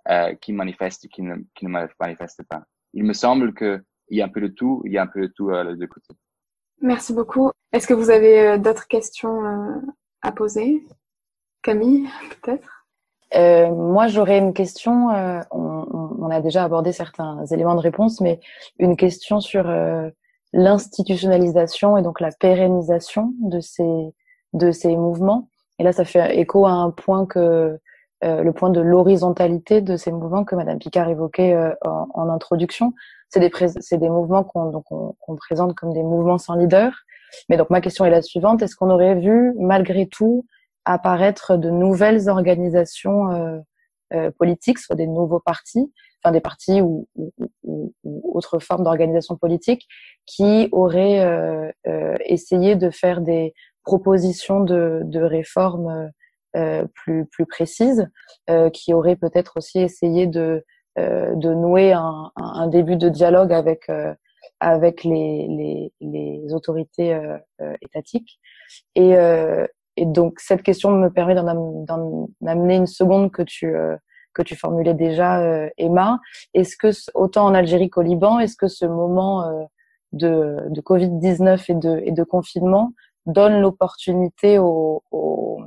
euh, 0.10 0.34
qui 0.36 0.54
manifeste 0.54 1.08
qui 1.10 1.22
ne, 1.22 1.36
qui 1.54 1.66
ne 1.66 1.88
manifeste 2.00 2.44
pas. 2.44 2.64
Il 2.94 3.04
me 3.04 3.14
semble 3.14 3.54
que 3.54 3.82
il 4.10 4.18
y 4.18 4.22
a 4.22 4.26
un 4.26 4.30
peu 4.30 4.42
de 4.42 4.48
tout, 4.48 4.82
il 4.86 4.94
y 4.94 4.98
a 4.98 5.04
un 5.04 5.08
peu 5.08 5.22
de 5.22 5.34
tout 5.36 5.50
euh, 5.50 5.76
de 5.76 5.86
côté. 5.86 6.14
Merci 6.82 7.14
beaucoup. 7.14 7.52
Est-ce 7.74 7.88
que 7.88 7.94
vous 7.94 8.10
avez 8.10 8.48
euh, 8.48 8.58
d'autres 8.58 8.88
questions 8.88 9.44
euh, 9.44 9.76
à 10.22 10.32
poser? 10.32 10.86
Camille, 11.62 12.08
peut-être? 12.42 12.86
Euh, 13.36 13.70
Moi, 13.70 14.08
j'aurais 14.08 14.38
une 14.38 14.54
question. 14.54 15.12
Euh, 15.12 15.42
on, 15.52 15.86
on, 16.20 16.30
a 16.30 16.40
déjà 16.42 16.64
abordé 16.64 16.92
certains 16.92 17.46
éléments 17.48 17.76
de 17.76 17.82
réponse, 17.82 18.22
mais 18.22 18.40
une 18.80 18.96
question 18.96 19.42
sur 19.42 19.70
euh, 19.70 20.10
l'institutionnalisation 20.54 21.98
et 21.98 22.02
donc 22.02 22.22
la 22.22 22.32
pérennisation 22.32 23.34
de 23.42 23.60
ces 23.60 24.14
de 24.54 24.72
ces 24.72 24.96
mouvements. 24.96 25.50
Et 25.80 25.84
là, 25.84 25.92
ça 25.92 26.06
fait 26.06 26.38
écho 26.40 26.66
à 26.66 26.72
un 26.72 26.90
point 26.90 27.26
que 27.26 27.78
euh, 28.24 28.44
le 28.44 28.52
point 28.54 28.70
de 28.70 28.82
l'horizontalité 28.82 29.82
de 29.82 29.96
ces 29.96 30.12
mouvements 30.12 30.44
que 30.44 30.56
Madame 30.56 30.80
Picard 30.80 31.10
évoquait 31.10 31.54
euh, 31.54 31.74
en, 31.86 32.08
en, 32.14 32.30
introduction. 32.30 32.94
C'est 33.30 33.40
des, 33.40 33.52
c'est 33.80 33.98
des 33.98 34.10
mouvements 34.10 34.44
qu'on 34.44 34.72
qu 34.82 35.36
présente 35.38 35.76
comme 35.76 35.94
des 35.94 36.04
mouvements 36.04 36.38
sans 36.38 36.56
leader. 36.56 36.92
Mais 37.50 37.58
donc 37.58 37.70
ma 37.70 37.82
question 37.82 38.06
est 38.06 38.10
la 38.10 38.22
suivante 38.22 38.62
est-ce 38.62 38.76
qu'on 38.76 38.90
aurait 38.90 39.16
vu 39.16 39.54
malgré 39.60 40.08
tout 40.08 40.46
apparaître 40.86 41.58
de 41.58 41.70
nouvelles 41.70 42.30
organisations 42.30 43.32
euh, 43.32 43.60
euh, 44.14 44.32
politiques, 44.32 44.80
soit 44.80 44.96
des 44.96 45.08
nouveaux 45.08 45.42
partis, 45.42 45.92
enfin 46.24 46.32
des 46.32 46.40
partis 46.40 46.82
ou, 46.82 47.08
ou, 47.16 47.34
ou, 47.64 47.94
ou 48.04 48.32
autres 48.34 48.60
formes 48.60 48.84
d'organisation 48.84 49.36
politique, 49.36 49.86
qui 50.26 50.70
auraient 50.72 51.20
euh, 51.20 51.72
essayé 52.26 52.76
de 52.76 52.90
faire 52.90 53.22
des 53.22 53.54
propositions 53.84 54.62
de, 54.62 55.02
de 55.04 55.22
réformes 55.22 56.10
plus 56.94 57.26
plus 57.26 57.46
précises, 57.46 58.08
euh, 58.50 58.70
qui 58.70 58.94
auraient 58.94 59.16
peut-être 59.16 59.54
aussi 59.58 59.80
essayé 59.80 60.28
de 60.28 60.66
euh, 61.00 61.36
de 61.36 61.54
nouer 61.54 61.94
un, 61.94 62.32
un, 62.36 62.68
début 62.68 62.96
de 62.96 63.10
dialogue 63.10 63.54
avec 63.54 63.92
avec 64.60 65.04
les, 65.04 65.48
les, 65.48 65.94
les 66.02 66.54
autorités 66.54 67.20
étatiques 67.82 68.40
et 68.96 69.16
et 69.98 70.06
donc 70.06 70.40
cette 70.40 70.62
question 70.62 70.92
me 70.92 71.10
permet 71.10 71.36
d'en 71.36 72.30
amener 72.46 72.76
une 72.76 72.88
seconde 72.88 73.32
que 73.32 73.42
tu 73.42 73.76
euh, 73.76 73.98
que 74.34 74.44
tu 74.44 74.56
formulais 74.56 74.94
déjà, 74.94 75.42
euh, 75.42 75.68
Emma. 75.78 76.20
Est-ce 76.54 76.78
que 76.78 76.92
autant 77.16 77.46
en 77.46 77.56
Algérie 77.56 77.90
qu'au 77.90 78.04
Liban, 78.04 78.40
est-ce 78.40 78.56
que 78.56 78.68
ce 78.68 78.86
moment 78.86 79.50
euh, 79.50 79.64
de, 80.14 80.58
de 80.70 80.82
Covid 80.82 81.10
19 81.10 81.70
et 81.72 81.74
de 81.74 82.02
et 82.06 82.12
de 82.12 82.24
confinement 82.24 82.94
donne 83.26 83.60
l'opportunité 83.60 84.60
aux, 84.60 85.04
aux, 85.12 85.60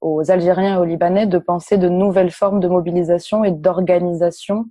aux 0.00 0.30
Algériens 0.30 0.76
et 0.76 0.80
aux 0.80 0.84
Libanais 0.84 1.26
de 1.26 1.38
penser 1.38 1.78
de 1.78 1.88
nouvelles 1.88 2.30
formes 2.30 2.60
de 2.60 2.68
mobilisation 2.68 3.44
et 3.44 3.52
d'organisation 3.52 4.66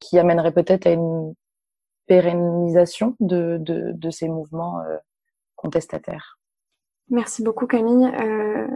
qui 0.00 0.18
amèneraient 0.18 0.52
peut-être 0.52 0.86
à 0.86 0.90
une 0.90 1.34
pérennisation 2.06 3.16
de, 3.20 3.58
de, 3.60 3.92
de 3.92 4.10
ces 4.10 4.28
mouvements 4.28 4.80
contestataires. 5.56 6.38
Merci 7.08 7.42
beaucoup 7.42 7.66
Camille. 7.66 8.10
Euh, 8.20 8.66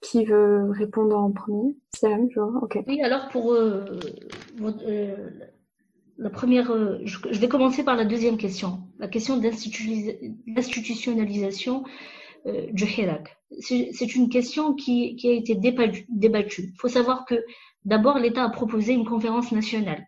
qui 0.00 0.24
veut 0.24 0.70
répondre 0.70 1.14
en 1.16 1.30
premier? 1.32 1.76
Siam, 1.94 2.28
je 2.30 2.40
vois. 2.40 2.62
Ok. 2.62 2.78
Oui, 2.86 3.02
alors 3.02 3.28
pour 3.28 3.52
euh, 3.52 3.84
euh, 4.62 5.30
la 6.18 6.30
première, 6.30 6.70
euh, 6.70 6.98
je, 7.04 7.18
je, 7.30 7.40
vais 7.40 7.48
commencer 7.48 7.84
par 7.84 7.96
la 7.96 8.04
deuxième 8.04 8.36
question, 8.36 8.80
la 8.98 9.08
question 9.08 9.38
d'institutionnalisation 9.38 11.84
euh, 12.46 12.66
du 12.72 12.84
Hirak. 12.84 13.35
C'est 13.60 14.14
une 14.14 14.28
question 14.28 14.74
qui, 14.74 15.16
a 15.24 15.30
été 15.30 15.54
débattue. 15.54 16.72
Il 16.74 16.80
faut 16.80 16.88
savoir 16.88 17.24
que 17.24 17.44
d'abord 17.84 18.18
l'État 18.18 18.44
a 18.44 18.50
proposé 18.50 18.92
une 18.92 19.06
conférence 19.06 19.52
nationale 19.52 20.06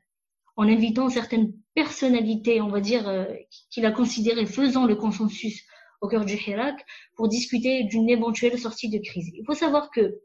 en 0.56 0.68
invitant 0.68 1.08
certaines 1.08 1.52
personnalités, 1.74 2.60
on 2.60 2.68
va 2.68 2.80
dire, 2.80 3.08
euh, 3.08 3.24
qu'il 3.70 3.86
a 3.86 3.92
considérées 3.92 4.44
faisant 4.44 4.86
le 4.86 4.96
consensus 4.96 5.64
au 6.00 6.08
cœur 6.08 6.24
du 6.24 6.34
Hirak 6.34 6.84
pour 7.14 7.28
discuter 7.28 7.84
d'une 7.84 8.10
éventuelle 8.10 8.58
sortie 8.58 8.88
de 8.88 8.98
crise. 8.98 9.30
Il 9.34 9.44
faut 9.46 9.54
savoir 9.54 9.90
que 9.90 10.18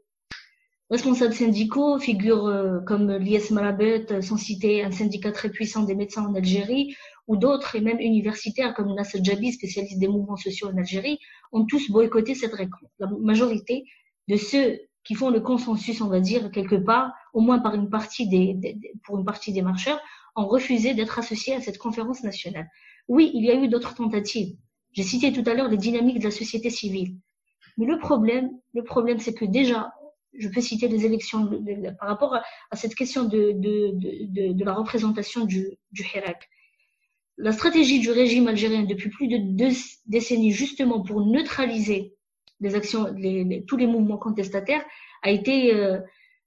responsables 0.90 1.34
syndicaux, 1.34 1.98
figures 2.00 2.46
euh, 2.46 2.80
comme 2.80 3.12
l'IS 3.12 3.52
Marabet, 3.52 4.12
euh, 4.12 4.20
sans 4.20 4.36
citer 4.36 4.82
un 4.82 4.90
syndicat 4.90 5.30
très 5.30 5.50
puissant 5.50 5.84
des 5.84 5.94
médecins 5.94 6.26
en 6.26 6.34
Algérie, 6.34 6.96
ou 7.26 7.36
d'autres, 7.36 7.76
et 7.76 7.80
même 7.80 8.00
universitaires 8.00 8.74
comme 8.74 8.94
Nasser 8.94 9.20
Jabi, 9.22 9.52
spécialiste 9.52 9.98
des 9.98 10.08
mouvements 10.08 10.36
sociaux 10.36 10.68
en 10.68 10.76
Algérie, 10.76 11.18
ont 11.52 11.64
tous 11.64 11.90
boycotté 11.90 12.34
cette 12.34 12.54
rencontre. 12.54 12.92
La 12.98 13.08
majorité 13.20 13.84
de 14.28 14.36
ceux 14.36 14.80
qui 15.04 15.14
font 15.14 15.30
le 15.30 15.40
consensus, 15.40 16.00
on 16.00 16.08
va 16.08 16.20
dire, 16.20 16.50
quelque 16.50 16.76
part, 16.76 17.12
au 17.32 17.40
moins 17.40 17.58
par 17.58 17.74
une 17.74 17.90
partie 17.90 18.26
des, 18.28 18.78
pour 19.04 19.18
une 19.18 19.24
partie 19.24 19.52
des 19.52 19.62
marcheurs, 19.62 20.00
ont 20.36 20.46
refusé 20.46 20.94
d'être 20.94 21.18
associés 21.18 21.54
à 21.54 21.60
cette 21.60 21.78
conférence 21.78 22.22
nationale. 22.22 22.68
Oui, 23.08 23.30
il 23.34 23.44
y 23.44 23.50
a 23.50 23.54
eu 23.54 23.68
d'autres 23.68 23.94
tentatives. 23.94 24.56
J'ai 24.92 25.02
cité 25.02 25.32
tout 25.32 25.48
à 25.48 25.54
l'heure 25.54 25.68
les 25.68 25.76
dynamiques 25.76 26.18
de 26.18 26.24
la 26.24 26.30
société 26.30 26.70
civile. 26.70 27.16
Mais 27.76 27.86
le 27.86 27.98
problème, 27.98 28.50
le 28.72 28.82
problème, 28.82 29.18
c'est 29.18 29.34
que 29.34 29.44
déjà, 29.44 29.92
je 30.36 30.48
peux 30.48 30.60
citer 30.60 30.88
les 30.88 31.04
élections 31.04 31.48
par 31.98 32.08
rapport 32.08 32.34
à, 32.34 32.42
à, 32.70 32.76
cette 32.76 32.94
question 32.94 33.24
de, 33.24 33.52
de, 33.52 34.64
la 34.64 34.74
représentation 34.74 35.44
du, 35.44 35.66
du 35.92 36.02
Hirak. 36.02 36.48
La 37.36 37.52
stratégie 37.52 37.98
du 37.98 38.10
régime 38.10 38.46
algérien 38.46 38.84
depuis 38.84 39.10
plus 39.10 39.26
de 39.26 39.38
deux 39.38 39.74
décennies, 40.06 40.52
justement 40.52 41.02
pour 41.02 41.26
neutraliser 41.26 42.14
les 42.60 42.74
actions, 42.74 43.06
tous 43.66 43.76
les 43.76 43.86
mouvements 43.86 44.18
contestataires, 44.18 44.84
a 45.22 45.30
été 45.30 45.74
euh, 45.74 45.98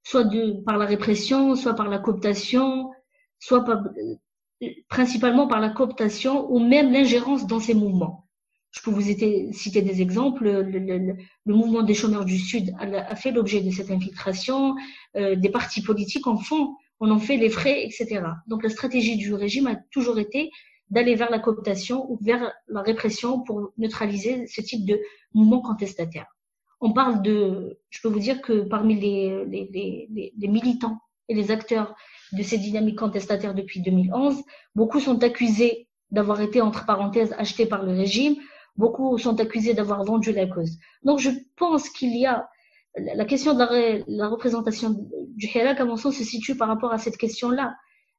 soit 0.03 0.25
par 0.65 0.77
la 0.77 0.85
répression, 0.85 1.55
soit 1.55 1.73
par 1.73 1.89
la 1.89 1.99
cooptation, 1.99 2.91
soit 3.39 3.67
euh, 3.69 4.73
principalement 4.87 5.47
par 5.47 5.59
la 5.59 5.69
cooptation 5.69 6.49
ou 6.49 6.59
même 6.59 6.93
l'ingérence 6.93 7.45
dans 7.47 7.59
ces 7.59 7.73
mouvements. 7.73 8.27
Je 8.71 8.81
peux 8.81 8.91
vous 8.91 9.01
citer 9.01 9.81
des 9.81 10.01
exemples. 10.01 10.49
Le, 10.49 11.15
mouvement 11.45 11.83
des 11.83 11.93
chômeurs 11.93 12.25
du 12.25 12.37
Sud 12.37 12.73
a, 12.79 12.83
a 12.83 13.15
fait 13.15 13.31
l'objet 13.31 13.61
de 13.61 13.71
cette 13.71 13.91
infiltration. 13.91 14.75
Euh, 15.15 15.35
des 15.35 15.49
partis 15.49 15.81
politiques 15.81 16.27
en 16.27 16.37
font, 16.37 16.75
on 16.99 17.11
en 17.11 17.19
fait 17.19 17.37
les 17.37 17.49
frais, 17.49 17.83
etc. 17.83 18.21
Donc 18.47 18.63
la 18.63 18.69
stratégie 18.69 19.17
du 19.17 19.33
régime 19.33 19.67
a 19.67 19.75
toujours 19.91 20.19
été 20.19 20.51
d'aller 20.89 21.15
vers 21.15 21.29
la 21.29 21.39
cooptation 21.39 22.09
ou 22.09 22.17
vers 22.21 22.53
la 22.67 22.81
répression 22.81 23.41
pour 23.41 23.71
neutraliser 23.77 24.47
ce 24.47 24.61
type 24.61 24.85
de 24.85 24.99
mouvement 25.33 25.61
contestataire. 25.61 26.25
On 26.79 26.93
parle 26.93 27.21
de, 27.21 27.79
je 27.89 28.01
peux 28.01 28.07
vous 28.07 28.19
dire 28.19 28.41
que 28.41 28.61
parmi 28.61 28.99
les, 28.99 29.45
les, 29.45 29.69
les, 29.71 30.33
les 30.37 30.47
militants 30.47 30.99
et 31.27 31.33
les 31.33 31.51
acteurs 31.51 31.95
de 32.33 32.43
ces 32.43 32.57
dynamiques 32.57 32.99
contestataires 32.99 33.55
depuis 33.55 33.81
2011, 33.81 34.43
beaucoup 34.75 34.99
sont 34.99 35.21
accusés 35.23 35.87
d'avoir 36.11 36.39
été, 36.39 36.61
entre 36.61 36.85
parenthèses, 36.85 37.33
achetés 37.37 37.65
par 37.65 37.83
le 37.83 37.91
régime, 37.91 38.37
Beaucoup 38.77 39.17
sont 39.17 39.39
accusés 39.39 39.73
d'avoir 39.73 40.03
vendu 40.03 40.31
la 40.31 40.45
cause. 40.45 40.77
Donc 41.03 41.19
je 41.19 41.31
pense 41.55 41.89
qu'il 41.89 42.15
y 42.15 42.27
a 42.27 42.47
la 42.95 43.25
question 43.25 43.53
de 43.53 44.03
la, 44.07 44.27
représentation 44.27 44.95
du 45.35 45.47
Hirak, 45.47 45.79
à 45.79 45.85
mon 45.85 45.97
sens, 45.97 46.15
se 46.15 46.23
situe 46.23 46.55
par 46.55 46.67
rapport 46.67 46.93
à 46.93 46.99
cette 46.99 47.17
question-là. 47.17 47.75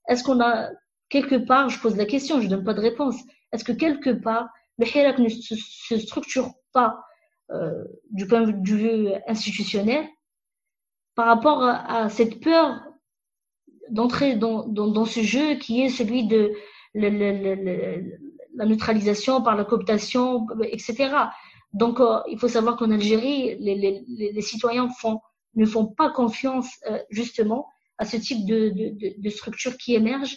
Est-ce 0.09 0.25
qu'on 0.25 0.41
a 0.41 0.69
quelque 1.09 1.37
part, 1.37 1.69
je 1.69 1.81
pose 1.81 1.97
la 1.97 2.05
question, 2.05 2.41
je 2.41 2.49
donne 2.49 2.65
pas 2.65 2.75
de 2.75 2.81
réponse, 2.81 3.17
est-ce 3.53 3.65
que 3.65 3.73
quelque 3.73 4.11
part 4.11 4.49
le 4.79 4.87
Hirak 4.87 5.19
ne 5.19 5.29
se, 5.29 5.99
structure 5.99 6.53
pas 6.73 7.05
euh, 7.51 7.85
du 8.11 8.27
point 8.27 8.43
de 8.43 8.69
vue 8.69 9.09
institutionnel 9.27 10.07
par 11.15 11.27
rapport 11.27 11.63
à, 11.65 12.09
cette 12.11 12.41
peur 12.41 12.81
d'entrer 13.91 14.37
dans, 14.37 14.69
dans, 14.69 15.05
ce 15.05 15.21
jeu 15.21 15.55
qui 15.55 15.83
est 15.83 15.89
celui 15.89 16.29
de 16.29 16.53
la 16.95 18.67
neutralisation 18.67 19.43
par 19.43 19.57
la 19.57 19.65
cooptation, 19.65 20.47
etc. 20.63 21.11
Donc, 21.73 21.99
il 22.31 22.39
faut 22.39 22.47
savoir 22.47 22.77
qu'en 22.77 22.93
Algérie, 22.93 23.57
les, 23.59 23.75
les, 23.75 24.05
les, 24.33 24.41
citoyens 24.43 24.89
ne 25.55 25.67
font 25.67 25.87
pas 25.87 26.11
confiance 26.11 26.69
justement 27.11 27.67
à 27.99 28.05
ce 28.05 28.17
type 28.17 28.47
de, 28.47 28.73
de, 29.19 29.31
structure 29.31 29.77
qui 29.77 29.95
émerge, 29.95 30.37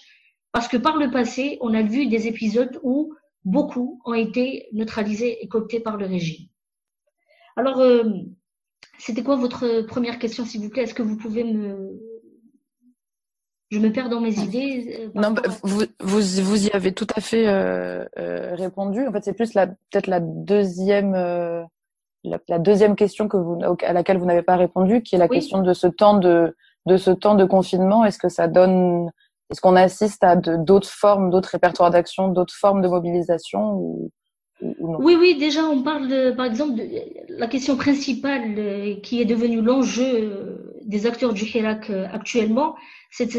parce 0.51 0.67
que 0.67 0.77
par 0.77 0.97
le 0.97 1.11
passé, 1.11 1.57
on 1.61 1.73
a 1.73 1.81
vu 1.81 2.07
des 2.07 2.27
épisodes 2.27 2.79
où 2.83 3.13
beaucoup 3.45 4.01
ont 4.05 4.13
été 4.13 4.67
neutralisés 4.73 5.43
et 5.43 5.47
cooptés 5.47 5.79
par 5.79 5.97
le 5.97 6.05
régime. 6.05 6.47
Alors, 7.57 7.81
c'était 9.01 9.23
quoi 9.23 9.35
votre 9.35 9.81
première 9.87 10.19
question, 10.19 10.45
s'il 10.45 10.61
vous 10.61 10.69
plaît? 10.69 10.83
Est-ce 10.83 10.93
que 10.93 11.01
vous 11.01 11.17
pouvez 11.17 11.43
me... 11.43 11.99
Je 13.71 13.79
me 13.79 13.91
perds 13.91 14.09
dans 14.09 14.19
mes 14.19 14.37
idées. 14.37 14.99
Euh, 14.99 15.09
non, 15.15 15.31
bah, 15.31 15.41
vous, 15.63 15.83
vous, 16.01 16.19
vous, 16.43 16.67
y 16.67 16.71
avez 16.71 16.91
tout 16.91 17.07
à 17.15 17.21
fait 17.21 17.47
euh, 17.47 18.05
euh, 18.19 18.53
répondu. 18.53 19.07
En 19.07 19.13
fait, 19.13 19.23
c'est 19.23 19.33
plus 19.33 19.53
peut-être 19.53 20.07
la 20.07 20.19
deuxième 20.19 21.15
euh, 21.15 21.63
la, 22.25 22.37
la, 22.49 22.59
deuxième 22.59 22.97
question 22.97 23.29
que 23.29 23.37
vous 23.37 23.57
à 23.81 23.93
laquelle 23.93 24.17
vous 24.17 24.25
n'avez 24.25 24.41
pas 24.41 24.57
répondu, 24.57 25.01
qui 25.01 25.15
est 25.15 25.17
la 25.17 25.29
question 25.29 25.61
de 25.61 25.73
ce 25.73 25.87
temps 25.87 26.17
de 26.17 26.53
de 26.85 26.97
ce 26.97 27.11
temps 27.11 27.35
de 27.35 27.45
confinement. 27.45 28.03
Est-ce 28.03 28.19
que 28.19 28.27
ça 28.27 28.49
donne 28.49 29.09
Est-ce 29.51 29.59
qu'on 29.61 29.75
assiste 29.75 30.23
à 30.23 30.35
d'autres 30.37 30.89
formes, 30.89 31.29
d'autres 31.29 31.49
répertoires 31.49 31.91
d'action, 31.91 32.29
d'autres 32.29 32.53
formes 32.53 32.81
de 32.81 32.87
mobilisation 32.87 33.73
ou, 33.73 34.11
oui, 34.61 35.15
oui, 35.19 35.37
déjà, 35.37 35.63
on 35.65 35.81
parle, 35.81 36.07
de, 36.07 36.31
par 36.31 36.45
exemple, 36.45 36.75
de 36.75 36.85
la 37.29 37.47
question 37.47 37.75
principale 37.75 38.53
euh, 38.57 38.95
qui 39.01 39.19
est 39.19 39.25
devenue 39.25 39.61
l'enjeu 39.61 40.05
euh, 40.05 40.79
des 40.83 41.07
acteurs 41.07 41.33
du 41.33 41.45
Hirak 41.45 41.89
euh, 41.89 42.05
actuellement, 42.11 42.75
c'est 43.09 43.33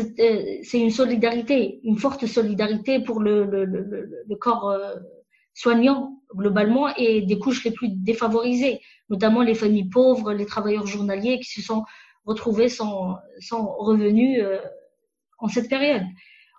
une 0.74 0.90
solidarité, 0.90 1.80
une 1.84 1.96
forte 1.96 2.26
solidarité 2.26 3.00
pour 3.00 3.20
le, 3.20 3.44
le, 3.44 3.64
le, 3.64 4.24
le 4.28 4.36
corps 4.36 4.76
soignant 5.54 6.18
globalement 6.34 6.94
et 6.96 7.22
des 7.22 7.38
couches 7.38 7.64
les 7.64 7.70
plus 7.70 7.88
défavorisées, 7.88 8.80
notamment 9.08 9.40
les 9.40 9.54
familles 9.54 9.88
pauvres, 9.88 10.34
les 10.34 10.44
travailleurs 10.44 10.86
journaliers 10.86 11.38
qui 11.38 11.50
se 11.50 11.62
sont 11.62 11.84
retrouvés 12.26 12.68
sans, 12.68 13.16
sans 13.40 13.64
revenus 13.78 14.44
en 15.42 15.48
cette 15.48 15.68
période. 15.68 16.04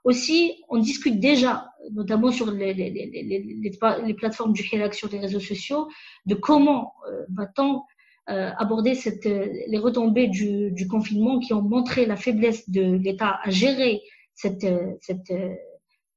Aussi, 0.03 0.61
on 0.67 0.77
discute 0.79 1.19
déjà, 1.19 1.71
notamment 1.93 2.31
sur 2.31 2.51
les, 2.51 2.73
les, 2.73 2.89
les, 2.89 3.69
les 4.05 4.13
plateformes 4.13 4.51
du 4.51 4.61
Hirak 4.61 4.93
sur 4.93 5.09
les 5.09 5.19
réseaux 5.19 5.39
sociaux, 5.39 5.87
de 6.25 6.35
comment 6.35 6.93
euh, 7.09 7.25
va-t-on 7.33 7.81
euh, 8.29 8.51
aborder 8.57 8.95
cette, 8.95 9.25
euh, 9.25 9.47
les 9.67 9.77
retombées 9.77 10.27
du, 10.27 10.71
du, 10.71 10.87
confinement 10.87 11.39
qui 11.39 11.53
ont 11.53 11.61
montré 11.61 12.05
la 12.05 12.17
faiblesse 12.17 12.69
de 12.69 12.81
l'État 12.81 13.39
à 13.43 13.49
gérer 13.49 14.01
cette, 14.33 14.65
cette, 14.99 15.33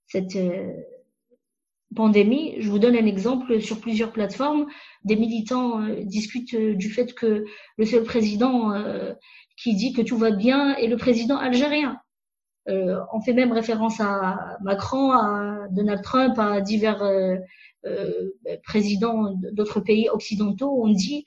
cette 0.06 0.38
pandémie. 1.94 2.56
Je 2.58 2.68
vous 2.68 2.80
donne 2.80 2.96
un 2.96 3.06
exemple 3.06 3.60
sur 3.60 3.80
plusieurs 3.80 4.12
plateformes. 4.12 4.66
Des 5.04 5.16
militants 5.16 5.86
discutent 6.02 6.56
du 6.56 6.90
fait 6.90 7.14
que 7.14 7.44
le 7.76 7.84
seul 7.84 8.04
président 8.04 8.72
qui 9.56 9.74
dit 9.74 9.92
que 9.92 10.02
tout 10.02 10.16
va 10.16 10.30
bien 10.30 10.74
est 10.76 10.86
le 10.86 10.96
président 10.96 11.36
algérien. 11.36 12.00
Euh, 12.68 13.00
on 13.12 13.20
fait 13.20 13.32
même 13.32 13.52
référence 13.52 14.00
à 14.00 14.56
Macron, 14.60 15.12
à 15.12 15.68
Donald 15.70 16.02
Trump, 16.02 16.38
à 16.38 16.60
divers 16.60 17.02
euh, 17.02 17.36
présidents 18.65 19.34
d'autres 19.52 19.81
pays 19.81 20.08
occidentaux. 20.08 20.82
On 20.82 20.89
dit 20.89 21.24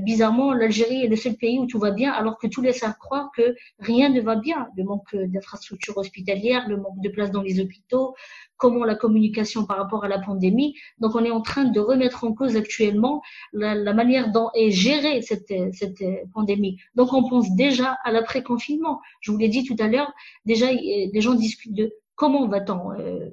bizarrement 0.00 0.52
l'Algérie 0.52 1.04
est 1.04 1.08
le 1.08 1.16
seul 1.16 1.34
pays 1.34 1.58
où 1.58 1.66
tout 1.66 1.78
va 1.78 1.90
bien, 1.90 2.12
alors 2.12 2.38
que 2.38 2.46
tout 2.46 2.62
laisse 2.62 2.82
à 2.82 2.92
croire 2.92 3.30
que 3.36 3.54
rien 3.78 4.08
ne 4.08 4.20
va 4.20 4.36
bien. 4.36 4.68
Le 4.76 4.84
manque 4.84 5.14
d'infrastructures 5.14 5.96
hospitalières, 5.96 6.68
le 6.68 6.76
manque 6.76 7.00
de 7.00 7.08
places 7.08 7.30
dans 7.30 7.42
les 7.42 7.60
hôpitaux, 7.60 8.14
comment 8.62 8.84
la 8.84 8.94
communication 8.94 9.66
par 9.66 9.76
rapport 9.76 10.04
à 10.04 10.08
la 10.08 10.20
pandémie. 10.20 10.76
Donc 10.98 11.16
on 11.16 11.24
est 11.24 11.32
en 11.32 11.40
train 11.40 11.64
de 11.64 11.80
remettre 11.80 12.22
en 12.22 12.32
cause 12.32 12.56
actuellement 12.56 13.20
la, 13.52 13.92
manière 13.92 14.30
dont 14.30 14.50
est 14.54 14.70
gérée 14.70 15.20
cette, 15.20 15.52
cette 15.72 16.04
pandémie. 16.32 16.78
Donc 16.94 17.12
on 17.12 17.28
pense 17.28 17.54
déjà 17.56 17.98
à 18.04 18.12
l'après-confinement. 18.12 19.00
Je 19.20 19.32
vous 19.32 19.38
l'ai 19.38 19.48
dit 19.48 19.64
tout 19.64 19.76
à 19.80 19.88
l'heure, 19.88 20.12
déjà 20.44 20.70
les 20.70 21.20
gens 21.20 21.34
discutent 21.34 21.74
de 21.74 21.92
comment 22.14 22.46
va-t-on 22.46 22.92
euh, 22.92 23.30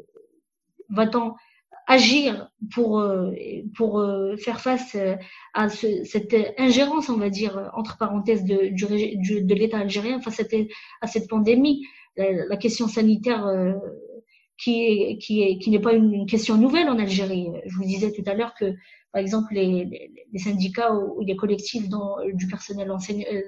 va-t-on 0.89 1.33
agir 1.89 2.49
pour 2.73 2.99
euh, 2.99 3.31
pour 3.75 3.99
euh, 3.99 4.37
faire 4.37 4.61
face 4.61 4.95
à 5.53 5.69
ce, 5.69 6.03
cette 6.05 6.35
ingérence, 6.57 7.09
on 7.09 7.17
va 7.17 7.29
dire 7.29 7.71
entre 7.73 7.97
parenthèses 7.97 8.45
de 8.45 8.69
du, 8.69 9.41
de 9.41 9.55
l'État 9.55 9.79
algérien 9.79 10.21
face 10.21 10.39
à 10.39 10.43
cette, 10.45 10.69
à 11.01 11.07
cette 11.07 11.27
pandémie. 11.27 11.85
La, 12.15 12.45
la 12.45 12.57
question 12.57 12.87
sanitaire 12.87 13.45
qui 14.57 14.83
est 14.85 15.17
qui 15.17 15.41
est 15.41 15.57
qui 15.57 15.71
n'est 15.71 15.79
pas 15.79 15.93
une, 15.93 16.25
question 16.27 16.57
nouvelle 16.57 16.89
en 16.89 16.99
Algérie. 16.99 17.47
Je 17.65 17.75
vous 17.75 17.85
disais 17.85 18.11
tout 18.11 18.23
à 18.27 18.35
l'heure 18.35 18.53
que 18.53 18.75
par 19.11 19.21
exemple 19.21 19.53
les, 19.53 19.85
les, 19.85 20.11
les 20.31 20.39
syndicats 20.39 20.93
ou, 20.93 21.21
les 21.21 21.35
collectifs 21.35 21.89
dans, 21.89 22.17
du 22.33 22.47
personnel 22.47 22.91
enseignant, 22.91 23.25
euh, 23.33 23.41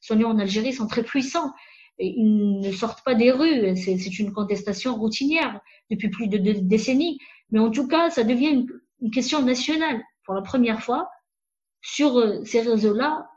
soignant 0.00 0.30
en 0.30 0.38
Algérie 0.38 0.74
sont 0.74 0.86
très 0.86 1.02
puissants. 1.02 1.52
Ils 1.98 2.60
ne 2.60 2.72
sortent 2.72 3.04
pas 3.04 3.14
des 3.14 3.30
rues. 3.30 3.76
C'est 3.76 4.18
une 4.18 4.32
contestation 4.32 4.96
routinière 4.96 5.60
depuis 5.90 6.08
plus 6.08 6.28
de 6.28 6.38
deux 6.38 6.54
décennies. 6.54 7.18
Mais 7.50 7.58
en 7.58 7.70
tout 7.70 7.86
cas, 7.86 8.10
ça 8.10 8.24
devient 8.24 8.66
une, 9.00 9.10
question 9.10 9.42
nationale. 9.42 10.02
Pour 10.24 10.34
la 10.34 10.42
première 10.42 10.82
fois, 10.82 11.10
sur 11.82 12.18
euh, 12.18 12.42
ces 12.44 12.62
réseaux-là, 12.62 13.28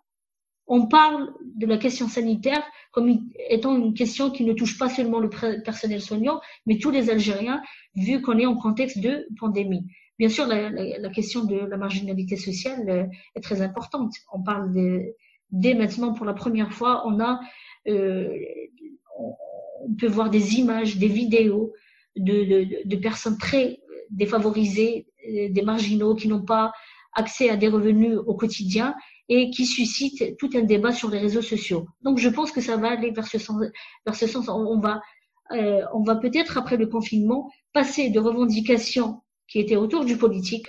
on 0.65 0.87
parle 0.87 1.33
de 1.55 1.65
la 1.65 1.77
question 1.77 2.07
sanitaire 2.07 2.63
comme 2.91 3.29
étant 3.49 3.75
une 3.75 3.93
question 3.93 4.31
qui 4.31 4.43
ne 4.43 4.53
touche 4.53 4.77
pas 4.77 4.89
seulement 4.89 5.19
le 5.19 5.29
personnel 5.29 6.01
soignant, 6.01 6.41
mais 6.65 6.77
tous 6.77 6.89
les 6.89 7.09
Algériens, 7.09 7.61
vu 7.95 8.21
qu'on 8.21 8.39
est 8.39 8.45
en 8.45 8.55
contexte 8.55 8.99
de 8.99 9.27
pandémie. 9.39 9.85
Bien 10.17 10.29
sûr, 10.29 10.47
la, 10.47 10.69
la, 10.69 11.09
question 11.09 11.43
de 11.43 11.57
la 11.57 11.77
marginalité 11.77 12.37
sociale 12.37 12.89
euh, 12.89 13.05
est 13.35 13.41
très 13.41 13.61
importante. 13.61 14.13
On 14.31 14.41
parle 14.41 14.73
de, 14.73 15.13
dès 15.51 15.75
maintenant, 15.75 16.13
pour 16.13 16.25
la 16.25 16.33
première 16.33 16.73
fois, 16.73 17.03
on 17.05 17.19
a, 17.19 17.39
on 17.87 19.93
peut 19.99 20.07
voir 20.07 20.29
des 20.29 20.55
images, 20.55 20.97
des 20.97 21.07
vidéos 21.07 21.73
de, 22.15 22.95
personnes 22.95 23.37
très 23.37 23.79
défavorisées, 24.09 25.07
euh, 25.27 25.49
des 25.49 25.61
marginaux 25.61 26.15
qui 26.15 26.27
n'ont 26.27 26.45
pas 26.45 26.71
accès 27.13 27.49
à 27.49 27.57
des 27.57 27.67
revenus 27.67 28.17
au 28.25 28.35
quotidien 28.35 28.95
et 29.29 29.49
qui 29.49 29.65
suscite 29.65 30.37
tout 30.37 30.49
un 30.55 30.61
débat 30.61 30.91
sur 30.91 31.09
les 31.09 31.19
réseaux 31.19 31.41
sociaux. 31.41 31.87
Donc 32.01 32.17
je 32.17 32.29
pense 32.29 32.51
que 32.51 32.61
ça 32.61 32.77
va 32.77 32.91
aller 32.91 33.11
vers 33.11 33.27
ce 33.27 33.37
sens. 33.37 33.61
Vers. 34.05 34.55
On 34.55 34.79
va, 34.79 35.01
euh, 35.51 35.81
on 35.93 36.03
va 36.03 36.15
peut-être 36.15 36.57
après 36.57 36.77
le 36.77 36.87
confinement 36.87 37.51
passer 37.73 38.09
de 38.09 38.19
revendications 38.19 39.21
qui 39.47 39.59
étaient 39.59 39.75
autour 39.75 40.05
du 40.05 40.17
politique, 40.17 40.67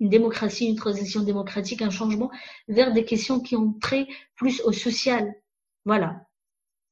une 0.00 0.10
démocratie, 0.10 0.66
une 0.66 0.76
transition 0.76 1.22
démocratique, 1.22 1.82
un 1.82 1.90
changement, 1.90 2.30
vers 2.68 2.92
des 2.92 3.04
questions 3.04 3.40
qui 3.40 3.56
ont 3.56 3.72
trait 3.80 4.06
plus 4.34 4.60
au 4.62 4.72
social. 4.72 5.34
Voilà. 5.84 6.26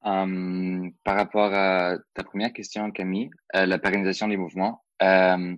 Euh, 0.07 0.91
par 1.03 1.17
rapport 1.17 1.55
à 1.55 1.97
ta 2.13 2.25
première 2.25 2.53
question, 2.53 2.91
Camille, 2.91 3.31
euh, 3.55 3.65
la 3.65 3.79
pérennisation 3.79 4.29
des 4.29 4.37
mouvements, 4.37 4.83
euh, 5.03 5.57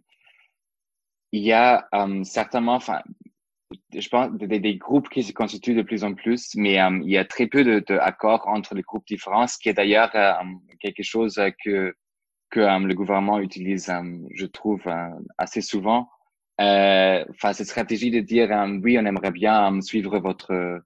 il 1.32 1.42
y 1.42 1.52
a 1.52 1.88
certainement, 2.22 2.76
enfin, 2.76 3.02
je 3.92 4.08
pense, 4.08 4.30
des, 4.32 4.76
groupes 4.76 5.08
qui 5.08 5.24
se 5.24 5.32
constituent 5.32 5.74
de 5.74 5.82
plus 5.82 6.04
en 6.04 6.14
plus, 6.14 6.54
mais 6.54 6.78
il 7.02 7.10
y 7.10 7.18
a 7.18 7.24
très 7.24 7.48
peu 7.48 7.64
d'accords 7.82 8.46
entre 8.46 8.74
les 8.74 8.82
groupes 8.82 9.06
différents, 9.06 9.46
ce 9.46 9.58
qui 9.58 9.68
est 9.68 9.74
d'ailleurs 9.74 10.12
quelque 10.80 11.02
chose 11.02 11.42
que, 11.62 11.94
que 12.50 12.60
le 12.60 12.94
gouvernement 12.94 13.40
utilise, 13.40 13.92
je 14.34 14.46
trouve, 14.46 14.82
assez 15.36 15.60
souvent. 15.60 16.08
Enfin, 16.58 17.52
cette 17.52 17.66
stratégie 17.66 18.12
de 18.12 18.20
dire, 18.20 18.48
oui, 18.82 18.96
on 18.98 19.04
aimerait 19.04 19.32
bien 19.32 19.80
suivre 19.82 20.18
votre 20.20 20.80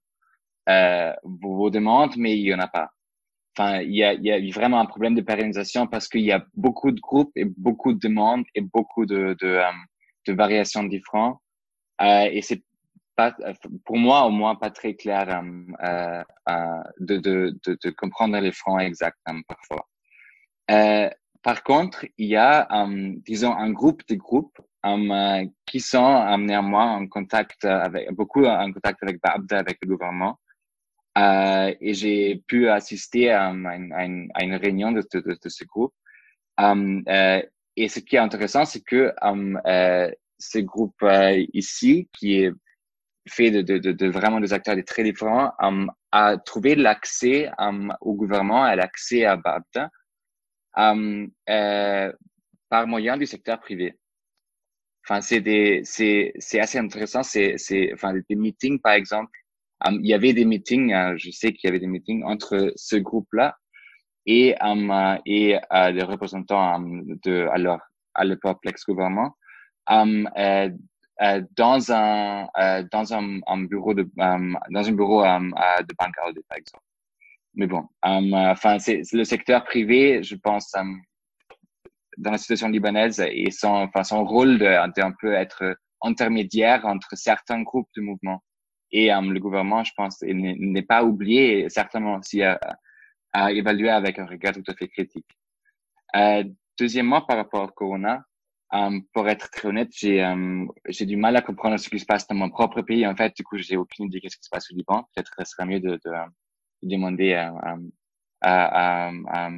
vos, 0.66 1.70
demandes, 1.70 2.16
mais 2.16 2.36
il 2.36 2.46
y 2.46 2.54
en 2.54 2.60
a 2.60 2.68
pas. 2.68 2.90
Il 3.82 3.94
y 3.94 4.04
a, 4.04 4.52
vraiment 4.52 4.80
un 4.80 4.86
problème 4.86 5.14
de 5.14 5.22
pérennisation 5.22 5.86
parce 5.86 6.08
qu'il 6.08 6.22
y 6.22 6.32
a 6.32 6.44
beaucoup 6.54 6.92
de 6.92 7.00
groupes 7.00 7.32
et 7.36 7.44
beaucoup 7.44 7.92
de 7.92 7.98
demandes 7.98 8.44
et 8.54 8.60
beaucoup 8.60 9.06
de, 9.06 9.36
de, 9.40 9.60
de 10.26 10.32
variations 10.32 10.84
différentes. 10.84 11.38
Euh, 12.00 12.28
et 12.32 12.42
c'est 12.42 12.62
pour 13.84 13.96
moi 13.96 14.24
au 14.24 14.30
moins 14.30 14.54
pas 14.54 14.70
très 14.70 14.94
clair 14.94 15.28
euh, 15.28 15.64
euh, 15.84 16.24
euh, 16.48 16.82
de, 17.00 17.16
de, 17.18 17.58
de, 17.66 17.78
de, 17.82 17.90
comprendre 17.90 18.38
les 18.38 18.52
fronts 18.52 18.78
exacts 18.78 19.18
hein, 19.26 19.40
parfois. 19.46 19.86
Euh, 20.70 21.10
par 21.42 21.62
contre, 21.62 22.04
il 22.18 22.28
y 22.28 22.36
a, 22.36 22.68
disons, 23.24 23.52
un 23.52 23.70
groupe 23.70 24.02
de 24.08 24.14
groupes 24.14 24.60
qui 25.64 25.80
sont 25.80 26.36
néanmoins 26.36 26.96
en 26.96 27.06
contact 27.06 27.64
avec, 27.64 28.12
beaucoup 28.12 28.44
en 28.44 28.70
contact 28.70 29.02
avec 29.02 29.22
Babda, 29.22 29.58
avec 29.58 29.78
le 29.80 29.88
gouvernement. 29.88 30.38
Euh, 31.18 31.74
et 31.80 31.94
j'ai 31.94 32.42
pu 32.46 32.68
assister 32.68 33.30
à, 33.30 33.50
une, 33.50 34.54
réunion 34.54 34.92
de, 34.92 35.02
ce 35.02 35.64
groupe. 35.64 35.94
Euh, 36.60 37.42
et 37.76 37.88
ce 37.88 38.00
qui 38.00 38.16
est 38.16 38.20
intéressant, 38.20 38.64
c'est 38.64 38.82
que 38.82 39.12
euh, 39.66 40.10
ce 40.38 40.58
groupe 40.58 41.04
ici, 41.52 42.08
qui 42.12 42.42
est 42.42 42.52
fait 43.28 43.50
de, 43.50 44.06
vraiment 44.08 44.40
des 44.40 44.52
acteurs 44.52 44.76
très 44.84 45.04
différents, 45.04 45.52
um, 45.60 45.90
à 46.10 46.36
trouver 46.38 46.74
l'accès 46.74 47.50
au 48.00 48.14
gouvernement, 48.14 48.64
à 48.64 48.74
l'accès 48.76 49.24
à 49.24 49.38
euh, 50.78 52.12
par 52.68 52.86
moyen 52.86 53.16
du 53.16 53.26
secteur 53.26 53.60
privé. 53.60 53.98
enfin, 55.04 55.20
c'est 55.20 56.60
assez 56.60 56.78
intéressant. 56.78 57.22
C'est, 57.22 57.56
des 58.28 58.36
meetings, 58.36 58.80
par 58.80 58.92
exemple. 58.92 59.36
Il 59.88 60.06
y 60.06 60.14
avait 60.14 60.32
des 60.32 60.44
meetings, 60.44 60.92
uh, 60.92 61.16
je 61.16 61.30
sais 61.30 61.52
qu'il 61.52 61.68
y 61.68 61.70
avait 61.70 61.80
des 61.80 61.86
meetings 61.86 62.22
entre 62.24 62.72
ce 62.76 62.96
groupe-là 62.96 63.56
et, 64.26 64.54
um, 64.60 64.90
uh, 64.90 65.20
et 65.26 65.58
les 65.92 66.02
représentants 66.02 66.74
um, 66.74 67.04
de, 67.24 67.48
alors, 67.52 67.80
à 68.14 68.24
l'époque, 68.24 68.58
l'ex-gouvernement, 68.64 69.36
um, 69.86 70.28
euh, 70.36 70.70
euh, 71.22 71.42
dans 71.56 71.92
un, 71.92 72.48
euh, 72.58 72.84
dans 72.90 73.12
un, 73.12 73.64
bureau 73.64 73.94
de, 73.94 74.08
dans 74.16 74.88
un 74.88 74.92
bureau 74.92 75.22
de 75.22 75.94
banque 75.98 76.14
par 76.48 76.58
exemple. 76.58 76.84
Mais 77.54 77.66
bon, 77.66 77.84
enfin, 78.02 78.78
c'est 78.78 79.02
le 79.12 79.24
secteur 79.24 79.64
privé, 79.64 80.22
je 80.22 80.36
pense, 80.36 80.72
dans 82.16 82.30
la 82.30 82.38
situation 82.38 82.68
libanaise 82.68 83.20
et 83.20 83.50
son, 83.50 83.68
enfin, 83.68 84.04
son 84.04 84.24
rôle 84.24 84.58
de, 84.58 84.64
de 84.64 85.02
un 85.02 85.12
peu 85.20 85.34
être 85.34 85.76
intermédiaire 86.00 86.86
entre 86.86 87.16
certains 87.16 87.62
groupes 87.62 87.88
de 87.96 88.02
mouvements 88.02 88.42
et 88.92 89.10
um, 89.12 89.32
le 89.32 89.40
gouvernement, 89.40 89.84
je 89.84 89.92
pense, 89.96 90.22
n'est 90.22 90.82
pas 90.82 91.04
oublié, 91.04 91.68
certainement 91.68 92.16
aussi 92.16 92.42
à, 92.42 92.58
à, 93.32 93.52
évaluer 93.52 93.90
avec 93.90 94.18
un 94.18 94.26
regard 94.26 94.54
tout 94.54 94.64
à 94.66 94.74
fait 94.74 94.88
critique. 94.88 95.26
Euh, 96.16 96.44
deuxièmement, 96.78 97.22
par 97.22 97.36
rapport 97.36 97.64
au 97.64 97.68
Corona, 97.68 98.24
um, 98.72 99.02
pour 99.12 99.28
être 99.28 99.50
très 99.50 99.68
honnête, 99.68 99.90
j'ai 99.92 100.22
um, 100.22 100.70
j'ai 100.88 101.06
du 101.06 101.16
mal 101.16 101.36
à 101.36 101.42
comprendre 101.42 101.76
ce 101.78 101.88
qui 101.88 101.98
se 102.00 102.06
passe 102.06 102.26
dans 102.26 102.34
mon 102.34 102.50
propre 102.50 102.82
pays. 102.82 103.06
En 103.06 103.14
fait, 103.14 103.34
du 103.36 103.44
coup, 103.44 103.58
j'ai 103.58 103.76
aucune 103.76 104.06
idée 104.06 104.20
de 104.20 104.28
ce 104.28 104.36
qui 104.36 104.44
se 104.44 104.50
passe 104.50 104.70
au 104.72 104.74
Liban. 104.74 105.04
Peut-être 105.14 105.32
ce 105.38 105.44
serait 105.44 105.66
mieux 105.66 105.80
de, 105.80 105.90
de, 105.90 106.10
de 106.82 106.88
demander 106.88 107.34
à, 107.34 107.54
à, 108.40 109.08
à, 109.08 109.12
à 109.28 109.50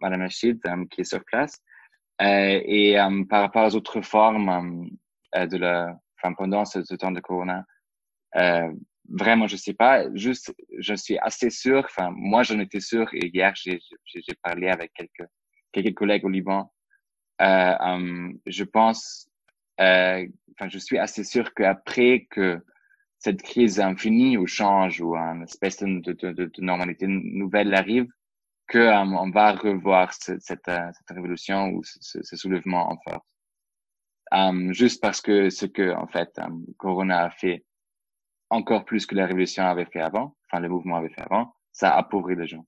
Madame 0.00 0.22
Achid, 0.22 0.60
qui 0.90 1.02
est 1.02 1.04
sur 1.04 1.24
place. 1.24 1.60
Euh, 2.22 2.60
et 2.64 2.96
par 3.28 3.42
rapport 3.42 3.66
aux 3.66 3.74
autres 3.74 4.00
formes 4.00 4.88
euh, 5.36 5.46
de 5.46 5.56
la, 5.56 5.98
enfin, 6.16 6.32
pendant 6.34 6.64
ce, 6.64 6.82
ce, 6.84 6.94
temps 6.94 7.10
de 7.10 7.20
Corona, 7.20 7.64
euh, 8.36 8.72
vraiment, 9.08 9.46
je 9.46 9.56
sais 9.56 9.74
pas. 9.74 10.12
Juste, 10.14 10.54
je 10.78 10.94
suis 10.94 11.18
assez 11.18 11.50
sûr. 11.50 11.84
Enfin, 11.84 12.10
moi, 12.14 12.42
j'en 12.42 12.58
étais 12.58 12.80
sûr. 12.80 13.08
Et 13.14 13.26
hier, 13.28 13.54
j'ai 13.54 13.80
parlé 14.42 14.68
avec 14.68 14.92
quelques 14.94 15.28
quelques 15.72 15.94
collègues 15.94 16.24
au 16.24 16.28
Liban. 16.28 16.72
Euh, 17.42 17.74
um, 17.80 18.38
je 18.46 18.64
pense, 18.64 19.28
euh, 19.80 20.26
enfin, 20.52 20.68
je 20.68 20.78
suis 20.78 20.98
assez 20.98 21.24
sûr 21.24 21.52
qu'après 21.52 22.26
que 22.30 22.64
cette 23.18 23.42
crise 23.42 23.80
infinie 23.80 24.36
ou 24.36 24.46
change 24.46 25.00
ou 25.00 25.16
une 25.16 25.42
espèce 25.42 25.78
de, 25.78 26.12
de, 26.12 26.12
de, 26.12 26.44
de 26.44 26.62
normalité 26.62 27.06
nouvelle 27.08 27.74
arrive, 27.74 28.06
que 28.68 28.78
um, 28.78 29.14
on 29.14 29.30
va 29.30 29.52
revoir 29.52 30.14
ce, 30.14 30.38
cette, 30.38 30.68
euh, 30.68 30.90
cette 30.92 31.16
révolution 31.16 31.70
ou 31.70 31.82
ce, 31.82 32.22
ce 32.22 32.36
soulèvement 32.36 32.90
en 32.90 32.96
force. 32.98 33.26
Um, 34.32 34.72
juste 34.72 35.02
parce 35.02 35.20
que 35.20 35.50
ce 35.50 35.66
que 35.66 35.94
en 35.94 36.06
fait 36.06 36.40
Corona 36.78 37.24
a 37.24 37.30
fait 37.30 37.64
encore 38.50 38.84
plus 38.84 39.06
que 39.06 39.14
la 39.14 39.26
révolution 39.26 39.64
avait 39.64 39.86
fait 39.86 40.00
avant, 40.00 40.36
enfin 40.46 40.60
le 40.60 40.68
mouvement 40.68 40.96
avait 40.96 41.10
fait 41.10 41.22
avant, 41.22 41.54
ça 41.72 41.90
a 41.90 41.98
appauvri 41.98 42.36
les 42.36 42.46
gens. 42.46 42.64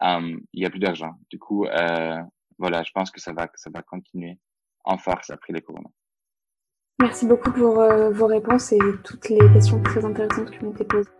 Um, 0.00 0.40
il 0.52 0.62
y 0.62 0.66
a 0.66 0.70
plus 0.70 0.80
d'argent. 0.80 1.12
Du 1.30 1.38
coup, 1.38 1.64
euh, 1.66 2.20
voilà, 2.58 2.82
je 2.82 2.90
pense 2.92 3.10
que 3.10 3.20
ça 3.20 3.32
va, 3.32 3.48
ça 3.54 3.70
va 3.72 3.82
continuer 3.82 4.38
en 4.84 4.98
force 4.98 5.30
après 5.30 5.52
le 5.52 5.60
Corona. 5.60 5.88
Merci 7.00 7.26
beaucoup 7.26 7.52
pour 7.52 7.80
euh, 7.80 8.10
vos 8.10 8.26
réponses 8.26 8.72
et 8.72 8.78
toutes 9.04 9.28
les 9.28 9.38
questions 9.52 9.82
très 9.82 10.04
intéressantes 10.04 10.50
qui 10.50 10.64
m'ont 10.64 10.72
été 10.72 10.84
posées. 10.84 11.10